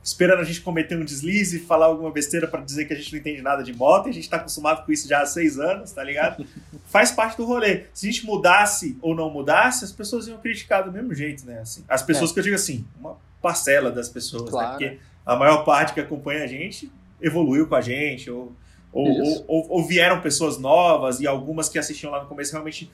esperando 0.04 0.40
a 0.40 0.44
gente 0.44 0.60
cometer 0.60 0.98
um 0.98 1.04
deslize, 1.04 1.58
falar 1.60 1.86
alguma 1.86 2.10
besteira 2.10 2.46
para 2.46 2.60
dizer 2.60 2.84
que 2.84 2.92
a 2.92 2.96
gente 2.96 3.10
não 3.10 3.18
entende 3.18 3.40
nada 3.40 3.62
de 3.62 3.72
moto, 3.72 4.06
e 4.06 4.10
a 4.10 4.12
gente 4.12 4.28
tá 4.28 4.36
acostumado 4.36 4.84
com 4.84 4.92
isso 4.92 5.08
já 5.08 5.22
há 5.22 5.26
seis 5.26 5.58
anos, 5.58 5.92
tá 5.92 6.04
ligado? 6.04 6.46
Faz 6.84 7.10
parte 7.10 7.38
do 7.38 7.46
rolê. 7.46 7.84
Se 7.94 8.06
a 8.06 8.12
gente 8.12 8.26
mudasse 8.26 8.98
ou 9.00 9.14
não 9.14 9.30
mudasse, 9.30 9.82
as 9.82 9.90
pessoas 9.90 10.28
iam 10.28 10.36
criticar 10.36 10.84
do 10.84 10.92
mesmo 10.92 11.14
jeito, 11.14 11.46
né? 11.46 11.60
Assim, 11.60 11.82
as 11.88 12.02
pessoas 12.02 12.30
é. 12.30 12.34
que 12.34 12.40
eu 12.40 12.44
digo 12.44 12.54
assim, 12.54 12.84
uma 13.00 13.16
parcela 13.40 13.90
das 13.90 14.10
pessoas, 14.10 14.44
né? 14.44 14.50
claro. 14.50 14.66
né? 14.66 14.72
Porque 14.72 14.98
a 15.24 15.36
maior 15.36 15.64
parte 15.64 15.94
que 15.94 16.00
acompanha 16.00 16.44
a 16.44 16.46
gente 16.46 16.92
evoluiu 17.18 17.66
com 17.66 17.74
a 17.74 17.80
gente, 17.80 18.30
ou, 18.30 18.54
ou, 18.92 19.08
ou, 19.08 19.44
ou, 19.48 19.66
ou 19.70 19.86
vieram 19.86 20.20
pessoas 20.20 20.58
novas, 20.58 21.18
e 21.18 21.26
algumas 21.26 21.70
que 21.70 21.78
assistiam 21.78 22.12
lá 22.12 22.22
no 22.22 22.28
começo 22.28 22.52
realmente 22.52 22.90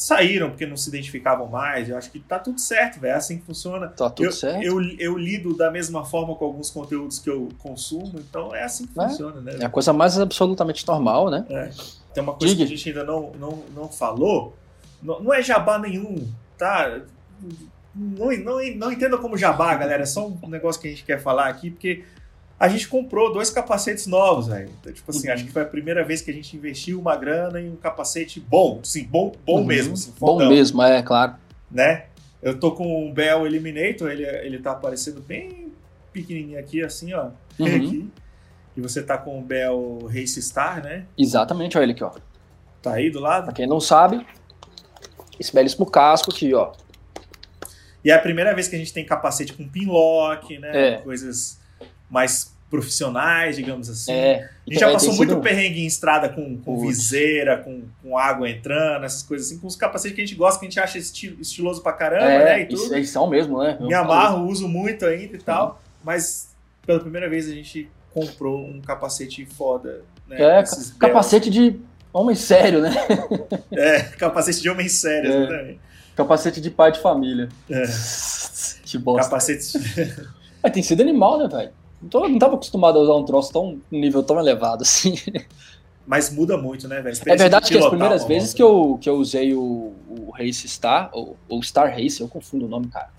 saíram 0.00 0.48
porque 0.48 0.64
não 0.64 0.78
se 0.78 0.88
identificavam 0.88 1.46
mais. 1.46 1.90
Eu 1.90 1.96
acho 1.98 2.10
que 2.10 2.18
tá 2.18 2.38
tudo 2.38 2.58
certo, 2.58 2.98
velho. 2.98 3.12
É 3.12 3.16
assim 3.16 3.38
que 3.38 3.44
funciona. 3.44 3.88
Tá 3.88 4.08
tudo 4.08 4.28
eu, 4.28 4.32
certo. 4.32 4.62
Eu, 4.62 4.80
eu 4.98 5.18
lido 5.18 5.54
da 5.54 5.70
mesma 5.70 6.06
forma 6.06 6.34
com 6.34 6.44
alguns 6.46 6.70
conteúdos 6.70 7.18
que 7.18 7.28
eu 7.28 7.50
consumo, 7.58 8.14
então 8.16 8.54
é 8.54 8.64
assim 8.64 8.86
que 8.86 8.98
é. 8.98 9.08
funciona, 9.08 9.42
né? 9.42 9.58
É 9.60 9.66
a 9.66 9.68
coisa 9.68 9.92
mais 9.92 10.18
absolutamente 10.18 10.88
normal, 10.88 11.30
né? 11.30 11.44
É. 11.50 11.70
Tem 12.14 12.22
uma 12.22 12.32
coisa 12.32 12.54
Diga. 12.54 12.66
que 12.66 12.72
a 12.72 12.76
gente 12.76 12.88
ainda 12.88 13.04
não, 13.04 13.30
não, 13.38 13.62
não 13.74 13.88
falou. 13.88 14.56
Não, 15.02 15.20
não 15.20 15.34
é 15.34 15.42
jabá 15.42 15.78
nenhum, 15.78 16.26
tá? 16.56 17.02
Não, 17.94 18.30
não, 18.38 18.74
não 18.76 18.92
entenda 18.92 19.18
como 19.18 19.36
jabá, 19.36 19.74
galera. 19.74 20.02
É 20.04 20.06
só 20.06 20.26
um 20.26 20.48
negócio 20.48 20.80
que 20.80 20.88
a 20.88 20.90
gente 20.90 21.04
quer 21.04 21.20
falar 21.20 21.48
aqui, 21.48 21.70
porque 21.70 22.04
a 22.60 22.68
gente 22.68 22.86
comprou 22.88 23.32
dois 23.32 23.48
capacetes 23.48 24.06
novos, 24.06 24.48
velho. 24.48 24.68
Então, 24.78 24.92
tipo 24.92 25.10
assim, 25.10 25.28
uhum. 25.28 25.34
acho 25.34 25.44
que 25.46 25.50
foi 25.50 25.62
a 25.62 25.66
primeira 25.66 26.04
vez 26.04 26.20
que 26.20 26.30
a 26.30 26.34
gente 26.34 26.54
investiu 26.54 27.00
uma 27.00 27.16
grana 27.16 27.58
em 27.58 27.70
um 27.70 27.76
capacete 27.76 28.38
bom, 28.38 28.80
sim, 28.82 29.02
bom, 29.04 29.32
bom 29.46 29.60
uhum. 29.60 29.64
mesmo. 29.64 29.94
Assim, 29.94 30.12
bom 30.20 30.46
mesmo, 30.46 30.82
é, 30.82 31.02
claro. 31.02 31.36
Né? 31.70 32.04
Eu 32.42 32.60
tô 32.60 32.72
com 32.72 33.06
um 33.06 33.10
Bell 33.10 33.46
Eliminator, 33.46 34.10
ele, 34.10 34.26
ele 34.26 34.58
tá 34.58 34.72
aparecendo 34.72 35.22
bem 35.22 35.72
pequenininho 36.12 36.58
aqui, 36.58 36.82
assim, 36.82 37.14
ó. 37.14 37.30
Uhum. 37.58 37.76
Aqui. 37.76 38.10
E 38.76 38.80
você 38.82 39.02
tá 39.02 39.16
com 39.16 39.38
o 39.38 39.42
Bell 39.42 40.06
Race 40.12 40.40
Star, 40.42 40.84
né? 40.84 41.06
Exatamente, 41.16 41.78
olha 41.78 41.84
ele 41.84 41.92
aqui, 41.92 42.04
ó. 42.04 42.12
Tá 42.82 42.92
aí 42.92 43.08
do 43.08 43.20
lado? 43.20 43.44
Pra 43.44 43.54
quem 43.54 43.66
não 43.66 43.80
sabe, 43.80 44.26
esse 45.38 45.54
belíssimo 45.54 45.86
casco 45.86 46.30
aqui, 46.30 46.52
ó. 46.52 46.72
E 48.04 48.10
é 48.10 48.14
a 48.14 48.18
primeira 48.18 48.54
vez 48.54 48.68
que 48.68 48.76
a 48.76 48.78
gente 48.78 48.92
tem 48.92 49.04
capacete 49.04 49.54
com 49.54 49.66
pinlock, 49.66 50.58
né? 50.58 50.88
É. 50.88 50.96
Coisas 50.98 51.59
mais 52.10 52.52
profissionais, 52.68 53.56
digamos 53.56 53.88
assim. 53.90 54.12
É, 54.12 54.48
A 54.66 54.70
gente 54.70 54.80
já 54.80 54.88
é, 54.88 54.92
passou 54.92 55.14
muito 55.14 55.30
sido- 55.30 55.40
perrengue 55.42 55.80
em 55.82 55.86
estrada 55.86 56.28
com, 56.28 56.56
com 56.58 56.76
Putz. 56.76 56.98
viseira, 56.98 57.56
com, 57.58 57.82
com 58.02 58.16
água 58.16 58.48
entrando, 58.48 59.04
essas 59.04 59.22
coisas 59.24 59.48
assim, 59.48 59.58
com 59.58 59.66
os 59.66 59.74
capacetes 59.74 60.14
que 60.14 60.22
a 60.22 60.24
gente 60.24 60.36
gosta, 60.36 60.60
que 60.60 60.66
a 60.66 60.68
gente 60.68 60.78
acha 60.80 60.96
esti- 60.98 61.36
estiloso 61.40 61.82
pra 61.82 61.92
caramba, 61.92 62.26
né? 62.26 62.60
É, 62.60 62.62
E 62.62 62.66
tudo. 62.66 62.82
isso, 62.84 62.94
eles 62.94 63.10
são 63.10 63.28
mesmo, 63.28 63.60
né? 63.62 63.76
Me 63.80 63.92
amarro, 63.94 64.46
uso 64.46 64.68
muito 64.68 65.04
ainda 65.04 65.34
e 65.36 65.40
tal, 65.40 65.82
mas 66.04 66.50
pela 66.86 67.00
primeira 67.00 67.28
vez 67.28 67.48
a 67.48 67.52
gente 67.54 67.88
comprou 68.14 68.60
um 68.64 68.80
capacete 68.80 69.44
foda, 69.46 70.02
né? 70.28 70.36
É, 70.40 70.64
capacete 70.98 71.50
de 71.50 71.76
homem 72.12 72.36
sério, 72.36 72.80
né? 72.82 72.94
É, 73.72 74.00
capacete 74.02 74.60
de 74.62 74.70
homem 74.70 74.88
sério, 74.88 75.30
É. 75.32 75.36
exatamente. 75.38 75.80
Capacete 76.14 76.60
de 76.60 76.70
pai 76.70 76.92
de 76.92 77.00
família. 77.00 77.48
É. 77.68 77.82
Que 78.84 78.96
bosta. 78.98 79.24
Capacete. 79.28 79.76
É, 80.62 80.70
tem 80.70 80.82
sido 80.84 81.00
animal, 81.00 81.38
né, 81.38 81.48
velho? 81.48 81.70
Não, 82.00 82.08
tô- 82.08 82.28
não 82.28 82.38
tava 82.38 82.54
acostumado 82.54 82.98
a 82.98 83.02
usar 83.02 83.14
um 83.14 83.24
troço 83.24 83.52
tão 83.52 83.78
um 83.92 83.98
nível 84.00 84.22
tão 84.22 84.38
elevado 84.38 84.82
assim. 84.84 85.14
Mas 86.06 86.32
muda 86.32 86.56
muito, 86.56 86.88
né, 86.88 87.00
velho? 87.00 87.16
É 87.26 87.36
verdade 87.36 87.70
que 87.70 87.78
as 87.78 87.86
primeiras 87.88 88.24
vezes 88.24 88.48
moto. 88.50 88.56
que 88.56 88.62
eu, 88.62 88.98
que 89.00 89.08
eu 89.08 89.14
usei 89.16 89.54
o, 89.54 89.92
o 90.08 90.30
Race 90.32 90.66
Star, 90.68 91.10
ou, 91.12 91.36
ou 91.48 91.62
Star 91.62 91.90
Race, 91.90 92.20
eu 92.20 92.28
confundo 92.28 92.66
o 92.66 92.68
nome, 92.68 92.88
cara. 92.88 93.10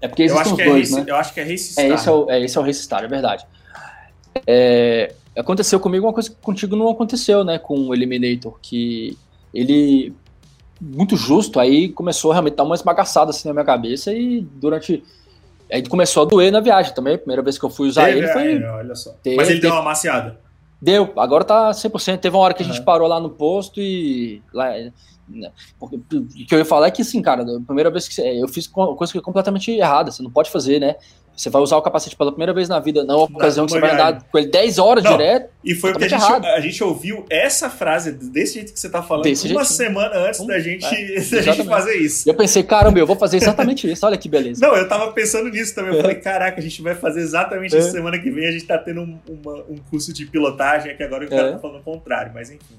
É 0.00 0.08
porque 0.08 0.24
existem 0.24 0.52
os 0.52 0.58
é 0.58 0.64
dois, 0.64 0.90
Race, 0.90 1.00
né? 1.00 1.04
eu 1.06 1.16
acho 1.16 1.32
que 1.32 1.40
é 1.40 1.44
Race 1.44 1.80
É 1.80 1.84
Star. 1.84 1.90
esse 1.94 2.08
é, 2.08 2.12
o, 2.12 2.30
é, 2.30 2.40
esse 2.44 2.58
é 2.58 2.60
o 2.60 2.64
Race 2.64 2.82
Star, 2.82 3.04
é 3.04 3.08
verdade. 3.08 3.46
É, 4.46 5.14
aconteceu 5.36 5.80
comigo 5.80 6.06
uma 6.06 6.12
coisa 6.12 6.28
que 6.30 6.36
contigo 6.36 6.76
não 6.76 6.90
aconteceu, 6.90 7.42
né? 7.44 7.58
Com 7.58 7.78
o 7.88 7.94
Eliminator, 7.94 8.58
que 8.60 9.16
ele, 9.54 10.14
muito 10.80 11.16
justo, 11.16 11.58
aí 11.58 11.88
começou 11.88 12.32
realmente 12.32 12.54
a 12.54 12.56
dar 12.56 12.64
uma 12.64 12.74
esbagaçada 12.74 13.30
assim 13.30 13.48
na 13.48 13.54
minha 13.54 13.64
cabeça 13.64 14.12
e 14.12 14.40
durante. 14.42 15.02
Aí 15.72 15.86
começou 15.88 16.22
a 16.22 16.26
doer 16.26 16.50
na 16.52 16.60
viagem 16.60 16.94
também. 16.94 17.14
A 17.14 17.18
primeira 17.18 17.42
vez 17.42 17.58
que 17.58 17.64
eu 17.64 17.70
fui 17.70 17.88
usar 17.88 18.10
ele 18.10 18.26
foi. 18.28 18.62
é, 18.62 18.70
olha 18.70 18.94
só. 18.94 19.14
Mas 19.36 19.48
ele 19.48 19.60
deu 19.60 19.70
teve- 19.70 19.72
uma 19.72 19.82
maciada. 19.82 20.38
Deu, 20.80 21.12
agora 21.16 21.42
tá 21.44 21.72
100%. 21.72 22.20
Teve 22.20 22.36
uma 22.36 22.42
hora 22.44 22.54
que 22.54 22.62
a 22.62 22.66
gente 22.66 22.76
Aham. 22.76 22.84
parou 22.84 23.08
lá 23.08 23.18
no 23.18 23.30
posto 23.30 23.80
e. 23.80 24.42
Lá, 24.52 24.70
né, 25.28 25.50
porque, 25.80 25.96
o 25.96 26.26
que 26.46 26.54
eu 26.54 26.58
ia 26.58 26.64
falar 26.64 26.86
é 26.86 26.90
que, 26.90 27.02
assim, 27.02 27.20
cara, 27.20 27.42
a 27.42 27.60
primeira 27.66 27.90
vez 27.90 28.06
que 28.06 28.20
eu 28.20 28.46
fiz 28.46 28.66
co- 28.68 28.94
coisa 28.94 29.12
que 29.12 29.18
é 29.18 29.22
completamente 29.22 29.72
errada, 29.72 30.12
você 30.12 30.22
não 30.22 30.30
pode 30.30 30.50
fazer, 30.50 30.78
né? 30.78 30.94
Você 31.36 31.50
vai 31.50 31.60
usar 31.60 31.76
o 31.76 31.82
capacete 31.82 32.16
pela 32.16 32.30
primeira 32.32 32.54
vez 32.54 32.66
na 32.66 32.80
vida, 32.80 33.04
na 33.04 33.14
ocasião 33.14 33.66
que 33.66 33.72
você 33.72 33.78
vai 33.80 33.90
andar 33.92 34.22
com 34.22 34.38
ele 34.38 34.46
10 34.46 34.78
horas 34.78 35.04
Não, 35.04 35.12
direto. 35.12 35.50
E 35.62 35.74
foi 35.74 35.92
porque 35.92 36.06
a 36.06 36.08
gente, 36.08 36.22
a 36.46 36.60
gente 36.60 36.82
ouviu 36.82 37.26
essa 37.28 37.68
frase 37.68 38.10
desse 38.12 38.54
jeito 38.54 38.72
que 38.72 38.80
você 38.80 38.88
tá 38.88 39.02
falando 39.02 39.24
Desse 39.24 39.46
uma 39.52 39.62
jeitinho. 39.62 39.76
semana 39.76 40.16
antes 40.16 40.46
da 40.46 40.58
gente, 40.58 40.86
é, 40.86 41.20
da 41.36 41.42
gente 41.42 41.64
fazer 41.64 41.96
isso. 41.96 42.26
Eu 42.26 42.34
pensei, 42.34 42.62
caramba, 42.62 42.98
eu 42.98 43.06
vou 43.06 43.16
fazer 43.16 43.36
exatamente 43.36 43.90
isso, 43.90 44.06
olha 44.06 44.16
que 44.16 44.30
beleza. 44.30 44.66
Não, 44.66 44.74
eu 44.74 44.88
tava 44.88 45.12
pensando 45.12 45.50
nisso 45.50 45.74
também. 45.74 45.92
Eu 45.92 45.98
É. 45.98 46.02
falei, 46.02 46.16
caraca, 46.16 46.58
a 46.58 46.62
gente 46.62 46.80
vai 46.80 46.94
fazer 46.94 47.20
exatamente 47.20 47.76
É. 47.76 47.78
isso 47.80 47.90
semana 47.92 48.18
que 48.18 48.30
vem. 48.30 48.46
A 48.48 48.52
gente 48.52 48.64
tá 48.64 48.78
tendo 48.78 49.02
um, 49.02 49.18
uma- 49.28 49.62
um 49.68 49.76
curso 49.90 50.14
de 50.14 50.24
pilotagem 50.24 50.90
aqui 50.92 51.02
agora 51.02 51.26
o 51.26 51.28
cara 51.28 51.48
É. 51.48 51.52
tá 51.52 51.58
falando 51.58 51.80
o 51.80 51.82
contrário, 51.82 52.32
mas 52.34 52.48
enfim. 52.50 52.76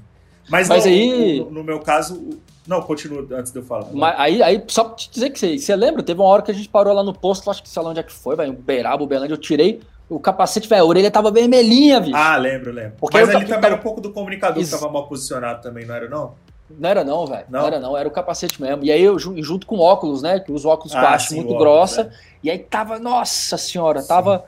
Mas, 0.50 0.68
Mas 0.68 0.86
aí- 0.88 1.40
no, 1.42 1.52
no 1.52 1.64
meu 1.64 1.80
caso. 1.80 2.40
Não, 2.68 2.82
continua 2.82 3.26
antes 3.32 3.52
de 3.52 3.60
eu 3.60 3.64
falar. 3.64 3.88
Mas 3.94 4.16
aí, 4.20 4.44
aí, 4.44 4.64
só 4.68 4.84
pra 4.84 4.96
te 4.96 5.10
dizer 5.10 5.30
que 5.30 5.40
você, 5.40 5.58
você 5.58 5.76
lembra, 5.76 6.04
teve 6.04 6.20
uma 6.20 6.28
hora 6.30 6.42
que 6.42 6.52
a 6.52 6.54
gente 6.54 6.68
parou 6.68 6.94
lá 6.94 7.02
no 7.04 7.14
posto, 7.14 7.50
acho 7.50 7.64
que 7.64 7.70
sei 7.70 7.82
lá 7.82 7.90
onde 7.92 8.00
é 8.00 8.04
que 8.04 8.12
foi, 8.12 8.36
vai, 8.36 8.48
em 8.48 8.52
Uberaba, 8.52 9.04
Uberlândia, 9.04 9.34
eu 9.34 9.38
tirei 9.38 9.80
o 10.10 10.20
capacete, 10.20 10.68
velho, 10.70 10.84
a 10.84 10.86
orelha 10.86 11.12
tava 11.12 11.32
vermelhinha, 11.32 12.00
bicho. 12.00 12.16
Ah, 12.16 12.38
lembro, 12.38 12.72
lembro. 12.72 12.94
Porque 13.00 13.18
Mas 13.18 13.30
ali 13.30 13.40
tava- 13.40 13.56
também 13.56 13.68
era 13.72 13.76
um 13.80 13.84
pouco 13.84 14.00
do 14.02 14.12
comunicador 14.12 14.62
Isso. 14.62 14.74
que 14.74 14.80
tava 14.80 14.92
mal 14.92 15.08
posicionado 15.08 15.62
também, 15.62 15.86
não 15.86 15.96
era 15.96 16.10
não? 16.10 16.34
Não 16.70 16.90
era 16.90 17.04
não, 17.04 17.26
velho. 17.26 17.46
Não? 17.50 17.60
Não? 17.62 17.68
era 17.68 17.80
não, 17.80 17.98
era 17.98 18.08
o 18.08 18.12
capacete 18.12 18.62
mesmo. 18.62 18.84
E 18.84 18.92
aí 18.92 19.02
eu 19.02 19.18
jun- 19.18 19.42
junto 19.42 19.66
com 19.66 19.80
óculos, 19.80 20.22
né? 20.22 20.40
Que 20.42 20.52
uso 20.52 20.68
óculos 20.68 20.92
com 20.94 21.00
Ah, 21.00 21.14
haste 21.14 21.34
muito 21.36 21.48
óculos, 21.54 21.62
grossa. 21.62 22.04
né? 22.06 22.12
E 22.44 22.52
aí 22.52 22.60
tava, 22.60 23.00
nossa 23.00 23.58
senhora, 23.58 24.02
Sim. 24.02 24.08
tava, 24.10 24.44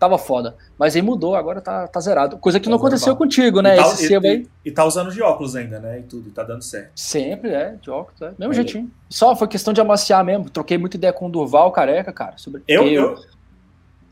tava 0.00 0.18
foda. 0.18 0.56
Mas 0.78 0.96
aí 0.96 1.02
mudou, 1.02 1.36
agora 1.36 1.60
tá, 1.60 1.86
tá 1.86 2.00
zerado. 2.00 2.38
Coisa 2.38 2.58
que 2.58 2.64
Tá 2.64 2.70
não 2.70 2.78
aconteceu 2.78 3.08
normal. 3.08 3.18
contigo, 3.18 3.60
né? 3.60 3.74
E 3.74 3.76
tá, 3.76 3.88
Esse 3.92 4.04
e- 4.06 4.08
sebo 4.08 4.26
aí. 4.26 4.48
e- 4.64 4.68
e 4.68 4.72
tá 4.72 4.84
usando 4.84 5.12
de 5.12 5.20
óculos 5.22 5.54
ainda, 5.54 5.78
né? 5.78 6.00
E 6.00 6.02
tudo, 6.02 6.28
e 6.28 6.32
tá 6.32 6.42
dando 6.42 6.62
certo. 6.62 6.90
Sempre, 6.96 7.50
é, 7.50 7.74
de 7.80 7.90
óculos, 7.90 8.20
é. 8.22 8.32
Mesmo 8.38 8.52
Aí. 8.52 8.54
jeitinho. 8.54 8.90
Só 9.10 9.36
foi 9.36 9.46
questão 9.46 9.72
de 9.74 9.80
amaciar 9.80 10.24
mesmo. 10.24 10.48
Troquei 10.50 10.78
muita 10.78 10.96
ideia 10.96 11.12
com 11.12 11.26
o 11.26 11.30
Durval 11.30 11.70
careca, 11.70 12.12
cara. 12.12 12.32
Sobre 12.38 12.62
Eu, 12.66 12.86
eu. 12.88 13.16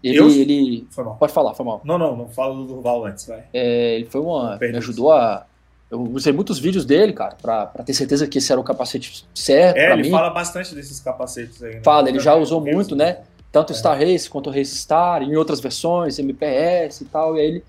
ele, 0.05 0.18
eu- 0.18 0.28
ele. 0.28 0.86
Foi 0.91 1.03
mal. 1.05 1.16
Pode 1.16 1.32
falar, 1.32 1.55
foi 1.55 1.64
mal. 1.66 1.80
Não, 1.84 1.99
não, 1.99 2.16
não 2.16 2.28
fala 2.28 2.55
do 2.55 2.64
Durval 2.66 3.07
antes, 3.07 3.26
vai. 3.26 3.45
É, 3.53 3.97
ele 3.97 4.07
foi 4.11 4.20
uma. 4.20 4.57
Me 4.61 4.76
ajudou 4.76 5.11
a. 5.12 5.45
Eu 5.91 6.03
usei 6.03 6.34
muitos 6.34 6.59
vídeos 6.59 6.84
dele, 6.84 7.14
cara, 7.14 7.34
pra, 7.41 7.64
pra 7.64 7.82
ter 7.82 7.95
certeza 7.95 8.26
que 8.26 8.36
esse 8.36 8.53
era 8.53 8.61
o 8.61 8.64
capacete 8.64 9.24
certo. 9.34 9.78
É, 9.78 9.91
ele 9.95 10.03
mim. 10.03 10.11
fala 10.11 10.28
bastante 10.28 10.74
desses 10.74 11.01
capacetes 11.01 11.62
aí. 11.62 11.76
né? 11.76 11.80
Fala, 11.82 12.11
ele 12.11 12.20
já 12.20 12.34
usou 12.34 12.61
muito, 12.61 12.95
né? 12.95 13.20
Tanto 13.51 13.72
É. 13.72 13.76
Star 13.76 13.99
Race 13.99 14.28
quanto 14.28 14.51
Race 14.51 14.76
Star, 14.76 15.22
em 15.22 15.36
outras 15.36 15.61
versões, 15.61 16.18
MPS 16.18 17.03
e 17.03 17.05
tal. 17.07 17.36
E 17.36 17.40
aí 17.40 17.46
ele 17.46 17.64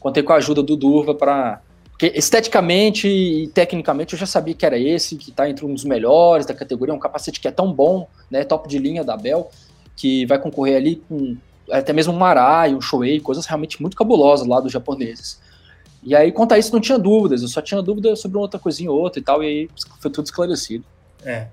contei 0.00 0.22
com 0.22 0.32
a 0.32 0.36
ajuda 0.36 0.62
do 0.62 0.76
Durva 0.76 1.14
para 1.14 1.60
porque 1.98 2.12
esteticamente 2.16 3.08
e 3.08 3.48
tecnicamente 3.48 4.14
eu 4.14 4.18
já 4.20 4.24
sabia 4.24 4.54
que 4.54 4.64
era 4.64 4.78
esse, 4.78 5.16
que 5.16 5.32
tá 5.32 5.50
entre 5.50 5.66
um 5.66 5.74
dos 5.74 5.82
melhores 5.82 6.46
da 6.46 6.54
categoria, 6.54 6.94
um 6.94 6.98
capacete 6.98 7.40
que 7.40 7.48
é 7.48 7.50
tão 7.50 7.72
bom, 7.72 8.06
né? 8.30 8.44
Top 8.44 8.68
de 8.68 8.78
linha 8.78 9.02
da 9.02 9.16
Bell, 9.16 9.50
que 9.96 10.24
vai 10.24 10.38
concorrer 10.38 10.76
ali 10.76 11.02
com 11.08 11.36
até 11.68 11.92
mesmo 11.92 12.12
um 12.12 12.16
Marai, 12.16 12.72
um 12.72 12.80
Shoei, 12.80 13.18
coisas 13.18 13.46
realmente 13.46 13.82
muito 13.82 13.96
cabulosas 13.96 14.46
lá 14.46 14.60
dos 14.60 14.70
japoneses. 14.72 15.40
E 16.00 16.14
aí, 16.14 16.30
quanto 16.30 16.52
a 16.52 16.58
isso, 16.58 16.72
não 16.72 16.80
tinha 16.80 16.96
dúvidas, 16.98 17.42
eu 17.42 17.48
só 17.48 17.60
tinha 17.60 17.82
dúvida 17.82 18.14
sobre 18.14 18.38
uma 18.38 18.42
outra 18.42 18.60
coisinha 18.60 18.92
ou 18.92 19.00
outra 19.00 19.18
e 19.18 19.22
tal, 19.22 19.42
e 19.42 19.46
aí 19.46 19.70
foi 20.00 20.10
tudo 20.10 20.24
esclarecido. 20.24 20.84
É. 21.24 21.48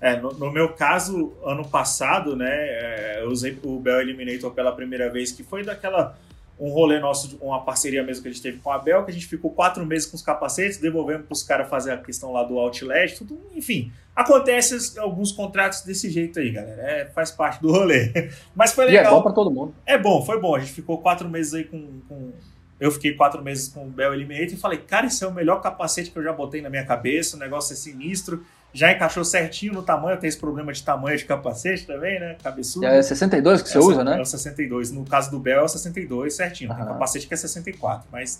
É, 0.00 0.16
no, 0.16 0.32
no 0.32 0.50
meu 0.52 0.70
caso, 0.74 1.32
ano 1.44 1.66
passado, 1.66 2.36
né, 2.36 2.48
é, 2.50 3.20
eu 3.22 3.30
usei 3.30 3.58
o 3.62 3.78
Bell 3.80 4.00
Eliminator 4.02 4.50
pela 4.52 4.72
primeira 4.72 5.10
vez, 5.10 5.32
que 5.32 5.42
foi 5.42 5.64
daquela 5.64 6.18
um 6.58 6.70
rolê 6.70 6.98
nosso, 6.98 7.36
uma 7.42 7.62
parceria 7.62 8.02
mesmo 8.02 8.22
que 8.22 8.28
a 8.28 8.32
gente 8.32 8.42
teve 8.42 8.58
com 8.58 8.70
a 8.70 8.78
Bell, 8.78 9.04
que 9.04 9.10
a 9.10 9.14
gente 9.14 9.26
ficou 9.26 9.50
quatro 9.50 9.84
meses 9.84 10.08
com 10.08 10.16
os 10.16 10.22
capacetes, 10.22 10.78
devolvemos 10.78 11.26
para 11.26 11.32
os 11.34 11.42
caras 11.42 11.68
fazer 11.68 11.92
a 11.92 11.98
questão 11.98 12.32
lá 12.32 12.42
do 12.44 12.58
outlet, 12.58 13.18
tudo, 13.18 13.38
enfim. 13.54 13.92
Acontece 14.14 14.98
alguns 14.98 15.30
contratos 15.32 15.82
desse 15.82 16.08
jeito 16.10 16.38
aí, 16.40 16.50
galera. 16.50 16.80
É, 16.82 17.04
faz 17.06 17.30
parte 17.30 17.60
do 17.60 17.70
rolê. 17.70 18.30
Mas 18.56 18.72
foi 18.72 18.86
E 18.86 18.88
é 18.96 18.98
legal. 19.00 19.16
bom 19.16 19.22
pra 19.22 19.32
todo 19.32 19.50
mundo. 19.50 19.74
É 19.84 19.98
bom, 19.98 20.24
foi 20.24 20.40
bom. 20.40 20.56
A 20.56 20.58
gente 20.58 20.72
ficou 20.72 20.98
quatro 20.98 21.28
meses 21.28 21.52
aí 21.52 21.64
com. 21.64 22.00
com- 22.08 22.32
Eu 22.80 22.90
fiquei 22.90 23.12
quatro 23.14 23.42
meses 23.42 23.68
com 23.68 23.84
o 23.86 23.90
Bell 23.90 24.14
Eliminator 24.14 24.54
e 24.54 24.56
falei, 24.56 24.78
cara, 24.78 25.06
esse 25.06 25.22
é 25.22 25.26
o 25.26 25.32
melhor 25.34 25.60
capacete 25.60 26.10
que 26.10 26.18
eu 26.18 26.22
já 26.22 26.32
botei 26.32 26.62
na 26.62 26.70
minha 26.70 26.84
cabeça, 26.86 27.36
o 27.36 27.38
negócio 27.38 27.72
é 27.74 27.76
sinistro. 27.76 28.42
Já 28.72 28.92
encaixou 28.92 29.24
certinho 29.24 29.72
no 29.72 29.82
tamanho, 29.82 30.18
tem 30.18 30.28
esse 30.28 30.38
problema 30.38 30.70
de 30.72 30.82
tamanho 30.82 31.16
de 31.16 31.24
capacete 31.24 31.86
também, 31.86 32.20
né? 32.20 32.36
Cabeçudo. 32.42 32.84
É 32.84 33.00
62 33.02 33.62
que 33.62 33.68
você 33.70 33.78
Essa- 33.78 33.86
usa, 33.86 34.04
né? 34.04 34.18
É 34.18 34.20
o 34.20 34.24
62. 34.26 34.90
No 34.92 35.04
caso 35.04 35.30
do 35.30 35.38
Bell 35.38 35.60
é 35.60 35.62
o 35.62 35.68
62, 35.68 36.34
certinho. 36.34 36.70
Tem 36.74 36.78
Aham. 36.82 36.92
capacete 36.92 37.26
que 37.26 37.32
é 37.32 37.36
64, 37.36 38.06
mas 38.12 38.38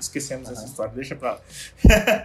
esquecemos 0.00 0.50
essa 0.50 0.60
Aham. 0.60 0.68
história, 0.68 0.92
deixa 0.94 1.14
pra 1.14 1.32
lá. 1.34 1.40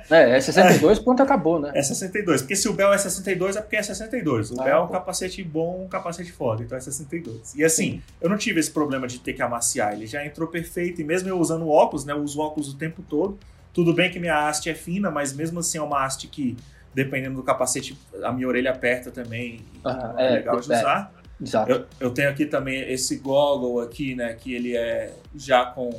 É, 0.10 0.32
é 0.38 0.42
62, 0.42 0.98
ponto 1.06 1.22
acabou, 1.22 1.60
né? 1.60 1.72
É 1.76 1.82
62, 1.84 2.42
porque 2.42 2.56
se 2.56 2.68
o 2.68 2.74
Bell 2.74 2.92
é 2.94 2.98
62 2.98 3.56
é 3.56 3.62
porque 3.62 3.76
é 3.78 3.84
62. 3.84 4.52
O 4.52 4.60
Ah, 4.60 4.64
Bell 4.64 4.78
é 4.78 4.80
um 4.82 4.88
pô. 4.88 4.94
capacete 4.94 5.44
bom, 5.44 5.84
um 5.86 5.88
capacete 5.88 6.32
foda, 6.32 6.64
então 6.64 6.78
é 6.78 6.82
62. 6.82 7.54
E 7.56 7.64
assim, 7.64 8.02
eu 8.20 8.28
não 8.30 8.38
tive 8.38 8.60
esse 8.60 8.72
problema 8.72 9.08
de 9.08 9.20
ter 9.20 9.34
que 9.34 9.42
amaciar, 9.42 9.94
ele 9.94 10.08
já 10.08 10.26
entrou 10.26 10.48
perfeito, 10.48 11.00
e 11.00 11.04
mesmo 11.04 11.30
eu 11.30 11.38
usando 11.40 11.70
óculos, 11.70 12.06
né, 12.06 12.14
eu 12.14 12.18
uso 12.24 12.40
óculos 12.42 12.74
o 12.74 12.78
tempo 12.78 13.02
todo. 13.04 13.38
Tudo 13.74 13.94
bem 13.94 14.12
que 14.12 14.20
minha 14.20 14.50
haste 14.50 14.70
é 14.70 14.74
fina, 14.74 15.10
mas 15.12 15.32
mesmo 15.32 15.60
assim 15.60 15.78
é 15.78 15.82
uma 15.82 16.04
haste 16.04 16.28
que, 16.28 16.58
dependendo 16.94 17.36
do 17.36 17.44
capacete, 17.44 17.98
a 18.24 18.32
minha 18.32 18.48
orelha 18.48 18.72
aperta 18.72 19.12
também, 19.12 19.66
Aham, 19.86 20.16
é, 20.18 20.28
é, 20.28 20.30
legal 20.32 20.60
de 20.60 20.72
é. 20.72 20.78
usar. 20.78 21.14
Exato. 21.42 21.72
Eu, 21.72 21.86
eu 22.00 22.12
tenho 22.12 22.30
aqui 22.30 22.46
também 22.46 22.82
esse 22.92 23.18
goggle 23.18 23.80
aqui, 23.80 24.14
né, 24.14 24.34
que 24.34 24.54
ele 24.54 24.76
é 24.76 25.14
já 25.36 25.66
com, 25.66 25.90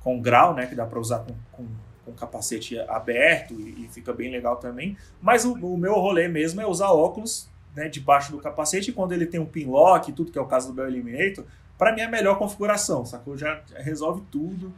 com 0.00 0.20
grau, 0.20 0.54
né, 0.54 0.66
que 0.66 0.74
dá 0.74 0.86
para 0.86 1.00
usar 1.00 1.20
com, 1.20 1.34
com, 1.50 1.66
com 2.04 2.12
capacete 2.12 2.78
aberto 2.80 3.54
e, 3.54 3.84
e 3.84 3.88
fica 3.88 4.12
bem 4.12 4.30
legal 4.30 4.56
também. 4.56 4.96
Mas 5.20 5.44
o, 5.44 5.54
o 5.54 5.76
meu 5.76 5.94
rolê 5.94 6.28
mesmo 6.28 6.60
é 6.60 6.66
usar 6.66 6.90
óculos, 6.92 7.48
né, 7.74 7.88
debaixo 7.88 8.30
do 8.30 8.38
capacete 8.38 8.90
e 8.90 8.92
quando 8.92 9.12
ele 9.12 9.26
tem 9.26 9.40
um 9.40 9.46
pinlock 9.46 10.10
e 10.10 10.12
tudo, 10.12 10.30
que 10.30 10.38
é 10.38 10.42
o 10.42 10.46
caso 10.46 10.68
do 10.68 10.74
Bell 10.74 10.86
Eliminator, 10.86 11.44
para 11.76 11.92
mim 11.92 12.00
é 12.00 12.04
a 12.04 12.10
melhor 12.10 12.38
configuração, 12.38 13.04
sacou? 13.04 13.36
Já 13.36 13.62
resolve 13.76 14.22
tudo, 14.30 14.72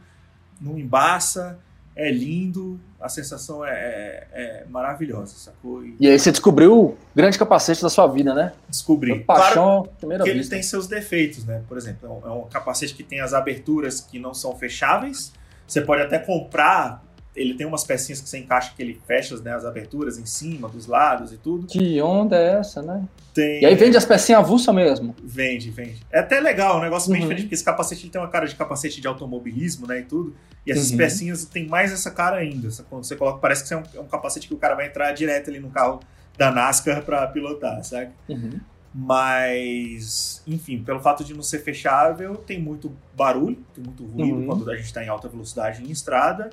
não 0.59 0.77
embaça, 0.77 1.59
é 1.95 2.09
lindo, 2.11 2.79
a 2.99 3.09
sensação 3.09 3.65
é, 3.65 3.71
é- 3.71 4.27
é 4.33 4.65
maravilhosa, 4.69 5.33
sacou? 5.35 5.83
E 5.83 5.95
E 5.99 6.07
aí 6.07 6.17
você 6.17 6.31
descobriu 6.31 6.73
o 6.79 6.97
grande 7.15 7.37
capacete 7.37 7.81
da 7.81 7.89
sua 7.89 8.07
vida, 8.07 8.33
né? 8.33 8.53
descobri. 8.69 9.19
Paixão, 9.23 9.87
primeira 9.99 10.23
que 10.23 10.29
ele 10.29 10.39
vista. 10.39 10.55
tem 10.55 10.63
seus 10.63 10.87
defeitos, 10.87 11.43
né? 11.45 11.61
Por 11.67 11.77
exemplo, 11.77 12.07
é 12.07 12.27
um, 12.27 12.31
é 12.31 12.33
um 12.33 12.43
capacete 12.49 12.93
que 12.93 13.03
tem 13.03 13.19
as 13.19 13.33
aberturas 13.33 13.99
que 13.99 14.17
não 14.19 14.33
são 14.33 14.55
fecháveis. 14.57 15.33
Você 15.67 15.81
pode 15.81 16.01
até 16.01 16.17
comprar, 16.19 17.03
ele 17.35 17.53
tem 17.53 17.65
umas 17.65 17.83
pecinhas 17.83 18.19
que 18.19 18.27
você 18.27 18.39
encaixa 18.39 18.73
que 18.75 18.81
ele 18.81 18.99
fecha 19.07 19.37
né, 19.41 19.53
as 19.53 19.63
aberturas 19.65 20.17
em 20.17 20.25
cima, 20.25 20.67
dos 20.67 20.85
lados 20.87 21.31
e 21.31 21.37
tudo. 21.37 21.65
Que 21.67 22.01
onda 22.01 22.35
é 22.35 22.55
essa, 22.59 22.81
né? 22.81 23.03
Tem, 23.33 23.61
E 23.61 23.65
aí 23.65 23.75
vende 23.75 23.95
as 23.95 24.03
pecinhas 24.03 24.41
avulsas 24.41 24.75
mesmo. 24.75 25.15
Vende, 25.23 25.69
vende. 25.71 26.01
É 26.11 26.19
até 26.19 26.39
legal, 26.41 26.77
um 26.77 26.81
negócio 26.81 27.09
bem 27.09 27.21
Uhum. 27.21 27.27
diferente, 27.27 27.43
porque 27.45 27.55
esse 27.55 27.63
capacete 27.63 28.03
ele 28.03 28.11
tem 28.11 28.19
uma 28.21 28.27
cara 28.27 28.45
de 28.45 28.55
capacete 28.55 28.99
de 28.99 29.07
automobilismo, 29.07 29.87
né, 29.87 29.99
e 29.99 30.03
tudo. 30.03 30.35
E 30.65 30.71
essas 30.71 30.91
Uhum. 30.91 30.97
pecinhas 30.97 31.45
tem 31.45 31.67
mais 31.67 31.91
essa 31.93 32.11
cara 32.11 32.35
ainda. 32.37 32.67
Quando 32.89 33.05
você 33.05 33.15
coloca, 33.15 33.39
parece 33.39 33.65
que 33.65 33.73
é 33.73 33.77
um, 33.77 33.83
é 33.95 33.99
um 34.01 34.07
capacete 34.07 34.47
que 34.47 34.53
o 34.53 34.57
cara 34.57 34.75
vai 34.75 34.87
entrar 34.87 35.11
direto 35.13 35.49
ali 35.49 35.59
no 35.59 35.69
carro 35.69 36.01
da 36.37 36.51
NASCAR 36.51 37.03
pra 37.03 37.25
pilotar, 37.27 37.81
sabe? 37.83 38.11
Uhum. 38.27 38.59
Mas, 38.93 40.43
enfim, 40.45 40.83
pelo 40.83 40.99
fato 40.99 41.23
de 41.23 41.33
não 41.33 41.41
ser 41.43 41.59
fechável, 41.59 42.35
tem 42.35 42.59
muito 42.61 42.91
barulho, 43.15 43.57
tem 43.73 43.83
muito 43.83 44.05
ruído 44.05 44.37
uhum. 44.39 44.45
quando 44.47 44.69
a 44.69 44.75
gente 44.75 44.85
está 44.85 45.03
em 45.03 45.07
alta 45.07 45.27
velocidade 45.29 45.83
em 45.83 45.89
estrada, 45.91 46.49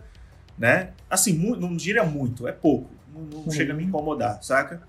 né? 0.59 0.91
Assim, 1.09 1.33
não 1.57 1.77
diria 1.77 2.05
muito, 2.05 2.47
é 2.47 2.53
pouco, 2.53 2.91
não, 3.15 3.23
não 3.23 3.39
uhum. 3.45 3.51
chega 3.51 3.73
a 3.73 3.77
me 3.77 3.85
incomodar, 3.85 4.43
saca? 4.43 4.83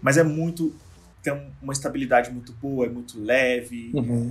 Mas 0.00 0.16
é 0.16 0.22
muito, 0.22 0.74
tem 1.22 1.32
uma 1.62 1.72
estabilidade 1.72 2.30
muito 2.30 2.52
boa, 2.52 2.86
é 2.86 2.88
muito 2.88 3.20
leve, 3.20 3.90
uhum. 3.94 4.30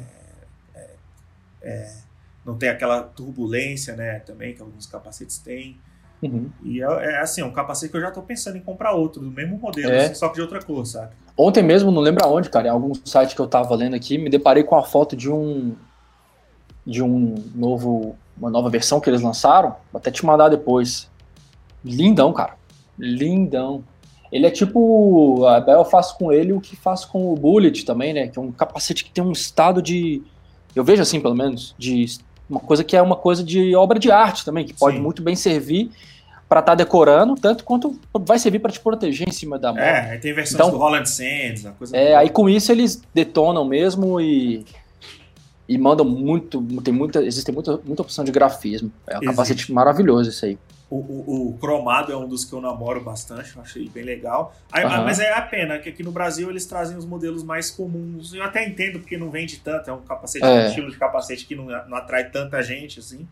é, 0.76 0.80
é, 0.80 1.70
é, 1.70 1.96
não 2.46 2.58
tem 2.58 2.70
aquela 2.70 3.02
turbulência, 3.02 3.96
né? 3.96 4.20
Também 4.20 4.54
que 4.54 4.62
alguns 4.62 4.86
capacetes 4.86 5.40
têm. 5.40 5.80
Uhum. 6.22 6.50
E 6.64 6.82
é, 6.82 6.86
é, 6.86 7.20
assim, 7.20 7.42
é 7.42 7.46
um 7.46 7.52
capacete 7.52 7.92
que 7.92 7.98
eu 7.98 8.02
já 8.02 8.12
tô 8.12 8.22
pensando 8.22 8.58
em 8.58 8.62
comprar 8.62 8.94
outro, 8.94 9.22
do 9.22 9.32
mesmo 9.32 9.58
modelo, 9.58 9.92
é. 9.92 10.06
assim, 10.06 10.16
só 10.16 10.30
que 10.30 10.36
de 10.36 10.42
outra 10.42 10.62
cor, 10.62 10.86
sabe? 10.86 11.14
Ontem 11.38 11.64
mesmo, 11.64 11.92
não 11.92 12.02
lembro 12.02 12.24
aonde, 12.24 12.50
cara, 12.50 12.68
em 12.68 12.72
algum 12.72 12.94
site 13.04 13.36
que 13.36 13.42
eu 13.42 13.48
tava 13.48 13.76
lendo 13.76 13.96
aqui, 13.96 14.18
me 14.18 14.30
deparei 14.30 14.64
com 14.64 14.76
a 14.76 14.84
foto 14.84 15.16
de 15.16 15.30
um 15.30 15.76
de 16.86 17.02
um 17.02 17.36
novo 17.54 18.16
uma 18.38 18.50
nova 18.50 18.70
versão 18.70 19.00
que 19.00 19.10
eles 19.10 19.22
lançaram, 19.22 19.70
vou 19.92 20.00
até 20.00 20.12
te 20.12 20.26
mandar 20.26 20.50
depois. 20.50 21.10
Lindão, 21.84 22.34
cara. 22.34 22.56
Lindão. 23.00 23.84
Ele 24.30 24.46
é 24.46 24.52
tipo, 24.52 25.46
a 25.46 25.62
Bell 25.62 25.86
faz 25.86 26.12
com 26.12 26.34
ele 26.34 26.52
o 26.52 26.60
que 26.60 26.76
faz 26.76 27.06
com 27.06 27.32
o 27.32 27.36
Bullet 27.36 27.86
também, 27.86 28.14
né? 28.14 28.28
Que 28.28 28.38
é 28.38 28.42
um 28.42 28.52
capacete 28.52 29.06
que 29.06 29.12
tem 29.12 29.24
um 29.24 29.32
estado 29.32 29.82
de 29.82 30.22
eu 30.76 30.84
vejo 30.84 31.02
assim, 31.02 31.22
pelo 31.22 31.36
menos, 31.36 31.74
de 31.78 32.06
uma 32.50 32.60
coisa 32.60 32.84
que 32.84 32.96
é 32.96 33.02
uma 33.02 33.16
coisa 33.16 33.44
de 33.44 33.76
obra 33.76 33.98
de 33.98 34.12
arte 34.12 34.44
também, 34.44 34.66
que 34.66 34.74
pode 34.74 34.98
Sim. 34.98 35.02
muito 35.02 35.24
bem 35.24 35.36
servir 35.36 35.90
para 36.50 36.60
estar 36.60 36.74
tá 36.74 36.76
decorando, 36.76 37.34
tanto 37.36 37.64
quanto 37.64 38.00
vai 38.14 38.38
servir 38.38 38.60
para 38.60 38.72
te 38.72 38.80
proteger 38.80 39.28
em 39.28 39.32
cima 39.32 39.58
da 39.58 39.70
moto. 39.70 39.80
É, 39.80 40.12
aí 40.12 40.20
tem 40.20 40.34
versões 40.34 40.54
então, 40.54 40.70
do 40.70 40.78
Holland 40.78 41.10
Sands, 41.10 41.66
a 41.66 41.72
coisa 41.72 41.96
É, 41.96 42.16
aí 42.16 42.30
com 42.30 42.48
isso 42.50 42.72
eles 42.72 43.02
detonam 43.14 43.66
mesmo 43.66 44.20
e 44.20 44.66
e 45.68 45.78
mandam 45.78 46.06
muito, 46.06 46.62
tem 46.82 46.94
muita, 46.94 47.24
existe 47.24 47.52
muita, 47.52 47.78
muita 47.84 48.02
opção 48.02 48.24
de 48.24 48.32
grafismo. 48.32 48.92
É 49.08 49.14
um 49.14 49.18
existe. 49.18 49.26
capacete 49.26 49.74
maravilhoso 49.74 50.30
isso 50.30 50.46
aí. 50.46 50.58
O, 50.88 50.98
o, 50.98 51.50
o, 51.50 51.58
cromado 51.58 52.12
é 52.12 52.18
um 52.18 52.28
dos 52.28 52.46
que 52.46 52.54
eu 52.54 52.62
namoro 52.62 53.04
bastante, 53.04 53.56
eu 53.56 53.62
achei 53.62 53.90
bem 53.90 54.04
legal. 54.04 54.56
Aí, 54.72 54.86
uhum. 54.86 55.04
Mas 55.04 55.20
é 55.20 55.34
a 55.34 55.42
pena 55.42 55.80
que 55.80 55.90
aqui 55.90 56.04
no 56.04 56.12
Brasil 56.12 56.48
eles 56.50 56.66
trazem 56.66 56.96
os 56.96 57.06
modelos 57.06 57.44
mais 57.44 57.72
comuns. 57.72 58.34
Eu 58.34 58.44
até 58.44 58.68
entendo 58.68 59.00
porque 59.00 59.18
não 59.18 59.32
vende 59.32 59.60
tanto, 59.60 59.90
é 59.90 59.94
um 59.94 60.02
capacete, 60.02 60.46
é. 60.46 60.66
um 60.66 60.68
estilo 60.68 60.92
de 60.92 60.98
capacete 60.98 61.46
que 61.48 61.56
não, 61.56 61.66
não 61.66 61.98
atrai 61.98 62.30
tanta 62.30 62.62
gente 62.62 63.00
assim. 63.00 63.28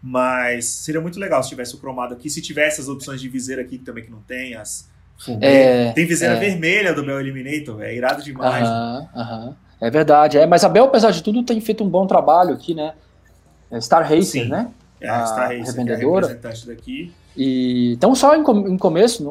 Mas 0.00 0.66
seria 0.66 1.00
muito 1.00 1.18
legal 1.18 1.42
se 1.42 1.48
tivesse 1.48 1.74
o 1.74 1.78
cromado 1.78 2.14
aqui. 2.14 2.30
Se 2.30 2.40
tivesse 2.40 2.80
as 2.80 2.88
opções 2.88 3.20
de 3.20 3.28
viseira 3.28 3.62
aqui 3.62 3.78
também 3.78 4.04
que 4.04 4.10
não 4.10 4.20
tem, 4.20 4.54
as. 4.54 4.88
É, 5.40 5.92
tem 5.92 6.06
viseira 6.06 6.34
é. 6.34 6.40
vermelha 6.40 6.92
do 6.92 7.04
Bell 7.04 7.20
Eliminator, 7.20 7.82
é 7.82 7.94
irado 7.94 8.22
demais. 8.22 8.66
Aham, 8.66 9.08
aham. 9.16 9.56
É 9.84 9.90
verdade, 9.90 10.38
é. 10.38 10.46
Mas 10.46 10.64
a 10.64 10.68
Bell, 10.70 10.86
apesar 10.86 11.10
de 11.10 11.22
tudo, 11.22 11.42
tem 11.42 11.60
feito 11.60 11.84
um 11.84 11.88
bom 11.90 12.06
trabalho 12.06 12.54
aqui, 12.54 12.74
né? 12.74 12.94
É 13.70 13.78
Star 13.78 14.08
Sim. 14.22 14.48
né? 14.48 14.70
É, 14.98 15.10
a 15.10 15.26
Star 15.26 15.48
Racer, 15.50 15.66
revendedora. 15.66 16.26
É 16.26 16.28
representante 16.30 16.66
daqui. 16.66 17.12
E 17.36 17.92
então 17.92 18.14
só 18.14 18.34
em, 18.34 18.40
em 18.40 18.78
começo, 18.78 19.22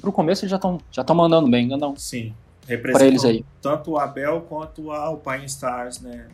para 0.00 0.08
o 0.08 0.12
começo 0.12 0.44
eles 0.44 0.50
já 0.50 0.56
estão 0.56 0.80
já 0.90 1.02
estão 1.02 1.14
mandando 1.14 1.50
bem, 1.50 1.68
não? 1.68 1.94
Sim. 1.96 2.32
Para 2.80 3.04
eles 3.04 3.26
aí. 3.26 3.44
Tanto 3.60 3.98
a 3.98 4.06
Bell 4.06 4.40
quanto 4.48 4.90
a 4.90 5.00
Alpine 5.00 5.44
Stars, 5.44 6.00
né? 6.00 6.28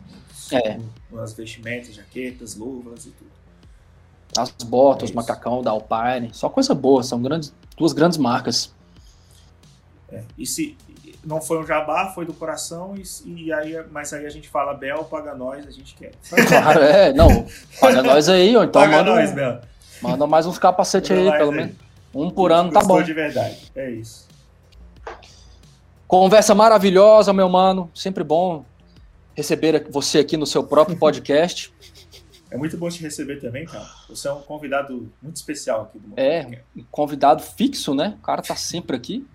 É. 0.53 0.79
As 1.17 1.33
vestimentas, 1.33 1.93
jaquetas, 1.93 2.55
luvas 2.55 3.05
e 3.05 3.09
tudo. 3.09 3.31
As 4.37 4.49
botas, 4.65 5.11
é 5.11 5.13
macacão 5.13 5.61
da 5.61 5.71
Alpine, 5.71 6.29
só 6.31 6.47
coisa 6.47 6.73
boa, 6.73 7.03
são 7.03 7.21
grandes, 7.21 7.53
duas 7.77 7.91
grandes 7.91 8.17
marcas. 8.17 8.73
É. 10.09 10.23
E 10.37 10.45
se 10.45 10.77
não 11.25 11.41
foi 11.41 11.59
um 11.59 11.65
jabá, 11.65 12.11
foi 12.13 12.25
do 12.25 12.33
coração, 12.33 12.93
e, 12.95 13.45
e 13.45 13.53
aí, 13.53 13.83
mas 13.91 14.13
aí 14.13 14.25
a 14.25 14.29
gente 14.29 14.47
fala 14.47 14.73
Bel, 14.73 15.03
paga 15.05 15.33
nós, 15.33 15.67
a 15.67 15.71
gente 15.71 15.95
quer. 15.95 16.11
Claro, 16.47 16.79
é, 16.81 17.11
não, 17.11 17.45
paga 17.79 18.03
nós 18.03 18.29
aí, 18.29 18.55
ou 18.55 18.63
então 18.63 18.81
paga 18.81 18.97
manda, 18.97 19.15
nós, 19.15 19.31
Bel. 19.31 19.61
manda 20.01 20.27
mais 20.27 20.45
uns 20.45 20.59
capacetes 20.59 21.11
aí, 21.11 21.31
pelo 21.37 21.51
menos. 21.51 21.75
Um 22.13 22.29
por 22.29 22.51
ano 22.51 22.71
tá 22.71 22.81
bom. 22.81 23.01
de 23.01 23.13
verdade, 23.13 23.71
é 23.75 23.91
isso. 23.91 24.25
Conversa 26.07 26.53
maravilhosa, 26.53 27.33
meu 27.33 27.49
mano, 27.49 27.89
sempre 27.93 28.23
bom 28.23 28.63
receber 29.35 29.85
você 29.89 30.19
aqui 30.19 30.37
no 30.37 30.45
seu 30.45 30.63
próprio 30.63 30.97
podcast. 30.97 31.73
É 32.51 32.57
muito 32.57 32.77
bom 32.77 32.87
te 32.87 33.01
receber 33.01 33.41
também, 33.41 33.65
cara. 33.65 33.85
Você 34.07 34.29
é 34.29 34.31
um 34.31 34.41
convidado 34.41 35.11
muito 35.21 35.35
especial 35.35 35.81
aqui 35.81 35.99
do 35.99 36.07
Motor 36.07 36.23
É, 36.23 36.61
um 36.77 36.83
convidado 36.89 37.43
fixo, 37.43 37.93
né? 37.93 38.15
O 38.19 38.21
cara 38.21 38.41
tá 38.41 38.55
sempre 38.55 38.95
aqui. 38.95 39.27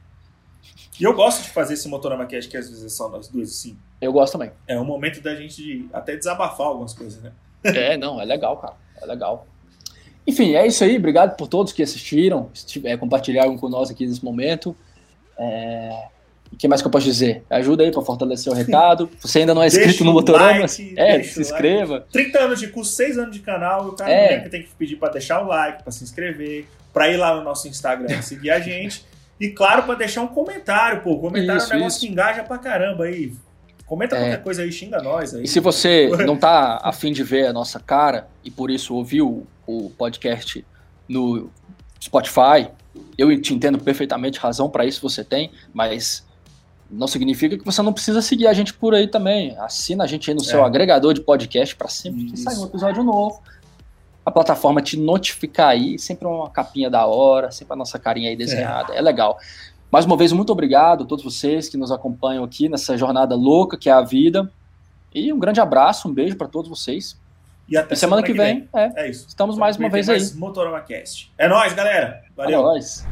E 0.99 1.05
eu 1.05 1.15
gosto 1.15 1.43
de 1.43 1.51
fazer 1.51 1.75
esse 1.75 1.89
Motorama 1.89 2.27
Cast, 2.27 2.51
que 2.51 2.57
às 2.57 2.69
vezes 2.69 2.85
é 2.85 2.89
só 2.89 3.09
nós 3.09 3.29
dois, 3.29 3.51
assim. 3.51 3.77
Eu 4.01 4.13
gosto 4.13 4.33
também. 4.33 4.51
É 4.67 4.79
um 4.79 4.85
momento 4.85 5.21
da 5.21 5.35
gente 5.35 5.89
até 5.93 6.17
desabafar 6.17 6.67
algumas 6.67 6.93
coisas, 6.93 7.23
né? 7.23 7.33
é, 7.65 7.97
não, 7.97 8.21
é 8.21 8.25
legal, 8.25 8.57
cara. 8.57 8.75
É 9.01 9.07
legal. 9.07 9.47
Enfim, 10.27 10.55
é 10.55 10.67
isso 10.67 10.85
aí. 10.85 10.97
Obrigado 10.97 11.37
por 11.37 11.49
todos 11.49 11.73
que 11.73 11.83
assistiram, 11.83 12.51
é, 12.85 12.97
compartilharam 12.97 13.57
com 13.57 13.69
nós 13.69 13.91
aqui 13.91 14.07
nesse 14.07 14.25
momento. 14.25 14.77
É... 15.39 16.09
O 16.53 16.57
que 16.57 16.67
mais 16.67 16.83
que 16.83 16.89
eu 16.89 16.91
posso 16.91 17.05
dizer? 17.05 17.45
Ajuda 17.49 17.85
aí 17.85 17.93
para 17.93 18.03
fortalecer 18.03 18.53
o 18.53 18.57
recado. 18.57 19.09
Você 19.21 19.39
ainda 19.39 19.55
não 19.55 19.63
é 19.63 19.69
inscrito 19.69 20.05
no 20.05 20.13
Motorama, 20.13 20.63
like, 20.63 20.95
é, 20.99 21.23
se 21.23 21.41
inscreva. 21.41 21.95
Like. 21.95 22.11
30 22.11 22.39
anos 22.41 22.61
de 22.61 22.69
curso, 22.69 22.91
6 22.93 23.19
anos 23.19 23.37
de 23.37 23.41
canal, 23.41 23.87
o 23.87 23.93
cara 23.93 24.11
é. 24.11 24.49
tem 24.49 24.65
que 24.65 24.69
pedir 24.77 24.97
para 24.97 25.13
deixar 25.13 25.43
o 25.45 25.47
like, 25.47 25.85
para 25.85 25.93
se 25.93 26.03
inscrever, 26.03 26.67
para 26.93 27.09
ir 27.09 27.17
lá 27.17 27.37
no 27.37 27.45
nosso 27.45 27.69
Instagram 27.69 28.21
seguir 28.21 28.51
a 28.51 28.59
gente. 28.59 29.05
E 29.41 29.49
claro, 29.49 29.85
para 29.85 29.95
deixar 29.95 30.21
um 30.21 30.29
comentário, 30.29 31.03
pô. 31.03 31.19
Comentário 31.19 31.63
isso, 31.63 31.73
é 31.73 31.77
um 31.77 31.79
negócio 31.79 31.97
isso. 31.97 32.07
que 32.07 32.13
engaja 32.13 32.43
pra 32.45 32.59
caramba 32.59 33.05
aí. 33.05 33.33
Comenta 33.87 34.15
é. 34.15 34.19
qualquer 34.21 34.43
coisa 34.43 34.63
aí, 34.63 34.71
xinga 34.71 35.03
nós 35.03 35.35
aí. 35.35 35.45
E 35.45 35.49
se 35.49 35.59
você 35.59 36.09
não 36.27 36.37
tá 36.37 36.79
afim 36.85 37.11
de 37.11 37.25
ver 37.25 37.47
a 37.47 37.53
nossa 37.53 37.81
cara 37.81 38.29
e 38.45 38.51
por 38.51 38.71
isso 38.71 38.95
ouviu 38.95 39.47
o 39.67 39.91
podcast 39.91 40.65
no 41.09 41.51
Spotify, 42.01 42.69
eu 43.17 43.41
te 43.41 43.55
entendo 43.55 43.79
perfeitamente, 43.79 44.39
razão 44.39 44.69
para 44.69 44.85
isso 44.85 45.01
você 45.03 45.25
tem, 45.25 45.51
mas 45.73 46.25
não 46.91 47.07
significa 47.07 47.57
que 47.57 47.65
você 47.65 47.81
não 47.83 47.93
precisa 47.93 48.21
seguir 48.21 48.47
a 48.47 48.53
gente 48.53 48.75
por 48.75 48.95
aí 48.95 49.09
também. 49.09 49.57
Assina 49.59 50.05
a 50.05 50.07
gente 50.07 50.31
aí 50.31 50.37
no 50.37 50.43
é. 50.43 50.45
seu 50.45 50.65
agregador 50.65 51.15
de 51.15 51.23
podcast 51.23 51.75
para 51.75 51.89
sempre 51.89 52.27
que 52.27 52.37
sair 52.37 52.59
um 52.59 52.67
episódio 52.67 53.03
novo 53.03 53.43
a 54.31 54.33
plataforma 54.33 54.81
te 54.81 54.97
notificar 54.97 55.69
aí, 55.69 55.99
sempre 55.99 56.27
uma 56.27 56.49
capinha 56.49 56.89
da 56.89 57.05
hora, 57.07 57.51
sempre 57.51 57.75
a 57.75 57.77
nossa 57.77 57.99
carinha 57.99 58.31
aí 58.31 58.37
desenhada, 58.37 58.95
é, 58.95 58.99
é 58.99 59.01
legal. 59.01 59.39
Mais 59.91 60.05
uma 60.05 60.17
vez, 60.17 60.33
muito 60.33 60.51
obrigado 60.51 61.03
a 61.05 61.07
todos 61.07 61.25
vocês 61.25 61.69
que 61.69 61.77
nos 61.77 61.91
acompanham 61.91 62.45
aqui 62.45 62.69
nessa 62.69 62.97
jornada 62.97 63.35
louca 63.35 63.77
que 63.77 63.89
é 63.89 63.93
a 63.93 64.01
vida. 64.01 64.51
E 65.13 65.33
um 65.33 65.39
grande 65.39 65.61
abraço, 65.61 66.09
um 66.09 66.15
beijo 66.15 66.37
para 66.37 66.47
todos 66.47 66.69
vocês. 66.69 67.19
E 67.69 67.77
até 67.77 67.95
semana, 67.95 68.23
semana 68.23 68.27
que, 68.27 68.33
vem, 68.33 68.69
vem, 68.73 68.95
É, 68.97 69.05
é 69.05 69.11
isso. 69.11 69.27
Estamos 69.29 69.59
mais 69.59 69.77
uma 69.77 69.89
vez 69.89 70.07
mais 70.07 70.33
aí. 70.33 70.39
Motorama 70.39 70.81
Cast. 70.81 71.33
É 71.37 71.49
nóis, 71.49 71.73
galera. 71.73 72.23
Valeu. 72.37 72.61
É 72.61 72.63
nóis. 72.63 73.05